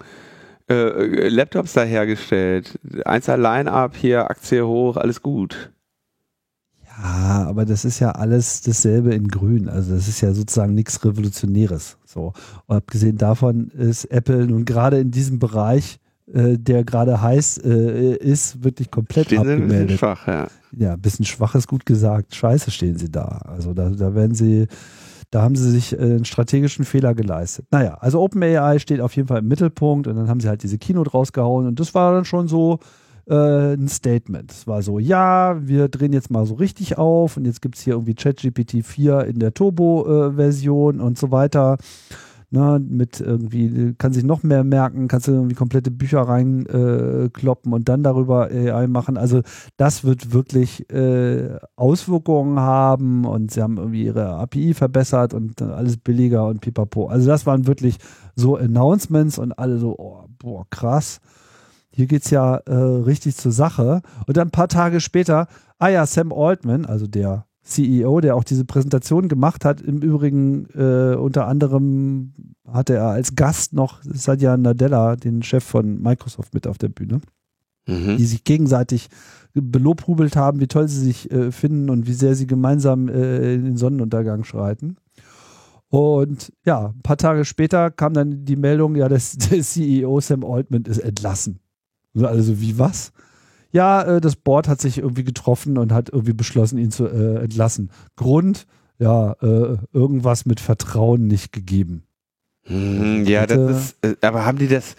äh, 0.68 1.28
Laptops 1.30 1.74
da 1.74 1.84
hergestellt. 1.84 2.80
Eins 3.06 3.28
Line-Up 3.28 3.96
hier, 3.96 4.30
Aktie 4.30 4.66
hoch, 4.66 4.98
alles 4.98 5.22
gut. 5.22 5.72
Ja, 6.98 7.46
aber 7.48 7.66
das 7.66 7.84
ist 7.86 8.00
ja 8.00 8.12
alles 8.12 8.62
dasselbe 8.62 9.14
in 9.14 9.28
Grün. 9.28 9.68
Also 9.70 9.96
das 9.96 10.08
ist 10.08 10.22
ja 10.22 10.34
sozusagen 10.34 10.74
nichts 10.74 11.04
Revolutionäres. 11.04 11.98
So. 12.06 12.34
Und 12.68 12.76
abgesehen 12.76 13.18
davon 13.18 13.70
ist 13.70 14.06
Apple 14.06 14.48
nun 14.48 14.66
gerade 14.66 15.00
in 15.00 15.12
diesem 15.12 15.40
Bereich, 15.40 16.00
äh, 16.34 16.58
der 16.58 16.84
gerade 16.84 17.22
heiß 17.22 17.60
äh, 17.66 18.16
ist, 18.16 18.64
wirklich 18.64 18.92
komplett 18.92 19.28
Stehen 19.28 19.44
sie 19.44 19.50
ein 19.52 19.58
bisschen 19.58 19.64
abgemeldet. 19.64 20.00
schwach, 20.00 20.28
ja. 20.28 20.48
Ja, 20.78 20.94
ein 20.94 21.02
bisschen 21.02 21.26
schwach 21.26 21.56
ist 21.56 21.68
gut 21.68 21.86
gesagt. 21.86 22.34
Scheiße 22.34 22.72
stehen 22.72 22.98
sie 22.98 23.12
da. 23.12 23.42
Also 23.46 23.74
da, 23.74 23.90
da 23.90 24.16
werden 24.16 24.34
sie, 24.34 24.68
da 25.32 25.42
haben 25.42 25.56
sie 25.56 25.70
sich 25.70 25.94
äh, 25.94 25.98
einen 26.02 26.26
strategischen 26.26 26.86
Fehler 26.86 27.14
geleistet. 27.14 27.68
Naja, 27.72 27.96
also 27.96 28.22
OpenAI 28.22 28.80
steht 28.80 29.02
auf 29.02 29.16
jeden 29.16 29.28
Fall 29.28 29.40
im 29.40 29.48
Mittelpunkt 29.48 30.08
und 30.08 30.16
dann 30.16 30.30
haben 30.30 30.40
sie 30.40 30.48
halt 30.48 30.64
diese 30.64 30.78
Keynote 30.78 31.12
rausgehauen 31.12 31.68
und 31.68 31.80
das 31.80 31.94
war 31.94 32.14
dann 32.14 32.26
schon 32.26 32.48
so 32.48 32.80
äh, 33.28 33.74
ein 33.74 33.88
Statement. 33.88 34.52
Es 34.52 34.68
war 34.68 34.82
so, 34.82 35.00
ja, 35.00 35.58
wir 35.66 35.88
drehen 35.88 36.14
jetzt 36.14 36.32
mal 36.32 36.46
so 36.46 36.56
richtig 36.56 36.98
auf 36.98 37.38
und 37.38 37.46
jetzt 37.46 37.62
gibt 37.62 37.76
es 37.76 37.82
hier 37.82 37.94
irgendwie 37.94 38.16
ChatGPT 38.16 38.86
4 38.86 39.26
in 39.26 39.40
der 39.40 39.54
Turbo-Version 39.54 41.00
und 41.00 41.18
so 41.18 41.32
weiter. 41.32 41.78
Ne, 42.52 42.80
mit 42.80 43.20
irgendwie, 43.20 43.96
kann 43.98 44.14
sich 44.14 44.24
noch 44.24 44.44
mehr 44.44 44.64
merken, 44.64 45.08
kannst 45.08 45.28
du 45.28 45.32
irgendwie 45.32 45.56
komplette 45.56 45.90
Bücher 45.90 46.22
reinkloppen 46.22 47.72
äh, 47.72 47.76
und 47.76 47.90
dann 47.90 48.04
darüber 48.04 48.50
AI 48.52 48.88
machen. 48.88 49.18
Also 49.18 49.42
das 49.78 50.04
wird 50.04 50.32
wirklich 50.32 50.90
äh, 50.92 51.58
Auswirkungen 51.76 52.60
haben 52.60 53.26
und 53.26 53.52
sie 53.52 53.62
haben 53.62 53.78
irgendwie 53.78 54.06
ihre 54.06 54.36
API 54.36 54.76
verbessert 54.76 55.34
und 55.34 55.60
dann 55.60 55.72
alles 55.72 55.98
billiger 55.98 56.48
und 56.48 56.62
pipapo. 56.62 57.08
Also 57.08 57.28
das 57.28 57.48
waren 57.48 57.66
wirklich 57.66 57.98
so 58.36 58.56
Announcements 58.56 59.40
und 59.40 59.52
alle 59.54 59.80
so, 59.80 59.98
oh, 59.98 60.26
boah, 60.38 60.66
krass. 60.70 61.20
Hier 61.96 62.08
geht's 62.08 62.30
ja 62.30 62.58
äh, 62.58 62.74
richtig 62.74 63.36
zur 63.36 63.52
Sache. 63.52 64.02
Und 64.28 64.38
dann 64.38 64.50
ein 64.50 64.52
paar 64.52 64.68
Tage 64.68 65.00
später, 65.00 65.48
ah 65.80 65.88
ja, 65.88 66.06
Sam 66.06 66.34
Altman, 66.34 66.86
also 66.86 67.08
der 67.08 67.46
CEO, 67.64 68.22
der 68.22 68.36
auch 68.36 68.44
diese 68.44 68.66
Präsentation 68.66 69.28
gemacht 69.28 69.66
hat, 69.66 69.82
im 69.82 70.02
Übrigen 70.02 70.68
äh, 70.76 71.16
unter 71.16 71.48
anderem 71.48 72.34
hatte 72.68 72.96
er 72.96 73.08
als 73.08 73.36
Gast 73.36 73.74
noch 73.74 74.02
Satya 74.04 74.58
Nadella, 74.58 75.16
den 75.16 75.42
Chef 75.42 75.64
von 75.64 76.02
Microsoft, 76.02 76.54
mit 76.54 76.68
auf 76.68 76.78
der 76.78 76.90
Bühne 76.90 77.22
Mhm. 77.88 78.18
die 78.18 78.26
sich 78.26 78.44
gegenseitig 78.44 79.10
belobhubelt 79.54 80.36
haben, 80.36 80.60
wie 80.60 80.68
toll 80.68 80.88
sie 80.88 81.02
sich 81.02 81.32
äh, 81.32 81.52
finden 81.52 81.90
und 81.90 82.08
wie 82.08 82.14
sehr 82.14 82.36
sie 82.36 82.48
gemeinsam 82.48 83.08
äh, 83.08 83.54
in 83.54 83.64
den 83.64 83.78
Sonnenuntergang 83.78 84.44
schreiten. 84.44 84.98
Und 85.90 86.52
ja, 86.66 86.88
ein 86.88 87.02
paar 87.04 87.18
Tage 87.18 87.46
später 87.46 87.92
kam 87.92 88.14
dann 88.14 88.44
die 88.44 88.56
Meldung, 88.56 88.96
ja, 88.96 89.08
das, 89.08 89.38
der 89.38 89.62
CEO 89.62 90.20
Sam 90.20 90.44
Altman 90.44 90.84
ist 90.84 90.98
entlassen. 90.98 91.60
Und 92.16 92.26
Also 92.26 92.60
wie 92.62 92.80
was? 92.80 93.12
Ja, 93.72 94.04
äh, 94.04 94.22
das 94.22 94.36
Board 94.38 94.68
hat 94.68 94.80
sich 94.82 94.98
irgendwie 95.00 95.24
getroffen 95.26 95.78
und 95.78 95.92
hat 95.92 96.10
irgendwie 96.10 96.34
beschlossen, 96.34 96.78
ihn 96.78 96.92
zu 96.92 97.08
äh, 97.08 97.44
entlassen. 97.44 97.92
Grund, 98.16 98.66
ja, 99.00 99.34
äh, 99.42 99.78
irgendwas 99.92 100.46
mit 100.46 100.60
Vertrauen 100.62 101.28
nicht 101.28 101.52
gegeben. 101.52 102.04
Mhm, 102.68 103.26
Ja, 103.26 103.42
Bitte. 103.42 103.68
das 103.68 103.78
ist, 103.82 103.98
äh, 104.06 104.16
aber 104.26 104.46
haben 104.46 104.58
die 104.58 104.68
das, 104.70 104.96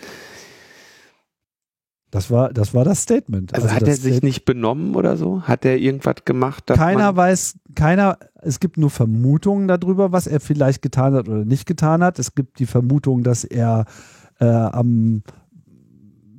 Das 2.10 2.30
war, 2.30 2.52
das 2.52 2.72
war 2.74 2.84
das 2.84 3.02
Statement. 3.02 3.54
also, 3.54 3.70
hat 3.70 3.82
das 3.82 3.88
er 3.88 3.96
sich 3.96 4.22
nicht 4.22 4.44
benommen 4.44 4.94
oder 4.94 5.16
so? 5.16 5.42
Hat 5.42 5.64
er 5.64 5.78
irgendwas 5.78 6.24
gemacht? 6.24 6.66
Keiner 6.68 7.16
weiß, 7.16 7.58
keiner, 7.74 8.18
es 8.42 8.60
gibt 8.60 8.76
nur 8.76 8.90
Vermutungen 8.90 9.66
darüber, 9.68 10.12
was 10.12 10.26
er 10.26 10.40
vielleicht 10.40 10.82
getan 10.82 11.14
hat 11.14 11.28
oder 11.28 11.44
nicht 11.44 11.66
getan 11.66 12.04
hat. 12.04 12.18
Es 12.18 12.34
gibt 12.34 12.58
die 12.58 12.66
Vermutung, 12.66 13.22
dass 13.24 13.42
er 13.44 13.86
äh, 14.38 14.44
am, 14.46 15.22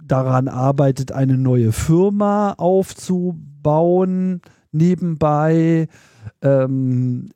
daran 0.08 0.48
arbeitet, 0.48 1.12
eine 1.12 1.38
neue 1.38 1.72
Firma 1.72 2.54
aufzubauen, 2.54 4.42
nebenbei. 4.72 5.88
Ähm, 6.42 7.30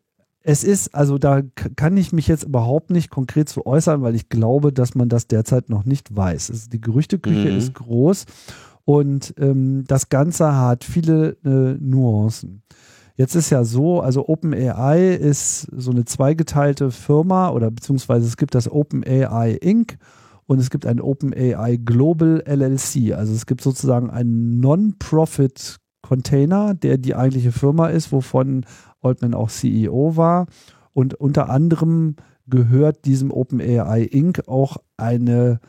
es 0.43 0.63
ist, 0.63 0.95
also 0.95 1.17
da 1.17 1.41
kann 1.75 1.97
ich 1.97 2.13
mich 2.13 2.27
jetzt 2.27 2.43
überhaupt 2.43 2.89
nicht 2.89 3.09
konkret 3.11 3.47
zu 3.47 3.65
äußern, 3.65 4.01
weil 4.01 4.15
ich 4.15 4.29
glaube, 4.29 4.73
dass 4.73 4.95
man 4.95 5.07
das 5.07 5.27
derzeit 5.27 5.69
noch 5.69 5.85
nicht 5.85 6.15
weiß. 6.15 6.49
Also 6.49 6.69
die 6.69 6.81
Gerüchteküche 6.81 7.49
Mhm. 7.49 7.57
ist 7.57 7.73
groß 7.75 8.25
und 8.85 9.33
ähm, 9.37 9.83
das 9.87 10.09
Ganze 10.09 10.55
hat 10.55 10.83
viele 10.83 11.37
äh, 11.45 11.77
Nuancen. 11.79 12.63
Jetzt 13.17 13.35
ist 13.35 13.51
ja 13.51 13.63
so, 13.63 14.01
also 14.01 14.27
OpenAI 14.29 15.13
ist 15.13 15.67
so 15.75 15.91
eine 15.91 16.05
zweigeteilte 16.05 16.89
Firma 16.89 17.49
oder 17.49 17.69
beziehungsweise 17.69 18.25
es 18.25 18.35
gibt 18.37 18.55
das 18.55 18.71
OpenAI 18.71 19.51
Inc. 19.61 19.97
und 20.51 20.59
es 20.59 20.69
gibt 20.69 20.85
ein 20.85 20.99
OpenAI 20.99 21.77
Global 21.77 22.43
LLC. 22.45 23.13
Also 23.13 23.33
es 23.33 23.45
gibt 23.45 23.61
sozusagen 23.61 24.09
einen 24.09 24.59
Non-Profit 24.59 25.77
Container, 26.01 26.73
der 26.73 26.97
die 26.97 27.15
eigentliche 27.15 27.53
Firma 27.53 27.87
ist, 27.87 28.11
wovon 28.11 28.65
Altman 28.99 29.33
auch 29.33 29.49
CEO 29.49 30.17
war. 30.17 30.47
Und 30.91 31.13
unter 31.13 31.49
anderem 31.49 32.17
gehört 32.47 33.05
diesem 33.05 33.31
OpenAI 33.31 34.01
Inc. 34.01 34.45
auch 34.49 34.75
eine 34.97 35.61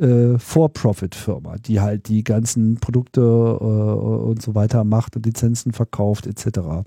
äh, 0.00 0.38
For-Profit-Firma, 0.38 1.56
die 1.58 1.82
halt 1.82 2.08
die 2.08 2.24
ganzen 2.24 2.76
Produkte 2.76 3.20
äh, 3.20 3.24
und 3.24 4.40
so 4.40 4.54
weiter 4.54 4.84
macht 4.84 5.16
und 5.16 5.26
Lizenzen 5.26 5.72
verkauft 5.72 6.26
etc. 6.26 6.86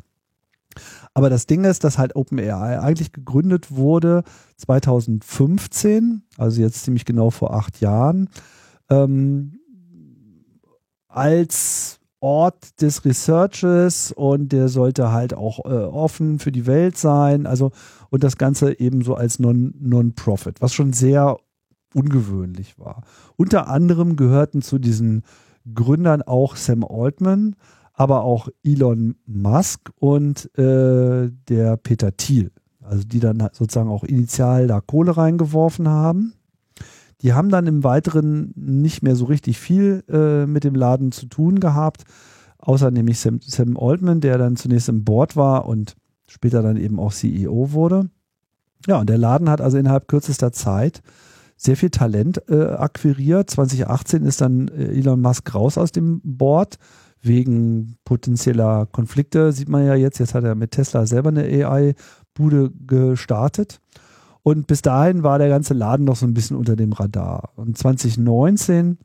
Aber 1.17 1.31
das 1.31 1.47
Ding 1.47 1.63
ist, 1.63 1.83
dass 1.83 1.97
halt 1.97 2.15
OpenAI 2.15 2.79
eigentlich 2.79 3.11
gegründet 3.11 3.71
wurde 3.71 4.23
2015, 4.57 6.21
also 6.37 6.61
jetzt 6.61 6.83
ziemlich 6.83 7.05
genau 7.05 7.31
vor 7.31 7.55
acht 7.55 7.81
Jahren, 7.81 8.29
ähm, 8.91 9.59
als 11.07 11.99
Ort 12.19 12.79
des 12.83 13.03
Researches 13.03 14.11
und 14.11 14.51
der 14.51 14.67
sollte 14.69 15.11
halt 15.11 15.33
auch 15.33 15.65
äh, 15.65 15.85
offen 15.85 16.37
für 16.37 16.51
die 16.51 16.67
Welt 16.67 16.99
sein, 16.99 17.47
also 17.47 17.71
und 18.11 18.23
das 18.23 18.37
Ganze 18.37 18.79
eben 18.79 19.01
so 19.03 19.15
als 19.15 19.39
Non- 19.39 19.73
Non-Profit, 19.79 20.61
was 20.61 20.75
schon 20.75 20.93
sehr 20.93 21.37
ungewöhnlich 21.95 22.77
war. 22.77 23.01
Unter 23.37 23.69
anderem 23.69 24.17
gehörten 24.17 24.61
zu 24.61 24.77
diesen 24.77 25.23
Gründern 25.73 26.21
auch 26.21 26.55
Sam 26.55 26.83
Altman, 26.83 27.55
aber 27.97 28.23
auch 28.23 28.47
Elon 28.63 29.15
Musk 29.25 29.89
und 29.99 30.55
äh, 30.55 31.31
der 31.49 31.77
Peter 31.77 32.15
Thiel, 32.15 32.51
also 32.79 33.03
die 33.03 33.19
dann 33.19 33.49
sozusagen 33.51 33.89
auch 33.89 34.03
initial 34.03 34.67
da 34.67 34.79
Kohle 34.81 35.17
reingeworfen 35.17 35.89
haben. 35.89 36.33
Die 37.21 37.33
haben 37.33 37.49
dann 37.49 37.65
im 37.65 37.83
Weiteren 37.83 38.53
nicht 38.55 39.01
mehr 39.01 39.15
so 39.15 39.25
richtig 39.25 39.57
viel 39.57 40.03
äh, 40.09 40.45
mit 40.45 40.63
dem 40.63 40.75
Laden 40.75 41.11
zu 41.11 41.25
tun 41.25 41.59
gehabt, 41.59 42.03
außer 42.59 42.91
nämlich 42.91 43.19
Sam, 43.19 43.39
Sam 43.41 43.75
Altman, 43.75 44.21
der 44.21 44.37
dann 44.37 44.57
zunächst 44.57 44.89
im 44.89 45.03
Board 45.03 45.35
war 45.35 45.65
und 45.65 45.95
später 46.27 46.61
dann 46.61 46.77
eben 46.77 46.99
auch 46.99 47.11
CEO 47.11 47.71
wurde. 47.71 48.11
Ja, 48.85 48.99
und 48.99 49.09
der 49.09 49.17
Laden 49.17 49.49
hat 49.49 49.59
also 49.59 49.75
innerhalb 49.79 50.07
kürzester 50.07 50.51
Zeit 50.51 51.01
sehr 51.55 51.75
viel 51.75 51.89
Talent 51.89 52.43
äh, 52.47 52.63
akquiriert. 52.63 53.49
2018 53.49 54.23
ist 54.23 54.41
dann 54.41 54.67
äh, 54.67 54.89
Elon 54.89 55.19
Musk 55.19 55.55
raus 55.55 55.79
aus 55.79 55.91
dem 55.91 56.21
Board 56.23 56.77
wegen 57.21 57.97
potenzieller 58.05 58.85
Konflikte, 58.85 59.51
sieht 59.51 59.69
man 59.69 59.85
ja 59.85 59.95
jetzt. 59.95 60.19
Jetzt 60.19 60.33
hat 60.33 60.43
er 60.43 60.55
mit 60.55 60.71
Tesla 60.71 61.05
selber 61.05 61.29
eine 61.29 61.43
AI-Bude 61.43 62.71
gestartet. 62.85 63.79
Und 64.43 64.67
bis 64.67 64.81
dahin 64.81 65.23
war 65.23 65.39
der 65.39 65.49
ganze 65.49 65.73
Laden 65.73 66.05
noch 66.05 66.15
so 66.15 66.25
ein 66.25 66.33
bisschen 66.33 66.55
unter 66.55 66.75
dem 66.75 66.93
Radar. 66.93 67.49
Und 67.55 67.77
2019, 67.77 68.97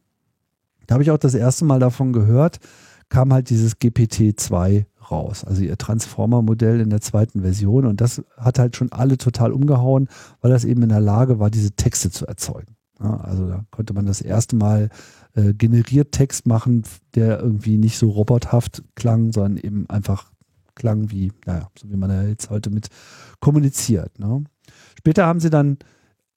da 0.86 0.94
habe 0.94 1.02
ich 1.02 1.10
auch 1.10 1.18
das 1.18 1.34
erste 1.34 1.64
Mal 1.64 1.80
davon 1.80 2.12
gehört, 2.12 2.60
kam 3.08 3.32
halt 3.32 3.50
dieses 3.50 3.78
GPT-2 3.78 4.84
raus. 5.10 5.44
Also 5.44 5.62
ihr 5.62 5.76
Transformer-Modell 5.76 6.80
in 6.80 6.90
der 6.90 7.00
zweiten 7.00 7.42
Version. 7.42 7.86
Und 7.86 8.00
das 8.00 8.22
hat 8.36 8.58
halt 8.58 8.76
schon 8.76 8.92
alle 8.92 9.18
total 9.18 9.52
umgehauen, 9.52 10.08
weil 10.40 10.50
das 10.50 10.64
eben 10.64 10.82
in 10.82 10.88
der 10.90 11.00
Lage 11.00 11.38
war, 11.38 11.50
diese 11.50 11.72
Texte 11.72 12.10
zu 12.10 12.26
erzeugen. 12.26 12.76
Also 12.98 13.48
da 13.48 13.64
konnte 13.70 13.94
man 13.94 14.06
das 14.06 14.20
erste 14.20 14.54
Mal 14.54 14.90
äh, 15.34 15.54
generiert 15.54 16.12
Text 16.12 16.46
machen, 16.46 16.84
der 17.14 17.40
irgendwie 17.40 17.78
nicht 17.78 17.98
so 17.98 18.10
robothaft 18.10 18.82
klang, 18.94 19.32
sondern 19.32 19.56
eben 19.56 19.88
einfach 19.88 20.30
klang 20.74 21.10
wie, 21.10 21.32
naja, 21.46 21.68
so 21.78 21.90
wie 21.90 21.96
man 21.96 22.10
ja 22.10 22.22
jetzt 22.22 22.50
heute 22.50 22.70
mit 22.70 22.88
kommuniziert. 23.40 24.18
Ne? 24.18 24.44
Später 24.98 25.26
haben 25.26 25.40
sie 25.40 25.50
dann 25.50 25.78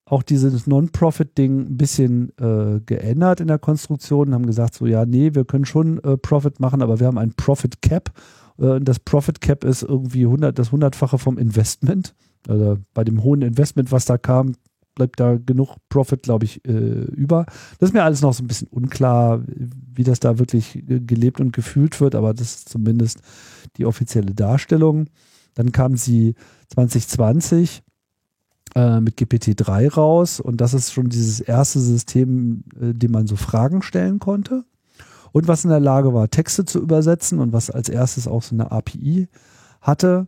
auch 0.06 0.22
dieses 0.24 0.68
Non-Profit-Ding 0.68 1.62
ein 1.62 1.78
bisschen 1.78 2.32
äh, 2.38 2.80
geändert 2.86 3.39
in 3.39 3.48
der 3.48 3.58
Konstruktion, 3.58 4.34
haben 4.34 4.46
gesagt, 4.46 4.76
so 4.76 4.86
ja, 4.86 5.06
nee, 5.06 5.34
wir 5.34 5.46
können 5.46 5.66
schon 5.66 5.98
äh, 6.04 6.16
Profit 6.16 6.60
machen, 6.60 6.82
aber 6.82 7.00
wir 7.00 7.08
haben 7.08 7.18
ein 7.18 7.34
Profit 7.34 7.82
Cap. 7.82 8.12
Äh, 8.60 8.80
das 8.82 9.00
Profit 9.00 9.41
Cap 9.41 9.64
ist 9.64 9.82
irgendwie 9.82 10.26
100, 10.26 10.58
das 10.58 10.72
hundertfache 10.72 11.18
vom 11.18 11.38
Investment. 11.38 12.14
Also 12.48 12.78
bei 12.93 13.04
dem 13.04 13.24
hohen 13.24 13.41
Investment, 13.41 13.91
was 13.91 14.06
da 14.06 14.20
kam, 14.20 14.54
bleibt 14.96 15.20
da 15.20 15.38
genug 15.38 15.76
Profit, 15.89 16.24
glaube 16.24 16.46
ich, 16.46 16.66
äh, 16.66 16.72
über. 16.72 17.46
Das 17.80 17.89
ist 17.89 17.93
mir 17.93 18.04
alles 18.04 18.22
noch 18.22 18.34
so 18.34 18.43
ein 18.43 18.48
bisschen 18.48 18.70
unklar, 18.70 19.43
wie 19.46 20.04
das 20.04 20.20
da 20.20 20.39
wirklich 20.39 20.84
gelebt 20.86 21.39
und 21.39 21.54
gefühlt 21.54 22.00
wird, 22.02 22.16
aber 22.16 22.34
das 22.34 22.56
ist 22.56 22.70
zumindest 22.70 23.20
die 23.78 23.86
offizielle 23.86 24.34
Darstellung. 24.34 25.08
Dann 25.54 25.72
kam 25.72 25.96
sie 25.96 26.36
2020 26.70 27.84
äh, 28.76 29.00
mit 29.00 29.18
GPT-3 29.18 29.93
raus 29.93 30.39
und 30.39 30.62
das 30.62 30.74
ist 30.74 30.91
schon 30.91 31.10
dieses 31.10 31.39
erste 31.39 31.80
System, 31.80 32.64
äh, 32.80 32.93
dem 32.93 33.12
man 33.12 33.28
so 33.28 33.36
Fragen 33.36 33.82
stellen 33.82 34.20
konnte 34.20 34.66
und 35.36 35.50
was 35.50 35.66
in 35.66 35.70
der 35.70 35.82
Lage 35.82 36.14
war, 36.14 36.30
Texte 36.30 36.64
zu 36.64 36.82
übersetzen 36.82 37.39
und 37.39 37.52
was 37.52 37.70
als 37.70 37.89
erstes 37.89 38.26
auch 38.26 38.41
so 38.41 38.56
eine 38.56 38.72
API 38.72 39.28
hatte. 39.82 40.28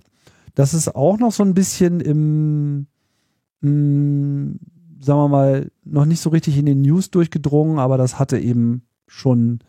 Das 0.53 0.73
ist 0.73 0.97
auch 0.97 1.17
noch 1.17 1.31
so 1.31 1.43
ein 1.43 1.53
bisschen 1.53 2.01
im 2.01 2.87
mh, 3.61 4.55
sagen 4.99 5.19
wir 5.19 5.27
mal, 5.29 5.71
noch 5.83 6.05
nicht 6.05 6.21
so 6.21 6.29
richtig 6.29 6.57
in 6.57 6.65
den 6.65 6.81
News 6.81 7.11
durchgedrungen, 7.11 7.79
aber 7.79 7.97
das 7.97 8.19
hatte 8.19 8.39
eben 8.39 8.83
schon 9.07 9.59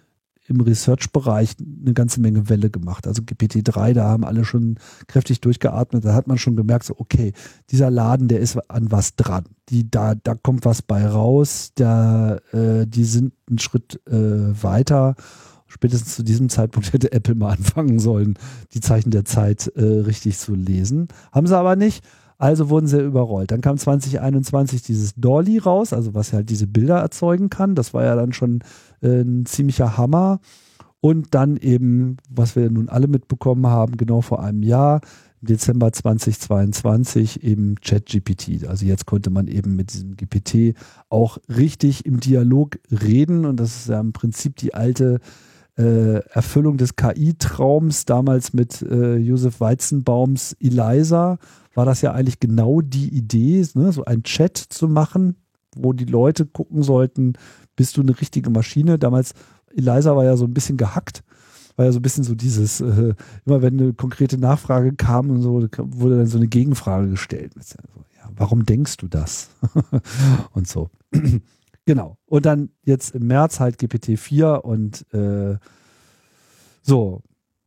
im 0.48 0.60
Research-Bereich 0.60 1.56
eine 1.60 1.92
ganze 1.92 2.20
Menge 2.20 2.48
Welle 2.48 2.70
gemacht. 2.70 3.06
Also 3.06 3.22
GPT-3, 3.22 3.92
da 3.92 4.08
haben 4.08 4.24
alle 4.24 4.44
schon 4.44 4.78
kräftig 5.06 5.40
durchgeatmet. 5.40 6.04
Da 6.04 6.14
hat 6.14 6.26
man 6.26 6.38
schon 6.38 6.56
gemerkt, 6.56 6.86
so, 6.86 6.94
okay, 6.96 7.32
dieser 7.70 7.90
Laden, 7.90 8.28
der 8.28 8.40
ist 8.40 8.56
an 8.70 8.90
was 8.90 9.14
dran. 9.14 9.44
Die, 9.68 9.90
da, 9.90 10.14
da 10.14 10.34
kommt 10.34 10.64
was 10.64 10.80
bei 10.80 11.06
raus. 11.06 11.72
Da, 11.74 12.38
äh, 12.52 12.86
die 12.86 13.04
sind 13.04 13.34
einen 13.46 13.58
Schritt 13.58 14.00
äh, 14.06 14.62
weiter. 14.62 15.16
Spätestens 15.66 16.16
zu 16.16 16.22
diesem 16.22 16.48
Zeitpunkt 16.48 16.92
hätte 16.94 17.12
Apple 17.12 17.34
mal 17.34 17.52
anfangen 17.52 17.98
sollen, 17.98 18.38
die 18.72 18.80
Zeichen 18.80 19.10
der 19.10 19.26
Zeit 19.26 19.70
äh, 19.76 19.82
richtig 19.84 20.38
zu 20.38 20.54
lesen. 20.54 21.08
Haben 21.30 21.46
sie 21.46 21.56
aber 21.56 21.76
nicht. 21.76 22.02
Also 22.38 22.70
wurden 22.70 22.86
sie 22.86 23.00
überrollt. 23.02 23.50
Dann 23.50 23.60
kam 23.60 23.76
2021 23.76 24.82
dieses 24.82 25.14
Dolly 25.16 25.58
raus, 25.58 25.92
also 25.92 26.14
was 26.14 26.32
halt 26.32 26.50
diese 26.50 26.68
Bilder 26.68 26.98
erzeugen 26.98 27.50
kann. 27.50 27.74
Das 27.74 27.92
war 27.92 28.04
ja 28.04 28.14
dann 28.14 28.32
schon 28.32 28.60
äh, 29.02 29.22
ein 29.22 29.44
ziemlicher 29.44 29.96
Hammer. 29.96 30.38
Und 31.00 31.34
dann 31.34 31.56
eben, 31.56 32.16
was 32.28 32.56
wir 32.56 32.70
nun 32.70 32.88
alle 32.88 33.08
mitbekommen 33.08 33.66
haben, 33.66 33.96
genau 33.96 34.20
vor 34.20 34.42
einem 34.42 34.62
Jahr, 34.62 35.00
im 35.40 35.48
Dezember 35.48 35.92
2022 35.92 37.42
eben 37.44 37.76
ChatGPT. 37.76 38.66
Also 38.66 38.86
jetzt 38.86 39.06
konnte 39.06 39.30
man 39.30 39.46
eben 39.46 39.76
mit 39.76 39.92
diesem 39.92 40.16
GPT 40.16 40.76
auch 41.08 41.38
richtig 41.48 42.06
im 42.06 42.20
Dialog 42.20 42.78
reden 42.90 43.44
und 43.44 43.58
das 43.58 43.76
ist 43.76 43.88
ja 43.88 44.00
im 44.00 44.12
Prinzip 44.12 44.56
die 44.56 44.74
alte 44.74 45.20
äh, 45.78 46.18
Erfüllung 46.30 46.76
des 46.76 46.96
KI-Traums 46.96 48.04
damals 48.04 48.52
mit 48.52 48.82
äh, 48.82 49.16
Josef 49.16 49.60
Weizenbaums 49.60 50.56
Eliza 50.60 51.38
war 51.74 51.84
das 51.84 52.02
ja 52.02 52.12
eigentlich 52.12 52.40
genau 52.40 52.80
die 52.80 53.08
Idee, 53.08 53.64
ne, 53.74 53.92
so 53.92 54.04
ein 54.04 54.24
Chat 54.24 54.56
zu 54.56 54.88
machen, 54.88 55.36
wo 55.76 55.92
die 55.92 56.06
Leute 56.06 56.44
gucken 56.44 56.82
sollten, 56.82 57.34
bist 57.76 57.96
du 57.96 58.00
eine 58.00 58.20
richtige 58.20 58.50
Maschine? 58.50 58.98
Damals, 58.98 59.34
Eliza 59.72 60.16
war 60.16 60.24
ja 60.24 60.36
so 60.36 60.46
ein 60.46 60.54
bisschen 60.54 60.76
gehackt, 60.76 61.22
war 61.76 61.86
ja 61.86 61.92
so 61.92 62.00
ein 62.00 62.02
bisschen 62.02 62.24
so 62.24 62.34
dieses, 62.34 62.80
äh, 62.80 63.14
immer 63.46 63.62
wenn 63.62 63.80
eine 63.80 63.92
konkrete 63.92 64.38
Nachfrage 64.38 64.94
kam 64.94 65.30
und 65.30 65.42
so, 65.42 65.68
wurde 65.76 66.18
dann 66.18 66.26
so 66.26 66.38
eine 66.38 66.48
Gegenfrage 66.48 67.10
gestellt. 67.10 67.52
Ja, 68.16 68.28
warum 68.34 68.66
denkst 68.66 68.96
du 68.96 69.06
das? 69.06 69.50
und 70.52 70.66
so. 70.66 70.90
Genau. 71.88 72.18
Und 72.26 72.44
dann 72.44 72.68
jetzt 72.84 73.14
im 73.14 73.28
März 73.28 73.60
halt 73.60 73.80
GPT-4 73.80 74.56
und 74.56 75.06
äh, 75.14 75.56
so, 76.82 77.22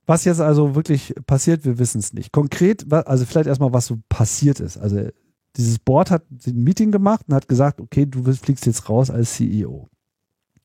was 0.05 0.26
jetzt 0.26 0.39
also 0.39 0.76
wirklich 0.76 1.15
passiert, 1.26 1.65
wir 1.65 1.80
wissen 1.80 1.97
es 1.97 2.13
nicht. 2.13 2.32
Konkret, 2.32 2.93
also 2.93 3.26
vielleicht 3.26 3.47
erstmal, 3.47 3.74
was 3.74 3.88
so 3.88 3.97
passiert 4.09 4.59
ist. 4.59 4.78
Also 4.78 5.09
dieses 5.55 5.80
Board 5.80 6.11
hat 6.11 6.24
ein 6.45 6.63
Meeting 6.63 6.91
gemacht 6.91 7.26
und 7.28 7.34
hat 7.34 7.47
gesagt, 7.47 7.82
okay, 7.82 8.05
du 8.05 8.32
fliegst 8.34 8.67
jetzt 8.67 8.88
raus 8.89 9.09
als 9.09 9.34
CEO. 9.34 9.89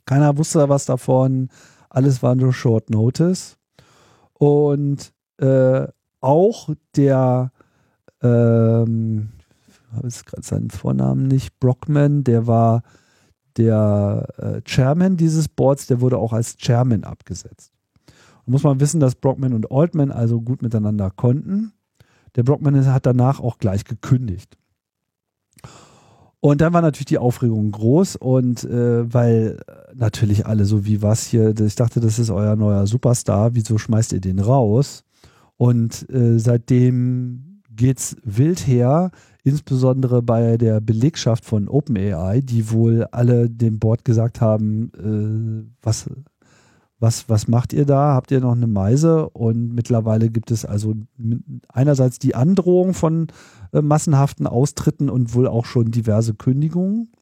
Keiner 0.05 0.37
wusste 0.37 0.69
was 0.69 0.85
davon. 0.85 1.49
Alles 1.89 2.23
war 2.23 2.35
nur 2.35 2.53
Short 2.53 2.91
Notice. 2.91 3.57
Und 4.35 5.15
äh, 5.39 5.87
auch 6.21 6.69
der, 6.95 7.53
ähm, 8.21 9.31
ich 9.67 9.93
habe 9.97 10.09
jetzt 10.09 10.27
gerade 10.27 10.43
seinen 10.43 10.69
Vornamen 10.69 11.27
nicht, 11.27 11.59
Brockman, 11.59 12.23
der 12.23 12.47
war 12.47 12.83
der 13.57 14.29
äh, 14.37 14.61
Chairman 14.69 15.17
dieses 15.17 15.49
Boards, 15.49 15.87
der 15.87 16.01
wurde 16.01 16.19
auch 16.19 16.33
als 16.33 16.57
Chairman 16.57 17.05
abgesetzt 17.05 17.73
muss 18.47 18.63
man 18.63 18.81
wissen, 18.81 19.01
dass 19.01 19.17
Brockman 19.17 19.53
und 19.53 19.71
Altman 19.71 20.11
also 20.11 20.41
gut 20.41 20.63
miteinander 20.63 21.11
konnten. 21.11 21.73
Der 22.37 22.45
Brockman 22.45 22.87
hat 22.87 23.07
danach 23.07 23.41
auch 23.41 23.59
gleich 23.59 23.85
gekündigt. 23.85 24.57
Und 26.41 26.61
dann 26.61 26.73
war 26.73 26.83
natürlich 26.83 27.07
die 27.07 27.19
Aufregung 27.19 27.73
groß 27.73 28.17
und 28.17 28.63
äh, 28.65 29.13
weil 29.13 29.59
natürlich 29.95 30.47
alle 30.47 30.65
so 30.65 30.85
wie 30.85 31.03
was 31.03 31.27
hier, 31.27 31.59
ich 31.59 31.75
dachte, 31.75 31.99
das 31.99 32.19
ist 32.19 32.31
euer 32.31 32.55
neuer 32.55 32.87
Superstar, 32.87 33.55
wieso 33.55 33.79
schmeißt 33.79 34.13
ihr 34.13 34.21
den 34.21 34.39
raus? 34.39 35.03
Und 35.57 36.09
äh, 36.11 36.39
seitdem 36.39 37.63
geht's 37.75 38.17
wild 38.23 38.67
her, 38.67 39.11
insbesondere 39.47 40.23
bei 40.23 40.57
der 40.57 40.81
Belegschaft 40.81 41.45
von 41.45 41.69
OpenAI, 41.69 42.41
die 42.41 42.73
wohl 42.73 43.05
alle 43.13 43.49
dem 43.49 43.79
Board 43.79 44.05
gesagt 44.05 44.41
haben, 44.41 44.91
äh, 44.97 45.71
was 45.83 46.11
was, 46.99 47.29
was 47.29 47.47
macht 47.47 47.75
ihr 47.75 47.85
da? 47.85 48.15
Habt 48.15 48.31
ihr 48.31 48.41
noch 48.41 48.57
eine 48.57 48.67
Meise? 48.67 49.29
Und 49.29 49.75
mittlerweile 49.75 50.31
gibt 50.31 50.51
es 50.51 50.65
also 50.65 50.95
einerseits 51.69 52.19
die 52.19 52.35
Androhung 52.35 52.95
von 52.95 53.27
äh, 53.73 53.83
massenhaften 53.83 54.47
Austritten 54.47 55.11
und 55.11 55.35
wohl 55.35 55.47
auch 55.47 55.67
schon 55.67 55.91
diverse 55.91 56.35
Kündigungen. 56.35 57.13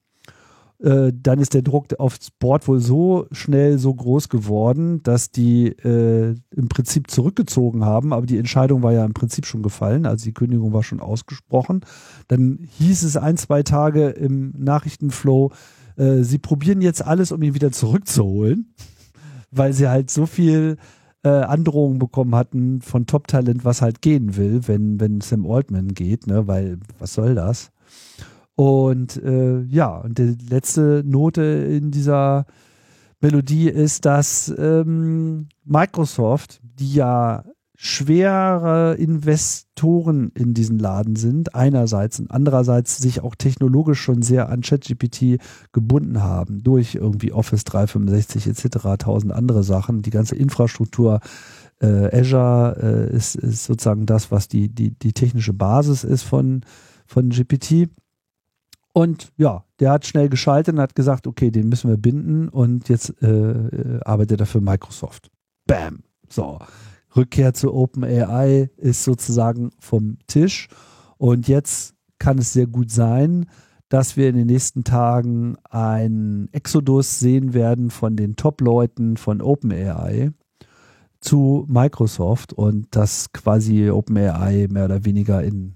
Äh, 0.84 1.12
dann 1.14 1.38
ist 1.38 1.54
der 1.54 1.62
Druck 1.62 1.98
aufs 1.98 2.30
Board 2.30 2.68
wohl 2.68 2.78
so 2.78 3.26
schnell 3.32 3.78
so 3.78 3.94
groß 3.94 4.28
geworden, 4.28 5.02
dass 5.02 5.30
die 5.30 5.68
äh, 5.68 6.34
im 6.54 6.68
Prinzip 6.68 7.10
zurückgezogen 7.10 7.86
haben, 7.86 8.12
aber 8.12 8.26
die 8.26 8.36
Entscheidung 8.36 8.82
war 8.82 8.92
ja 8.92 9.04
im 9.04 9.14
Prinzip 9.14 9.46
schon 9.46 9.62
gefallen, 9.62 10.04
also 10.04 10.24
die 10.24 10.34
Kündigung 10.34 10.74
war 10.74 10.82
schon 10.82 11.00
ausgesprochen. 11.00 11.80
Dann 12.28 12.58
hieß 12.78 13.02
es 13.02 13.16
ein, 13.16 13.38
zwei 13.38 13.62
Tage 13.62 14.10
im 14.10 14.52
Nachrichtenflow, 14.58 15.52
äh, 15.96 16.22
sie 16.22 16.38
probieren 16.38 16.82
jetzt 16.82 17.02
alles, 17.02 17.32
um 17.32 17.40
ihn 17.42 17.54
wieder 17.54 17.72
zurückzuholen 17.72 18.74
weil 19.50 19.72
sie 19.72 19.88
halt 19.88 20.10
so 20.10 20.26
viel 20.26 20.76
äh, 21.22 21.28
Androhungen 21.28 21.98
bekommen 21.98 22.34
hatten 22.34 22.82
von 22.82 23.06
Top-Talent, 23.06 23.64
was 23.64 23.80
halt 23.80 24.02
gehen 24.02 24.36
will, 24.36 24.66
wenn, 24.66 25.00
wenn 25.00 25.22
Sam 25.22 25.50
Altman 25.50 25.94
geht, 25.94 26.26
ne, 26.26 26.46
weil 26.46 26.78
was 26.98 27.14
soll 27.14 27.34
das? 27.34 27.70
Und 28.56 29.16
äh, 29.22 29.62
ja, 29.62 29.96
und 29.98 30.18
die 30.18 30.36
letzte 30.48 31.02
Note 31.04 31.42
in 31.42 31.90
dieser 31.90 32.46
Melodie 33.20 33.68
ist, 33.68 34.04
dass 34.04 34.54
ähm, 34.56 35.48
Microsoft, 35.64 36.60
die 36.62 36.94
ja 36.94 37.44
schwere 37.76 38.94
Investoren 38.94 40.30
in 40.34 40.54
diesen 40.54 40.78
Laden 40.78 41.16
sind, 41.16 41.54
einerseits 41.54 42.20
und 42.20 42.30
andererseits 42.30 42.98
sich 42.98 43.22
auch 43.22 43.34
technologisch 43.34 44.00
schon 44.00 44.22
sehr 44.22 44.48
an 44.48 44.60
ChatGPT 44.60 45.38
gebunden 45.72 46.22
haben, 46.22 46.62
durch 46.62 46.94
irgendwie 46.94 47.32
Office 47.32 47.64
365 47.64 48.46
etc., 48.46 48.96
tausend 48.98 49.32
andere 49.32 49.64
Sachen, 49.64 50.02
die 50.02 50.10
ganze 50.10 50.36
Infrastruktur. 50.36 51.20
Äh, 51.80 52.20
Azure 52.20 53.08
äh, 53.10 53.16
ist, 53.16 53.34
ist 53.34 53.64
sozusagen 53.64 54.06
das, 54.06 54.30
was 54.30 54.46
die, 54.46 54.68
die, 54.68 54.90
die 54.90 55.12
technische 55.12 55.52
Basis 55.52 56.04
ist 56.04 56.22
von, 56.22 56.60
von 57.06 57.30
GPT. 57.30 57.88
Und 58.94 59.32
ja, 59.36 59.64
der 59.80 59.90
hat 59.90 60.06
schnell 60.06 60.28
geschaltet 60.28 60.76
und 60.76 60.80
hat 60.80 60.94
gesagt, 60.94 61.26
okay, 61.26 61.50
den 61.50 61.68
müssen 61.68 61.90
wir 61.90 61.96
binden 61.96 62.48
und 62.48 62.88
jetzt 62.88 63.12
äh, 63.22 63.26
äh 63.26 64.00
arbeitet 64.04 64.38
er 64.38 64.46
für 64.46 64.60
Microsoft. 64.60 65.32
Bam. 65.66 66.04
So. 66.28 66.60
Rückkehr 67.16 67.54
zu 67.54 67.74
OpenAI 67.74 68.70
ist 68.76 69.02
sozusagen 69.02 69.70
vom 69.80 70.18
Tisch. 70.28 70.68
Und 71.18 71.48
jetzt 71.48 71.94
kann 72.20 72.38
es 72.38 72.52
sehr 72.52 72.68
gut 72.68 72.92
sein, 72.92 73.46
dass 73.88 74.16
wir 74.16 74.28
in 74.28 74.36
den 74.36 74.46
nächsten 74.46 74.84
Tagen 74.84 75.56
einen 75.68 76.48
Exodus 76.52 77.18
sehen 77.18 77.52
werden 77.52 77.90
von 77.90 78.14
den 78.14 78.36
Top-Leuten 78.36 79.16
von 79.16 79.42
OpenAI 79.42 80.30
zu 81.20 81.64
Microsoft 81.68 82.52
und 82.52 82.94
dass 82.94 83.32
quasi 83.32 83.90
OpenAI 83.90 84.68
mehr 84.70 84.84
oder 84.84 85.04
weniger 85.04 85.42
in 85.42 85.74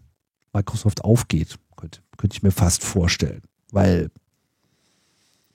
Microsoft 0.53 1.03
aufgeht. 1.03 1.59
Könnte, 2.19 2.37
ich 2.37 2.43
mir 2.43 2.51
fast 2.51 2.85
vorstellen. 2.85 3.41
Weil. 3.73 4.11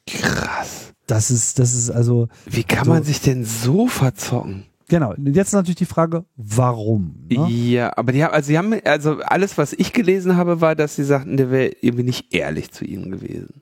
Krass. 0.07 0.94
Das 1.06 1.30
ist, 1.30 1.60
das 1.60 1.76
ist 1.76 1.91
also. 1.91 2.30
Wie 2.45 2.64
kann 2.64 2.85
so, 2.85 2.91
man 2.91 3.03
sich 3.03 3.22
denn 3.22 3.45
so 3.45 3.88
verzocken? 3.88 4.65
Genau. 4.88 5.14
Jetzt 5.15 5.53
natürlich 5.53 5.77
die 5.77 5.85
Frage, 5.85 6.26
warum? 6.35 7.15
Ne? 7.30 7.48
Ja, 7.49 7.98
aber 7.98 8.11
die 8.11 8.23
haben, 8.23 8.34
also 8.34 8.48
sie 8.48 8.57
haben, 8.57 8.73
also 8.84 9.19
alles, 9.22 9.57
was 9.57 9.73
ich 9.73 9.94
gelesen 9.94 10.35
habe, 10.35 10.61
war, 10.61 10.76
dass 10.76 10.95
sie 10.95 11.03
sagten, 11.03 11.38
der 11.38 11.52
wäre 11.52 11.72
irgendwie 11.81 12.03
nicht 12.03 12.34
ehrlich 12.34 12.72
zu 12.72 12.85
ihnen 12.85 13.11
gewesen. 13.11 13.61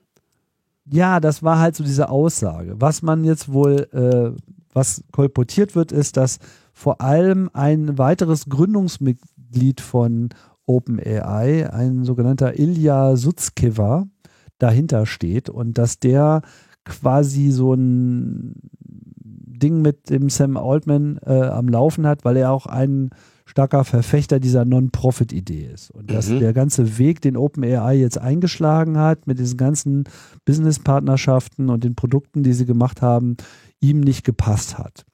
Ja, 0.90 1.20
das 1.20 1.42
war 1.42 1.58
halt 1.58 1.76
so 1.76 1.84
diese 1.84 2.08
Aussage. 2.08 2.74
Was 2.78 3.02
man 3.02 3.24
jetzt 3.24 3.52
wohl, 3.52 3.88
äh, 3.92 4.38
was 4.72 5.04
kolportiert 5.12 5.74
wird, 5.74 5.92
ist, 5.92 6.16
dass 6.16 6.38
vor 6.72 7.00
allem 7.00 7.50
ein 7.52 7.98
weiteres 7.98 8.46
Gründungsmitglied 8.46 9.80
von 9.80 10.30
OpenAI, 10.66 11.72
ein 11.72 12.04
sogenannter 12.04 12.58
Ilya 12.58 13.16
Sutzkever, 13.16 14.06
dahinter 14.58 15.06
steht 15.06 15.50
und 15.50 15.78
dass 15.78 15.98
der 15.98 16.42
quasi 16.84 17.50
so 17.50 17.74
ein 17.74 18.54
Ding 19.62 19.82
mit 19.82 20.10
dem 20.10 20.28
Sam 20.28 20.56
Altman 20.56 21.18
äh, 21.24 21.42
am 21.42 21.68
Laufen 21.68 22.06
hat, 22.06 22.24
weil 22.24 22.36
er 22.36 22.50
auch 22.50 22.66
ein 22.66 23.10
starker 23.44 23.84
Verfechter 23.84 24.40
dieser 24.40 24.64
Non-Profit-Idee 24.64 25.68
ist. 25.72 25.90
Und 25.90 26.10
dass 26.10 26.28
mhm. 26.28 26.40
der 26.40 26.52
ganze 26.52 26.98
Weg, 26.98 27.20
den 27.20 27.36
OpenAI 27.36 27.94
jetzt 27.94 28.18
eingeschlagen 28.18 28.98
hat, 28.98 29.26
mit 29.26 29.38
diesen 29.38 29.56
ganzen 29.56 30.04
Business-Partnerschaften 30.44 31.68
und 31.68 31.84
den 31.84 31.94
Produkten, 31.94 32.42
die 32.42 32.52
sie 32.52 32.66
gemacht 32.66 33.02
haben, 33.02 33.36
ihm 33.80 34.00
nicht 34.00 34.24
gepasst 34.24 34.78
hat. 34.78 35.04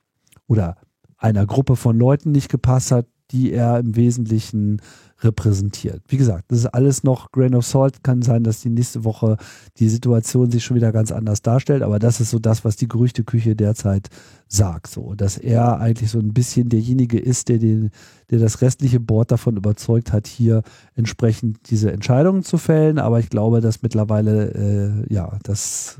Oder 0.46 0.76
einer 1.16 1.46
Gruppe 1.46 1.76
von 1.76 1.98
Leuten 1.98 2.30
nicht 2.30 2.48
gepasst 2.48 2.92
hat, 2.92 3.06
die 3.30 3.52
er 3.52 3.78
im 3.78 3.96
Wesentlichen 3.96 4.80
repräsentiert. 5.20 6.02
Wie 6.08 6.16
gesagt, 6.16 6.44
das 6.48 6.60
ist 6.60 6.66
alles 6.66 7.02
noch 7.02 7.32
Grain 7.32 7.54
of 7.54 7.66
Salt. 7.66 8.04
Kann 8.04 8.22
sein, 8.22 8.44
dass 8.44 8.60
die 8.60 8.70
nächste 8.70 9.04
Woche 9.04 9.36
die 9.78 9.88
Situation 9.88 10.50
sich 10.50 10.64
schon 10.64 10.76
wieder 10.76 10.92
ganz 10.92 11.10
anders 11.10 11.42
darstellt, 11.42 11.82
aber 11.82 11.98
das 11.98 12.20
ist 12.20 12.30
so 12.30 12.38
das, 12.38 12.64
was 12.64 12.76
die 12.76 12.88
Gerüchteküche 12.88 13.56
derzeit 13.56 14.08
sagt. 14.46 14.86
So, 14.88 15.14
dass 15.14 15.36
er 15.36 15.80
eigentlich 15.80 16.10
so 16.10 16.20
ein 16.20 16.32
bisschen 16.32 16.68
derjenige 16.68 17.18
ist, 17.18 17.48
der, 17.48 17.58
den, 17.58 17.90
der 18.30 18.38
das 18.38 18.60
restliche 18.60 19.00
Board 19.00 19.32
davon 19.32 19.56
überzeugt 19.56 20.12
hat, 20.12 20.26
hier 20.26 20.62
entsprechend 20.94 21.70
diese 21.70 21.90
Entscheidungen 21.90 22.44
zu 22.44 22.56
fällen. 22.56 22.98
Aber 22.98 23.18
ich 23.18 23.28
glaube, 23.28 23.60
dass 23.60 23.82
mittlerweile, 23.82 25.04
äh, 25.08 25.12
ja, 25.12 25.38
das 25.42 25.98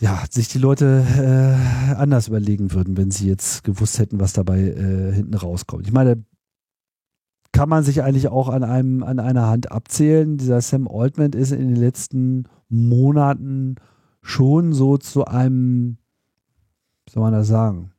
ja, 0.00 0.22
sich 0.30 0.48
die 0.48 0.58
Leute 0.58 1.04
äh, 1.16 1.94
anders 1.94 2.28
überlegen 2.28 2.72
würden, 2.72 2.96
wenn 2.96 3.10
sie 3.10 3.26
jetzt 3.26 3.64
gewusst 3.64 3.98
hätten, 3.98 4.20
was 4.20 4.32
dabei 4.32 4.60
äh, 4.60 5.12
hinten 5.12 5.34
rauskommt. 5.34 5.86
Ich 5.86 5.92
meine, 5.92 6.22
kann 7.52 7.68
man 7.68 7.82
sich 7.82 8.02
eigentlich 8.02 8.28
auch 8.28 8.48
an 8.48 8.62
einem, 8.62 9.02
an 9.02 9.18
einer 9.18 9.48
Hand 9.48 9.72
abzählen. 9.72 10.36
Dieser 10.36 10.60
Sam 10.60 10.88
Altman 10.88 11.32
ist 11.32 11.52
in 11.52 11.68
den 11.68 11.76
letzten 11.76 12.44
Monaten 12.68 13.76
schon 14.20 14.72
so 14.72 14.98
zu 14.98 15.24
einem, 15.24 15.98
wie 17.06 17.12
soll 17.12 17.22
man 17.22 17.32
das 17.32 17.48
sagen? 17.48 17.92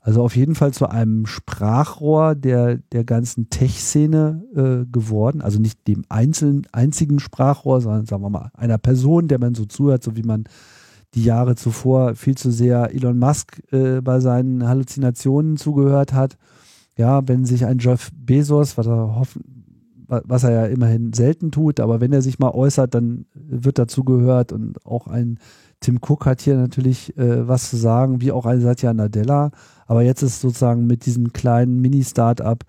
Also 0.00 0.22
auf 0.22 0.36
jeden 0.36 0.54
Fall 0.54 0.72
zu 0.72 0.86
einem 0.86 1.24
Sprachrohr 1.24 2.34
der, 2.34 2.76
der 2.76 3.04
ganzen 3.04 3.48
Tech-Szene 3.48 4.44
äh, 4.54 4.92
geworden. 4.92 5.40
Also 5.40 5.58
nicht 5.58 5.88
dem 5.88 6.04
einzelnen, 6.10 6.66
einzigen 6.72 7.20
Sprachrohr, 7.20 7.80
sondern 7.80 8.04
sagen 8.04 8.22
wir 8.22 8.28
mal 8.28 8.50
einer 8.52 8.76
Person, 8.76 9.28
der 9.28 9.38
man 9.38 9.54
so 9.54 9.64
zuhört, 9.64 10.04
so 10.04 10.14
wie 10.14 10.22
man 10.22 10.44
die 11.14 11.24
Jahre 11.24 11.56
zuvor 11.56 12.16
viel 12.16 12.36
zu 12.36 12.50
sehr 12.50 12.94
Elon 12.94 13.18
Musk 13.18 13.62
äh, 13.72 14.02
bei 14.02 14.20
seinen 14.20 14.68
Halluzinationen 14.68 15.56
zugehört 15.56 16.12
hat 16.12 16.36
ja, 16.96 17.26
wenn 17.26 17.44
sich 17.44 17.66
ein 17.66 17.78
Jeff 17.78 18.10
Bezos, 18.14 18.78
was 18.78 18.86
er 18.86 19.16
hoffen, 19.16 19.42
was 20.06 20.44
er 20.44 20.50
ja 20.50 20.66
immerhin 20.66 21.12
selten 21.12 21.50
tut, 21.50 21.80
aber 21.80 22.00
wenn 22.00 22.12
er 22.12 22.22
sich 22.22 22.38
mal 22.38 22.50
äußert, 22.50 22.94
dann 22.94 23.26
wird 23.34 23.78
dazu 23.78 24.04
gehört 24.04 24.52
und 24.52 24.84
auch 24.86 25.06
ein 25.06 25.38
Tim 25.80 25.98
Cook 26.00 26.24
hat 26.24 26.40
hier 26.40 26.56
natürlich 26.56 27.16
äh, 27.18 27.46
was 27.46 27.68
zu 27.68 27.76
sagen, 27.76 28.20
wie 28.20 28.32
auch 28.32 28.46
ein 28.46 28.60
Satya 28.60 28.94
Nadella. 28.94 29.50
Aber 29.86 30.02
jetzt 30.02 30.22
ist 30.22 30.40
sozusagen 30.40 30.86
mit 30.86 31.04
diesem 31.04 31.32
kleinen 31.34 31.80
Mini-Startup 31.80 32.64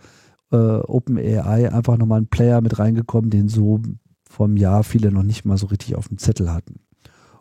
äh, 0.52 0.57
OpenAI 0.57 1.72
einfach 1.72 1.97
nochmal 1.97 2.22
ein 2.22 2.27
Player 2.27 2.60
mit 2.60 2.77
reingekommen, 2.77 3.30
den 3.30 3.47
so 3.47 3.80
vom 4.30 4.57
Jahr 4.57 4.84
viele 4.84 5.11
noch 5.11 5.23
nicht 5.23 5.45
mal 5.45 5.57
so 5.57 5.68
richtig 5.68 5.95
auf 5.95 6.10
dem 6.10 6.18
Zettel 6.18 6.52
hatten. 6.52 6.81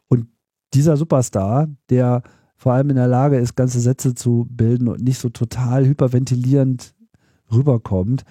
Und 0.08 0.28
dieser 0.74 0.96
Superstar, 0.96 1.66
der 1.90 2.22
vor 2.64 2.72
allem 2.72 2.88
in 2.88 2.96
der 2.96 3.08
Lage 3.08 3.36
ist, 3.36 3.56
ganze 3.56 3.78
Sätze 3.78 4.14
zu 4.14 4.46
bilden 4.48 4.88
und 4.88 5.02
nicht 5.02 5.18
so 5.18 5.28
total 5.28 5.84
hyperventilierend 5.84 6.94
rüberkommt. 7.52 8.24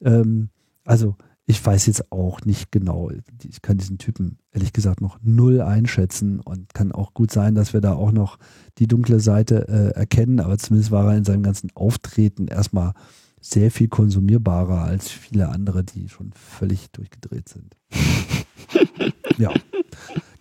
Ähm, 0.00 0.48
also 0.86 1.16
ich 1.44 1.62
weiß 1.62 1.84
jetzt 1.84 2.10
auch 2.10 2.40
nicht 2.46 2.72
genau, 2.72 3.10
ich 3.42 3.60
kann 3.60 3.76
diesen 3.76 3.98
Typen 3.98 4.38
ehrlich 4.52 4.72
gesagt 4.72 5.02
noch 5.02 5.18
null 5.22 5.60
einschätzen 5.60 6.40
und 6.40 6.72
kann 6.72 6.92
auch 6.92 7.12
gut 7.12 7.30
sein, 7.30 7.54
dass 7.54 7.74
wir 7.74 7.82
da 7.82 7.92
auch 7.92 8.10
noch 8.10 8.38
die 8.78 8.86
dunkle 8.86 9.20
Seite 9.20 9.68
äh, 9.68 9.90
erkennen, 9.98 10.40
aber 10.40 10.56
zumindest 10.56 10.90
war 10.90 11.10
er 11.10 11.18
in 11.18 11.24
seinem 11.24 11.42
ganzen 11.42 11.68
Auftreten 11.74 12.48
erstmal 12.48 12.94
sehr 13.42 13.70
viel 13.70 13.88
konsumierbarer 13.88 14.82
als 14.82 15.10
viele 15.10 15.50
andere, 15.50 15.84
die 15.84 16.08
schon 16.08 16.32
völlig 16.32 16.90
durchgedreht 16.92 17.50
sind. 17.50 17.76
ja, 19.36 19.52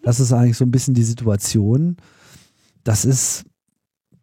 das 0.01 0.21
ist 0.21 0.31
eigentlich 0.31 0.55
so 0.55 0.63
ein 0.63 0.71
bisschen 0.71 0.93
die 0.93 1.03
Situation 1.03 1.97
das 2.83 3.05
ist 3.05 3.45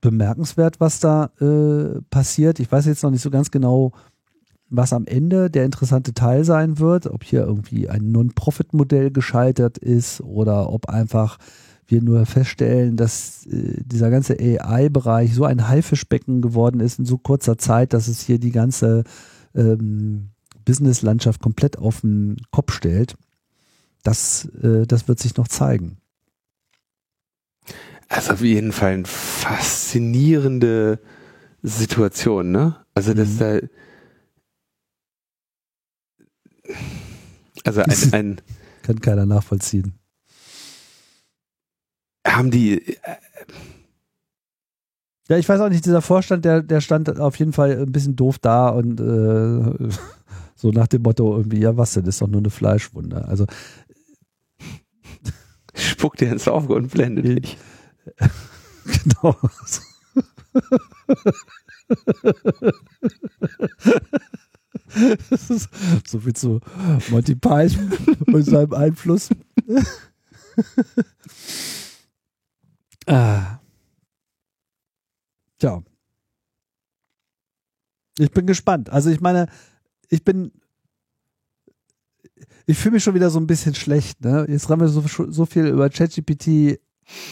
bemerkenswert, 0.00 0.80
was 0.80 1.00
da 1.00 1.30
äh, 1.40 2.00
passiert. 2.10 2.60
Ich 2.60 2.70
weiß 2.70 2.86
jetzt 2.86 3.02
noch 3.02 3.10
nicht 3.10 3.22
so 3.22 3.30
ganz 3.30 3.50
genau, 3.50 3.92
was 4.68 4.92
am 4.92 5.06
Ende 5.06 5.50
der 5.50 5.64
interessante 5.64 6.14
Teil 6.14 6.44
sein 6.44 6.78
wird, 6.78 7.06
ob 7.06 7.24
hier 7.24 7.42
irgendwie 7.42 7.88
ein 7.88 8.10
Non-Profit-Modell 8.12 9.10
gescheitert 9.10 9.78
ist 9.78 10.20
oder 10.20 10.72
ob 10.72 10.88
einfach 10.88 11.38
wir 11.86 12.02
nur 12.02 12.24
feststellen, 12.24 12.96
dass 12.96 13.46
äh, 13.46 13.82
dieser 13.84 14.10
ganze 14.10 14.38
AI-Bereich 14.38 15.34
so 15.34 15.44
ein 15.44 15.68
Haifischbecken 15.68 16.40
geworden 16.40 16.80
ist 16.80 17.00
in 17.00 17.04
so 17.04 17.18
kurzer 17.18 17.58
Zeit, 17.58 17.92
dass 17.92 18.06
es 18.06 18.20
hier 18.20 18.38
die 18.38 18.52
ganze 18.52 19.02
ähm, 19.54 20.30
Business-Landschaft 20.64 21.42
komplett 21.42 21.78
auf 21.78 22.02
den 22.02 22.36
Kopf 22.52 22.72
stellt. 22.72 23.16
Das, 24.04 24.46
äh, 24.62 24.86
das 24.86 25.08
wird 25.08 25.18
sich 25.18 25.36
noch 25.36 25.48
zeigen. 25.48 25.98
Also 28.10 28.32
auf 28.32 28.42
jeden 28.42 28.72
Fall 28.72 28.94
eine 28.94 29.06
faszinierende 29.06 30.98
Situation, 31.62 32.50
ne? 32.50 32.84
Also 32.92 33.14
das 33.14 33.28
mhm. 33.28 33.38
da 33.38 33.60
also 37.64 37.82
ein, 37.82 38.12
ein 38.12 38.40
kann 38.82 39.00
keiner 39.00 39.26
nachvollziehen. 39.26 39.94
Haben 42.26 42.50
die 42.50 42.96
äh, 42.96 43.16
ja, 45.28 45.38
ich 45.38 45.48
weiß 45.48 45.60
auch 45.60 45.68
nicht, 45.68 45.86
dieser 45.86 46.02
Vorstand, 46.02 46.44
der, 46.44 46.60
der 46.62 46.80
stand 46.80 47.20
auf 47.20 47.36
jeden 47.36 47.52
Fall 47.52 47.78
ein 47.82 47.92
bisschen 47.92 48.16
doof 48.16 48.40
da 48.40 48.70
und 48.70 48.98
äh, 48.98 49.88
so 50.56 50.72
nach 50.72 50.88
dem 50.88 51.02
Motto 51.02 51.36
irgendwie, 51.36 51.60
ja 51.60 51.76
was 51.76 51.92
denn, 51.92 52.06
ist 52.06 52.20
doch 52.20 52.26
nur 52.26 52.40
eine 52.40 52.50
Fleischwunde. 52.50 53.24
Also 53.26 53.46
spuckt 55.74 56.20
dir 56.20 56.32
ins 56.32 56.48
Auge 56.48 56.74
und 56.74 56.90
blendet 56.90 57.44
dich. 57.44 57.56
Genau. 58.84 59.36
Das 65.30 65.50
ist 65.50 65.68
so 66.06 66.20
viel 66.20 66.34
zu 66.34 66.60
Monty 67.10 67.34
Python 67.34 67.92
und 68.26 68.42
seinem 68.42 68.72
Einfluss. 68.72 69.30
ah. 73.06 73.60
Tja. 75.58 75.82
Ich 78.18 78.30
bin 78.30 78.46
gespannt. 78.46 78.90
Also 78.90 79.10
ich 79.10 79.20
meine, 79.20 79.46
ich 80.08 80.24
bin 80.24 80.52
ich 82.66 82.78
fühle 82.78 82.94
mich 82.94 83.04
schon 83.04 83.14
wieder 83.14 83.30
so 83.30 83.40
ein 83.40 83.46
bisschen 83.46 83.74
schlecht. 83.74 84.20
Ne? 84.20 84.46
Jetzt 84.48 84.68
haben 84.68 84.80
wir 84.80 84.88
so, 84.88 85.02
so 85.06 85.46
viel 85.46 85.66
über 85.66 85.88
ChatGPT 85.90 86.78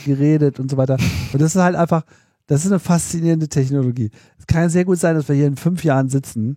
geredet 0.05 0.61
und 0.61 0.71
so 0.71 0.77
weiter. 0.77 0.97
Und 1.33 1.41
das 1.41 1.55
ist 1.55 1.61
halt 1.61 1.77
einfach, 1.77 2.05
das 2.47 2.65
ist 2.65 2.71
eine 2.71 2.81
faszinierende 2.81 3.49
Technologie. 3.49 4.11
Es 4.39 4.47
kann 4.47 4.71
sehr 4.71 4.85
gut 4.85 4.99
sein, 4.99 5.15
dass 5.15 5.29
wir 5.29 5.37
hier 5.37 5.47
in 5.47 5.57
fünf 5.57 5.85
Jahren 5.85 6.09
sitzen 6.09 6.57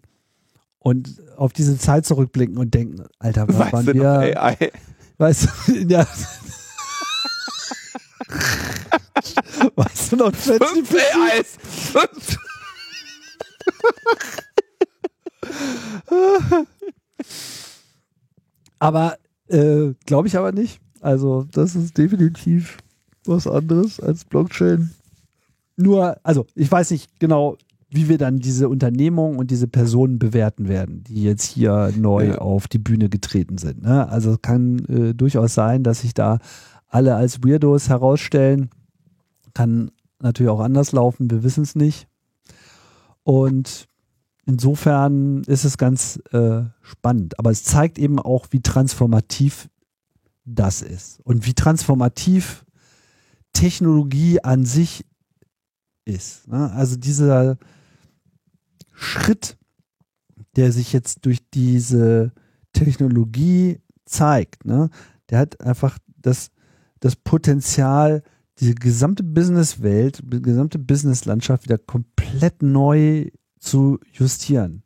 und 0.80 1.22
auf 1.38 1.54
diese 1.54 1.78
Zeit 1.78 2.06
zurückblicken 2.06 2.58
und 2.58 2.74
denken, 2.74 3.04
Alter, 3.20 3.48
was 3.48 3.58
weißt 3.58 3.74
waren 3.74 3.86
wir? 3.88 4.42
AI? 4.42 4.72
Weißt 5.18 5.48
du, 5.68 5.74
ja. 5.88 6.08
weißt 9.76 10.12
du 10.12 10.16
noch, 10.16 10.34
fünf 10.34 10.96
AIs. 10.96 11.58
Fünf. 11.62 12.38
Aber 18.80 19.18
äh, 19.48 19.94
glaube 20.06 20.28
ich 20.28 20.38
aber 20.38 20.52
nicht. 20.52 20.82
Also 21.02 21.46
das 21.52 21.76
ist 21.76 21.98
definitiv 21.98 22.78
was 23.26 23.48
anderes 23.48 24.00
als 24.00 24.26
Blockchain. 24.26 24.92
Nur, 25.78 26.18
also 26.24 26.46
ich 26.56 26.72
weiß 26.72 26.92
nicht 26.92 27.20
genau, 27.20 27.58
wie 27.90 28.08
wir 28.08 28.18
dann 28.18 28.40
diese 28.40 28.70
Unternehmung 28.70 29.38
und 29.38 29.52
diese 29.52 29.68
Personen 29.68 30.18
bewerten 30.18 30.70
werden, 30.70 31.04
die 31.04 31.24
jetzt 31.24 31.44
hier 31.44 31.92
neu 31.98 32.30
ja. 32.30 32.38
auf 32.38 32.68
die 32.68 32.80
Bühne 32.80 33.10
getreten 33.10 33.58
sind. 33.58 33.84
Ne? 33.84 34.08
Also 34.08 34.38
kann 34.42 34.86
äh, 34.86 35.14
durchaus 35.14 35.54
sein, 35.54 35.84
dass 35.84 36.02
sich 36.02 36.14
da 36.14 36.40
alle 36.88 37.16
als 37.16 37.44
Weirdos 37.44 37.90
herausstellen. 37.90 38.70
Kann 39.54 39.92
natürlich 40.22 40.50
auch 40.50 40.62
anders 40.62 40.94
laufen, 40.94 41.30
wir 41.30 41.44
wissen 41.44 41.64
es 41.64 41.76
nicht. 41.76 42.08
Und 43.24 43.88
insofern 44.46 45.44
ist 45.44 45.66
es 45.66 45.78
ganz 45.78 46.22
äh, 46.32 46.62
spannend. 46.82 47.40
Aber 47.40 47.52
es 47.52 47.64
zeigt 47.64 48.00
eben 48.00 48.20
auch, 48.20 48.48
wie 48.52 48.62
transformativ 48.62 49.68
das 50.46 50.82
ist 50.82 51.20
und 51.26 51.46
wie 51.46 51.54
transformativ 51.54 52.66
Technologie 53.54 54.44
an 54.44 54.66
sich 54.66 55.06
ist. 56.06 56.48
Ne? 56.48 56.72
Also 56.72 56.96
dieser 56.96 57.58
Schritt, 58.94 59.58
der 60.56 60.72
sich 60.72 60.94
jetzt 60.94 61.26
durch 61.26 61.40
diese 61.52 62.32
Technologie 62.74 63.80
zeigt, 64.06 64.66
ne? 64.66 64.90
der 65.30 65.40
hat 65.40 65.62
einfach 65.62 65.98
das, 66.18 66.52
das 67.00 67.16
Potenzial, 67.16 68.24
diese 68.60 68.76
gesamte 68.76 69.24
Businesswelt, 69.24 70.22
die 70.24 70.42
gesamte 70.42 70.78
Businesslandschaft 70.78 71.64
wieder 71.64 71.78
komplett 71.78 72.62
neu 72.62 73.30
zu 73.60 74.00
justieren. 74.12 74.84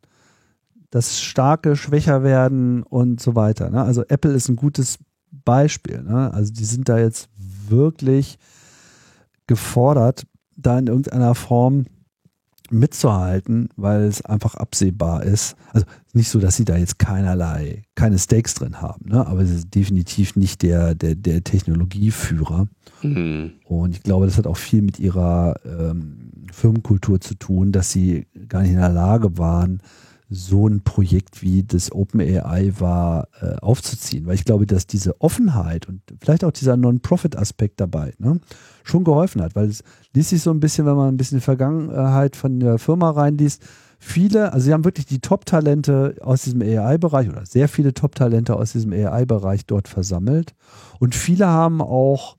Das 0.90 1.20
starke 1.20 1.76
schwächer 1.76 2.22
werden 2.22 2.82
und 2.84 3.20
so 3.20 3.34
weiter. 3.34 3.70
Ne? 3.70 3.82
Also 3.82 4.04
Apple 4.08 4.32
ist 4.32 4.48
ein 4.48 4.56
gutes 4.56 4.98
Beispiel. 5.44 6.02
Ne? 6.02 6.32
Also 6.32 6.52
die 6.52 6.64
sind 6.64 6.88
da 6.88 6.98
jetzt 6.98 7.28
wirklich 7.68 8.38
gefordert, 9.46 10.26
da 10.56 10.78
in 10.78 10.86
irgendeiner 10.86 11.34
Form 11.34 11.86
mitzuhalten, 12.70 13.68
weil 13.76 14.02
es 14.02 14.24
einfach 14.24 14.54
absehbar 14.54 15.22
ist. 15.22 15.56
Also 15.72 15.86
nicht 16.12 16.28
so, 16.28 16.40
dass 16.40 16.56
sie 16.56 16.64
da 16.64 16.76
jetzt 16.76 16.98
keinerlei, 16.98 17.82
keine 17.94 18.18
Stakes 18.18 18.54
drin 18.54 18.80
haben, 18.80 19.08
ne? 19.08 19.26
aber 19.26 19.44
sie 19.44 19.58
sind 19.58 19.74
definitiv 19.74 20.36
nicht 20.36 20.62
der, 20.62 20.94
der, 20.94 21.14
der 21.14 21.44
Technologieführer. 21.44 22.66
Mhm. 23.02 23.52
Und 23.64 23.94
ich 23.94 24.02
glaube, 24.02 24.26
das 24.26 24.38
hat 24.38 24.46
auch 24.46 24.56
viel 24.56 24.82
mit 24.82 24.98
ihrer 24.98 25.60
ähm, 25.64 26.32
Firmenkultur 26.52 27.20
zu 27.20 27.34
tun, 27.34 27.72
dass 27.72 27.92
sie 27.92 28.26
gar 28.48 28.62
nicht 28.62 28.72
in 28.72 28.78
der 28.78 28.88
Lage 28.88 29.38
waren, 29.38 29.80
so 30.28 30.66
ein 30.66 30.82
Projekt 30.82 31.42
wie 31.42 31.62
das 31.62 31.92
OpenAI 31.92 32.72
war 32.78 33.28
äh, 33.40 33.56
aufzuziehen. 33.56 34.26
Weil 34.26 34.34
ich 34.34 34.44
glaube, 34.44 34.66
dass 34.66 34.86
diese 34.86 35.20
Offenheit 35.20 35.86
und 35.86 36.00
vielleicht 36.20 36.44
auch 36.44 36.50
dieser 36.50 36.76
Non-Profit-Aspekt 36.76 37.80
dabei 37.80 38.12
ne, 38.18 38.40
schon 38.82 39.04
geholfen 39.04 39.40
hat. 39.40 39.54
Weil 39.54 39.68
es 39.68 39.84
liest 40.14 40.30
sich 40.30 40.42
so 40.42 40.50
ein 40.50 40.60
bisschen, 40.60 40.86
wenn 40.86 40.96
man 40.96 41.08
ein 41.08 41.16
bisschen 41.16 41.38
die 41.38 41.44
Vergangenheit 41.44 42.34
von 42.34 42.58
der 42.58 42.78
Firma 42.78 43.10
reinliest, 43.10 43.62
viele, 43.98 44.52
also 44.52 44.66
sie 44.66 44.72
haben 44.72 44.84
wirklich 44.84 45.06
die 45.06 45.20
Top-Talente 45.20 46.16
aus 46.20 46.42
diesem 46.42 46.60
AI-Bereich 46.60 47.28
oder 47.28 47.46
sehr 47.46 47.68
viele 47.68 47.94
Top-Talente 47.94 48.56
aus 48.56 48.72
diesem 48.72 48.92
AI-Bereich 48.92 49.66
dort 49.66 49.86
versammelt. 49.86 50.54
Und 50.98 51.14
viele 51.14 51.46
haben 51.46 51.80
auch 51.80 52.36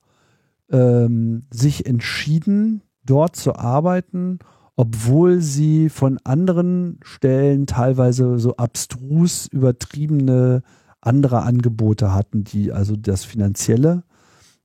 ähm, 0.69 1.45
sich 1.51 1.85
entschieden, 1.85 2.81
dort 3.05 3.38
zu 3.38 3.55
arbeiten 3.55 4.39
obwohl 4.78 5.41
sie 5.41 5.90
von 5.90 6.20
anderen 6.24 6.99
Stellen 7.02 7.66
teilweise 7.66 8.38
so 8.38 8.56
abstrus 8.58 9.48
übertriebene 9.48 10.62
andere 11.02 11.41
Angebote 11.41 12.14
hatten, 12.14 12.44
die 12.44 12.72
also 12.72 12.95
das 12.95 13.26
Finanzielle 13.26 14.04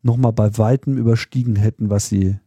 nochmal 0.02 0.34
bei 0.34 0.56
weitem 0.58 0.98
überstiegen 0.98 1.56
hätten, 1.56 1.88
was 1.88 2.10
sie 2.10 2.38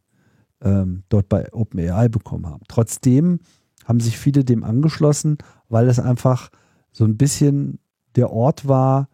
ähm, 0.62 1.04
dort 1.10 1.28
bei 1.28 1.52
OpenAI 1.54 2.08
bekommen 2.08 2.46
haben. 2.46 2.64
Trotzdem 2.68 3.40
haben 3.84 4.00
sich 4.00 4.18
viele 4.20 4.44
dem 4.44 4.64
angeschlossen, 4.64 5.40
weil 5.68 5.88
es 5.88 6.00
einfach 6.00 6.50
so 6.92 7.04
ein 7.04 7.18
bisschen 7.18 7.80
der 8.16 8.32
Ort 8.32 8.68
war, 8.68 9.10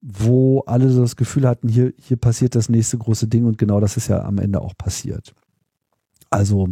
wo 0.00 0.60
alle 0.60 0.88
so 0.88 1.02
das 1.02 1.16
Gefühl 1.16 1.46
hatten, 1.46 1.68
hier, 1.68 1.92
hier 1.98 2.16
passiert 2.16 2.54
das 2.54 2.70
nächste 2.70 2.96
große 2.96 3.28
Ding 3.28 3.44
und 3.44 3.58
genau 3.58 3.80
das 3.80 3.98
ist 3.98 4.08
ja 4.08 4.24
am 4.24 4.38
Ende 4.38 4.62
auch 4.62 4.74
passiert. 4.78 5.34
Also 6.30 6.68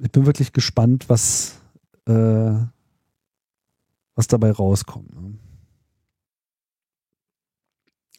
ich 0.00 0.10
bin 0.10 0.26
wirklich 0.26 0.52
gespannt, 0.52 1.06
was, 1.08 1.60
äh, 2.06 2.52
was 4.14 4.26
dabei 4.28 4.50
rauskommt. 4.52 5.12
Ne? 5.14 5.34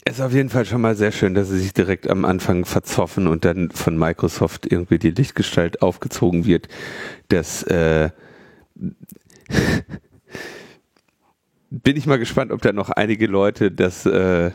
Es 0.05 0.15
ist 0.15 0.21
auf 0.21 0.33
jeden 0.33 0.49
Fall 0.49 0.65
schon 0.65 0.81
mal 0.81 0.95
sehr 0.95 1.11
schön, 1.11 1.35
dass 1.35 1.49
sie 1.49 1.59
sich 1.59 1.73
direkt 1.73 2.09
am 2.09 2.25
Anfang 2.25 2.65
verzoffen 2.65 3.27
und 3.27 3.45
dann 3.45 3.69
von 3.69 3.97
Microsoft 3.97 4.65
irgendwie 4.71 4.97
die 4.97 5.11
Lichtgestalt 5.11 5.81
aufgezogen 5.81 6.45
wird. 6.45 6.67
Das 7.27 7.63
äh, 7.63 8.09
bin 11.69 11.95
ich 11.95 12.07
mal 12.07 12.17
gespannt, 12.17 12.51
ob 12.51 12.61
da 12.61 12.73
noch 12.73 12.89
einige 12.89 13.27
Leute 13.27 13.71
das 13.71 14.05
äh, 14.05 14.51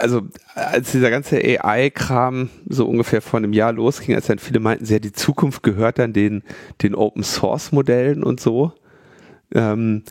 also 0.00 0.22
als 0.54 0.92
dieser 0.92 1.10
ganze 1.10 1.36
AI-Kram 1.36 2.50
so 2.68 2.86
ungefähr 2.86 3.22
vor 3.22 3.38
einem 3.38 3.52
Jahr 3.52 3.72
losging, 3.72 4.14
als 4.14 4.26
dann 4.26 4.38
viele 4.38 4.60
meinten, 4.60 4.84
ja, 4.86 4.98
die 4.98 5.12
Zukunft 5.12 5.62
gehört 5.62 5.98
dann 5.98 6.12
den, 6.12 6.42
den 6.82 6.94
Open-Source-Modellen 6.94 8.24
und 8.24 8.40
so, 8.40 8.72
ähm, 9.54 10.02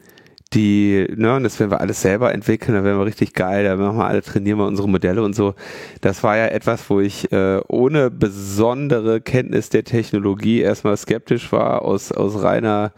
die, 0.53 1.07
ne, 1.15 1.35
und 1.35 1.43
das 1.43 1.59
werden 1.59 1.71
wir 1.71 1.81
alles 1.81 2.01
selber 2.01 2.33
entwickeln, 2.33 2.75
da 2.75 2.83
werden 2.83 2.97
wir 2.97 3.05
richtig 3.05 3.33
geil, 3.33 3.65
da 3.65 3.75
machen 3.75 3.97
wir 3.97 4.05
alle, 4.05 4.21
trainieren 4.21 4.57
wir 4.57 4.67
unsere 4.67 4.87
Modelle 4.87 5.21
und 5.21 5.35
so. 5.35 5.53
Das 5.99 6.23
war 6.23 6.37
ja 6.37 6.47
etwas, 6.47 6.89
wo 6.89 7.01
ich 7.01 7.31
äh, 7.33 7.59
ohne 7.67 8.09
besondere 8.09 9.19
Kenntnis 9.19 9.69
der 9.69 9.83
Technologie 9.83 10.61
erstmal 10.61 10.95
skeptisch 10.95 11.51
war, 11.51 11.81
aus, 11.81 12.13
aus 12.13 12.41
reiner 12.41 12.93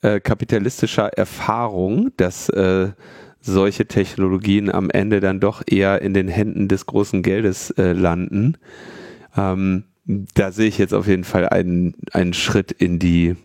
äh, 0.00 0.20
kapitalistischer 0.20 1.08
Erfahrung, 1.08 2.12
dass 2.16 2.48
äh, 2.48 2.88
solche 3.46 3.86
Technologien 3.86 4.70
am 4.70 4.90
Ende 4.90 5.20
dann 5.20 5.40
doch 5.40 5.62
eher 5.66 6.02
in 6.02 6.14
den 6.14 6.28
Händen 6.28 6.68
des 6.68 6.86
großen 6.86 7.22
Geldes 7.22 7.70
äh, 7.70 7.92
landen. 7.92 8.58
Ähm, 9.36 9.84
da 10.06 10.52
sehe 10.52 10.68
ich 10.68 10.78
jetzt 10.78 10.94
auf 10.94 11.06
jeden 11.06 11.24
Fall 11.24 11.48
einen, 11.48 11.94
einen 12.12 12.32
Schritt 12.32 12.72
in 12.72 12.98
die, 12.98 13.36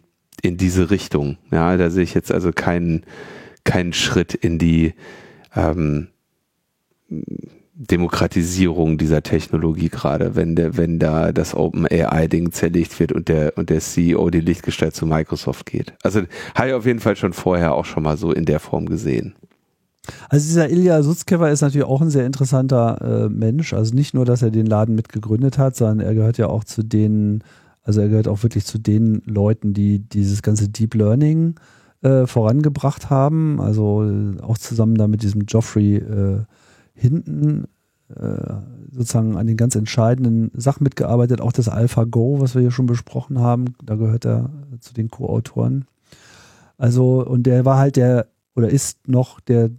in 0.41 0.57
diese 0.57 0.91
Richtung. 0.91 1.38
Ja, 1.52 1.78
da 1.78 1.90
sehe 1.90 2.03
ich 2.03 2.14
jetzt 2.14 2.32
also 2.32 2.52
keinen, 2.52 3.03
keinen 3.64 3.94
Schritt 3.94 4.34
in 4.34 4.60
die 4.60 4.94
ähm, 5.56 6.07
Demokratisierung 7.73 8.98
dieser 8.98 9.23
Technologie 9.23 9.90
gerade, 9.90 10.36
wenn 10.36 10.56
der, 10.56 10.78
wenn 10.78 10.99
da 10.99 11.32
das 11.32 11.56
Open 11.56 11.88
AI 11.88 12.28
Ding 12.28 12.52
zerlegt 12.52 12.99
wird 12.99 13.11
und 13.11 13.28
der 13.28 13.57
und 13.57 13.72
der 13.72 13.80
CEO 13.80 14.30
die 14.30 14.40
Lichtgestalt 14.40 14.95
zu 14.95 15.07
Microsoft 15.07 15.65
geht. 15.65 15.94
Also 16.03 16.22
habe 16.53 16.69
ich 16.69 16.73
auf 16.76 16.86
jeden 16.86 16.99
Fall 16.99 17.15
schon 17.15 17.34
vorher 17.34 17.73
auch 17.73 17.86
schon 17.86 18.03
mal 18.03 18.18
so 18.18 18.32
in 18.32 18.45
der 18.45 18.60
Form 18.60 18.86
gesehen. 18.86 19.34
Also 20.30 20.48
dieser 20.48 20.69
Ilya 20.69 21.03
Sutzkever 21.03 21.52
ist 21.52 21.61
natürlich 21.61 21.86
auch 21.86 22.02
ein 22.02 22.10
sehr 22.10 22.26
interessanter 22.26 23.26
äh, 23.26 23.30
Mensch. 23.30 23.73
Also 23.73 23.94
nicht 23.94 24.14
nur, 24.14 24.26
dass 24.26 24.41
er 24.41 24.52
den 24.52 24.65
Laden 24.65 24.95
mitgegründet 24.95 25.57
hat, 25.57 25.76
sondern 25.76 25.99
er 25.99 26.15
gehört 26.15 26.38
ja 26.38 26.48
auch 26.48 26.64
zu 26.64 26.84
den, 26.84 27.44
also 27.84 28.02
er 28.02 28.10
gehört 28.10 28.28
auch 28.28 28.44
wirklich 28.44 28.65
zu 28.65 28.80
den 28.80 29.22
Leuten, 29.26 29.73
die 29.73 29.99
dieses 29.99 30.41
ganze 30.41 30.69
Deep 30.69 30.95
Learning 30.95 31.56
äh, 32.02 32.26
vorangebracht 32.26 33.10
haben. 33.10 33.61
Also 33.61 34.03
äh, 34.03 34.41
auch 34.41 34.57
zusammen 34.57 34.95
da 34.95 35.07
mit 35.07 35.22
diesem 35.22 35.45
Geoffrey 35.45 35.98
äh, 35.98 36.44
Hinton 36.94 37.68
äh, 38.15 38.53
sozusagen 38.91 39.38
an 39.38 39.48
den 39.48 39.57
ganz 39.57 39.76
entscheidenden 39.76 40.52
Sachen 40.53 40.84
mitgearbeitet. 40.84 41.41
Auch 41.41 41.53
das 41.53 41.69
AlphaGo, 41.69 42.41
was 42.41 42.56
wir 42.56 42.61
hier 42.61 42.72
schon 42.72 42.88
besprochen 42.88 43.40
haben, 43.40 43.76
da 43.84 43.95
gehört 43.95 44.26
er 44.26 44.49
zu 44.80 44.94
den 44.94 45.10
Co-Autoren. 45.10 45.86
Also, 46.78 47.26
und 47.26 47.44
der 47.44 47.64
war 47.64 47.78
halt 47.78 47.95
der, 47.95 48.28
oder 48.56 48.69
ist 48.69 49.07
noch 49.07 49.40
der 49.40 49.69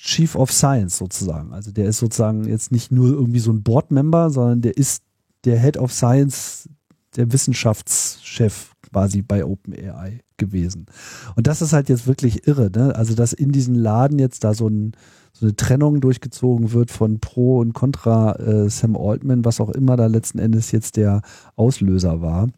Chief 0.00 0.36
of 0.36 0.52
Science 0.52 0.96
sozusagen. 0.96 1.52
Also 1.52 1.72
der 1.72 1.86
ist 1.86 1.98
sozusagen 1.98 2.44
jetzt 2.44 2.70
nicht 2.70 2.92
nur 2.92 3.08
irgendwie 3.08 3.40
so 3.40 3.50
ein 3.50 3.64
Board-Member, 3.64 4.30
sondern 4.30 4.60
der 4.60 4.76
ist 4.76 5.02
der 5.44 5.58
Head 5.58 5.76
of 5.76 5.92
Science, 5.92 6.68
der 7.16 7.32
Wissenschaftschef 7.32 8.72
quasi 8.92 9.22
bei 9.22 9.44
OpenAI 9.44 10.20
gewesen. 10.36 10.86
Und 11.34 11.48
das 11.48 11.62
ist 11.62 11.72
halt 11.72 11.88
jetzt 11.88 12.06
wirklich 12.06 12.46
irre, 12.46 12.70
ne? 12.70 12.94
Also 12.94 13.14
dass 13.14 13.32
in 13.32 13.50
diesen 13.50 13.74
Laden 13.74 14.20
jetzt 14.20 14.44
da 14.44 14.54
so, 14.54 14.68
ein, 14.68 14.92
so 15.32 15.46
eine 15.46 15.56
Trennung 15.56 16.00
durchgezogen 16.00 16.70
wird 16.70 16.92
von 16.92 17.18
Pro 17.18 17.58
und 17.58 17.72
Contra 17.72 18.36
äh, 18.36 18.70
Sam 18.70 18.96
Altman, 18.96 19.44
was 19.44 19.60
auch 19.60 19.70
immer 19.70 19.96
da 19.96 20.06
letzten 20.06 20.38
Endes 20.38 20.70
jetzt 20.70 20.96
der 20.96 21.22
Auslöser 21.56 22.20
war. 22.20 22.48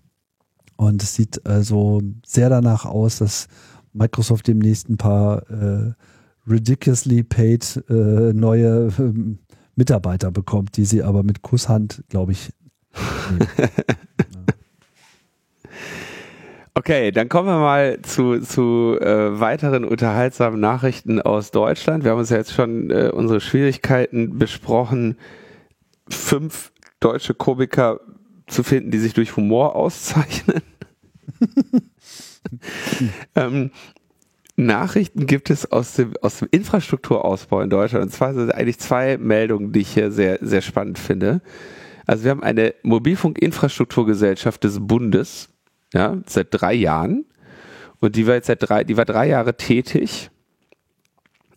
Und 0.77 1.03
es 1.03 1.15
sieht 1.15 1.47
also 1.47 2.03
sehr 2.27 2.51
danach 2.51 2.85
aus, 2.85 3.17
dass 3.17 3.49
Microsoft 3.95 4.47
demnächst 4.47 4.91
ein 4.91 4.99
paar 4.99 5.51
äh, 5.51 5.93
ridiculously 6.51 7.23
paid 7.23 7.83
äh, 7.89 8.33
neue 8.33 8.89
äh, 8.99 9.37
Mitarbeiter 9.77 10.31
bekommt, 10.31 10.77
die 10.77 10.85
sie 10.85 11.03
aber 11.03 11.23
mit 11.23 11.43
Kusshand, 11.43 12.05
glaube 12.09 12.33
ich. 12.33 12.51
Okay, 16.73 17.11
dann 17.11 17.29
kommen 17.29 17.49
wir 17.49 17.59
mal 17.59 18.01
zu, 18.03 18.41
zu 18.41 18.97
äh, 19.01 19.39
weiteren 19.39 19.85
unterhaltsamen 19.85 20.61
Nachrichten 20.61 21.21
aus 21.21 21.51
Deutschland. 21.51 22.05
Wir 22.05 22.13
haben 22.13 22.21
uns 22.21 22.31
ja 22.31 22.37
jetzt 22.37 22.53
schon 22.53 22.91
äh, 22.91 23.11
unsere 23.13 23.41
Schwierigkeiten 23.41 24.39
besprochen, 24.39 25.19
fünf 26.09 26.73
deutsche 27.01 27.35
Komiker 27.35 28.01
zu 28.47 28.63
finden, 28.63 28.93
die 28.93 28.99
sich 28.99 29.15
durch 29.15 29.37
Humor 29.37 29.75
auszeichnen. 29.75 30.63
ähm, 33.35 33.71
Nachrichten 34.67 35.27
gibt 35.27 35.51
es 35.51 35.71
aus 35.71 35.95
dem, 35.95 36.15
aus 36.21 36.39
dem 36.39 36.49
Infrastrukturausbau 36.51 37.61
in 37.63 37.71
Deutschland. 37.71 38.05
Und 38.05 38.11
zwar 38.11 38.35
sind 38.35 38.55
eigentlich 38.55 38.79
zwei 38.79 39.17
Meldungen, 39.19 39.73
die 39.73 39.81
ich 39.81 39.95
hier 39.95 40.11
sehr, 40.11 40.39
sehr 40.41 40.61
spannend 40.61 40.99
finde. 40.99 41.41
Also 42.07 42.25
wir 42.25 42.31
haben 42.31 42.43
eine 42.43 42.75
Mobilfunkinfrastrukturgesellschaft 42.83 44.63
des 44.65 44.79
Bundes, 44.81 45.49
ja, 45.95 46.19
seit 46.27 46.49
drei 46.51 46.75
Jahren. 46.75 47.25
Und 48.01 48.17
die 48.17 48.27
war 48.27 48.35
jetzt 48.35 48.47
seit 48.47 48.69
drei, 48.69 48.85
die 48.85 48.97
war 48.97 49.05
drei 49.05 49.29
Jahre 49.29 49.57
tätig 49.57 50.31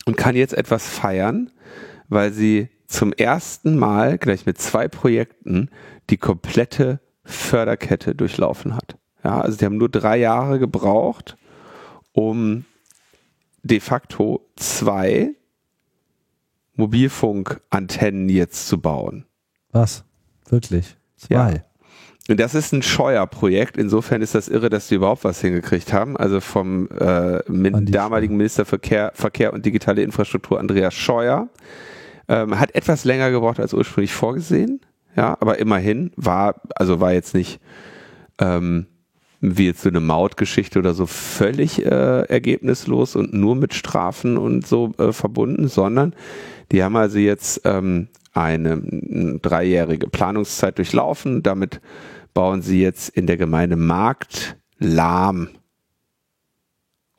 und 0.05 0.17
kann 0.17 0.35
jetzt 0.35 0.53
etwas 0.53 0.87
feiern, 0.87 1.51
weil 2.09 2.31
sie 2.31 2.69
zum 2.87 3.13
ersten 3.13 3.77
Mal 3.77 4.17
gleich 4.17 4.45
mit 4.45 4.59
zwei 4.59 4.87
Projekten 4.87 5.69
die 6.09 6.17
komplette 6.17 6.99
Förderkette 7.23 8.13
durchlaufen 8.13 8.75
hat. 8.75 8.97
Ja, 9.23 9.41
also 9.41 9.57
die 9.57 9.65
haben 9.65 9.77
nur 9.77 9.89
drei 9.89 10.17
Jahre 10.17 10.59
gebraucht, 10.59 11.37
um 12.11 12.65
de 13.63 13.79
facto 13.79 14.45
zwei 14.55 15.35
Mobilfunkantennen 16.75 18.29
jetzt 18.29 18.67
zu 18.67 18.79
bauen. 18.79 19.25
Was? 19.71 20.03
Wirklich? 20.49 20.97
Zwei? 21.15 21.33
Ja. 21.33 21.63
Und 22.29 22.39
das 22.39 22.55
ist 22.55 22.71
ein 22.71 22.81
Scheuer-Projekt. 22.81 23.75
Insofern 23.75 24.21
ist 24.21 24.33
das 24.33 24.47
irre, 24.47 24.69
dass 24.69 24.87
die 24.87 24.95
überhaupt 24.95 25.25
was 25.25 25.41
hingekriegt 25.41 25.91
haben. 25.91 26.15
Also 26.15 26.39
vom 26.39 26.87
äh, 26.91 27.41
damaligen 27.49 28.37
Minister 28.37 28.63
für 28.63 28.69
Verkehr, 28.69 29.11
Verkehr 29.13 29.53
und 29.53 29.65
digitale 29.65 30.03
Infrastruktur 30.03 30.59
Andreas 30.59 30.93
Scheuer. 30.93 31.49
Ähm, 32.29 32.57
hat 32.57 32.73
etwas 32.75 33.03
länger 33.03 33.31
gebraucht 33.31 33.59
als 33.59 33.73
ursprünglich 33.73 34.13
vorgesehen. 34.13 34.79
Ja, 35.15 35.37
aber 35.41 35.59
immerhin 35.59 36.11
war, 36.15 36.61
also 36.75 37.01
war 37.01 37.11
jetzt 37.11 37.33
nicht 37.35 37.59
ähm, 38.39 38.87
wie 39.45 39.65
jetzt 39.65 39.81
so 39.81 39.89
eine 39.89 39.99
Mautgeschichte 39.99 40.79
oder 40.79 40.93
so 40.93 41.05
völlig 41.05 41.85
äh, 41.85 42.21
ergebnislos 42.21 43.17
und 43.17 43.33
nur 43.33 43.55
mit 43.55 43.73
Strafen 43.73 44.37
und 44.37 44.65
so 44.65 44.93
äh, 44.97 45.11
verbunden, 45.11 45.67
sondern 45.67 46.15
die 46.71 46.81
haben 46.81 46.95
also 46.95 47.17
jetzt 47.17 47.61
ähm, 47.65 48.07
eine, 48.31 48.81
eine 48.81 49.39
dreijährige 49.39 50.07
Planungszeit 50.07 50.77
durchlaufen. 50.77 51.43
Damit 51.43 51.81
bauen 52.33 52.61
sie 52.61 52.81
jetzt 52.81 53.09
in 53.09 53.27
der 53.27 53.35
Gemeinde 53.35 53.75
Markt 53.75 54.55
Lahm. 54.79 55.49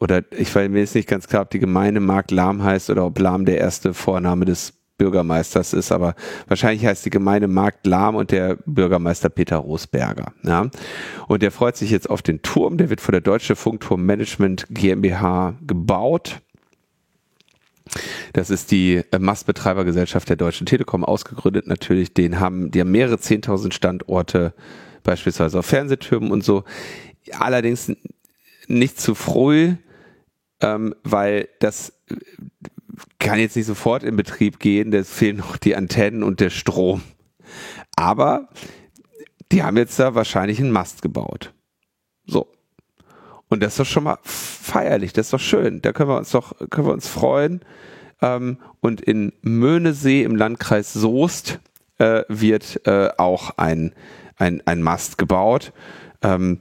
Oder 0.00 0.22
ich 0.32 0.54
weiß 0.54 0.70
mir 0.70 0.80
jetzt 0.80 0.94
nicht 0.94 1.08
ganz 1.08 1.28
klar, 1.28 1.42
ob 1.42 1.50
die 1.50 1.58
Gemeinde 1.58 2.00
Markt 2.00 2.30
Lahm 2.30 2.62
heißt 2.62 2.88
oder 2.88 3.04
ob 3.04 3.18
Lahm 3.18 3.44
der 3.44 3.58
erste 3.58 3.92
Vorname 3.92 4.46
des 4.46 4.72
Bürgermeisters 4.96 5.72
ist, 5.72 5.90
aber 5.90 6.14
wahrscheinlich 6.46 6.86
heißt 6.86 7.04
die 7.04 7.10
Gemeinde 7.10 7.48
Markt 7.48 7.86
Lahm 7.86 8.14
und 8.14 8.30
der 8.30 8.56
Bürgermeister 8.64 9.28
Peter 9.28 9.56
Rosberger. 9.56 10.32
Ja. 10.42 10.70
Und 11.26 11.42
der 11.42 11.50
freut 11.50 11.76
sich 11.76 11.90
jetzt 11.90 12.08
auf 12.08 12.22
den 12.22 12.42
Turm, 12.42 12.76
der 12.76 12.90
wird 12.90 13.00
von 13.00 13.12
der 13.12 13.20
Deutsche 13.20 13.56
Funkturm 13.56 14.06
Management 14.06 14.66
GmbH 14.70 15.54
gebaut. 15.66 16.40
Das 18.32 18.50
ist 18.50 18.70
die 18.70 19.02
äh, 19.10 19.18
Mastbetreibergesellschaft 19.18 20.28
der 20.28 20.36
Deutschen 20.36 20.66
Telekom 20.66 21.04
ausgegründet 21.04 21.66
natürlich. 21.66 22.14
Den 22.14 22.40
haben, 22.40 22.70
die 22.70 22.80
haben 22.80 22.90
mehrere 22.90 23.18
zehntausend 23.18 23.74
Standorte, 23.74 24.54
beispielsweise 25.02 25.58
auf 25.58 25.66
Fernsehtürmen 25.66 26.30
und 26.30 26.42
so. 26.42 26.64
Allerdings 27.38 27.92
nicht 28.68 29.00
zu 29.00 29.14
früh, 29.14 29.74
ähm, 30.60 30.94
weil 31.02 31.48
das 31.60 31.92
kann 33.18 33.38
jetzt 33.38 33.56
nicht 33.56 33.66
sofort 33.66 34.02
in 34.02 34.16
Betrieb 34.16 34.58
gehen. 34.58 34.92
Es 34.92 35.12
fehlen 35.12 35.38
noch 35.38 35.56
die 35.56 35.76
Antennen 35.76 36.22
und 36.22 36.40
der 36.40 36.50
Strom. 36.50 37.02
Aber 37.96 38.48
die 39.52 39.62
haben 39.62 39.76
jetzt 39.76 39.98
da 39.98 40.14
wahrscheinlich 40.14 40.60
einen 40.60 40.70
Mast 40.70 41.02
gebaut. 41.02 41.52
So. 42.26 42.50
Und 43.48 43.62
das 43.62 43.74
ist 43.74 43.80
doch 43.80 43.86
schon 43.86 44.04
mal 44.04 44.18
feierlich, 44.22 45.12
das 45.12 45.26
ist 45.26 45.32
doch 45.32 45.40
schön. 45.40 45.82
Da 45.82 45.92
können 45.92 46.08
wir 46.08 46.16
uns 46.16 46.30
doch, 46.30 46.54
können 46.70 46.88
wir 46.88 46.92
uns 46.92 47.06
freuen. 47.06 47.60
Ähm, 48.20 48.58
und 48.80 49.00
in 49.00 49.32
Möhnesee 49.42 50.22
im 50.22 50.34
Landkreis 50.34 50.92
Soest 50.92 51.60
äh, 51.98 52.22
wird 52.28 52.86
äh, 52.86 53.10
auch 53.16 53.58
ein, 53.58 53.94
ein, 54.36 54.62
ein 54.66 54.82
Mast 54.82 55.18
gebaut. 55.18 55.72
Ähm, 56.22 56.60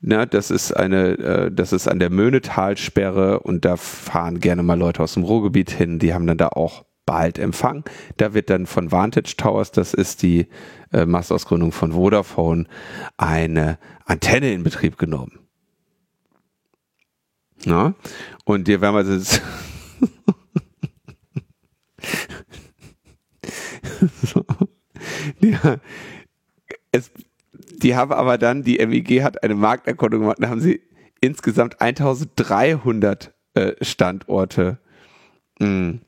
na, 0.00 0.26
das 0.26 0.50
ist 0.50 0.72
eine, 0.72 1.18
äh, 1.18 1.52
das 1.52 1.72
ist 1.72 1.88
an 1.88 1.98
der 1.98 2.10
Möhnetalsperre 2.10 3.40
und 3.40 3.64
da 3.64 3.76
fahren 3.76 4.40
gerne 4.40 4.62
mal 4.62 4.78
Leute 4.78 5.02
aus 5.02 5.14
dem 5.14 5.24
Ruhrgebiet 5.24 5.70
hin. 5.70 5.98
Die 5.98 6.14
haben 6.14 6.26
dann 6.26 6.38
da 6.38 6.48
auch 6.48 6.84
bald 7.04 7.38
Empfang. 7.38 7.84
Da 8.18 8.34
wird 8.34 8.50
dann 8.50 8.66
von 8.66 8.92
Vantage 8.92 9.34
Towers, 9.36 9.72
das 9.72 9.94
ist 9.94 10.22
die 10.22 10.48
äh, 10.92 11.06
Mastausgründung 11.06 11.72
von 11.72 11.92
Vodafone, 11.92 12.66
eine 13.16 13.78
Antenne 14.04 14.52
in 14.52 14.62
Betrieb 14.62 14.98
genommen. 14.98 15.38
Ja, 17.64 17.94
und 18.44 18.68
hier 18.68 18.80
werden 18.80 18.94
wir 18.94 19.04
das 19.04 19.40
so. 24.22 24.44
ja, 25.40 25.78
es, 26.92 27.10
die 27.82 27.96
haben 27.96 28.12
aber 28.12 28.38
dann, 28.38 28.62
die 28.62 28.84
MIG 28.84 29.22
hat 29.22 29.42
eine 29.42 29.54
Markterkundung 29.54 30.20
gemacht, 30.20 30.38
da 30.40 30.48
haben 30.48 30.60
sie 30.60 30.80
insgesamt 31.20 31.80
1300 31.80 33.34
äh, 33.54 33.72
Standorte. 33.82 34.78
Mh, 35.58 35.66
hm, 35.66 36.00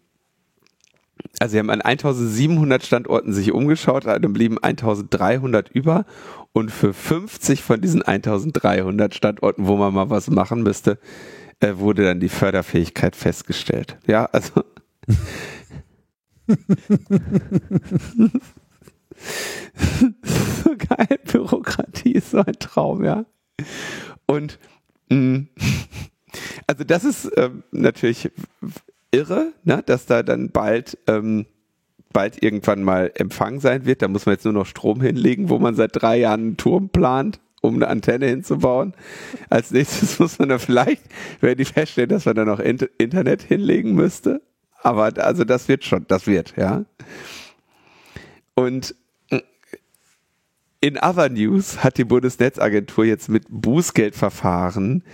also 1.38 1.52
sie 1.52 1.58
haben 1.58 1.70
an 1.70 1.82
1700 1.82 2.84
Standorten 2.84 3.32
sich 3.32 3.52
umgeschaut, 3.52 4.06
dann 4.06 4.32
blieben 4.32 4.58
1300 4.58 5.68
über. 5.68 6.06
Und 6.52 6.70
für 6.70 6.92
50 6.92 7.62
von 7.62 7.80
diesen 7.80 8.02
1300 8.02 9.14
Standorten, 9.14 9.66
wo 9.66 9.76
man 9.76 9.94
mal 9.94 10.10
was 10.10 10.28
machen 10.30 10.62
müsste, 10.62 10.98
äh, 11.60 11.76
wurde 11.76 12.04
dann 12.04 12.20
die 12.20 12.28
Förderfähigkeit 12.28 13.14
festgestellt. 13.16 13.98
Ja, 14.06 14.24
also. 14.26 14.64
so 15.06 15.22
geil, 20.90 21.18
Bürokratie 21.24 22.12
ist 22.12 22.30
so 22.30 22.38
ein 22.38 22.58
Traum, 22.58 23.04
ja. 23.04 23.24
Und 24.26 24.58
mh, 25.08 25.16
mm, 25.16 25.48
also 26.66 26.84
das 26.84 27.04
ist 27.04 27.30
ähm, 27.36 27.62
natürlich 27.72 28.30
irre, 29.10 29.52
ne, 29.64 29.82
dass 29.84 30.06
da 30.06 30.22
dann 30.22 30.50
bald, 30.50 30.98
ähm, 31.06 31.46
bald 32.12 32.42
irgendwann 32.42 32.82
mal 32.82 33.10
Empfang 33.14 33.60
sein 33.60 33.86
wird. 33.86 34.02
Da 34.02 34.08
muss 34.08 34.26
man 34.26 34.34
jetzt 34.34 34.44
nur 34.44 34.54
noch 34.54 34.66
Strom 34.66 35.00
hinlegen, 35.00 35.48
wo 35.48 35.58
man 35.58 35.74
seit 35.74 35.90
drei 36.00 36.18
Jahren 36.18 36.40
einen 36.40 36.56
Turm 36.56 36.88
plant, 36.90 37.40
um 37.60 37.76
eine 37.76 37.88
Antenne 37.88 38.26
hinzubauen. 38.26 38.94
Als 39.48 39.70
nächstes 39.70 40.18
muss 40.20 40.38
man 40.38 40.48
da 40.48 40.58
vielleicht, 40.58 41.02
werde 41.40 41.62
ich 41.62 41.72
feststellen, 41.72 42.10
dass 42.10 42.26
man 42.26 42.36
da 42.36 42.44
noch 42.44 42.60
Internet 42.60 43.42
hinlegen 43.42 43.94
müsste. 43.94 44.42
Aber 44.82 45.12
also 45.18 45.44
das 45.44 45.68
wird 45.68 45.84
schon, 45.84 46.06
das 46.08 46.26
wird, 46.26 46.54
ja. 46.56 46.84
Und 48.54 48.94
in 50.80 50.98
Other 50.98 51.28
News 51.28 51.84
hat 51.84 51.98
die 51.98 52.04
Bundesnetzagentur 52.04 53.04
jetzt 53.04 53.28
mit 53.28 53.44
Bußgeldverfahren 53.48 55.04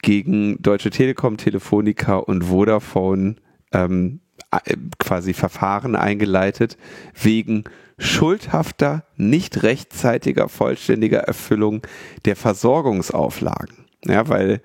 gegen 0.00 0.62
Deutsche 0.62 0.90
Telekom, 0.90 1.36
Telefonica 1.36 2.16
und 2.16 2.44
Vodafone 2.44 3.36
ähm, 3.72 4.20
äh, 4.52 4.76
quasi 4.98 5.34
Verfahren 5.34 5.96
eingeleitet 5.96 6.76
wegen 7.20 7.64
schuldhafter, 7.98 9.04
nicht 9.16 9.62
rechtzeitiger, 9.62 10.48
vollständiger 10.48 11.20
Erfüllung 11.20 11.82
der 12.24 12.36
Versorgungsauflagen. 12.36 13.86
Ja, 14.04 14.28
weil, 14.28 14.60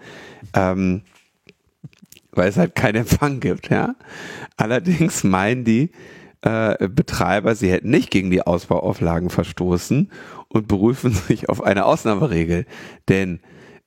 ähm, 0.53 1.01
weil 2.31 2.49
es 2.49 2.57
halt 2.57 2.75
keinen 2.75 2.97
Empfang 2.97 3.39
gibt, 3.39 3.69
ja. 3.69 3.95
Allerdings 4.57 5.23
meinen 5.23 5.63
die 5.63 5.89
äh, 6.41 6.87
Betreiber, 6.87 7.55
sie 7.55 7.71
hätten 7.71 7.89
nicht 7.89 8.11
gegen 8.11 8.31
die 8.31 8.41
Ausbauauflagen 8.41 9.29
verstoßen 9.29 10.11
und 10.47 10.67
berufen 10.67 11.11
sich 11.27 11.49
auf 11.49 11.63
eine 11.63 11.85
Ausnahmeregel. 11.85 12.65
Denn 13.09 13.41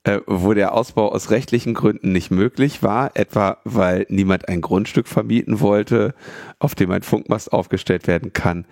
äh, 0.04 0.20
wo 0.26 0.52
der 0.52 0.74
Ausbau 0.74 1.10
aus 1.12 1.30
rechtlichen 1.30 1.74
Gründen 1.74 2.12
nicht 2.12 2.30
möglich 2.30 2.82
war, 2.82 3.12
etwa 3.14 3.58
weil 3.64 4.06
niemand 4.08 4.48
ein 4.48 4.60
Grundstück 4.60 5.08
vermieten 5.08 5.60
wollte, 5.60 6.14
auf 6.58 6.74
dem 6.74 6.90
ein 6.90 7.02
Funkmast 7.02 7.52
aufgestellt 7.52 8.06
werden 8.06 8.32
kann, 8.32 8.66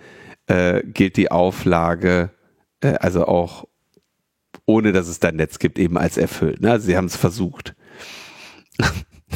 äh, 0.47 0.83
gilt 0.83 1.17
die 1.17 1.31
Auflage 1.31 2.31
äh, 2.83 2.95
also 2.99 3.25
auch 3.25 3.67
ohne 4.65 4.91
dass 4.91 5.07
es 5.07 5.19
da 5.19 5.31
Netz 5.31 5.59
gibt, 5.59 5.79
eben 5.79 5.97
als 5.97 6.17
erfüllt. 6.17 6.61
Ne? 6.61 6.71
Also 6.71 6.85
sie 6.85 6.95
haben 6.95 7.05
es 7.05 7.15
versucht. 7.15 7.75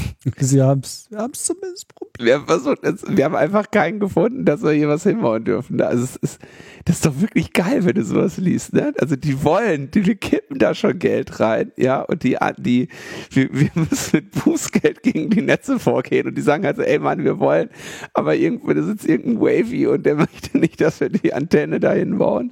Sie 0.38 0.62
haben 0.62 0.82
es 0.82 1.10
zumindest 1.10 1.94
probiert. 1.94 2.20
Wir 2.20 2.34
haben, 2.36 2.46
versucht, 2.46 2.80
wir 2.84 3.26
haben 3.26 3.36
einfach 3.36 3.72
keinen 3.72 4.00
gefunden, 4.00 4.46
dass 4.46 4.62
wir 4.62 4.72
hier 4.72 4.88
was 4.88 5.04
hinbauen 5.04 5.44
dürfen. 5.44 5.82
Also 5.82 6.04
es 6.04 6.16
ist, 6.18 6.40
das 6.86 6.98
ist 6.98 7.06
doch 7.06 7.22
wirklich 7.22 7.54
geil, 7.54 7.86
wenn 7.86 7.96
du 7.96 8.04
sowas 8.04 8.38
liest. 8.38 8.74
Ne? 8.74 8.94
Also 9.00 9.16
die 9.16 9.44
wollen, 9.44 9.92
die, 9.92 10.02
die 10.02 10.16
kippen 10.16 10.60
da 10.60 10.74
schon 10.74 11.00
Geld 11.00 11.40
rein, 11.40 11.72
ja, 11.78 12.02
und 12.02 12.24
die, 12.24 12.38
die 12.58 12.88
wir, 13.32 13.50
wir 13.52 13.72
müssen 13.76 14.18
mit 14.18 14.32
Bußgeld 14.32 15.04
gegen 15.04 15.30
die 15.30 15.42
Netze 15.42 15.80
vorgehen 15.80 16.28
und 16.28 16.38
die 16.38 16.42
sagen 16.42 16.66
also, 16.66 16.82
ey 16.82 17.00
Mann, 17.00 17.24
wir 17.24 17.40
wollen, 17.40 17.70
aber 18.14 18.36
irgendwo, 18.36 18.74
da 18.74 18.84
sitzt 18.84 19.08
irgendein 19.08 19.42
Wavy 19.42 19.88
und 19.88 20.06
der 20.06 20.16
möchte 20.16 20.58
nicht, 20.58 20.82
dass 20.82 21.00
wir 21.00 21.10
die 21.10 21.34
Antenne 21.34 21.80
da 21.80 21.94
hinbauen. 21.94 22.52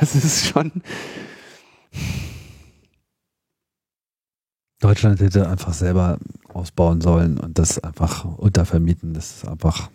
Das 0.00 0.14
ist 0.14 0.46
schon 0.46 0.82
Deutschland 4.84 5.18
hätte 5.20 5.48
einfach 5.48 5.72
selber 5.72 6.18
ausbauen 6.54 7.00
sollen 7.00 7.38
und 7.38 7.58
das 7.58 7.78
einfach 7.78 8.24
untervermieten. 8.24 9.14
Das 9.14 9.36
ist 9.36 9.48
einfach, 9.48 9.90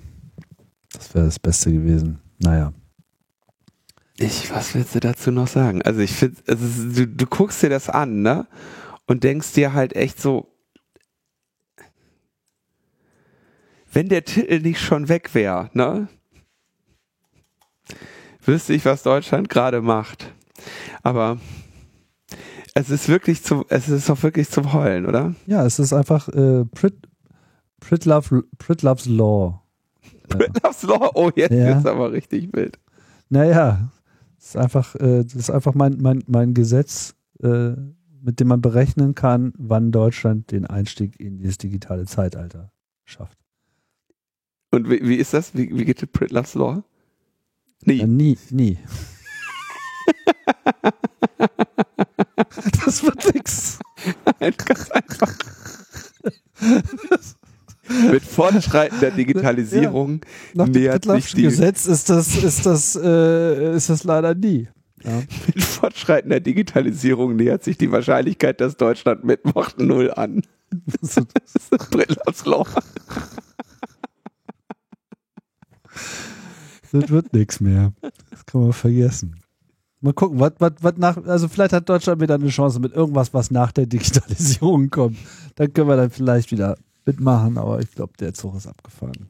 das 0.94 1.14
wäre 1.16 1.26
das 1.26 1.40
Beste 1.40 1.72
gewesen. 1.72 2.20
Naja. 2.40 2.74
Ich, 4.18 4.52
was 4.52 4.76
willst 4.76 4.96
du 4.96 5.00
dazu 5.00 5.32
noch 5.32 5.48
sagen? 5.48 5.82
Also 5.82 6.02
ich 6.02 6.12
finde, 6.12 6.42
also 6.48 6.90
du, 6.90 7.08
du 7.08 7.26
guckst 7.26 7.64
dir 7.64 7.70
das 7.70 7.90
an, 7.90 8.22
ne? 8.22 8.48
Und 9.08 9.24
denkst 9.24 9.54
dir 9.54 9.74
halt 9.74 9.96
echt 9.96 10.22
so, 10.22 10.54
wenn 13.92 14.10
der 14.10 14.26
Titel 14.26 14.60
nicht 14.60 14.82
schon 14.82 15.08
weg 15.08 15.34
wäre, 15.34 15.70
ne? 15.74 16.10
Wüsste 18.42 18.74
ich, 18.74 18.86
was 18.86 19.04
Deutschland 19.04 19.50
gerade 19.50 19.82
macht. 19.82 20.34
Aber 21.02 21.40
es 22.74 22.90
ist 22.90 23.10
wirklich 23.10 23.44
zum, 23.44 23.66
es 23.70 23.90
ist 23.90 24.10
auch 24.10 24.22
wirklich 24.24 24.50
zum 24.50 24.74
Heulen, 24.74 25.06
oder? 25.06 25.36
Ja, 25.48 25.66
es 25.66 25.80
ist 25.80 25.94
einfach 25.94 26.28
äh, 26.30 26.66
Prit, 26.66 26.96
Prit, 27.80 28.06
Love, 28.06 28.44
Prit 28.58 28.82
Love's 28.82 29.06
Law. 29.06 29.62
Prit 30.30 30.64
Love's 30.64 30.84
Law? 30.84 31.12
Oh, 31.14 31.32
jetzt 31.36 31.54
ja. 31.54 31.78
ist 31.78 31.88
aber 31.88 32.12
richtig 32.12 32.54
wild. 32.54 32.80
Naja, 33.30 33.92
es 34.38 34.50
ist 34.50 34.58
einfach, 34.58 34.96
äh, 34.96 35.24
das 35.24 35.36
ist 35.36 35.50
einfach 35.50 35.74
mein, 35.74 35.98
mein, 36.00 36.24
mein 36.28 36.54
Gesetz, 36.54 37.16
äh, 37.42 37.72
mit 38.22 38.40
dem 38.40 38.50
man 38.50 38.62
berechnen 38.62 39.16
kann, 39.16 39.54
wann 39.58 39.92
Deutschland 39.92 40.52
den 40.52 40.66
Einstieg 40.66 41.20
in 41.20 41.38
dieses 41.38 41.58
digitale 41.58 42.06
Zeitalter 42.06 42.72
schafft. 43.06 43.38
Und 44.72 44.90
wie, 44.90 45.00
wie 45.02 45.16
ist 45.16 45.34
das? 45.34 45.56
Wie, 45.56 45.76
wie 45.76 45.86
geht 45.86 46.12
Prit 46.12 46.32
Love's 46.32 46.54
Law? 46.54 46.84
Nie. 47.86 47.94
Ja, 47.94 48.08
nie, 48.08 48.38
nie. 48.52 48.78
Das 52.90 53.04
wird 53.04 53.36
nix. 53.36 53.78
Ganz 54.40 54.90
einfach. 54.90 55.32
Mit 58.12 58.24
fortschreitender 58.24 59.12
Digitalisierung 59.12 60.22
ja. 60.24 60.66
Nach 60.66 60.68
nähert 60.68 61.06
dem 61.06 61.22
sich 61.22 61.36
die 61.36 61.44
Gesetz 61.44 61.86
ist 61.86 62.10
das, 62.10 62.36
ist 62.36 62.66
das, 62.66 62.96
äh, 62.96 63.76
ist 63.76 63.92
das 63.92 64.04
leider 64.06 64.34
nie. 64.34 64.70
Ja. 65.04 65.22
Mit 65.54 65.64
fortschreitender 65.64 66.40
Digitalisierung 66.40 67.36
nähert 67.36 67.64
sich 67.64 67.78
die 67.78 67.92
Wahrscheinlichkeit, 67.92 68.60
dass 68.60 68.76
Deutschland 68.76 69.24
mitmacht, 69.24 69.80
null 69.80 70.12
an. 70.12 70.42
Das 70.72 71.16
ist 71.16 71.72
ein 71.72 71.90
Brillantsloch. 71.92 72.70
Das 76.92 77.10
wird 77.10 77.34
nichts 77.34 77.60
mehr. 77.60 77.94
Das 78.32 78.46
kann 78.48 78.62
man 78.62 78.74
vergessen. 78.74 79.40
Mal 80.02 80.14
gucken, 80.14 80.40
was, 80.40 80.54
was, 80.60 80.74
was 80.82 80.98
nach, 80.98 81.18
also 81.26 81.50
vielleicht 81.50 81.74
hat 81.74 81.90
Deutschland 81.90 82.22
wieder 82.22 82.36
eine 82.36 82.48
Chance 82.48 82.80
mit 82.80 82.94
irgendwas, 82.94 83.34
was 83.34 83.52
nach 83.52 83.72
der 83.72 83.86
Digitalisierung 83.86 84.90
kommt. 84.92 85.18
Dann 85.56 85.74
können 85.74 85.90
wir 85.90 85.98
dann 85.98 86.10
vielleicht 86.10 86.52
wieder 86.52 86.78
mitmachen, 87.06 87.58
aber 87.58 87.80
ich 87.82 87.92
glaube, 87.92 88.14
der 88.20 88.34
Zug 88.34 88.56
ist 88.56 88.68
abgefahren. 88.68 89.28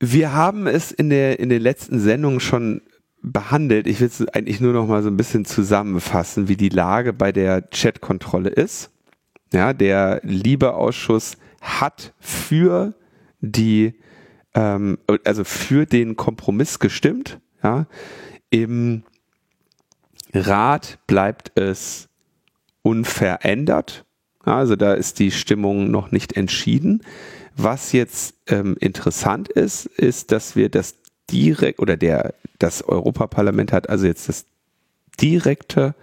Wir 0.00 0.32
haben 0.32 0.66
es 0.66 0.90
in 0.90 1.08
der, 1.08 1.38
in 1.38 1.48
den 1.48 1.62
letzten 1.62 2.00
Sendungen 2.00 2.40
schon 2.40 2.82
behandelt. 3.22 3.86
Ich 3.86 4.00
will 4.00 4.08
es 4.08 4.26
eigentlich 4.28 4.60
nur 4.60 4.72
noch 4.72 4.86
mal 4.86 5.02
so 5.02 5.08
ein 5.08 5.16
bisschen 5.16 5.44
zusammenfassen, 5.44 6.48
wie 6.48 6.56
die 6.56 6.68
Lage 6.68 7.12
bei 7.12 7.32
der 7.32 7.62
Chatkontrolle 7.62 8.50
ist. 8.50 8.90
Ja, 9.52 9.72
der 9.72 10.20
Liebeausschuss 10.24 11.36
hat 11.60 12.12
für 12.18 12.94
die, 13.40 13.94
ähm, 14.54 14.98
also 15.24 15.44
für 15.44 15.86
den 15.86 16.16
Kompromiss 16.16 16.78
gestimmt. 16.78 17.40
Ja, 17.62 17.86
im 18.62 19.02
Rat 20.32 20.98
bleibt 21.06 21.58
es 21.58 22.08
unverändert. 22.82 24.04
Also 24.44 24.76
da 24.76 24.94
ist 24.94 25.18
die 25.18 25.30
Stimmung 25.30 25.90
noch 25.90 26.10
nicht 26.10 26.36
entschieden. 26.36 27.02
Was 27.56 27.92
jetzt 27.92 28.34
ähm, 28.48 28.76
interessant 28.80 29.48
ist, 29.48 29.86
ist, 29.86 30.30
dass 30.30 30.56
wir 30.56 30.68
das 30.68 30.96
direkt 31.30 31.80
oder 31.80 31.96
der 31.96 32.34
das 32.58 32.82
Europaparlament 32.82 33.72
hat 33.72 33.90
also 33.90 34.06
jetzt 34.06 34.28
das 34.28 34.46
direkte 35.20 35.94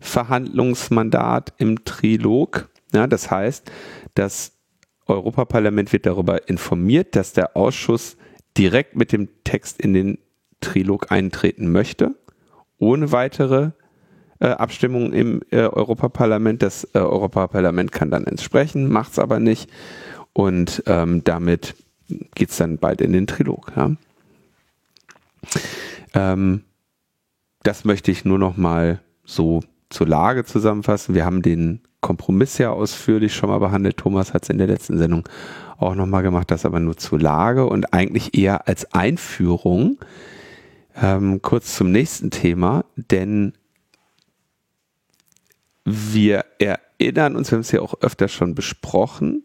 Verhandlungsmandat 0.00 1.52
im 1.58 1.84
Trilog. 1.84 2.68
Ja, 2.92 3.06
das 3.06 3.30
heißt, 3.30 3.70
das 4.14 4.52
Europaparlament 5.06 5.92
wird 5.92 6.06
darüber 6.06 6.48
informiert, 6.48 7.14
dass 7.14 7.32
der 7.32 7.56
Ausschuss 7.56 8.16
direkt 8.56 8.96
mit 8.96 9.12
dem 9.12 9.28
Text 9.44 9.80
in 9.80 9.92
den 9.92 10.18
Trilog 10.62 11.12
eintreten 11.12 11.70
möchte, 11.70 12.14
ohne 12.78 13.12
weitere 13.12 13.72
äh, 14.40 14.48
Abstimmung 14.48 15.12
im 15.12 15.42
äh, 15.50 15.60
Europaparlament. 15.60 16.62
Das 16.62 16.84
äh, 16.94 16.98
Europaparlament 16.98 17.92
kann 17.92 18.10
dann 18.10 18.24
entsprechen, 18.24 18.90
macht 18.90 19.12
es 19.12 19.18
aber 19.18 19.38
nicht. 19.38 19.70
Und 20.32 20.82
ähm, 20.86 21.22
damit 21.24 21.74
geht 22.34 22.50
es 22.50 22.56
dann 22.56 22.78
bald 22.78 23.00
in 23.00 23.12
den 23.12 23.26
Trilog. 23.26 23.72
Ja. 23.76 23.92
Ähm, 26.14 26.62
das 27.62 27.84
möchte 27.84 28.10
ich 28.10 28.24
nur 28.24 28.38
noch 28.38 28.56
mal 28.56 29.00
so 29.24 29.60
zur 29.90 30.08
Lage 30.08 30.44
zusammenfassen. 30.44 31.14
Wir 31.14 31.24
haben 31.24 31.42
den 31.42 31.80
Kompromiss 32.00 32.58
ja 32.58 32.70
ausführlich 32.70 33.34
schon 33.34 33.50
mal 33.50 33.58
behandelt. 33.58 33.96
Thomas 33.96 34.34
hat 34.34 34.42
es 34.42 34.50
in 34.50 34.58
der 34.58 34.66
letzten 34.66 34.98
Sendung 34.98 35.28
auch 35.78 35.94
noch 35.94 36.06
mal 36.06 36.22
gemacht, 36.22 36.50
das 36.50 36.66
aber 36.66 36.80
nur 36.80 36.96
zur 36.96 37.20
Lage 37.20 37.66
und 37.66 37.94
eigentlich 37.94 38.36
eher 38.36 38.66
als 38.66 38.92
Einführung 38.92 39.98
ähm, 41.00 41.40
kurz 41.42 41.74
zum 41.76 41.90
nächsten 41.90 42.30
Thema, 42.30 42.84
denn 42.96 43.54
wir 45.84 46.44
erinnern 46.58 47.36
uns, 47.36 47.50
wir 47.50 47.56
haben 47.56 47.62
es 47.62 47.72
ja 47.72 47.80
auch 47.80 47.94
öfter 48.00 48.28
schon 48.28 48.54
besprochen, 48.54 49.44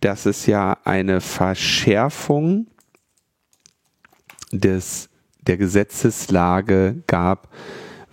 dass 0.00 0.26
es 0.26 0.46
ja 0.46 0.78
eine 0.84 1.20
Verschärfung 1.20 2.68
des, 4.52 5.08
der 5.42 5.56
Gesetzeslage 5.56 7.02
gab, 7.06 7.52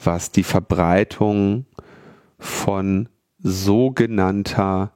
was 0.04 0.32
die 0.32 0.44
Verbreitung 0.44 1.66
von 2.40 3.10
sogenannter 3.40 4.92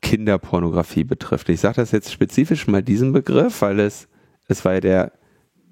Kinderpornografie 0.00 1.04
betrifft. 1.04 1.48
Ich 1.48 1.60
sage 1.60 1.76
das 1.76 1.90
jetzt 1.90 2.12
spezifisch 2.12 2.66
mal 2.68 2.82
diesen 2.82 3.12
Begriff, 3.12 3.62
weil 3.62 3.80
es, 3.80 4.08
es 4.46 4.64
war 4.64 4.74
ja 4.74 4.80
der 4.80 5.12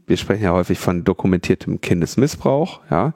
wir 0.06 0.16
sprechen 0.16 0.44
ja 0.44 0.52
häufig 0.52 0.78
von 0.78 1.04
dokumentiertem 1.04 1.80
Kindesmissbrauch, 1.80 2.80
ja. 2.90 3.14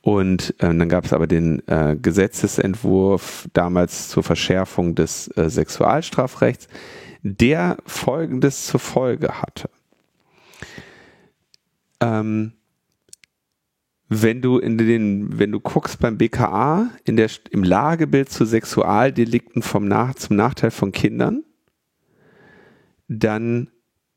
Und 0.00 0.54
äh, 0.58 0.74
dann 0.74 0.88
gab 0.88 1.04
es 1.04 1.12
aber 1.12 1.28
den 1.28 1.66
äh, 1.68 1.96
Gesetzesentwurf 2.00 3.48
damals 3.52 4.08
zur 4.08 4.24
Verschärfung 4.24 4.96
des 4.96 5.28
äh, 5.36 5.48
Sexualstrafrechts, 5.48 6.66
der 7.22 7.76
Folgendes 7.86 8.66
zur 8.66 8.80
Folge 8.80 9.40
hatte. 9.40 9.70
Ähm, 12.00 12.54
wenn 14.08 14.42
du 14.42 14.58
in 14.58 14.76
den, 14.76 15.38
wenn 15.38 15.52
du 15.52 15.60
guckst 15.60 16.00
beim 16.00 16.18
BKA 16.18 16.90
in 17.04 17.16
der, 17.16 17.30
im 17.50 17.62
Lagebild 17.62 18.28
zu 18.28 18.44
Sexualdelikten 18.44 19.62
vom 19.62 19.86
Nach, 19.86 20.14
zum 20.14 20.36
Nachteil 20.36 20.70
von 20.72 20.90
Kindern, 20.90 21.44
dann 23.08 23.68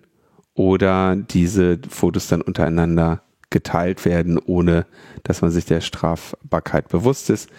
oder 0.53 1.15
diese 1.15 1.79
Fotos 1.89 2.27
dann 2.27 2.41
untereinander 2.41 3.23
geteilt 3.51 4.03
werden, 4.05 4.39
ohne 4.39 4.87
dass 5.23 5.41
man 5.41 5.51
sich 5.51 5.65
der 5.65 5.81
Strafbarkeit 5.81 6.89
bewusst 6.89 7.29
ist. 7.29 7.49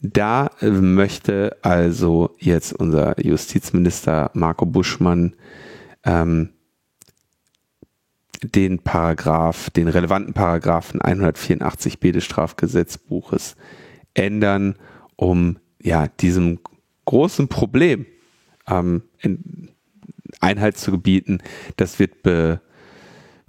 Da 0.00 0.50
äh, 0.60 0.70
möchte 0.70 1.56
also 1.62 2.36
jetzt 2.38 2.72
unser 2.72 3.20
Justizminister 3.24 4.30
Marco 4.34 4.66
Buschmann 4.66 5.34
ähm, 6.04 6.50
den 8.42 8.80
Paragraph, 8.80 9.70
den 9.70 9.88
relevanten 9.88 10.34
Paragraphen 10.34 11.00
184b 11.00 12.12
des 12.12 12.24
Strafgesetzbuches 12.24 13.56
ändern, 14.14 14.74
um 15.16 15.58
ja 15.80 16.08
diesem 16.08 16.58
großen 17.04 17.48
Problem 17.48 18.06
ähm, 18.66 19.02
Einhalt 20.40 20.76
zu 20.76 20.90
gebieten. 20.90 21.38
Das 21.76 21.98
wird 21.98 22.22
be 22.22 22.60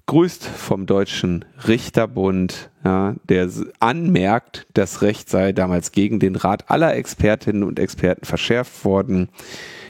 grüßt 0.05 0.45
vom 0.45 0.85
Deutschen 0.85 1.45
Richterbund, 1.67 2.69
ja, 2.83 3.15
der 3.29 3.49
anmerkt, 3.79 4.67
das 4.73 5.01
Recht 5.01 5.29
sei 5.29 5.53
damals 5.53 5.91
gegen 5.91 6.19
den 6.19 6.35
Rat 6.35 6.69
aller 6.69 6.95
Expertinnen 6.95 7.63
und 7.63 7.79
Experten 7.79 8.25
verschärft 8.25 8.83
worden. 8.83 9.29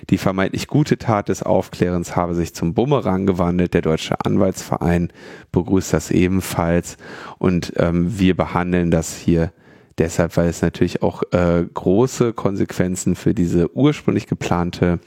Die 0.10 0.18
vermeintlich 0.18 0.68
gute 0.68 0.98
Tat 0.98 1.30
des 1.30 1.42
Aufklärens 1.42 2.16
habe 2.16 2.36
sich 2.36 2.54
zum 2.54 2.74
Bumerang 2.74 3.26
gewandelt. 3.26 3.74
Der 3.74 3.82
Deutsche 3.82 4.24
Anwaltsverein 4.24 5.12
begrüßt 5.52 5.94
das 5.94 6.12
ebenfalls. 6.12 6.98
Und 7.40 7.74
ähm, 7.78 8.20
wir 8.20 8.36
behandeln 8.36 8.92
das 8.92 9.18
hier 9.18 9.52
deshalb, 9.98 10.38
weil 10.38 10.50
es 10.50 10.62
natürlich 10.62 11.02
auch 11.02 11.24
äh, 11.32 11.66
große 11.74 12.34
Konsequenzen 12.34 13.16
für 13.16 13.34
diese 13.34 13.76
ursprünglich 13.76 14.28
geplante 14.28 15.00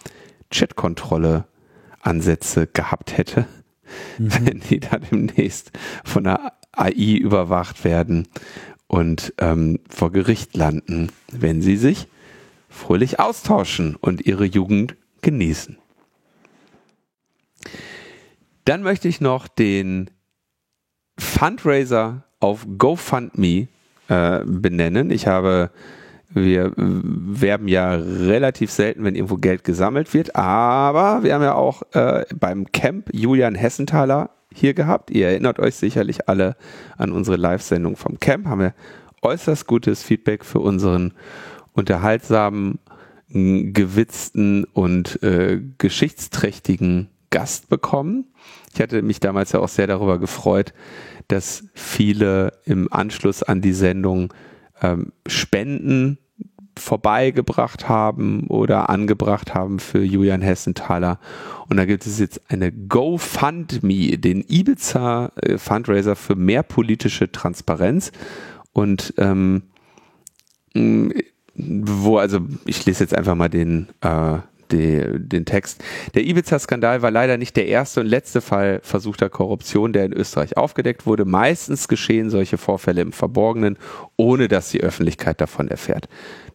Chatkontrolle 0.51 1.45
Ansätze 2.01 2.67
gehabt 2.67 3.19
hätte 3.19 3.47
mhm. 4.19 4.33
wenn 4.47 4.61
die 4.61 4.81
dann 4.81 5.03
demnächst 5.11 5.73
von 6.05 6.25
der 6.25 6.53
AI 6.73 7.17
überwacht 7.17 7.85
werden 7.85 8.29
und 8.87 9.35
ähm, 9.39 9.81
vor 9.89 10.13
Gericht 10.13 10.57
landen, 10.57 11.11
wenn 11.33 11.63
sie 11.63 11.77
sich 11.77 12.07
fröhlich 12.69 13.19
austauschen 13.19 13.97
und 13.97 14.27
ihre 14.27 14.45
Jugend 14.45 14.97
genießen. 15.23 15.79
Dann 18.65 18.83
möchte 18.83 19.09
ich 19.09 19.21
noch 19.21 19.49
den 19.49 20.11
Fundraiser 21.19 22.25
auf 22.41 22.67
GoFundMe 22.77 23.69
äh, 24.09 24.45
benennen. 24.45 25.11
Ich 25.11 25.27
habe 25.27 25.71
wir 26.31 26.73
werben 26.77 27.69
ja 27.69 27.95
relativ 27.95 28.71
selten, 28.71 29.05
wenn 29.05 29.15
irgendwo 29.15 29.37
Geld 29.37 29.65
gesammelt 29.65 30.13
wird, 30.13 30.37
aber 30.37 31.23
wir 31.23 31.35
haben 31.35 31.43
ja 31.43 31.55
auch 31.55 31.83
äh, 31.93 32.25
beim 32.39 32.71
Camp 32.73 33.09
Julian 33.13 33.55
Hessenthaler 33.55 34.31
hier 34.53 34.75
gehabt. 34.75 35.11
Ihr 35.11 35.29
erinnert 35.29 35.59
euch 35.59 35.77
sicherlich 35.77 36.29
alle 36.29 36.57
an 36.97 37.13
unsere 37.13 37.37
Live-Sendung 37.37 37.97
vom 37.97 38.19
Camp. 38.19 38.47
Haben 38.47 38.61
wir 38.61 38.75
äußerst 39.23 39.67
gutes 39.67 40.03
Feedback 40.03 40.45
für 40.45 40.61
unseren 40.61 41.13
unterhaltsamen, 41.73 42.79
gewitzten 43.29 44.65
und 44.65 45.23
äh, 45.23 45.61
geschichtsträchtigen 45.79 47.09
Gast 47.31 47.69
bekommen. 47.69 48.27
Ich 48.73 48.81
hatte 48.81 49.03
mich 49.03 49.21
damals 49.21 49.53
ja 49.53 49.61
auch 49.61 49.69
sehr 49.69 49.87
darüber 49.87 50.19
gefreut, 50.19 50.73
dass 51.29 51.65
viele 51.75 52.53
im 52.65 52.93
Anschluss 52.93 53.43
an 53.43 53.61
die 53.61 53.73
Sendung 53.73 54.33
ähm, 54.83 55.13
Spenden 55.27 56.19
vorbeigebracht 56.79 57.89
haben 57.89 58.47
oder 58.49 58.91
angebracht 58.91 59.55
haben 59.55 59.79
für 59.79 60.03
Julian 60.03 60.43
Hessenthaler. 60.43 61.19
Und 61.69 61.79
da 61.79 61.85
gibt 61.85 62.07
es 62.07 62.19
jetzt 62.19 62.41
eine 62.51 62.71
GoFundMe, 62.71 64.19
den 64.19 64.45
Ibiza 64.47 65.33
äh, 65.37 65.59
Fundraiser 65.59 66.17
für 66.17 66.35
mehr 66.35 66.63
politische 66.63 67.33
Transparenz. 67.33 68.13
Und 68.73 69.15
ähm, 69.17 69.63
wo, 71.55 72.19
also 72.19 72.41
ich 72.67 72.85
lese 72.85 73.05
jetzt 73.05 73.15
einfach 73.15 73.35
mal 73.35 73.49
den, 73.49 73.89
äh, 74.03 74.39
die, 74.73 75.03
den 75.17 75.45
Text. 75.45 75.83
Der 76.15 76.25
Ibiza-Skandal 76.25 77.03
war 77.03 77.11
leider 77.11 77.39
nicht 77.39 77.57
der 77.57 77.67
erste 77.67 78.01
und 78.01 78.07
letzte 78.07 78.41
Fall 78.41 78.81
versuchter 78.83 79.29
Korruption, 79.29 79.93
der 79.93 80.05
in 80.05 80.13
Österreich 80.13 80.57
aufgedeckt 80.57 81.07
wurde. 81.07 81.25
Meistens 81.25 81.89
geschehen 81.89 82.31
solche 82.31 82.59
Vorfälle 82.59 83.01
im 83.01 83.13
Verborgenen, 83.13 83.79
ohne 84.17 84.49
dass 84.49 84.71
die 84.71 84.81
Öffentlichkeit 84.81 85.41
davon 85.41 85.69
erfährt. 85.69 86.09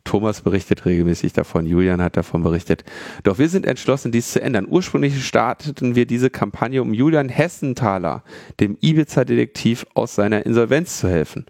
Thomas 0.03 0.41
berichtet 0.41 0.85
regelmäßig 0.85 1.33
davon, 1.33 1.65
Julian 1.65 2.01
hat 2.01 2.17
davon 2.17 2.43
berichtet. 2.43 2.83
Doch 3.23 3.37
wir 3.37 3.49
sind 3.49 3.65
entschlossen, 3.65 4.11
dies 4.11 4.31
zu 4.31 4.41
ändern. 4.41 4.67
Ursprünglich 4.69 5.25
starteten 5.25 5.95
wir 5.95 6.05
diese 6.05 6.29
Kampagne, 6.29 6.81
um 6.81 6.93
Julian 6.93 7.29
Hessenthaler, 7.29 8.23
dem 8.59 8.77
Ibiza-Detektiv, 8.81 9.85
aus 9.93 10.15
seiner 10.15 10.45
Insolvenz 10.45 10.99
zu 10.99 11.07
helfen. 11.07 11.45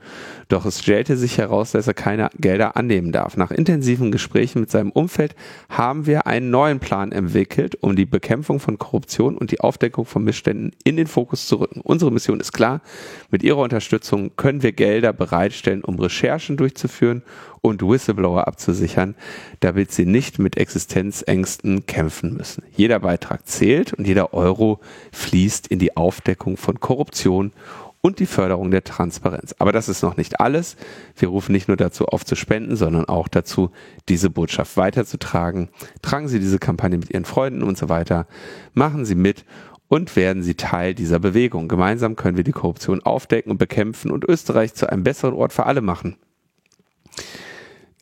Doch 0.49 0.65
es 0.65 0.81
stellte 0.81 1.15
sich 1.15 1.37
heraus, 1.37 1.71
dass 1.71 1.87
er 1.87 1.93
keine 1.93 2.29
Gelder 2.37 2.75
annehmen 2.75 3.11
darf. 3.11 3.37
Nach 3.37 3.51
intensiven 3.51 4.11
Gesprächen 4.11 4.59
mit 4.59 4.69
seinem 4.69 4.91
Umfeld 4.91 5.35
haben 5.69 6.05
wir 6.05 6.27
einen 6.27 6.49
neuen 6.49 6.79
Plan 6.79 7.11
entwickelt, 7.11 7.77
um 7.81 7.95
die 7.95 8.05
Bekämpfung 8.05 8.59
von 8.59 8.77
Korruption 8.77 9.37
und 9.37 9.51
die 9.51 9.61
Aufdeckung 9.61 10.05
von 10.05 10.23
Missständen 10.23 10.71
in 10.83 10.97
den 10.97 11.07
Fokus 11.07 11.47
zu 11.47 11.55
rücken. 11.57 11.81
Unsere 11.81 12.11
Mission 12.11 12.39
ist 12.39 12.51
klar. 12.51 12.81
Mit 13.29 13.43
Ihrer 13.43 13.59
Unterstützung 13.59 14.35
können 14.35 14.61
wir 14.61 14.73
Gelder 14.73 15.13
bereitstellen, 15.13 15.83
um 15.83 15.97
Recherchen 15.99 16.57
durchzuführen 16.57 17.23
und 17.61 17.81
Whistleblower 17.81 18.47
abzusichern, 18.47 19.15
damit 19.59 19.91
sie 19.91 20.05
nicht 20.05 20.39
mit 20.39 20.57
Existenzängsten 20.57 21.85
kämpfen 21.85 22.33
müssen. 22.33 22.63
Jeder 22.75 22.99
Beitrag 22.99 23.47
zählt 23.47 23.93
und 23.93 24.07
jeder 24.07 24.33
Euro 24.33 24.79
fließt 25.11 25.67
in 25.67 25.79
die 25.79 25.95
Aufdeckung 25.95 26.57
von 26.57 26.79
Korruption 26.79 27.53
und 28.01 28.19
die 28.19 28.25
Förderung 28.25 28.71
der 28.71 28.83
Transparenz. 28.83 29.53
Aber 29.59 29.71
das 29.71 29.87
ist 29.87 30.01
noch 30.01 30.17
nicht 30.17 30.39
alles. 30.39 30.75
Wir 31.15 31.27
rufen 31.27 31.51
nicht 31.51 31.67
nur 31.67 31.77
dazu 31.77 32.07
auf 32.07 32.25
zu 32.25 32.35
spenden, 32.35 32.75
sondern 32.75 33.05
auch 33.05 33.27
dazu, 33.27 33.69
diese 34.09 34.31
Botschaft 34.31 34.75
weiterzutragen. 34.75 35.69
Tragen 36.01 36.27
Sie 36.27 36.39
diese 36.39 36.57
Kampagne 36.57 36.97
mit 36.97 37.11
Ihren 37.11 37.25
Freunden 37.25 37.61
und 37.61 37.77
so 37.77 37.89
weiter. 37.89 38.27
Machen 38.73 39.05
Sie 39.05 39.15
mit 39.15 39.45
und 39.87 40.15
werden 40.15 40.41
Sie 40.41 40.55
Teil 40.55 40.95
dieser 40.95 41.19
Bewegung. 41.19 41.67
Gemeinsam 41.67 42.15
können 42.15 42.37
wir 42.37 42.43
die 42.43 42.53
Korruption 42.53 43.03
aufdecken 43.03 43.51
und 43.51 43.59
bekämpfen 43.59 44.09
und 44.09 44.27
Österreich 44.27 44.73
zu 44.73 44.89
einem 44.89 45.03
besseren 45.03 45.35
Ort 45.35 45.53
für 45.53 45.67
alle 45.67 45.81
machen. 45.81 46.17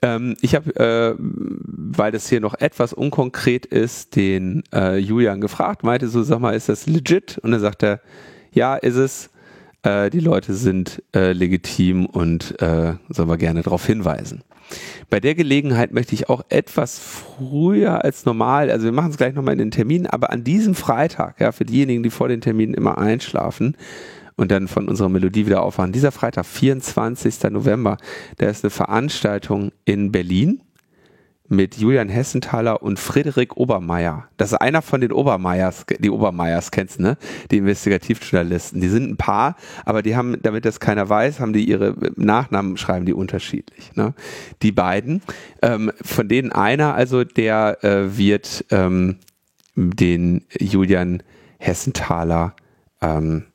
Ähm, 0.02 0.36
ich 0.42 0.56
habe, 0.56 0.76
äh, 0.76 1.16
weil 1.18 2.12
das 2.12 2.30
hier 2.30 2.40
noch 2.40 2.56
etwas 2.56 2.94
unkonkret 2.94 3.66
ist, 3.66 4.16
den 4.16 4.64
äh, 4.74 4.98
Julian 4.98 5.42
gefragt, 5.42 5.84
meinte 5.84 6.08
so, 6.08 6.24
sag 6.24 6.40
mal, 6.40 6.56
ist 6.56 6.70
das 6.70 6.88
legit? 6.88 7.38
Und 7.40 7.54
er, 7.54 8.02
ja, 8.52 8.76
ist 8.76 8.96
es. 8.96 9.30
Äh, 9.84 10.10
die 10.10 10.20
Leute 10.20 10.54
sind 10.54 11.04
äh, 11.16 11.32
legitim 11.32 12.06
und 12.06 12.62
äh, 12.62 12.94
sollen 13.10 13.30
wir 13.30 13.38
gerne 13.38 13.62
darauf 13.62 13.86
hinweisen. 13.86 14.44
Bei 15.10 15.20
der 15.20 15.36
Gelegenheit 15.36 15.94
möchte 15.94 16.14
ich 16.14 16.30
auch 16.30 16.44
etwas 16.50 17.00
früher 17.00 18.04
als 18.04 18.26
normal, 18.26 18.70
also 18.70 18.86
wir 18.86 18.92
machen 18.92 19.10
es 19.10 19.18
gleich 19.18 19.34
nochmal 19.34 19.54
in 19.54 19.60
den 19.60 19.72
Terminen, 19.72 20.06
aber 20.06 20.30
an 20.32 20.44
diesem 20.44 20.76
Freitag, 20.76 21.40
ja, 21.40 21.52
für 21.52 21.66
diejenigen, 21.66 22.04
die 22.04 22.12
vor 22.12 22.28
den 22.28 22.42
Terminen 22.42 22.76
immer 22.76 23.00
einschlafen, 23.00 23.76
und 24.40 24.52
dann 24.52 24.68
von 24.68 24.88
unserer 24.88 25.10
Melodie 25.10 25.46
wieder 25.46 25.62
aufwachen. 25.62 25.92
Dieser 25.92 26.12
Freitag, 26.12 26.46
24. 26.46 27.44
November, 27.52 27.98
da 28.38 28.48
ist 28.48 28.64
eine 28.64 28.72
Veranstaltung 28.72 29.72
in 29.84 30.12
Berlin 30.12 30.62
mit 31.50 31.78
Julian 31.78 32.10
Hessenthaler 32.10 32.82
und 32.82 33.00
Friedrich 33.00 33.58
Obermeier. 33.58 34.30
Das 34.38 34.52
ist 34.52 34.58
einer 34.60 34.82
von 34.82 35.02
den 35.02 35.12
Obermeiers, 35.12 35.86
die 35.98 36.12
Obermeiers 36.12 36.72
kennst, 36.72 37.00
ne? 37.00 37.18
Die 37.52 37.58
Investigativjournalisten. 37.58 38.80
Die 38.80 38.88
sind 38.88 39.10
ein 39.10 39.18
paar, 39.18 39.56
aber 39.84 40.04
die 40.04 40.16
haben, 40.16 40.38
damit 40.42 40.64
das 40.64 40.80
keiner 40.80 41.10
weiß, 41.10 41.40
haben 41.40 41.52
die 41.52 41.68
ihre 41.68 41.96
Nachnamen 42.16 42.78
schreiben 42.78 43.06
die 43.06 43.14
unterschiedlich. 43.14 43.96
Ne? 43.96 44.14
Die 44.62 44.72
beiden, 44.72 45.22
ähm, 45.64 45.92
von 46.02 46.30
denen 46.30 46.52
einer, 46.52 46.94
also 46.94 47.24
der 47.24 47.84
äh, 47.84 48.16
wird 48.16 48.66
ähm, 48.70 49.18
den 49.76 50.46
Julian 50.60 51.24
Hessenthaler 51.58 52.56
ähm, 53.02 53.46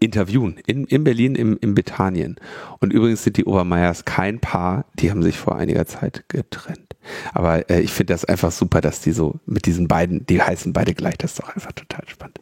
interviewen 0.00 0.56
in, 0.66 0.84
in 0.84 1.04
Berlin 1.04 1.34
im, 1.34 1.58
im 1.60 1.74
Bethanien. 1.74 2.36
Und 2.80 2.92
übrigens 2.92 3.22
sind 3.22 3.36
die 3.36 3.44
Obermeiers 3.44 4.04
kein 4.04 4.40
Paar, 4.40 4.86
die 4.94 5.10
haben 5.10 5.22
sich 5.22 5.36
vor 5.36 5.56
einiger 5.56 5.86
Zeit 5.86 6.24
getrennt. 6.28 6.96
Aber 7.32 7.70
äh, 7.70 7.80
ich 7.80 7.92
finde 7.92 8.12
das 8.14 8.24
einfach 8.24 8.50
super, 8.50 8.80
dass 8.80 9.00
die 9.00 9.12
so 9.12 9.36
mit 9.46 9.66
diesen 9.66 9.88
beiden, 9.88 10.26
die 10.26 10.42
heißen 10.42 10.72
beide 10.72 10.94
gleich, 10.94 11.18
das 11.18 11.32
ist 11.32 11.42
doch 11.42 11.54
einfach 11.54 11.72
total 11.72 12.08
spannend. 12.08 12.40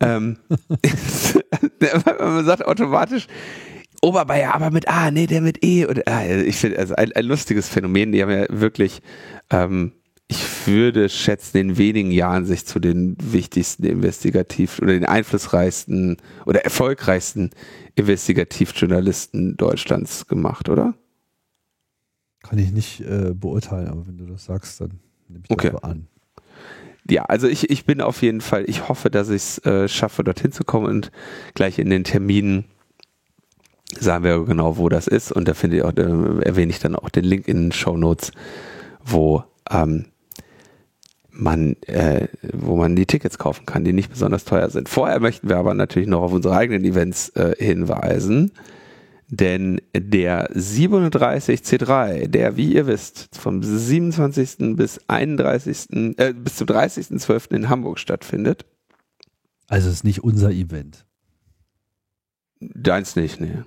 Ähm, 0.00 0.38
man 2.18 2.44
sagt 2.44 2.66
automatisch, 2.66 3.26
Obermeier, 4.02 4.54
aber 4.54 4.70
mit 4.70 4.88
A, 4.88 5.10
nee, 5.10 5.26
der 5.26 5.42
mit 5.42 5.62
E. 5.62 5.84
Und, 5.84 6.08
ah, 6.08 6.26
ich 6.26 6.56
finde, 6.56 6.78
also 6.78 6.94
ein, 6.94 7.12
ein 7.12 7.24
lustiges 7.24 7.68
Phänomen, 7.68 8.12
die 8.12 8.22
haben 8.22 8.30
ja 8.30 8.46
wirklich 8.48 9.02
ähm, 9.50 9.92
ich 10.30 10.68
würde 10.68 11.08
schätzen, 11.08 11.56
in 11.56 11.76
wenigen 11.76 12.12
Jahren 12.12 12.46
sich 12.46 12.64
zu 12.64 12.78
den 12.78 13.16
wichtigsten 13.20 13.84
Investigativ- 13.84 14.78
oder 14.78 14.92
den 14.92 15.04
einflussreichsten 15.04 16.18
oder 16.46 16.64
erfolgreichsten 16.64 17.50
Investigativjournalisten 17.96 19.56
Deutschlands 19.56 20.28
gemacht, 20.28 20.68
oder? 20.68 20.94
Kann 22.44 22.60
ich 22.60 22.70
nicht 22.70 23.00
äh, 23.00 23.34
beurteilen, 23.34 23.88
aber 23.88 24.06
wenn 24.06 24.18
du 24.18 24.26
das 24.26 24.44
sagst, 24.44 24.80
dann 24.80 25.00
nehme 25.26 25.42
ich 25.46 25.50
okay. 25.50 25.70
das 25.72 25.82
an. 25.82 26.06
Ja, 27.10 27.24
also 27.24 27.48
ich, 27.48 27.68
ich 27.68 27.84
bin 27.84 28.00
auf 28.00 28.22
jeden 28.22 28.40
Fall, 28.40 28.62
ich 28.68 28.88
hoffe, 28.88 29.10
dass 29.10 29.30
ich 29.30 29.42
es 29.42 29.58
äh, 29.66 29.88
schaffe, 29.88 30.22
dorthin 30.22 30.52
zu 30.52 30.62
kommen 30.62 30.86
und 30.86 31.10
gleich 31.54 31.80
in 31.80 31.90
den 31.90 32.04
Terminen 32.04 32.66
sagen 33.98 34.22
wir 34.22 34.44
genau, 34.44 34.76
wo 34.76 34.88
das 34.88 35.08
ist 35.08 35.32
und 35.32 35.48
da 35.48 35.54
finde 35.54 35.78
ich 35.78 35.82
auch, 35.82 35.90
da 35.90 36.04
erwähne 36.04 36.70
ich 36.70 36.78
dann 36.78 36.94
auch 36.94 37.08
den 37.08 37.24
Link 37.24 37.48
in 37.48 37.56
den 37.56 37.72
Show 37.72 37.96
Notes, 37.96 38.30
wo 39.04 39.42
ähm, 39.68 40.04
man, 41.32 41.76
äh, 41.82 42.28
wo 42.52 42.76
man 42.76 42.96
die 42.96 43.06
Tickets 43.06 43.38
kaufen 43.38 43.66
kann, 43.66 43.84
die 43.84 43.92
nicht 43.92 44.10
besonders 44.10 44.44
teuer 44.44 44.70
sind. 44.70 44.88
Vorher 44.88 45.20
möchten 45.20 45.48
wir 45.48 45.56
aber 45.56 45.74
natürlich 45.74 46.08
noch 46.08 46.22
auf 46.22 46.32
unsere 46.32 46.56
eigenen 46.56 46.84
Events 46.84 47.30
äh, 47.30 47.54
hinweisen. 47.58 48.52
Denn 49.32 49.80
der 49.94 50.50
37C3, 50.50 52.26
der, 52.26 52.56
wie 52.56 52.74
ihr 52.74 52.88
wisst, 52.88 53.28
vom 53.32 53.62
27. 53.62 54.76
bis 54.76 55.00
31. 55.06 56.16
Äh, 56.18 56.34
bis 56.34 56.56
zum 56.56 56.66
30.12. 56.66 57.54
in 57.54 57.68
Hamburg 57.68 58.00
stattfindet. 58.00 58.66
Also 59.68 59.88
es 59.88 59.94
ist 59.94 60.04
nicht 60.04 60.24
unser 60.24 60.50
Event. 60.50 61.06
Deins 62.58 63.14
nicht, 63.14 63.40
nee. 63.40 63.62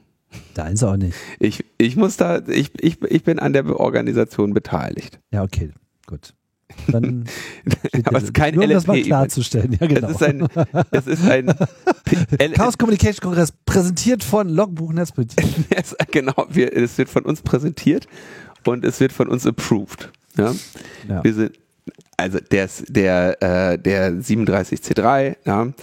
Deins 0.54 0.84
auch 0.84 0.98
nicht. 0.98 1.16
Ich, 1.40 1.64
ich 1.78 1.96
muss 1.96 2.18
da, 2.18 2.42
ich, 2.46 2.72
ich, 2.84 3.02
ich 3.02 3.24
bin 3.24 3.40
an 3.40 3.54
der 3.54 3.80
Organisation 3.80 4.54
beteiligt. 4.54 5.20
Ja, 5.32 5.44
okay, 5.44 5.72
gut. 6.06 6.34
Dann 6.88 7.26
Aber 8.04 8.18
es 8.18 8.26
ist 8.26 8.34
kein 8.34 8.56
nur 8.56 8.66
um 8.66 8.70
das 8.70 8.88
mal 8.88 9.02
klarzustellen. 9.02 9.78
Ja, 9.80 9.88
genau. 9.88 10.08
Es 10.10 10.16
ist 10.16 10.24
ein, 10.24 10.48
es 10.92 11.08
ist 11.08 11.24
ein 11.24 11.56
Chaos 12.54 12.78
Communication 12.78 13.22
Kongress 13.22 13.54
präsentiert 13.66 14.24
von 14.24 14.50
Logbuch 14.50 14.94
Netzpolitik. 14.94 15.46
genau, 16.12 16.46
wir, 16.50 16.76
es 16.76 16.98
wird 16.98 17.10
von 17.10 17.24
uns 17.24 17.42
präsentiert 17.42 18.08
und 18.66 18.86
es 18.86 19.00
wird 19.00 19.12
von 19.12 19.28
uns 19.28 19.46
approved. 19.46 20.12
Ja? 20.38 20.54
Ja. 21.08 21.24
Wir 21.24 21.34
sind, 21.34 21.60
also 22.18 22.40
der, 22.40 22.70
der, 22.88 23.42
äh, 23.42 23.80
der 23.80 24.12
37C3, 24.14 25.38
ja, 25.46 25.74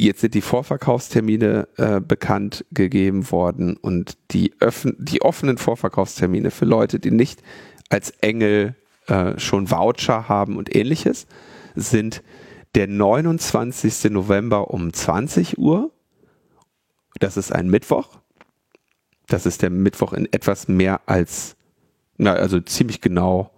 Jetzt 0.00 0.20
sind 0.20 0.34
die 0.34 0.42
Vorverkaufstermine 0.42 1.66
äh, 1.76 2.00
bekannt 2.00 2.64
gegeben 2.70 3.32
worden 3.32 3.76
und 3.76 4.16
die, 4.30 4.54
öffn 4.60 4.94
die 4.96 5.22
offenen 5.22 5.58
Vorverkaufstermine 5.58 6.52
für 6.52 6.66
Leute, 6.66 7.00
die 7.00 7.10
nicht 7.10 7.42
als 7.88 8.10
Engel 8.20 8.76
äh, 9.08 9.38
schon 9.38 9.70
Voucher 9.70 10.28
haben 10.28 10.56
und 10.56 10.74
ähnliches, 10.74 11.26
sind 11.74 12.22
der 12.74 12.86
29. 12.86 14.10
November 14.10 14.70
um 14.70 14.92
20 14.92 15.58
Uhr. 15.58 15.90
Das 17.18 17.36
ist 17.36 17.52
ein 17.52 17.68
Mittwoch. 17.68 18.18
Das 19.26 19.46
ist 19.46 19.62
der 19.62 19.70
Mittwoch 19.70 20.12
in 20.12 20.32
etwas 20.32 20.68
mehr 20.68 21.00
als, 21.06 21.56
na, 22.16 22.32
also 22.32 22.60
ziemlich 22.60 23.00
genau 23.00 23.50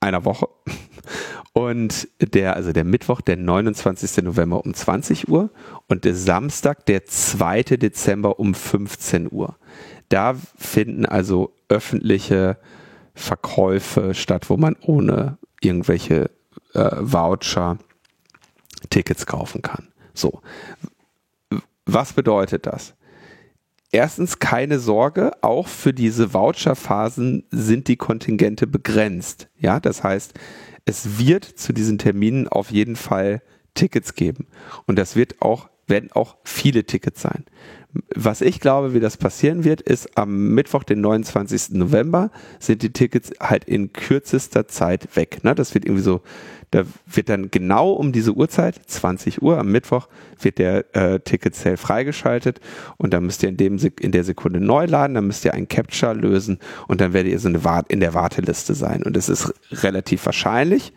einer 0.00 0.24
Woche. 0.24 0.48
Und 1.52 2.08
der, 2.20 2.56
also 2.56 2.72
der 2.72 2.82
Mittwoch, 2.82 3.20
der 3.20 3.36
29. 3.36 4.24
November 4.24 4.64
um 4.64 4.74
20 4.74 5.28
Uhr 5.28 5.50
und 5.86 6.04
der 6.04 6.16
Samstag, 6.16 6.84
der 6.86 7.04
2. 7.04 7.62
Dezember 7.62 8.40
um 8.40 8.54
15 8.54 9.30
Uhr. 9.30 9.56
Da 10.08 10.34
finden 10.56 11.06
also 11.06 11.54
öffentliche 11.68 12.58
Verkäufe 13.14 14.14
statt, 14.14 14.50
wo 14.50 14.56
man 14.56 14.76
ohne 14.80 15.38
irgendwelche 15.60 16.30
äh, 16.74 16.90
Voucher 16.98 17.78
Tickets 18.90 19.26
kaufen 19.26 19.62
kann. 19.62 19.88
So. 20.12 20.40
Was 21.86 22.12
bedeutet 22.12 22.66
das? 22.66 22.94
Erstens 23.92 24.40
keine 24.40 24.80
Sorge, 24.80 25.32
auch 25.42 25.68
für 25.68 25.92
diese 25.92 26.34
Voucherphasen 26.34 27.44
sind 27.50 27.86
die 27.86 27.96
Kontingente 27.96 28.66
begrenzt. 28.66 29.48
Ja, 29.56 29.78
das 29.78 30.02
heißt, 30.02 30.34
es 30.84 31.18
wird 31.18 31.44
zu 31.44 31.72
diesen 31.72 31.98
Terminen 31.98 32.48
auf 32.48 32.72
jeden 32.72 32.96
Fall 32.96 33.40
Tickets 33.74 34.14
geben. 34.14 34.48
Und 34.86 34.98
das 34.98 35.14
wird 35.14 35.40
auch, 35.40 35.68
werden 35.86 36.10
auch 36.12 36.36
viele 36.42 36.84
Tickets 36.84 37.22
sein. 37.22 37.44
Was 38.14 38.40
ich 38.40 38.58
glaube, 38.58 38.92
wie 38.92 39.00
das 39.00 39.16
passieren 39.16 39.62
wird, 39.62 39.80
ist 39.80 40.18
am 40.18 40.48
Mittwoch, 40.54 40.82
den 40.82 41.00
29. 41.00 41.70
November, 41.70 42.30
sind 42.58 42.82
die 42.82 42.92
Tickets 42.92 43.30
halt 43.40 43.64
in 43.64 43.92
kürzester 43.92 44.66
Zeit 44.66 45.14
weg. 45.16 45.44
Ne? 45.44 45.54
Das 45.54 45.74
wird 45.74 45.84
irgendwie 45.84 46.02
so, 46.02 46.20
da 46.72 46.82
wird 47.06 47.28
dann 47.28 47.52
genau 47.52 47.92
um 47.92 48.10
diese 48.10 48.32
Uhrzeit, 48.32 48.80
20 48.84 49.42
Uhr 49.42 49.58
am 49.58 49.70
Mittwoch, 49.70 50.08
wird 50.40 50.58
der 50.58 50.92
äh, 50.96 51.20
Ticket-Sale 51.20 51.76
freigeschaltet 51.76 52.60
und 52.96 53.14
dann 53.14 53.24
müsst 53.26 53.44
ihr 53.44 53.48
in, 53.48 53.56
dem, 53.56 53.78
in 54.00 54.10
der 54.10 54.24
Sekunde 54.24 54.58
neu 54.58 54.86
laden, 54.86 55.14
dann 55.14 55.28
müsst 55.28 55.44
ihr 55.44 55.54
ein 55.54 55.68
Capture 55.68 56.14
lösen 56.14 56.58
und 56.88 57.00
dann 57.00 57.12
werdet 57.12 57.30
ihr 57.30 57.38
so 57.38 57.48
eine 57.48 57.84
in 57.88 58.00
der 58.00 58.12
Warteliste 58.12 58.74
sein. 58.74 59.04
Und 59.04 59.16
es 59.16 59.28
ist 59.28 59.54
relativ 59.70 60.26
wahrscheinlich, 60.26 60.92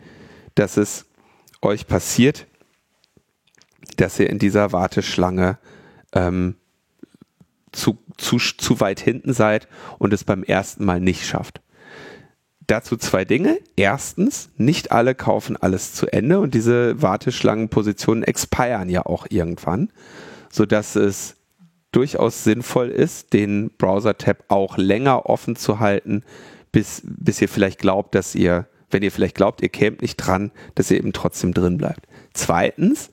dass 0.56 0.76
es 0.76 1.06
euch 1.62 1.86
passiert, 1.86 2.46
dass 3.96 4.18
ihr 4.18 4.30
in 4.30 4.40
dieser 4.40 4.72
Warteschlange 4.72 5.58
ähm, 6.12 6.56
zu, 7.78 7.98
zu, 8.16 8.38
zu 8.38 8.80
weit 8.80 9.00
hinten 9.00 9.32
seid 9.32 9.68
und 9.98 10.12
es 10.12 10.24
beim 10.24 10.42
ersten 10.42 10.84
Mal 10.84 11.00
nicht 11.00 11.24
schafft. 11.24 11.60
Dazu 12.66 12.98
zwei 12.98 13.24
Dinge. 13.24 13.58
Erstens, 13.76 14.50
nicht 14.56 14.92
alle 14.92 15.14
kaufen 15.14 15.56
alles 15.56 15.94
zu 15.94 16.06
Ende 16.06 16.38
und 16.40 16.52
diese 16.52 17.00
Warteschlangenpositionen 17.00 18.24
expiren 18.24 18.90
ja 18.90 19.06
auch 19.06 19.26
irgendwann, 19.30 19.90
sodass 20.50 20.94
es 20.96 21.36
durchaus 21.92 22.44
sinnvoll 22.44 22.88
ist, 22.88 23.32
den 23.32 23.70
Browser-Tab 23.78 24.44
auch 24.48 24.76
länger 24.76 25.26
offen 25.26 25.56
zu 25.56 25.80
halten, 25.80 26.22
bis, 26.70 27.02
bis 27.04 27.40
ihr 27.40 27.48
vielleicht 27.48 27.78
glaubt, 27.78 28.14
dass 28.14 28.34
ihr, 28.34 28.66
wenn 28.90 29.02
ihr 29.02 29.12
vielleicht 29.12 29.36
glaubt, 29.36 29.62
ihr 29.62 29.70
kämt 29.70 30.02
nicht 30.02 30.16
dran, 30.16 30.50
dass 30.74 30.90
ihr 30.90 30.98
eben 30.98 31.14
trotzdem 31.14 31.54
drin 31.54 31.78
bleibt. 31.78 32.06
Zweitens, 32.34 33.10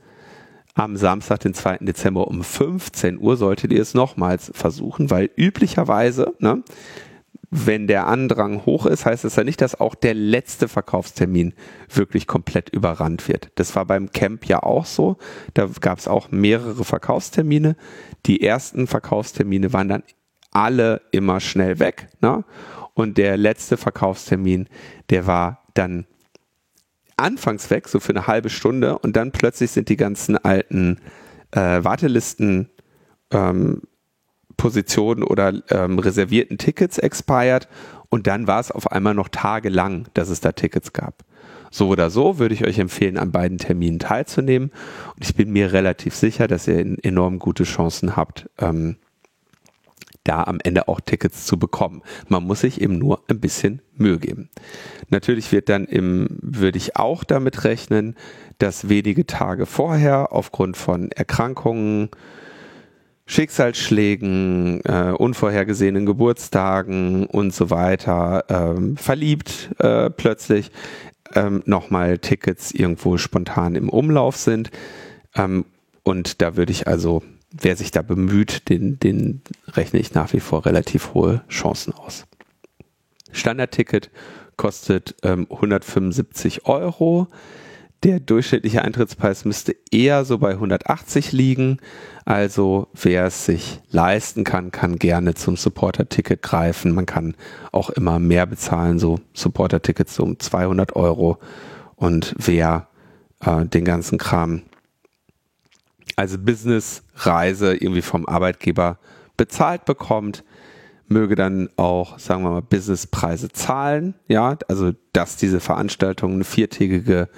am 0.75 0.97
Samstag, 0.97 1.39
den 1.39 1.53
2. 1.53 1.77
Dezember 1.79 2.27
um 2.27 2.43
15 2.43 3.17
Uhr 3.17 3.37
solltet 3.37 3.71
ihr 3.71 3.81
es 3.81 3.93
nochmals 3.93 4.51
versuchen, 4.53 5.09
weil 5.09 5.31
üblicherweise, 5.35 6.33
ne, 6.39 6.63
wenn 7.49 7.87
der 7.87 8.07
Andrang 8.07 8.65
hoch 8.65 8.85
ist, 8.85 9.05
heißt 9.05 9.23
das 9.23 9.37
ja 9.37 9.45
nicht, 9.45 9.61
dass 9.61 9.79
auch 9.79 9.95
der 9.95 10.13
letzte 10.13 10.67
Verkaufstermin 10.67 11.53
wirklich 11.89 12.27
komplett 12.27 12.69
überrannt 12.69 13.29
wird. 13.29 13.51
Das 13.55 13.75
war 13.75 13.85
beim 13.85 14.11
Camp 14.11 14.45
ja 14.45 14.61
auch 14.61 14.85
so. 14.85 15.17
Da 15.53 15.69
gab 15.79 15.99
es 15.99 16.07
auch 16.07 16.31
mehrere 16.31 16.83
Verkaufstermine. 16.83 17.77
Die 18.25 18.41
ersten 18.41 18.87
Verkaufstermine 18.87 19.71
waren 19.71 19.87
dann 19.87 20.03
alle 20.51 21.01
immer 21.11 21.39
schnell 21.39 21.79
weg. 21.79 22.09
Ne? 22.21 22.43
Und 22.93 23.17
der 23.17 23.37
letzte 23.37 23.77
Verkaufstermin, 23.77 24.67
der 25.09 25.27
war 25.27 25.65
dann 25.75 26.07
anfangs 27.17 27.69
weg, 27.69 27.87
so 27.87 27.99
für 27.99 28.13
eine 28.13 28.27
halbe 28.27 28.49
Stunde, 28.49 28.97
und 28.99 29.15
dann 29.15 29.31
plötzlich 29.31 29.71
sind 29.71 29.89
die 29.89 29.97
ganzen 29.97 30.37
alten 30.37 30.99
äh, 31.51 31.83
Wartelisten 31.83 32.69
ähm, 33.31 33.81
Positionen 34.57 35.23
oder 35.23 35.53
ähm, 35.69 35.99
reservierten 35.99 36.57
Tickets 36.57 36.97
expired 36.97 37.67
und 38.09 38.27
dann 38.27 38.47
war 38.47 38.59
es 38.59 38.71
auf 38.71 38.91
einmal 38.91 39.13
noch 39.13 39.29
tagelang, 39.29 40.07
dass 40.13 40.29
es 40.29 40.39
da 40.39 40.53
Tickets 40.53 40.93
gab. 40.93 41.25
So 41.71 41.89
oder 41.89 42.09
so 42.09 42.39
würde 42.39 42.53
ich 42.53 42.65
euch 42.65 42.79
empfehlen, 42.79 43.17
an 43.17 43.31
beiden 43.31 43.57
Terminen 43.57 43.99
teilzunehmen 43.99 44.71
und 45.15 45.25
ich 45.25 45.35
bin 45.35 45.51
mir 45.51 45.73
relativ 45.73 46.15
sicher, 46.15 46.47
dass 46.47 46.67
ihr 46.67 47.03
enorm 47.03 47.39
gute 47.39 47.63
Chancen 47.63 48.15
habt, 48.15 48.49
ähm, 48.59 48.97
da 50.25 50.43
am 50.43 50.59
Ende 50.61 50.89
auch 50.89 50.99
Tickets 50.99 51.45
zu 51.45 51.57
bekommen. 51.57 52.01
Man 52.27 52.43
muss 52.43 52.61
sich 52.61 52.81
eben 52.81 52.97
nur 52.97 53.23
ein 53.29 53.39
bisschen 53.39 53.81
Mühe 53.95 54.19
geben. 54.19 54.49
Natürlich 55.09 55.51
wird 55.53 55.69
dann 55.69 55.85
im, 55.85 56.27
würde 56.41 56.77
ich 56.77 56.97
auch 56.97 57.23
damit 57.23 57.63
rechnen, 57.63 58.15
dass 58.57 58.89
wenige 58.89 59.25
Tage 59.25 59.65
vorher 59.65 60.33
aufgrund 60.33 60.75
von 60.75 61.11
Erkrankungen, 61.11 62.09
Schicksalsschlägen, 63.27 64.81
äh, 64.85 65.13
unvorhergesehenen 65.17 66.05
Geburtstagen 66.05 67.25
und 67.25 67.53
so 67.53 67.69
weiter, 67.69 68.45
ähm, 68.49 68.97
verliebt 68.97 69.71
äh, 69.79 70.09
plötzlich 70.11 70.71
ähm, 71.33 71.63
nochmal 71.65 72.19
Tickets 72.19 72.71
irgendwo 72.71 73.17
spontan 73.17 73.75
im 73.75 73.89
Umlauf 73.89 74.35
sind. 74.35 74.69
Ähm, 75.35 75.65
und 76.03 76.41
da 76.41 76.55
würde 76.55 76.71
ich 76.71 76.87
also 76.87 77.23
wer 77.61 77.75
sich 77.75 77.91
da 77.91 78.01
bemüht, 78.01 78.69
den, 78.69 78.99
den 78.99 79.41
rechne 79.67 79.99
ich 79.99 80.13
nach 80.13 80.33
wie 80.33 80.39
vor 80.39 80.65
relativ 80.65 81.13
hohe 81.13 81.43
Chancen 81.49 81.93
aus. 81.93 82.25
Standardticket 83.31 84.09
kostet 84.57 85.15
ähm, 85.23 85.47
175 85.49 86.65
Euro. 86.65 87.27
Der 88.03 88.19
durchschnittliche 88.19 88.83
Eintrittspreis 88.83 89.45
müsste 89.45 89.75
eher 89.91 90.25
so 90.25 90.37
bei 90.37 90.51
180 90.51 91.31
liegen. 91.31 91.79
Also 92.23 92.87
wer 92.93 93.25
es 93.25 93.45
sich 93.45 93.81
leisten 93.89 94.43
kann, 94.43 94.71
kann 94.71 94.99
gerne 94.99 95.33
zum 95.33 95.57
Supporter-Ticket 95.57 96.41
greifen. 96.41 96.93
Man 96.93 97.05
kann 97.05 97.35
auch 97.71 97.89
immer 97.89 98.19
mehr 98.19 98.45
bezahlen, 98.45 98.99
so 98.99 99.19
Supporter-Tickets 99.33 100.19
um 100.19 100.39
200 100.39 100.95
Euro. 100.95 101.39
Und 101.95 102.35
wer 102.37 102.87
äh, 103.39 103.65
den 103.65 103.85
ganzen 103.85 104.17
Kram, 104.17 104.61
also 106.15 106.37
Business-Reise 106.37 107.75
irgendwie 107.75 108.01
vom 108.01 108.25
Arbeitgeber 108.25 108.99
bezahlt 109.37 109.85
bekommt, 109.85 110.43
möge 111.07 111.35
dann 111.35 111.69
auch, 111.75 112.17
sagen 112.19 112.43
wir 112.43 112.51
mal, 112.51 112.61
Businesspreise 112.61 113.49
zahlen. 113.49 114.15
Ja, 114.27 114.57
also 114.67 114.93
dass 115.13 115.37
diese 115.37 115.59
Veranstaltung 115.59 116.33
eine 116.33 116.43
viertägige 116.43 117.29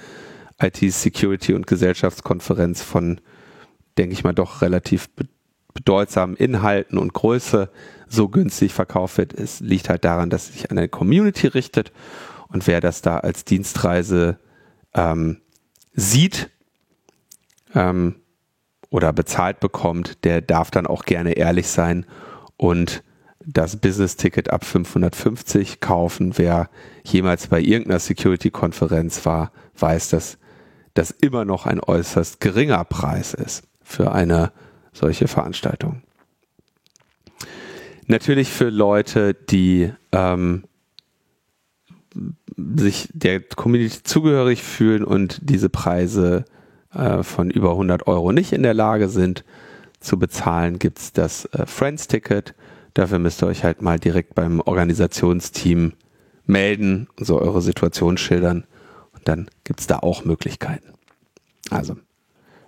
IT-Security 0.60 1.54
und 1.54 1.66
Gesellschaftskonferenz 1.66 2.82
von, 2.82 3.20
denke 3.98 4.12
ich 4.12 4.24
mal, 4.24 4.32
doch 4.32 4.62
relativ 4.62 5.08
bedeutsamen 5.74 6.36
Inhalten 6.36 6.98
und 6.98 7.12
Größe 7.12 7.70
so 8.08 8.28
günstig 8.28 8.72
verkauft 8.72 9.18
wird, 9.18 9.34
es 9.34 9.60
liegt 9.60 9.88
halt 9.88 10.04
daran, 10.04 10.30
dass 10.30 10.48
es 10.48 10.54
sich 10.54 10.70
an 10.70 10.78
eine 10.78 10.88
Community 10.88 11.46
richtet 11.46 11.92
und 12.48 12.66
wer 12.66 12.80
das 12.80 13.02
da 13.02 13.18
als 13.18 13.44
Dienstreise 13.44 14.38
ähm, 14.94 15.40
sieht 15.92 16.50
ähm, 17.74 18.16
oder 18.90 19.12
bezahlt 19.12 19.60
bekommt, 19.60 20.24
der 20.24 20.40
darf 20.40 20.70
dann 20.70 20.86
auch 20.86 21.04
gerne 21.04 21.32
ehrlich 21.32 21.68
sein 21.68 22.06
und 22.56 23.02
das 23.44 23.76
Business-Ticket 23.76 24.50
ab 24.50 24.64
550 24.64 25.80
kaufen. 25.80 26.36
Wer 26.36 26.68
jemals 27.04 27.46
bei 27.46 27.60
irgendeiner 27.60 27.98
Security-Konferenz 27.98 29.24
war, 29.24 29.52
weiß, 29.78 30.10
dass 30.10 30.38
das 30.94 31.10
immer 31.10 31.44
noch 31.44 31.66
ein 31.66 31.80
äußerst 31.80 32.40
geringer 32.40 32.84
Preis 32.84 33.34
ist 33.34 33.64
für 33.82 34.12
eine 34.12 34.52
solche 34.92 35.28
Veranstaltung. 35.28 36.02
Natürlich 38.06 38.50
für 38.50 38.70
Leute, 38.70 39.34
die 39.34 39.92
ähm, 40.12 40.64
sich 42.56 43.08
der 43.12 43.40
Community 43.40 44.02
zugehörig 44.02 44.62
fühlen 44.62 45.04
und 45.04 45.38
diese 45.42 45.68
Preise 45.68 46.44
äh, 46.98 47.22
von 47.22 47.50
über 47.50 47.70
100 47.70 48.06
Euro 48.06 48.32
nicht 48.32 48.52
in 48.52 48.62
der 48.62 48.74
Lage 48.74 49.08
sind 49.08 49.44
zu 50.00 50.18
bezahlen, 50.18 50.78
gibt 50.78 50.98
es 50.98 51.12
das 51.12 51.46
äh, 51.46 51.66
Friends-Ticket. 51.66 52.54
Dafür 52.94 53.18
müsst 53.18 53.42
ihr 53.42 53.46
euch 53.46 53.64
halt 53.64 53.82
mal 53.82 53.98
direkt 53.98 54.34
beim 54.34 54.60
Organisationsteam 54.60 55.92
melden, 56.46 57.08
so 57.18 57.40
eure 57.40 57.60
Situation 57.60 58.16
schildern 58.16 58.64
und 59.12 59.28
dann 59.28 59.48
gibt 59.64 59.80
es 59.80 59.86
da 59.86 59.98
auch 59.98 60.24
Möglichkeiten. 60.24 60.94
Also 61.70 61.96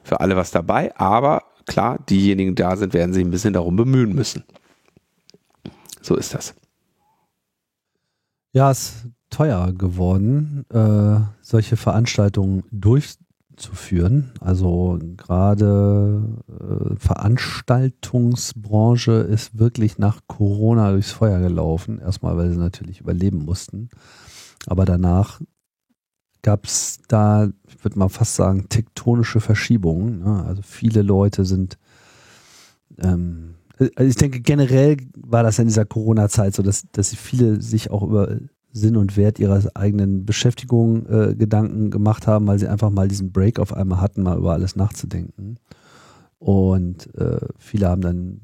für 0.02 0.20
alle 0.20 0.36
was 0.36 0.50
dabei, 0.50 0.94
aber 0.96 1.44
klar, 1.66 1.98
diejenigen, 2.08 2.54
die 2.54 2.62
da 2.62 2.76
sind, 2.76 2.94
werden 2.94 3.12
sich 3.12 3.24
ein 3.24 3.30
bisschen 3.30 3.54
darum 3.54 3.76
bemühen 3.76 4.14
müssen. 4.14 4.44
So 6.02 6.16
ist 6.16 6.34
das. 6.34 6.54
Ja, 8.52 8.70
es 8.70 8.80
ist 8.80 9.06
teuer 9.30 9.72
geworden, 9.72 10.66
äh, 10.70 11.20
solche 11.40 11.76
Veranstaltungen 11.76 12.64
durchzuführen. 13.60 14.32
Also 14.40 14.98
gerade 15.16 16.22
äh, 16.48 16.96
Veranstaltungsbranche 16.96 19.12
ist 19.12 19.58
wirklich 19.58 19.98
nach 19.98 20.20
Corona 20.26 20.90
durchs 20.92 21.12
Feuer 21.12 21.40
gelaufen. 21.40 22.00
Erstmal, 22.00 22.38
weil 22.38 22.50
sie 22.50 22.58
natürlich 22.58 23.00
überleben 23.00 23.44
mussten. 23.44 23.90
Aber 24.66 24.84
danach 24.84 25.40
gab 26.42 26.64
es 26.64 27.00
da, 27.08 27.48
ich 27.68 27.84
würde 27.84 27.98
mal 27.98 28.08
fast 28.08 28.34
sagen, 28.34 28.68
tektonische 28.68 29.40
Verschiebungen. 29.40 30.20
Ne? 30.20 30.44
Also 30.46 30.62
viele 30.62 31.02
Leute 31.02 31.44
sind, 31.44 31.76
ähm, 32.98 33.56
also 33.78 34.08
ich 34.08 34.16
denke 34.16 34.40
generell 34.40 34.96
war 35.16 35.42
das 35.42 35.58
in 35.58 35.66
dieser 35.66 35.86
Corona-Zeit 35.86 36.54
so, 36.54 36.62
dass, 36.62 36.86
dass 36.92 37.14
viele 37.14 37.62
sich 37.62 37.90
auch 37.90 38.02
über 38.02 38.36
Sinn 38.72 38.96
und 38.96 39.16
Wert 39.16 39.38
ihrer 39.38 39.62
eigenen 39.74 40.24
Beschäftigung 40.24 41.06
äh, 41.06 41.34
Gedanken 41.34 41.90
gemacht 41.90 42.26
haben, 42.26 42.46
weil 42.46 42.58
sie 42.58 42.68
einfach 42.68 42.90
mal 42.90 43.08
diesen 43.08 43.32
Break 43.32 43.58
auf 43.58 43.72
einmal 43.72 44.00
hatten, 44.00 44.22
mal 44.22 44.38
über 44.38 44.52
alles 44.52 44.76
nachzudenken. 44.76 45.56
Und 46.38 47.14
äh, 47.16 47.40
viele 47.58 47.88
haben 47.88 48.00
dann 48.00 48.40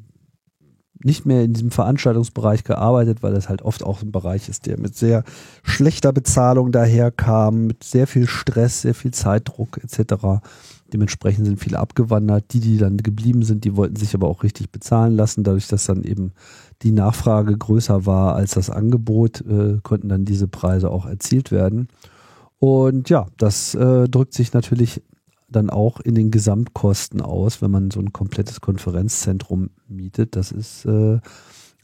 nicht 1.02 1.26
mehr 1.26 1.44
in 1.44 1.52
diesem 1.52 1.70
Veranstaltungsbereich 1.70 2.64
gearbeitet, 2.64 3.22
weil 3.22 3.34
das 3.34 3.48
halt 3.48 3.62
oft 3.62 3.82
auch 3.82 4.02
ein 4.02 4.12
Bereich 4.12 4.48
ist, 4.48 4.66
der 4.66 4.78
mit 4.78 4.96
sehr 4.96 5.24
schlechter 5.62 6.12
Bezahlung 6.12 6.72
daherkam, 6.72 7.66
mit 7.66 7.84
sehr 7.84 8.06
viel 8.06 8.26
Stress, 8.26 8.82
sehr 8.82 8.94
viel 8.94 9.12
Zeitdruck 9.12 9.78
etc. 9.82 10.42
Dementsprechend 10.92 11.46
sind 11.46 11.60
viele 11.60 11.78
abgewandert. 11.78 12.52
Die, 12.52 12.60
die 12.60 12.78
dann 12.78 12.96
geblieben 12.96 13.42
sind, 13.42 13.64
die 13.64 13.76
wollten 13.76 13.96
sich 13.96 14.14
aber 14.14 14.28
auch 14.28 14.42
richtig 14.42 14.70
bezahlen 14.70 15.16
lassen. 15.16 15.44
Dadurch, 15.44 15.68
dass 15.68 15.86
dann 15.86 16.02
eben 16.02 16.32
die 16.82 16.92
Nachfrage 16.92 17.56
größer 17.56 18.06
war 18.06 18.34
als 18.34 18.52
das 18.52 18.70
Angebot, 18.70 19.40
äh, 19.42 19.78
konnten 19.82 20.08
dann 20.08 20.24
diese 20.24 20.48
Preise 20.48 20.90
auch 20.90 21.06
erzielt 21.06 21.50
werden. 21.50 21.88
Und 22.58 23.08
ja, 23.08 23.26
das 23.36 23.74
äh, 23.74 24.08
drückt 24.08 24.34
sich 24.34 24.52
natürlich 24.52 25.02
dann 25.48 25.70
auch 25.70 26.00
in 26.00 26.14
den 26.14 26.30
Gesamtkosten 26.30 27.20
aus, 27.20 27.62
wenn 27.62 27.70
man 27.70 27.90
so 27.90 28.00
ein 28.00 28.12
komplettes 28.12 28.60
Konferenzzentrum 28.60 29.70
mietet. 29.88 30.36
Das 30.36 30.52
ist 30.52 30.84
äh, 30.86 31.20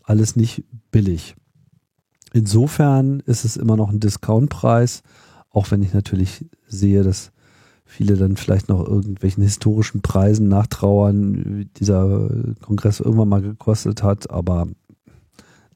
alles 0.05 0.37
nicht 0.37 0.65
billig. 0.91 1.37
Insofern 2.33 3.21
ist 3.21 3.45
es 3.45 3.57
immer 3.57 3.77
noch 3.77 3.91
ein 3.91 4.01
Discountpreis, 4.01 5.03
auch 5.51 5.71
wenn 5.71 5.83
ich 5.83 5.93
natürlich 5.93 6.47
sehe, 6.67 7.03
dass 7.03 7.31
viele 7.85 8.17
dann 8.17 8.37
vielleicht 8.37 8.71
noch 8.71 8.87
irgendwelchen 8.87 9.43
historischen 9.43 10.01
Preisen 10.01 10.49
nachtrauern, 10.49 11.59
wie 11.59 11.65
dieser 11.67 12.31
Kongress 12.63 13.01
irgendwann 13.01 13.29
mal 13.29 13.43
gekostet 13.43 14.03
hat, 14.03 14.31
aber 14.31 14.67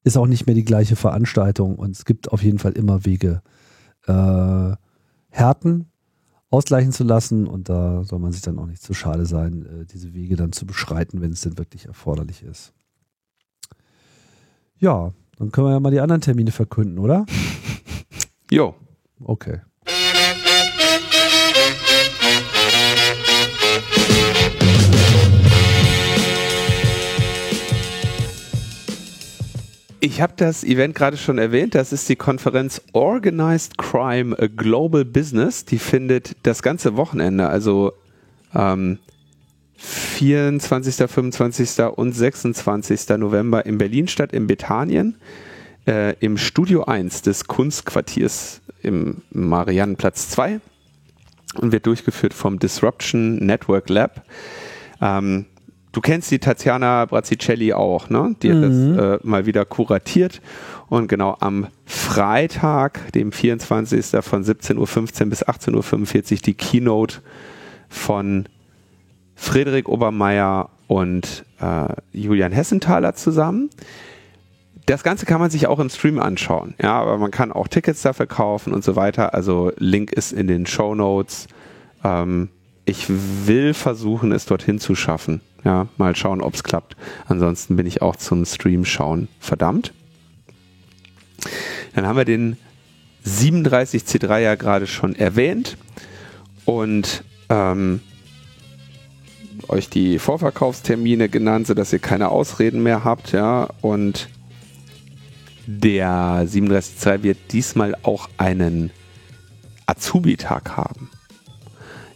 ist 0.07 0.17
auch 0.17 0.29
nicht 0.29 0.47
mehr 0.47 0.55
die 0.55 0.65
gleiche 0.65 0.95
Veranstaltung 0.95 1.75
und 1.75 1.91
es 1.91 2.05
gibt 2.05 2.31
auf 2.31 2.41
jeden 2.41 2.61
Fall 2.61 2.73
immer 2.73 3.05
Wege, 3.05 3.43
äh, 4.07 4.77
Härten 5.31 5.91
ausgleichen 6.49 6.93
zu 6.93 7.03
lassen. 7.03 7.49
Und 7.49 7.69
da 7.69 8.05
soll 8.05 8.21
man 8.21 8.31
sich 8.31 8.41
dann 8.41 8.61
auch 8.61 8.67
nicht 8.67 8.81
zu 8.81 8.95
schade 8.95 9.27
sein, 9.27 9.67
äh, 9.67 9.85
diese 9.85 10.15
Wege 10.15 10.37
dann 10.37 10.53
zu 10.53 10.65
beschreiten, 10.65 11.21
wenn 11.23 11.33
es 11.33 11.41
denn 11.41 11.59
wirklich 11.59 11.87
erforderlich 11.87 12.45
ist. 12.45 12.73
Ja, 14.79 15.13
dann 15.39 15.51
können 15.51 15.67
wir 15.67 15.73
ja 15.73 15.81
mal 15.81 15.91
die 15.91 16.01
anderen 16.01 16.21
Termine 16.21 16.53
verkünden, 16.53 17.01
oder? 17.01 17.27
Jo. 18.49 18.77
Okay. 19.25 19.61
Ich 30.01 30.21
habe 30.21 30.35
das 30.37 30.63
Event 30.63 30.95
gerade 30.95 31.17
schon 31.17 31.39
erwähnt. 31.39 31.75
Das 31.75 31.93
ist 31.93 32.09
die 32.09 32.17
Konferenz 32.17 32.83
Organized 32.93 33.79
Crime 33.79 34.39
A 34.39 34.47
Global 34.47 35.05
Business. 35.05 35.65
Die 35.65 35.79
findet 35.79 36.37
das 36.43 36.63
ganze 36.63 36.97
Wochenende, 36.97 37.49
also 37.49 37.93
ähm, 38.55 38.99
24., 39.77 40.97
25. 41.11 41.85
und 41.97 42.13
26. 42.13 43.09
November 43.17 43.65
in 43.65 43.79
Berlin 43.79 44.09
statt, 44.09 44.33
in 44.33 44.47
Bethanien, 44.47 45.17
äh, 45.87 46.15
im 46.21 46.37
Studio 46.37 46.85
1 46.85 47.23
des 47.23 47.47
Kunstquartiers 47.47 48.61
im 48.83 49.23
Mariannenplatz 49.31 50.29
2 50.31 50.61
und 51.59 51.73
wird 51.73 51.87
durchgeführt 51.87 52.35
vom 52.35 52.59
Disruption 52.59 53.37
Network 53.37 53.89
Lab. 53.89 54.25
Ähm, 55.01 55.47
Du 55.97 56.03
kennst 56.03 56.31
die 56.31 56.39
Tatjana 56.39 57.07
Brazzicelli 57.07 57.73
auch, 57.73 58.11
ne? 58.11 58.37
Die 58.43 58.51
hat 58.51 58.59
mhm. 58.59 58.97
das 58.99 59.23
äh, 59.23 59.27
mal 59.27 59.47
wieder 59.47 59.65
kuratiert. 59.65 60.43
Und 60.91 61.09
genau 61.09 61.39
am 61.41 61.69
Freitag, 61.87 63.11
dem 63.13 63.33
24. 63.33 64.23
von 64.23 64.45
17.15 64.45 64.77
Uhr 64.77 65.31
bis 65.31 65.43
18.45 65.47 66.33
Uhr 66.33 66.39
die 66.45 66.53
Keynote 66.53 67.23
von 67.89 68.47
Friedrich 69.37 69.89
Obermeier 69.89 70.69
und 70.87 71.47
äh, 71.63 71.87
Julian 72.13 72.53
Hessenthaler 72.53 73.15
zusammen. 73.15 73.71
Das 74.85 75.03
Ganze 75.03 75.25
kann 75.25 75.41
man 75.41 75.49
sich 75.49 75.67
auch 75.67 75.79
im 75.79 75.89
Stream 75.89 76.19
anschauen, 76.19 76.75
ja, 76.79 76.93
aber 76.93 77.17
man 77.17 77.31
kann 77.31 77.53
auch 77.53 77.69
Tickets 77.69 78.03
dafür 78.03 78.27
kaufen 78.27 78.75
und 78.75 78.85
so 78.85 78.97
weiter. 78.97 79.33
Also 79.33 79.73
Link 79.79 80.13
ist 80.13 80.35
in 80.35 80.47
den 80.47 80.67
Show 80.67 80.95
Notes. 80.95 81.49
Ähm, 82.05 82.51
ich 82.85 83.07
will 83.09 83.73
versuchen, 83.73 84.31
es 84.33 84.45
dorthin 84.45 84.79
zu 84.79 84.95
schaffen. 84.95 85.41
Ja, 85.67 85.89
mal 85.97 86.15
schauen, 86.15 86.43
ob 86.43 86.55
es 86.55 86.63
klappt. 86.63 86.97
Ansonsten 87.27 87.75
bin 87.75 87.87
ich 87.87 88.01
auch 88.01 88.15
zum 88.15 88.45
Stream 88.45 88.85
schauen 88.85 89.27
verdammt. 89.41 89.93
Dann 91.93 92.07
haben 92.07 92.17
wir 92.17 92.25
den 92.25 92.57
37C3 93.27 94.39
ja 94.39 94.55
gerade 94.55 94.87
schon 94.87 95.17
erwähnt 95.17 95.77
und 96.67 97.25
ähm, 97.49 98.01
euch 99.67 99.91
die 99.91 100.21
Vorverkaufstermine 100.21 101.29
genannt, 101.29 101.67
sodass 101.67 101.93
ihr 101.93 101.99
keine 101.99 102.29
Ausreden 102.29 102.85
mehr 102.85 103.03
habt. 103.03 103.33
Ja, 103.33 103.69
und 103.81 104.29
der 105.67 106.47
37C3 106.47 107.25
wird 107.25 107.39
diesmal 107.51 107.97
auch 108.05 108.29
einen 108.37 108.93
Azubi-Tag 109.87 110.77
haben. 110.77 111.11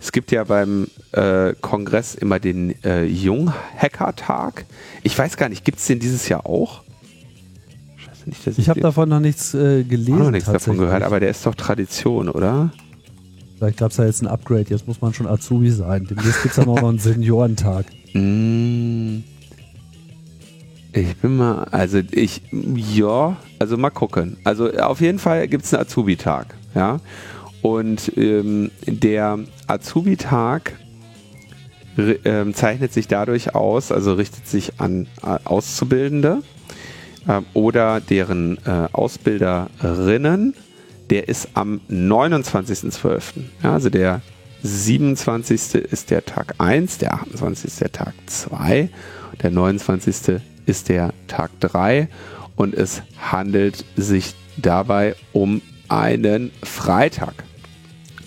Es 0.00 0.12
gibt 0.12 0.32
ja 0.32 0.44
beim 0.44 0.88
äh, 1.12 1.52
Kongress 1.60 2.14
immer 2.14 2.40
den 2.40 2.74
äh, 2.84 3.04
Junghacker-Tag. 3.04 4.64
Ich 5.02 5.16
weiß 5.16 5.36
gar 5.36 5.50
nicht, 5.50 5.64
gibt 5.64 5.78
es 5.78 5.86
den 5.86 6.00
dieses 6.00 6.28
Jahr 6.28 6.46
auch? 6.46 6.82
Nicht, 8.24 8.46
ich 8.46 8.68
habe 8.68 8.80
davon 8.80 9.08
noch 9.08 9.20
nichts 9.20 9.54
äh, 9.54 9.82
gelesen. 9.84 10.14
Auch 10.14 10.24
noch 10.24 10.30
nichts 10.30 10.50
davon 10.50 10.78
gehört, 10.78 11.02
aber 11.02 11.20
der 11.20 11.30
ist 11.30 11.44
doch 11.44 11.54
Tradition, 11.54 12.28
oder? 12.28 12.70
Vielleicht 13.56 13.78
gab 13.78 13.90
es 13.90 13.96
da 13.98 14.06
jetzt 14.06 14.22
ein 14.22 14.26
Upgrade, 14.26 14.66
jetzt 14.68 14.86
muss 14.86 15.00
man 15.02 15.12
schon 15.12 15.26
Azubi 15.26 15.70
sein. 15.70 16.06
Demnächst 16.08 16.42
gibt 16.42 16.56
es 16.56 16.56
dann 16.56 16.68
auch 16.68 16.80
noch 16.80 16.88
einen 16.88 16.98
Seniorentag. 17.00 17.86
Mm. 18.14 19.18
Ich 20.92 21.16
bin 21.18 21.36
mal, 21.36 21.64
also 21.64 22.00
ich, 22.10 22.42
ja, 22.50 23.36
also 23.58 23.76
mal 23.76 23.90
gucken. 23.90 24.38
Also 24.44 24.72
auf 24.72 25.00
jeden 25.00 25.18
Fall 25.18 25.46
gibt 25.46 25.64
es 25.64 25.74
einen 25.74 25.82
Azubi-Tag, 25.82 26.54
ja. 26.74 27.00
Und 27.62 28.12
ähm, 28.16 28.70
der 28.86 29.38
Azubi-Tag 29.66 30.72
äh, 31.96 32.52
zeichnet 32.52 32.92
sich 32.92 33.08
dadurch 33.08 33.54
aus, 33.54 33.92
also 33.92 34.14
richtet 34.14 34.46
sich 34.46 34.80
an 34.80 35.06
äh, 35.22 35.38
Auszubildende 35.44 36.42
äh, 37.26 37.40
oder 37.54 38.00
deren 38.00 38.58
äh, 38.64 38.88
Ausbilderinnen. 38.92 40.54
Der 41.10 41.28
ist 41.28 41.48
am 41.54 41.80
29.12. 41.90 43.22
Ja, 43.62 43.72
also 43.74 43.90
der 43.90 44.22
27. 44.62 45.74
ist 45.74 46.10
der 46.10 46.24
Tag 46.24 46.54
1, 46.58 46.98
der 46.98 47.14
28. 47.14 47.64
ist 47.64 47.80
der 47.80 47.92
Tag 47.92 48.14
2, 48.26 48.88
der 49.42 49.50
29 49.50 50.40
ist 50.66 50.88
der 50.88 51.12
Tag 51.26 51.50
3 51.60 52.08
und 52.56 52.74
es 52.74 53.02
handelt 53.18 53.84
sich 53.96 54.34
dabei 54.56 55.16
um 55.32 55.62
einen 55.88 56.52
Freitag, 56.62 57.34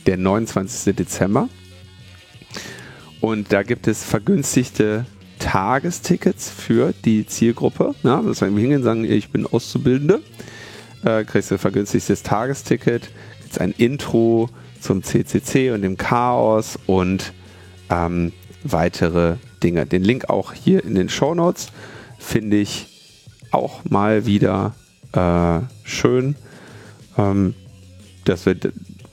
der 0.06 0.18
29. 0.18 0.96
Dezember. 0.96 1.50
Und 3.22 3.54
da 3.54 3.64
gibt 3.64 3.88
es 3.88 4.04
vergünstigte 4.04 5.06
Tagestickets 5.40 6.50
für 6.50 6.94
die 7.06 7.26
Zielgruppe. 7.26 7.96
Ja, 8.04 8.22
das 8.22 8.42
wir 8.42 8.48
hingehen 8.48 8.78
und 8.78 8.84
sagen, 8.84 9.06
ich 9.06 9.30
bin 9.30 9.46
Auszubildende. 9.46 10.22
Äh, 11.04 11.26
kriegst 11.26 11.52
du 11.52 11.56
ein 11.56 11.60
vergünstigtes 11.60 12.24
Tagesticket, 12.24 13.10
gibt 13.42 13.60
ein 13.60 13.74
Intro 13.78 14.50
zum 14.80 15.04
CCC 15.04 15.72
und 15.72 15.82
dem 15.82 15.98
Chaos 15.98 16.80
und 16.86 17.34
ähm, 17.90 18.32
weitere 18.64 19.36
Dinge. 19.62 19.86
Den 19.86 20.04
Link 20.04 20.30
auch 20.30 20.54
hier 20.54 20.84
in 20.84 20.96
den 20.96 21.10
Show 21.10 21.36
Notes 21.36 21.68
finde 22.20 22.58
ich 22.58 22.88
auch 23.52 23.84
mal 23.86 24.26
wieder 24.26 24.76
äh, 25.14 25.60
schön, 25.84 26.36
ähm, 27.18 27.54
dass 28.26 28.46
wir 28.46 28.56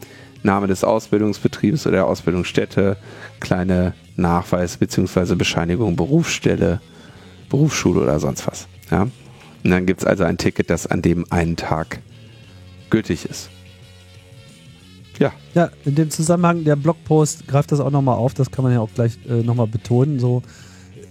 Name 0.43 0.67
des 0.67 0.85
Ausbildungsbetriebs 0.85 1.87
oder 1.87 1.97
der 1.97 2.07
Ausbildungsstätte, 2.07 2.97
kleine 3.41 3.95
Nachweis 4.17 4.77
bzw. 4.77 5.35
Bescheinigung 5.35 5.97
Berufsstelle, 5.97 6.81
Berufsschule 7.49 8.01
oder 8.01 8.21
sonst 8.21 8.47
was. 8.47 8.67
Ja? 8.91 9.03
Und 9.03 9.71
dann 9.71 9.87
gibt 9.87 10.01
es 10.01 10.07
also 10.07 10.25
ein 10.25 10.39
Ticket, 10.39 10.71
das 10.71 10.87
an 10.87 11.03
dem 11.03 11.27
einen 11.31 11.57
Tag 11.57 12.01
gültig 12.89 13.27
ist. 13.27 13.51
Ja. 15.19 15.33
Ja, 15.55 15.71
in 15.85 15.95
dem 15.95 16.11
Zusammenhang, 16.11 16.65
der 16.65 16.77
Blogpost 16.77 17.47
greift 17.47 17.73
das 17.73 17.81
auch 17.81 17.91
nochmal 17.91 18.17
auf, 18.17 18.33
das 18.33 18.51
kann 18.51 18.65
man 18.65 18.73
ja 18.73 18.81
auch 18.81 18.93
gleich 18.95 19.19
äh, 19.29 19.43
nochmal 19.43 19.67
betonen. 19.67 20.19
So, 20.19 20.43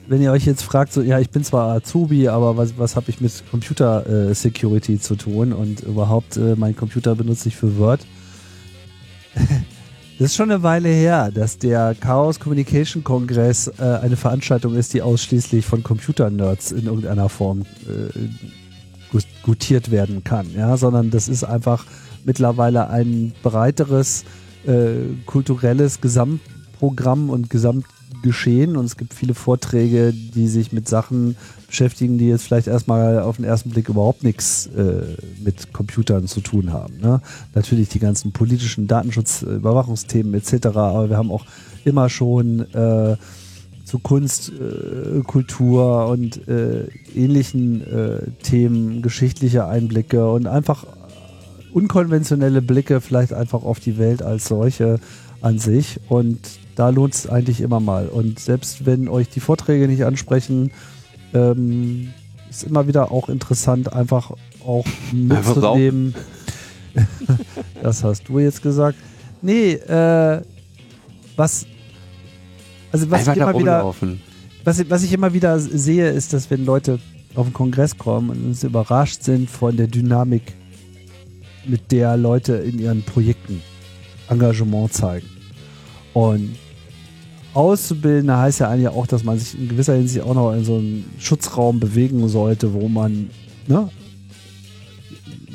wenn 0.07 0.21
ihr 0.21 0.31
euch 0.31 0.45
jetzt 0.45 0.63
fragt, 0.63 0.91
so, 0.91 1.03
ja, 1.03 1.19
ich 1.19 1.29
bin 1.29 1.43
zwar 1.43 1.75
Azubi, 1.75 2.27
aber 2.27 2.57
was, 2.57 2.79
was 2.79 2.95
habe 2.95 3.11
ich 3.11 3.21
mit 3.21 3.43
Computer 3.51 4.07
äh, 4.07 4.33
Security 4.33 4.99
zu 4.99 5.15
tun 5.15 5.53
und 5.53 5.81
überhaupt 5.81 6.37
äh, 6.37 6.55
mein 6.57 6.75
Computer 6.75 7.13
benutze 7.13 7.49
ich 7.49 7.55
für 7.55 7.77
Word? 7.77 8.01
Das 10.19 10.31
ist 10.31 10.35
schon 10.35 10.51
eine 10.51 10.63
Weile 10.63 10.89
her, 10.89 11.31
dass 11.33 11.59
der 11.59 11.95
Chaos 11.97 12.41
Communication 12.41 13.05
Kongress 13.05 13.71
äh, 13.79 13.83
eine 14.01 14.17
Veranstaltung 14.17 14.75
ist, 14.75 14.93
die 14.93 15.01
ausschließlich 15.01 15.65
von 15.65 15.81
Computer-Nerds 15.81 16.73
in 16.73 16.87
irgendeiner 16.87 17.29
Form 17.29 17.61
äh, 17.87 19.17
gutiert 19.43 19.91
werden 19.91 20.25
kann, 20.25 20.53
ja, 20.53 20.75
sondern 20.75 21.09
das 21.09 21.29
ist 21.29 21.45
einfach 21.45 21.85
mittlerweile 22.25 22.89
ein 22.89 23.31
breiteres 23.41 24.25
äh, 24.67 25.15
kulturelles 25.25 26.01
Gesamtprogramm 26.01 27.29
und 27.29 27.49
Gesamtgeschehen. 27.49 28.75
Und 28.75 28.85
es 28.85 28.97
gibt 28.97 29.13
viele 29.13 29.33
Vorträge, 29.33 30.13
die 30.13 30.47
sich 30.47 30.73
mit 30.73 30.89
Sachen 30.89 31.37
beschäftigen, 31.69 32.17
die 32.17 32.27
jetzt 32.27 32.43
vielleicht 32.43 32.67
erstmal 32.67 33.19
auf 33.19 33.37
den 33.37 33.45
ersten 33.45 33.69
Blick 33.69 33.89
überhaupt 33.89 34.23
nichts 34.23 34.67
äh, 34.67 35.15
mit 35.43 35.71
Computern 35.73 36.27
zu 36.27 36.41
tun 36.41 36.73
haben. 36.73 36.97
Ne? 36.99 37.21
Natürlich 37.55 37.89
die 37.89 37.99
ganzen 37.99 38.31
politischen 38.31 38.87
Datenschutz, 38.87 39.41
Überwachungsthemen 39.43 40.33
etc., 40.33 40.67
aber 40.67 41.09
wir 41.09 41.17
haben 41.17 41.31
auch 41.31 41.45
immer 41.85 42.09
schon 42.09 42.61
äh, 42.73 43.15
zu 43.85 43.99
Kunst, 43.99 44.51
äh, 44.51 45.21
Kultur 45.21 46.07
und 46.07 46.47
äh, 46.47 46.87
ähnlichen 47.15 47.81
äh, 47.81 48.31
Themen 48.43 49.01
geschichtliche 49.01 49.65
Einblicke 49.65 50.29
und 50.29 50.47
einfach 50.47 50.85
unkonventionelle 51.73 52.61
Blicke 52.61 53.01
vielleicht 53.01 53.33
einfach 53.33 53.63
auf 53.63 53.79
die 53.79 53.97
Welt 53.97 54.21
als 54.21 54.45
solche 54.45 54.99
an 55.41 55.59
sich 55.59 55.99
und 56.09 56.39
da 56.75 56.89
lohnt 56.89 57.13
es 57.13 57.27
eigentlich 57.27 57.61
immer 57.61 57.79
mal. 57.79 58.07
Und 58.07 58.39
selbst 58.39 58.85
wenn 58.85 59.07
euch 59.07 59.29
die 59.29 59.39
Vorträge 59.39 59.87
nicht 59.87 60.05
ansprechen, 60.05 60.71
ähm, 61.33 62.13
ist 62.49 62.63
immer 62.63 62.87
wieder 62.87 63.11
auch 63.11 63.29
interessant, 63.29 63.93
einfach 63.93 64.31
auch 64.65 64.85
mitzunehmen. 65.11 66.15
das 67.83 68.03
hast 68.03 68.27
du 68.27 68.39
jetzt 68.39 68.61
gesagt. 68.61 68.97
Nee, 69.41 69.73
äh, 69.73 70.41
was, 71.35 71.65
also 72.91 73.09
was 73.09 73.27
ich 73.27 73.37
immer 73.37 73.57
wieder, 73.57 73.95
was, 74.63 74.89
was 74.89 75.03
ich 75.03 75.13
immer 75.13 75.33
wieder 75.33 75.59
sehe, 75.59 76.09
ist, 76.09 76.33
dass 76.33 76.49
wenn 76.49 76.65
Leute 76.65 76.99
auf 77.35 77.47
den 77.47 77.53
Kongress 77.53 77.97
kommen 77.97 78.31
und 78.31 78.45
uns 78.45 78.63
überrascht 78.63 79.23
sind 79.23 79.49
von 79.49 79.77
der 79.77 79.87
Dynamik, 79.87 80.53
mit 81.65 81.91
der 81.91 82.17
Leute 82.17 82.55
in 82.55 82.79
ihren 82.79 83.03
Projekten 83.03 83.61
Engagement 84.29 84.93
zeigen. 84.93 85.27
Und 86.13 86.55
Auszubildende 87.53 88.37
heißt 88.37 88.59
ja 88.59 88.69
eigentlich 88.69 88.89
auch, 88.89 89.07
dass 89.07 89.23
man 89.23 89.39
sich 89.39 89.59
in 89.59 89.69
gewisser 89.69 89.95
Hinsicht 89.95 90.23
auch 90.23 90.35
noch 90.35 90.53
in 90.53 90.63
so 90.63 90.75
einem 90.77 91.05
Schutzraum 91.17 91.79
bewegen 91.79 92.27
sollte, 92.27 92.73
wo 92.73 92.87
man 92.87 93.29
ne, 93.67 93.89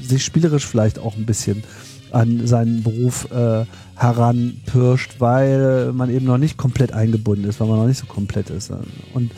sich 0.02 0.24
spielerisch 0.24 0.66
vielleicht 0.66 0.98
auch 0.98 1.16
ein 1.16 1.26
bisschen 1.26 1.62
an 2.10 2.46
seinen 2.46 2.82
Beruf 2.82 3.30
äh, 3.30 3.64
heranpirscht, 3.96 5.20
weil 5.20 5.92
man 5.92 6.10
eben 6.10 6.26
noch 6.26 6.38
nicht 6.38 6.56
komplett 6.56 6.92
eingebunden 6.92 7.44
ist, 7.44 7.60
weil 7.60 7.68
man 7.68 7.78
noch 7.78 7.86
nicht 7.86 7.98
so 7.98 8.06
komplett 8.06 8.50
ist. 8.50 8.72
Und 9.14 9.32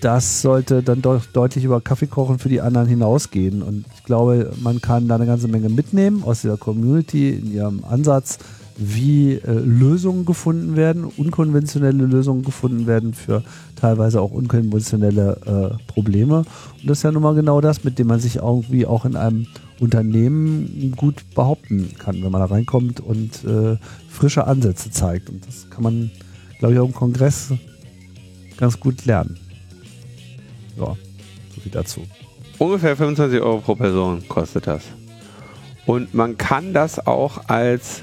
das 0.00 0.42
sollte 0.42 0.82
dann 0.82 1.02
doch 1.02 1.24
deutlich 1.26 1.64
über 1.64 1.80
Kaffeekochen 1.80 2.38
für 2.38 2.48
die 2.48 2.60
anderen 2.60 2.88
hinausgehen. 2.88 3.62
Und 3.62 3.86
ich 3.96 4.04
glaube, 4.04 4.52
man 4.60 4.80
kann 4.80 5.08
da 5.08 5.14
eine 5.14 5.26
ganze 5.26 5.48
Menge 5.48 5.68
mitnehmen 5.68 6.22
aus 6.22 6.42
dieser 6.42 6.56
Community 6.56 7.30
in 7.30 7.52
ihrem 7.52 7.84
Ansatz 7.84 8.38
wie 8.76 9.34
äh, 9.34 9.52
Lösungen 9.52 10.24
gefunden 10.24 10.76
werden, 10.76 11.04
unkonventionelle 11.04 12.04
Lösungen 12.04 12.42
gefunden 12.42 12.86
werden 12.86 13.14
für 13.14 13.42
teilweise 13.74 14.20
auch 14.20 14.30
unkonventionelle 14.30 15.78
äh, 15.78 15.92
Probleme. 15.92 16.38
Und 16.38 16.90
das 16.90 16.98
ist 16.98 17.02
ja 17.02 17.12
nun 17.12 17.22
mal 17.22 17.34
genau 17.34 17.60
das, 17.60 17.84
mit 17.84 17.98
dem 17.98 18.08
man 18.08 18.20
sich 18.20 18.36
irgendwie 18.36 18.86
auch 18.86 19.04
in 19.04 19.16
einem 19.16 19.46
Unternehmen 19.80 20.92
gut 20.96 21.24
behaupten 21.34 21.90
kann, 21.98 22.22
wenn 22.22 22.30
man 22.30 22.40
da 22.40 22.46
reinkommt 22.46 23.00
und 23.00 23.44
äh, 23.44 23.76
frische 24.08 24.46
Ansätze 24.46 24.90
zeigt. 24.90 25.30
Und 25.30 25.46
das 25.46 25.68
kann 25.70 25.82
man, 25.82 26.10
glaube 26.58 26.74
ich, 26.74 26.80
auch 26.80 26.86
im 26.86 26.94
Kongress 26.94 27.52
ganz 28.56 28.78
gut 28.78 29.04
lernen. 29.06 29.38
Ja, 30.78 30.96
so 31.54 31.60
viel 31.60 31.72
dazu. 31.72 32.02
Ungefähr 32.58 32.96
25 32.96 33.40
Euro 33.40 33.60
pro 33.60 33.74
Person 33.74 34.26
kostet 34.28 34.66
das. 34.66 34.82
Und 35.86 36.14
man 36.14 36.36
kann 36.36 36.72
das 36.72 37.06
auch 37.06 37.48
als 37.48 38.02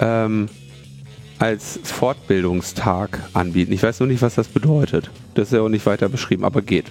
ähm, 0.00 0.48
als 1.38 1.78
Fortbildungstag 1.82 3.20
anbieten. 3.32 3.72
Ich 3.72 3.82
weiß 3.82 4.00
nur 4.00 4.08
nicht, 4.08 4.22
was 4.22 4.34
das 4.34 4.48
bedeutet. 4.48 5.10
Das 5.34 5.48
ist 5.48 5.52
ja 5.52 5.60
auch 5.60 5.68
nicht 5.68 5.86
weiter 5.86 6.08
beschrieben, 6.08 6.44
aber 6.44 6.62
geht. 6.62 6.86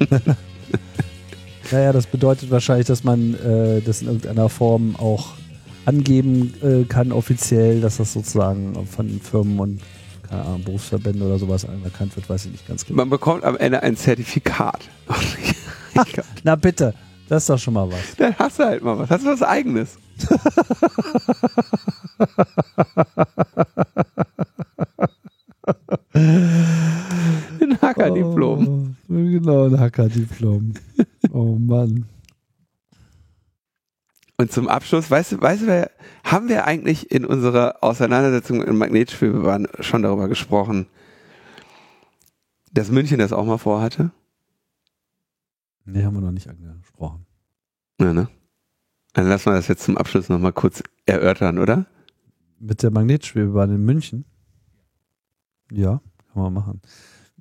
naja, 1.70 1.92
das 1.92 2.06
bedeutet 2.06 2.50
wahrscheinlich, 2.50 2.86
dass 2.86 3.04
man 3.04 3.34
äh, 3.34 3.80
das 3.80 4.02
in 4.02 4.08
irgendeiner 4.08 4.48
Form 4.48 4.96
auch 4.96 5.34
angeben 5.84 6.54
äh, 6.62 6.84
kann, 6.84 7.12
offiziell, 7.12 7.80
dass 7.80 7.96
das 7.96 8.12
sozusagen 8.12 8.86
von 8.86 9.20
Firmen 9.20 9.58
und 9.58 9.80
keine 10.28 10.42
Ahnung, 10.42 10.64
Berufsverbände 10.64 11.24
oder 11.24 11.38
sowas 11.38 11.64
anerkannt 11.64 12.14
wird, 12.16 12.28
weiß 12.28 12.46
ich 12.46 12.52
nicht 12.52 12.68
ganz 12.68 12.84
genau. 12.84 12.96
Man 12.96 13.08
bekommt 13.08 13.44
am 13.44 13.56
Ende 13.56 13.82
ein 13.82 13.96
Zertifikat. 13.96 14.80
Na 16.44 16.56
bitte, 16.56 16.94
das 17.28 17.44
ist 17.44 17.50
doch 17.50 17.58
schon 17.58 17.74
mal 17.74 17.90
was. 17.90 18.16
Dann 18.16 18.34
hast 18.38 18.58
du 18.58 18.64
halt 18.64 18.82
mal 18.82 18.98
was. 18.98 19.10
Hast 19.10 19.24
du 19.24 19.30
was 19.30 19.42
Eigenes. 19.42 19.98
Ein 27.60 27.80
Hackerdiplom. 27.80 28.96
Oh, 29.08 29.14
genau, 29.14 29.66
ein 29.66 29.78
Hackerdiplom. 29.78 30.74
Oh 31.32 31.56
Mann. 31.58 32.06
Und 34.36 34.52
zum 34.52 34.68
Abschluss, 34.68 35.10
weißt 35.10 35.32
du, 35.32 35.40
weißt 35.40 35.62
du, 35.62 35.90
haben 36.24 36.48
wir 36.48 36.64
eigentlich 36.64 37.10
in 37.10 37.24
unserer 37.24 37.82
Auseinandersetzung 37.82 38.62
im 38.62 38.78
Magnetschwebebahn 38.78 39.66
schon 39.80 40.02
darüber 40.02 40.28
gesprochen, 40.28 40.86
dass 42.72 42.90
München 42.90 43.18
das 43.18 43.32
auch 43.32 43.44
mal 43.44 43.58
vorhatte? 43.58 44.12
Nee, 45.84 46.04
haben 46.04 46.14
wir 46.14 46.20
noch 46.20 46.30
nicht 46.30 46.48
angesprochen. 46.48 47.26
Ja, 48.00 48.12
ne? 48.12 48.28
Dann 49.12 49.28
lassen 49.28 49.46
wir 49.46 49.54
das 49.54 49.68
jetzt 49.68 49.82
zum 49.82 49.96
Abschluss 49.96 50.28
nochmal 50.28 50.52
kurz 50.52 50.82
erörtern, 51.06 51.58
oder? 51.58 51.86
Mit 52.60 52.82
der 52.82 52.90
Magnetschwebebahn 52.90 53.70
in 53.74 53.84
München? 53.84 54.24
Ja, 55.72 56.00
kann 56.32 56.42
man 56.42 56.52
machen. 56.52 56.80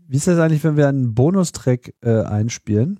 Wie 0.08 0.18
ist 0.18 0.28
das 0.28 0.40
eigentlich, 0.40 0.64
wenn 0.64 0.78
wir 0.78 0.88
einen 0.88 1.14
Bonustrack 1.14 1.94
äh, 2.02 2.22
einspielen? 2.22 3.00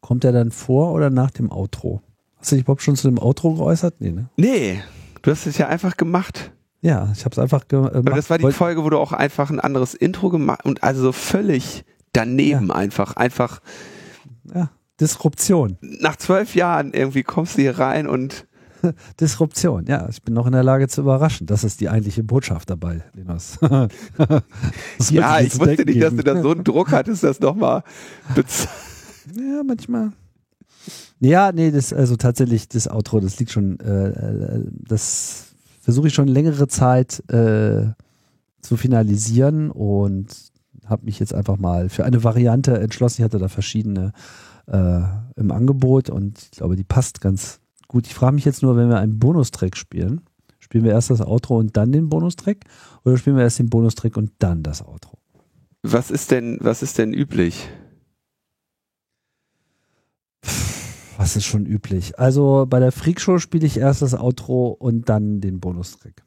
Kommt 0.00 0.24
der 0.24 0.32
dann 0.32 0.50
vor 0.50 0.92
oder 0.92 1.10
nach 1.10 1.30
dem 1.30 1.50
Outro? 1.52 2.02
Hast 2.38 2.52
du 2.52 2.56
dich 2.56 2.64
überhaupt 2.64 2.82
schon 2.82 2.96
zu 2.96 3.08
dem 3.08 3.18
Outro 3.18 3.54
geäußert? 3.54 4.00
Nee, 4.00 4.12
ne? 4.12 4.30
Nee, 4.36 4.82
du 5.20 5.30
hast 5.30 5.46
es 5.46 5.58
ja 5.58 5.68
einfach 5.68 5.96
gemacht. 5.96 6.52
Ja, 6.80 7.12
ich 7.14 7.26
habe 7.26 7.34
es 7.34 7.38
einfach 7.38 7.68
gemacht. 7.68 7.94
Aber 7.94 8.12
das 8.12 8.30
war 8.30 8.38
die 8.38 8.50
Folge, 8.52 8.82
wo 8.82 8.88
du 8.88 8.98
auch 8.98 9.12
einfach 9.12 9.50
ein 9.50 9.60
anderes 9.60 9.94
Intro 9.94 10.30
gemacht 10.30 10.64
und 10.64 10.82
also 10.82 11.02
so 11.02 11.12
völlig 11.12 11.84
daneben 12.12 12.68
ja. 12.68 12.74
einfach, 12.74 13.16
einfach. 13.16 13.60
Ja, 14.54 14.70
Disruption. 15.00 15.78
Nach 15.80 16.16
zwölf 16.16 16.54
Jahren 16.54 16.92
irgendwie 16.92 17.22
kommst 17.22 17.56
du 17.56 17.62
hier 17.62 17.78
rein 17.78 18.06
und 18.06 18.46
Disruption, 19.20 19.86
ja. 19.86 20.08
Ich 20.08 20.22
bin 20.22 20.34
noch 20.34 20.46
in 20.46 20.52
der 20.52 20.62
Lage 20.62 20.88
zu 20.88 21.00
überraschen. 21.02 21.46
Das 21.46 21.64
ist 21.64 21.80
die 21.80 21.88
eigentliche 21.88 22.22
Botschaft 22.22 22.70
dabei, 22.70 23.02
Linus. 23.14 23.58
ja, 25.10 25.40
ich 25.40 25.58
wusste 25.58 25.84
nicht, 25.84 26.02
dass 26.02 26.14
du 26.14 26.22
da 26.22 26.40
so 26.40 26.52
einen 26.52 26.64
Druck 26.64 26.90
hattest, 26.92 27.24
das 27.24 27.40
nochmal 27.40 27.82
Ja, 29.36 29.62
manchmal. 29.66 30.12
Ja, 31.20 31.52
nee, 31.52 31.70
das, 31.70 31.92
also 31.92 32.16
tatsächlich, 32.16 32.68
das 32.68 32.88
Outro, 32.88 33.20
das 33.20 33.38
liegt 33.38 33.50
schon, 33.50 33.78
äh, 33.80 34.08
äh 34.08 34.64
das 34.88 35.48
versuche 35.82 36.08
ich 36.08 36.14
schon 36.14 36.28
längere 36.28 36.68
Zeit 36.68 37.22
äh, 37.30 37.92
zu 38.62 38.76
finalisieren 38.76 39.70
und 39.70 40.28
habe 40.86 41.04
mich 41.04 41.18
jetzt 41.20 41.34
einfach 41.34 41.58
mal 41.58 41.88
für 41.88 42.04
eine 42.04 42.24
Variante 42.24 42.78
entschlossen. 42.78 43.20
Ich 43.20 43.24
hatte 43.24 43.38
da 43.38 43.48
verschiedene 43.48 44.12
äh, 44.70 45.02
im 45.36 45.50
Angebot 45.50 46.10
und 46.10 46.38
ich 46.40 46.50
glaube, 46.52 46.76
die 46.76 46.84
passt 46.84 47.20
ganz 47.20 47.60
gut. 47.88 48.06
Ich 48.06 48.14
frage 48.14 48.34
mich 48.34 48.44
jetzt 48.44 48.62
nur, 48.62 48.76
wenn 48.76 48.88
wir 48.88 48.98
einen 48.98 49.18
Bonustrack 49.18 49.76
spielen, 49.76 50.22
spielen 50.58 50.84
wir 50.84 50.92
erst 50.92 51.10
das 51.10 51.20
Outro 51.20 51.58
und 51.58 51.76
dann 51.76 51.92
den 51.92 52.08
Bonustrack 52.08 52.58
oder 53.04 53.16
spielen 53.16 53.36
wir 53.36 53.42
erst 53.42 53.58
den 53.58 53.70
Bonustrack 53.70 54.16
und 54.16 54.32
dann 54.38 54.62
das 54.62 54.82
Outro? 54.86 55.18
Was 55.82 56.10
ist 56.10 56.30
denn, 56.30 56.58
was 56.60 56.82
ist 56.82 56.98
denn 56.98 57.12
üblich? 57.12 57.68
Was 61.16 61.36
ist 61.36 61.44
schon 61.44 61.66
üblich? 61.66 62.18
Also 62.18 62.66
bei 62.68 62.80
der 62.80 62.92
Freakshow 62.92 63.38
spiele 63.38 63.66
ich 63.66 63.76
erst 63.76 64.02
das 64.02 64.14
Outro 64.14 64.68
und 64.68 65.08
dann 65.08 65.40
den 65.40 65.60
Bonustrack. 65.60 66.22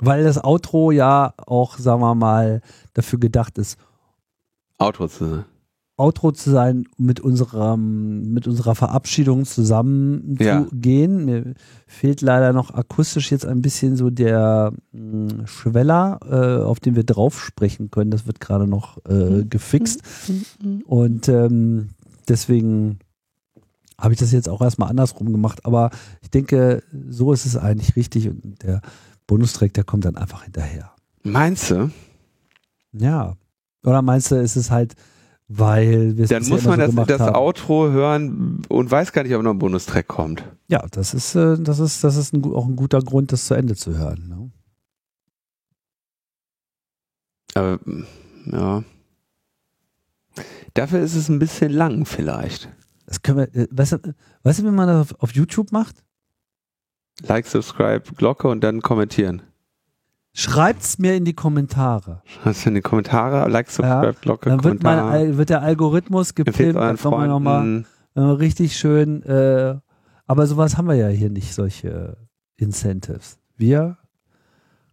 Weil 0.00 0.24
das 0.24 0.42
Outro 0.42 0.90
ja 0.90 1.34
auch, 1.36 1.78
sagen 1.78 2.00
wir 2.00 2.14
mal, 2.16 2.62
dafür 2.94 3.20
gedacht 3.20 3.58
ist, 3.58 3.78
Outro 4.78 5.06
zu 5.06 5.28
sein. 5.28 5.44
Outro 5.96 6.32
zu 6.32 6.50
sein, 6.50 6.84
mit 6.96 7.20
unserem, 7.20 8.32
mit 8.32 8.46
unserer 8.46 8.74
Verabschiedung 8.74 9.44
zusammen 9.44 10.36
ja. 10.40 10.64
zu 10.64 10.74
gehen. 10.74 11.24
Mir 11.26 11.54
fehlt 11.86 12.22
leider 12.22 12.52
noch 12.52 12.72
akustisch 12.74 13.30
jetzt 13.30 13.44
ein 13.44 13.62
bisschen 13.62 13.96
so 13.96 14.10
der 14.10 14.72
mh, 14.92 15.32
hm, 15.32 15.46
Schweller, 15.46 16.18
äh, 16.28 16.62
auf 16.64 16.80
den 16.80 16.96
wir 16.96 17.04
drauf 17.04 17.40
sprechen 17.40 17.90
können. 17.90 18.10
Das 18.10 18.26
wird 18.26 18.40
gerade 18.40 18.66
noch 18.66 18.98
äh, 19.06 19.12
mhm. 19.12 19.50
gefixt. 19.50 20.02
Mhm. 20.62 20.82
Und 20.86 21.28
ähm, 21.28 21.90
deswegen 22.28 22.98
habe 23.98 24.14
ich 24.14 24.20
das 24.20 24.32
jetzt 24.32 24.48
auch 24.48 24.62
erstmal 24.62 24.88
andersrum 24.88 25.30
gemacht. 25.30 25.64
Aber 25.64 25.90
ich 26.22 26.30
denke, 26.30 26.82
so 27.08 27.32
ist 27.32 27.46
es 27.46 27.56
eigentlich 27.56 27.96
richtig 27.96 28.28
und 28.28 28.62
der 28.62 28.80
Bonustrack, 29.26 29.74
der 29.74 29.84
kommt 29.84 30.04
dann 30.04 30.16
einfach 30.16 30.44
hinterher. 30.44 30.90
Meinst 31.22 31.70
du? 31.70 31.90
Ja. 32.92 33.36
Oder 33.84 34.02
meinst 34.02 34.30
du, 34.30 34.36
ist 34.36 34.56
es 34.56 34.70
halt, 34.70 34.94
weil 35.58 36.16
wir 36.16 36.26
Dann 36.26 36.46
muss 36.48 36.64
man 36.64 36.90
so 36.90 37.04
das, 37.04 37.18
das 37.18 37.34
Outro 37.34 37.90
hören 37.90 38.62
und 38.68 38.90
weiß 38.90 39.12
gar 39.12 39.22
nicht, 39.22 39.34
ob 39.34 39.42
noch 39.42 39.50
ein 39.50 39.58
Bonustrack 39.58 40.08
kommt. 40.08 40.44
Ja, 40.68 40.86
das 40.90 41.14
ist, 41.14 41.34
äh, 41.34 41.58
das 41.58 41.78
ist, 41.78 42.02
das 42.02 42.16
ist 42.16 42.32
ein, 42.32 42.44
auch 42.44 42.66
ein 42.66 42.76
guter 42.76 43.00
Grund, 43.00 43.32
das 43.32 43.46
zu 43.46 43.54
Ende 43.54 43.76
zu 43.76 43.96
hören. 43.96 44.28
Ne? 44.28 44.50
Aber, 47.54 47.80
ja. 48.46 48.84
Dafür 50.74 51.00
ist 51.00 51.14
es 51.14 51.28
ein 51.28 51.38
bisschen 51.38 51.70
lang 51.70 52.06
vielleicht. 52.06 52.70
Das 53.06 53.20
können 53.20 53.38
wir, 53.38 53.54
äh, 53.54 53.68
weißt, 53.70 53.92
du, 53.92 54.14
weißt 54.42 54.60
du, 54.60 54.64
wie 54.64 54.70
man 54.70 54.88
das 54.88 55.12
auf, 55.12 55.22
auf 55.22 55.32
YouTube 55.34 55.70
macht? 55.70 56.02
Like, 57.20 57.46
subscribe, 57.46 58.14
Glocke 58.16 58.48
und 58.48 58.62
dann 58.62 58.80
kommentieren. 58.80 59.42
Schreibt's 60.34 60.98
mir 60.98 61.14
in 61.14 61.24
die 61.24 61.34
Kommentare. 61.34 62.22
Schreibt's 62.24 62.64
in 62.66 62.74
die 62.74 62.80
Kommentare, 62.80 63.48
like, 63.50 63.70
subscribe, 63.70 64.06
ja, 64.06 64.12
Glocke, 64.20 64.48
Dann 64.48 64.64
wird, 64.64 64.82
mein, 64.82 65.36
wird 65.36 65.50
der 65.50 65.62
Algorithmus 65.62 66.34
gepimpt, 66.34 66.76
dann 66.76 66.96
kommen 66.96 67.20
wir 67.20 67.28
nochmal 67.28 67.84
richtig 68.16 68.76
schön, 68.76 69.22
äh, 69.24 69.76
aber 70.26 70.46
sowas 70.46 70.78
haben 70.78 70.88
wir 70.88 70.94
ja 70.94 71.08
hier 71.08 71.30
nicht, 71.30 71.54
solche 71.54 72.16
Incentives. 72.56 73.38
Wir 73.56 73.98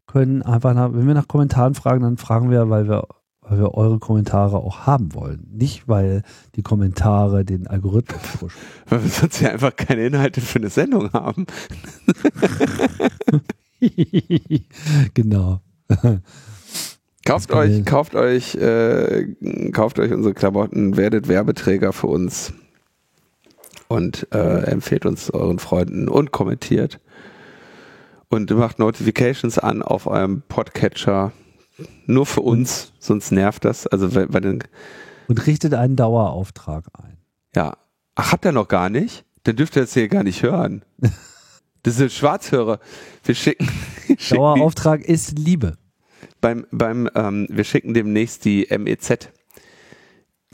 können 0.07 0.41
einfach, 0.41 0.73
nach, 0.73 0.91
wenn 0.93 1.07
wir 1.07 1.13
nach 1.13 1.27
Kommentaren 1.27 1.73
fragen, 1.75 2.01
dann 2.01 2.17
fragen 2.17 2.51
wir, 2.51 2.69
weil 2.69 2.89
wir 2.89 3.07
weil 3.49 3.59
wir 3.59 3.73
eure 3.73 3.99
Kommentare 3.99 4.57
auch 4.57 4.85
haben 4.85 5.13
wollen. 5.15 5.47
Nicht, 5.51 5.87
weil 5.87 6.21
die 6.55 6.61
Kommentare 6.61 7.43
den 7.43 7.67
Algorithmus 7.67 8.21
pushen. 8.39 8.61
Weil 8.89 9.03
wir 9.03 9.09
sonst 9.09 9.41
ja 9.41 9.49
einfach 9.49 9.75
keine 9.75 10.05
Inhalte 10.05 10.39
für 10.39 10.59
eine 10.59 10.69
Sendung 10.69 11.11
haben. 11.13 11.47
genau. 15.13 15.61
Kauft 17.25 17.51
euch, 17.51 17.85
kauft 17.85 18.15
euch, 18.15 18.55
äh, 18.55 19.27
kauft 19.71 19.99
euch 19.99 20.11
unsere 20.11 20.33
Klamotten, 20.33 20.97
werdet 20.97 21.27
Werbeträger 21.27 21.93
für 21.93 22.07
uns 22.07 22.53
und 23.87 24.27
äh, 24.33 24.63
empfehlt 24.63 25.05
uns 25.05 25.29
euren 25.29 25.59
Freunden 25.59 26.07
und 26.07 26.31
kommentiert 26.31 26.99
und 28.29 28.49
macht 28.51 28.79
Notifications 28.79 29.59
an 29.59 29.81
auf 29.81 30.07
eurem 30.07 30.41
Podcatcher 30.47 31.31
nur 32.05 32.25
für 32.25 32.41
uns, 32.41 32.93
sonst 32.99 33.31
nervt 33.31 33.65
das. 33.65 33.87
Also 33.87 34.09
bei, 34.09 34.25
bei 34.25 34.39
den 34.39 34.63
und 35.27 35.45
richtet 35.45 35.75
einen 35.75 35.95
Dauerauftrag 35.95 36.85
ein. 36.93 37.17
Ja. 37.55 37.77
Ach, 38.15 38.31
habt 38.31 38.45
ihr 38.45 38.51
noch 38.51 38.67
gar 38.67 38.89
nicht? 38.89 39.25
Dann 39.43 39.55
dürft 39.55 39.75
ihr 39.75 39.83
das 39.83 39.93
hier 39.93 40.07
gar 40.07 40.23
nicht 40.23 40.41
hören. 40.41 40.83
Das 41.83 41.95
sind 41.95 42.11
Schwarzhörer. 42.11 42.79
Wir 43.23 43.35
schicken. 43.35 43.69
schicken 44.17 44.35
Dauerauftrag 44.35 45.03
die, 45.03 45.11
ist 45.11 45.37
Liebe. 45.37 45.77
Beim, 46.41 46.65
beim, 46.71 47.09
ähm, 47.15 47.47
wir 47.49 47.63
schicken 47.63 47.93
demnächst 47.93 48.45
die 48.45 48.67
MEZ, 48.77 49.29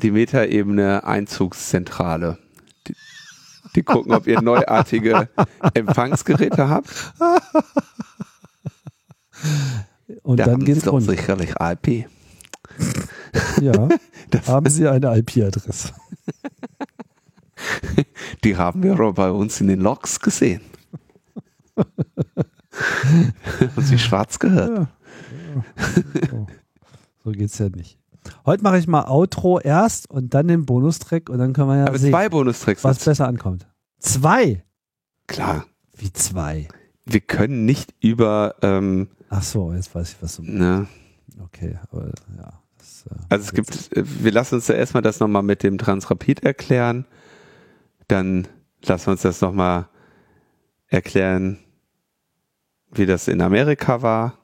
die 0.02 0.12
Metaebene 0.12 1.04
Einzugszentrale. 1.04 2.38
Die, 2.88 2.96
die 3.76 3.84
gucken, 3.84 4.14
ob 4.14 4.28
ihr 4.28 4.42
neuartige 4.42 5.30
Empfangsgeräte 5.74 6.70
habt. 6.70 7.14
Und 10.24 10.40
da 10.40 10.46
dann 10.46 10.64
geht 10.64 10.78
es 10.78 10.92
rund. 10.92 11.06
sicherlich 11.06 11.54
IP. 11.60 12.08
Ja, 13.62 13.90
haben 14.48 14.70
Sie 14.70 14.88
eine 14.88 15.18
IP-Adresse? 15.18 15.94
Die 18.44 18.58
haben 18.58 18.84
wir 18.84 18.94
aber 18.94 19.14
bei 19.14 19.32
uns 19.32 19.62
in 19.62 19.68
den 19.68 19.82
Logs 19.82 20.20
gesehen. 20.20 20.62
Haben 22.76 23.84
Sie 23.84 24.00
schwarz 24.00 24.40
gehört? 24.40 24.88
Ja. 25.56 25.64
So. 26.30 26.48
so 27.24 27.32
geht's 27.32 27.58
ja 27.58 27.70
nicht. 27.70 28.00
Heute 28.46 28.64
mache 28.64 28.78
ich 28.78 28.88
mal 28.88 29.06
Outro 29.08 29.60
erst 29.60 30.10
und 30.10 30.34
dann 30.34 30.48
den 30.48 30.66
Bonustrack 30.66 31.30
und 31.30 31.38
dann 31.38 31.54
können 31.54 31.70
wir 31.70 31.78
ja 31.78 31.88
aber 31.88 32.00
sehen, 32.00 32.12
zwei 32.12 32.30
Bonustracks 32.30 32.84
was 32.84 33.04
besser 33.04 33.28
ankommt. 33.28 33.68
Zwei? 34.00 34.64
Klar. 35.28 35.66
Wie 35.96 36.12
zwei? 36.12 36.68
Wir 37.06 37.22
können 37.22 37.66
nicht 37.66 37.94
über 38.02 38.56
ähm, 38.62 39.10
Ach 39.30 39.44
so, 39.44 39.74
jetzt 39.74 39.94
weiß 39.94 40.14
ich, 40.14 40.22
was 40.22 40.38
du 40.38 40.44
meinst. 40.44 40.60
Ja. 40.60 40.88
Okay, 41.44 41.78
aber 41.84 42.12
ja. 42.38 42.62
Das, 42.78 43.06
äh, 43.10 43.16
also 43.30 43.46
es 43.46 43.54
gibt, 43.54 43.96
äh, 43.96 44.04
wir 44.24 44.32
lassen 44.32 44.56
uns 44.56 44.68
ja 44.68 44.76
erstmal 44.76 45.04
das 45.04 45.20
nochmal 45.20 45.44
mit 45.44 45.64
dem 45.64 45.78
Transrapid 45.78 46.44
erklären. 46.44 47.06
Dann 48.08 48.48
lassen 48.84 49.08
wir 49.08 49.12
uns 49.14 49.22
das 49.22 49.42
nochmal 49.42 49.88
erklären, 50.88 51.60
wie 52.98 53.06
das 53.06 53.28
in 53.28 53.42
Amerika 53.42 54.02
war. 54.02 54.40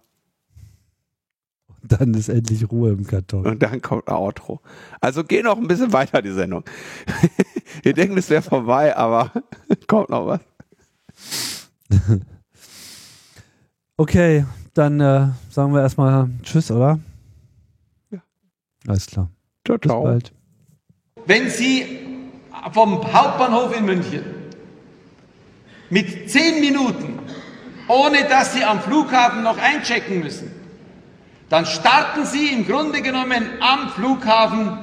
Dann 1.83 2.13
ist 2.13 2.29
endlich 2.29 2.69
Ruhe 2.71 2.91
im 2.91 3.07
Karton. 3.07 3.45
Und 3.45 3.63
dann 3.63 3.81
kommt 3.81 4.07
ein 4.07 4.13
Outro. 4.13 4.61
Also 4.99 5.23
geh 5.23 5.41
noch 5.41 5.57
ein 5.57 5.67
bisschen 5.67 5.91
weiter, 5.93 6.21
die 6.21 6.31
Sendung. 6.31 6.63
Ihr 7.83 7.93
denkt, 7.93 8.17
es 8.17 8.29
wäre 8.29 8.41
vorbei, 8.41 8.95
aber 8.95 9.31
kommt 9.87 10.09
noch 10.09 10.27
was. 10.27 10.41
okay, 13.97 14.45
dann 14.73 14.99
äh, 14.99 15.29
sagen 15.49 15.73
wir 15.73 15.81
erstmal 15.81 16.29
Tschüss, 16.43 16.71
oder? 16.71 16.99
Ja. 18.11 18.21
Alles 18.87 19.07
klar. 19.07 19.29
Ciao, 19.65 19.77
Bis 19.77 19.89
ciao. 19.89 20.03
bald. 20.03 20.31
Wenn 21.25 21.49
Sie 21.49 21.99
vom 22.71 23.01
Hauptbahnhof 23.11 23.75
in 23.75 23.85
München 23.85 24.23
mit 25.89 26.29
zehn 26.29 26.61
Minuten, 26.61 27.19
ohne 27.91 28.23
dass 28.23 28.53
Sie 28.53 28.63
am 28.63 28.79
Flughafen 28.81 29.43
noch 29.43 29.57
einchecken 29.57 30.21
müssen, 30.21 30.49
dann 31.49 31.65
starten 31.65 32.25
Sie 32.25 32.47
im 32.47 32.65
Grunde 32.65 33.01
genommen 33.01 33.49
am 33.59 33.89
Flughafen, 33.89 34.77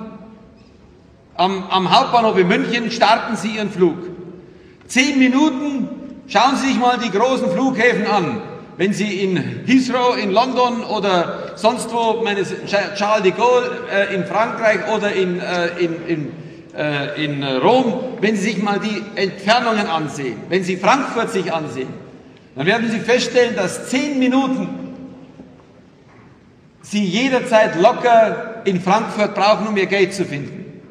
am, 1.35 1.65
am 1.71 1.91
Hauptbahnhof 1.91 2.37
in 2.37 2.49
München, 2.49 2.91
starten 2.91 3.37
Sie 3.37 3.57
Ihren 3.57 3.71
Flug. 3.71 3.97
Zehn 4.87 5.19
Minuten, 5.19 5.89
schauen 6.27 6.57
Sie 6.57 6.69
sich 6.69 6.79
mal 6.79 6.99
die 6.99 7.11
großen 7.11 7.51
Flughäfen 7.51 8.07
an. 8.07 8.43
Wenn 8.77 8.93
Sie 8.93 9.25
in 9.25 9.65
Heathrow 9.67 10.17
in 10.23 10.31
London 10.31 10.85
oder 10.85 11.55
sonst 11.57 11.91
wo, 11.91 12.23
meine 12.23 12.43
Charles 12.95 13.23
de 13.23 13.33
Gaulle 13.33 13.71
äh, 13.91 14.15
in 14.15 14.27
Frankreich 14.27 14.87
oder 14.95 15.13
in, 15.13 15.41
äh, 15.41 15.69
in, 15.79 16.07
in, 16.07 16.33
äh, 16.77 17.25
in 17.25 17.43
Rom, 17.43 18.19
wenn 18.21 18.37
Sie 18.37 18.53
sich 18.53 18.63
mal 18.63 18.79
die 18.79 19.03
Entfernungen 19.19 19.87
ansehen, 19.87 20.37
wenn 20.51 20.63
Sie 20.63 20.77
Frankfurt 20.77 21.31
sich 21.31 21.53
ansehen, 21.53 22.08
dann 22.59 22.67
werden 22.67 22.91
Sie 22.91 22.99
feststellen, 22.99 23.55
dass 23.55 23.89
zehn 23.89 24.19
Minuten 24.19 24.69
Sie 26.83 27.05
jederzeit 27.05 27.81
locker 27.81 28.63
in 28.65 28.81
Frankfurt 28.81 29.37
brauchen, 29.37 29.69
um 29.69 29.77
Ihr 29.77 29.87
Gate 29.87 30.13
zu 30.13 30.25
finden. 30.25 30.83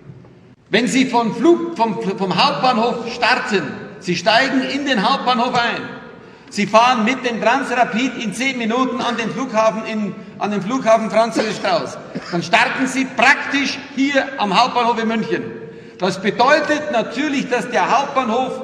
Wenn 0.70 0.88
Sie 0.88 1.08
vom, 1.08 1.36
Flug, 1.36 1.76
vom, 1.76 2.02
vom 2.02 2.42
Hauptbahnhof 2.42 3.12
starten, 3.14 3.64
Sie 4.00 4.16
steigen 4.16 4.62
in 4.62 4.86
den 4.86 5.04
Hauptbahnhof 5.04 5.54
ein, 5.56 5.82
Sie 6.50 6.68
fahren 6.68 7.04
mit 7.04 7.30
dem 7.30 7.42
Transrapid 7.42 8.24
in 8.24 8.34
zehn 8.34 8.58
Minuten 8.58 9.02
an 9.02 9.18
den 9.18 9.30
Flughafen, 9.30 9.86
in, 9.86 10.16
an 10.40 10.52
den 10.52 10.62
Flughafen 10.62 11.12
Franz 11.12 11.38
Strauß. 11.38 11.98
Dann 12.32 12.44
starten 12.44 12.88
Sie 12.88 13.04
praktisch 13.04 13.78
hier 13.94 14.24
am 14.38 14.58
Hauptbahnhof 14.58 15.02
in 15.02 15.08
München. 15.10 15.44
Das 16.00 16.22
bedeutet 16.22 16.94
natürlich, 16.94 17.50
dass 17.50 17.70
der 17.70 17.92
Hauptbahnhof 17.92 18.62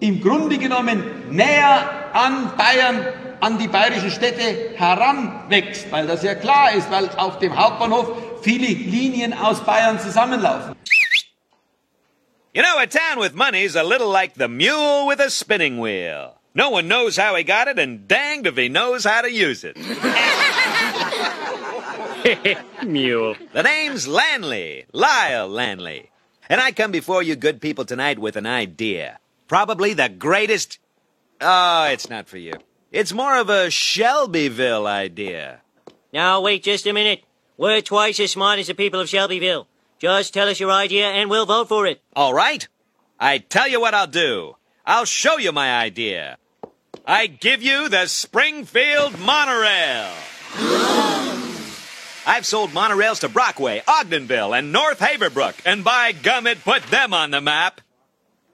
im 0.00 0.20
Grunde 0.20 0.58
genommen 0.58 1.04
näher 1.30 1.88
an 2.16 2.56
Bayern, 2.56 3.12
an 3.40 3.58
die 3.58 3.68
bayerischen 3.68 4.10
Städte 4.10 4.72
heranwächst, 4.74 5.92
weil 5.92 6.06
das 6.06 6.22
ja 6.22 6.34
klar 6.34 6.72
ist, 6.72 6.90
weil 6.90 7.10
auf 7.10 7.38
dem 7.38 7.54
Hauptbahnhof 7.56 8.42
viele 8.42 8.66
Linien 8.66 9.34
aus 9.34 9.60
Bayern 9.60 10.00
zusammenlaufen. 10.00 10.74
You 12.54 12.62
know, 12.62 12.78
a 12.78 12.86
town 12.86 13.20
with 13.20 13.34
money's 13.34 13.76
a 13.76 13.82
little 13.82 14.10
like 14.10 14.32
the 14.36 14.48
mule 14.48 15.06
with 15.06 15.20
a 15.20 15.28
spinning 15.28 15.78
wheel. 15.78 16.32
No 16.54 16.70
one 16.70 16.88
knows 16.88 17.18
how 17.18 17.36
he 17.36 17.44
got 17.44 17.68
it, 17.68 17.78
and 17.78 18.08
danged 18.08 18.46
if 18.46 18.56
he 18.56 18.70
knows 18.70 19.04
how 19.04 19.20
to 19.20 19.30
use 19.30 19.62
it. 19.62 19.76
Mule. 22.82 23.36
The 23.52 23.62
name's 23.62 24.08
Lanley, 24.08 24.86
Lyle 24.94 25.50
Lanley. 25.50 26.08
And 26.48 26.58
I 26.58 26.72
come 26.72 26.92
before 26.92 27.22
you 27.22 27.36
good 27.36 27.60
people 27.60 27.84
tonight 27.84 28.18
with 28.18 28.36
an 28.36 28.46
idea. 28.46 29.18
Probably 29.48 29.92
the 29.92 30.08
greatest. 30.08 30.78
Oh, 31.40 31.84
it's 31.84 32.08
not 32.08 32.28
for 32.28 32.38
you. 32.38 32.54
It's 32.92 33.12
more 33.12 33.36
of 33.36 33.50
a 33.50 33.70
Shelbyville 33.70 34.86
idea. 34.86 35.60
Now, 36.12 36.40
wait 36.40 36.62
just 36.62 36.86
a 36.86 36.92
minute. 36.92 37.22
We're 37.56 37.82
twice 37.82 38.20
as 38.20 38.30
smart 38.32 38.58
as 38.58 38.68
the 38.68 38.74
people 38.74 39.00
of 39.00 39.08
Shelbyville. 39.08 39.66
Just 39.98 40.34
tell 40.34 40.48
us 40.48 40.60
your 40.60 40.70
idea 40.70 41.08
and 41.08 41.28
we'll 41.30 41.46
vote 41.46 41.68
for 41.68 41.86
it. 41.86 42.00
All 42.14 42.34
right? 42.34 42.66
I 43.18 43.38
tell 43.38 43.68
you 43.68 43.80
what 43.80 43.94
I'll 43.94 44.06
do. 44.06 44.56
I'll 44.84 45.04
show 45.04 45.38
you 45.38 45.52
my 45.52 45.78
idea. 45.78 46.38
I 47.06 47.26
give 47.26 47.62
you 47.62 47.88
the 47.88 48.06
Springfield 48.06 49.18
Monorail. 49.18 50.12
I've 52.28 52.44
sold 52.44 52.70
monorails 52.70 53.20
to 53.20 53.28
Brockway, 53.28 53.82
Ogdenville, 53.86 54.58
and 54.58 54.72
North 54.72 54.98
Haverbrook, 54.98 55.54
and 55.64 55.84
by 55.84 56.10
gum, 56.12 56.46
it 56.48 56.64
put 56.64 56.82
them 56.84 57.14
on 57.14 57.30
the 57.30 57.40
map. 57.40 57.80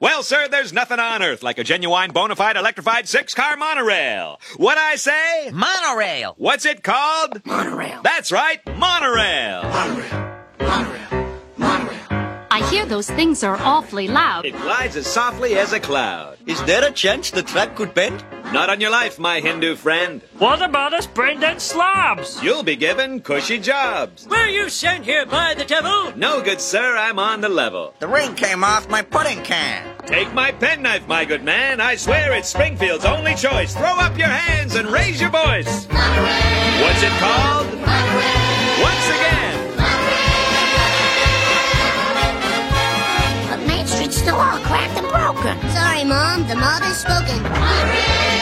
Well, 0.03 0.21
sir, 0.21 0.49
there's 0.49 0.73
nothing 0.73 0.99
on 0.99 1.23
earth 1.23 1.43
like 1.43 1.59
a 1.59 1.63
genuine 1.63 2.11
bona 2.11 2.35
fide 2.35 2.57
electrified 2.57 3.07
six 3.07 3.33
car 3.33 3.55
monorail. 3.55 4.37
What 4.57 4.77
I 4.77 4.97
say? 4.97 5.49
Monorail. 5.53 6.33
What's 6.37 6.65
it 6.65 6.83
called? 6.83 7.41
Monorail. 7.45 8.01
That's 8.03 8.29
right, 8.29 8.59
monorail. 8.77 9.63
Monorail. 9.63 10.41
Monorail. 10.59 11.39
Monorail. 11.55 12.47
I 12.51 12.67
hear 12.69 12.85
those 12.85 13.09
things 13.11 13.45
are 13.45 13.55
awfully 13.55 14.09
loud. 14.09 14.45
It 14.45 14.57
glides 14.57 14.97
as 14.97 15.07
softly 15.07 15.55
as 15.55 15.71
a 15.71 15.79
cloud. 15.79 16.37
Is 16.45 16.61
there 16.63 16.85
a 16.85 16.91
chance 16.91 17.31
the 17.31 17.41
track 17.41 17.77
could 17.77 17.93
bend? 17.93 18.25
Not 18.51 18.69
on 18.69 18.81
your 18.81 18.91
life, 18.91 19.17
my 19.17 19.39
Hindu 19.39 19.75
friend. 19.75 20.21
What 20.37 20.61
about 20.61 20.93
us 20.93 21.07
brain-dead 21.07 21.59
slobs? 21.61 22.41
You'll 22.43 22.63
be 22.63 22.75
given 22.75 23.21
cushy 23.21 23.57
jobs. 23.57 24.27
Were 24.27 24.47
you 24.47 24.69
sent 24.69 25.05
here 25.05 25.25
by 25.25 25.55
the 25.55 25.65
devil? 25.65 26.13
No, 26.15 26.41
good 26.41 26.61
sir, 26.61 26.97
I'm 26.97 27.17
on 27.17 27.41
the 27.41 27.49
level. 27.49 27.95
The 27.99 28.07
ring 28.07 28.35
came 28.35 28.63
off 28.63 28.89
my 28.89 29.01
pudding 29.01 29.41
can. 29.43 29.83
Take 30.05 30.33
my 30.33 30.51
penknife, 30.51 31.07
my 31.07 31.25
good 31.25 31.43
man. 31.43 31.81
I 31.81 31.95
swear 31.95 32.33
it's 32.33 32.49
Springfield's 32.49 33.05
only 33.05 33.33
choice. 33.33 33.73
Throw 33.73 33.97
up 33.97 34.17
your 34.17 34.27
hands 34.27 34.75
and 34.75 34.87
raise 34.89 35.19
your 35.19 35.31
voice. 35.31 35.87
Monorail. 35.89 36.83
What's 36.83 37.01
it 37.01 37.13
called? 37.17 37.67
Monorail. 37.81 38.83
Once 38.83 39.07
again. 39.09 39.77
But 43.49 43.67
Main 43.67 43.87
Street's 43.87 44.17
still 44.17 44.35
all 44.35 44.59
cracked 44.59 44.97
and 44.99 45.07
broken. 45.07 45.69
Sorry, 45.71 46.03
Mom. 46.03 46.47
The 46.47 46.55
mob 46.55 46.83
has 46.83 46.99
spoken. 46.99 47.41
Monorail. 47.41 48.32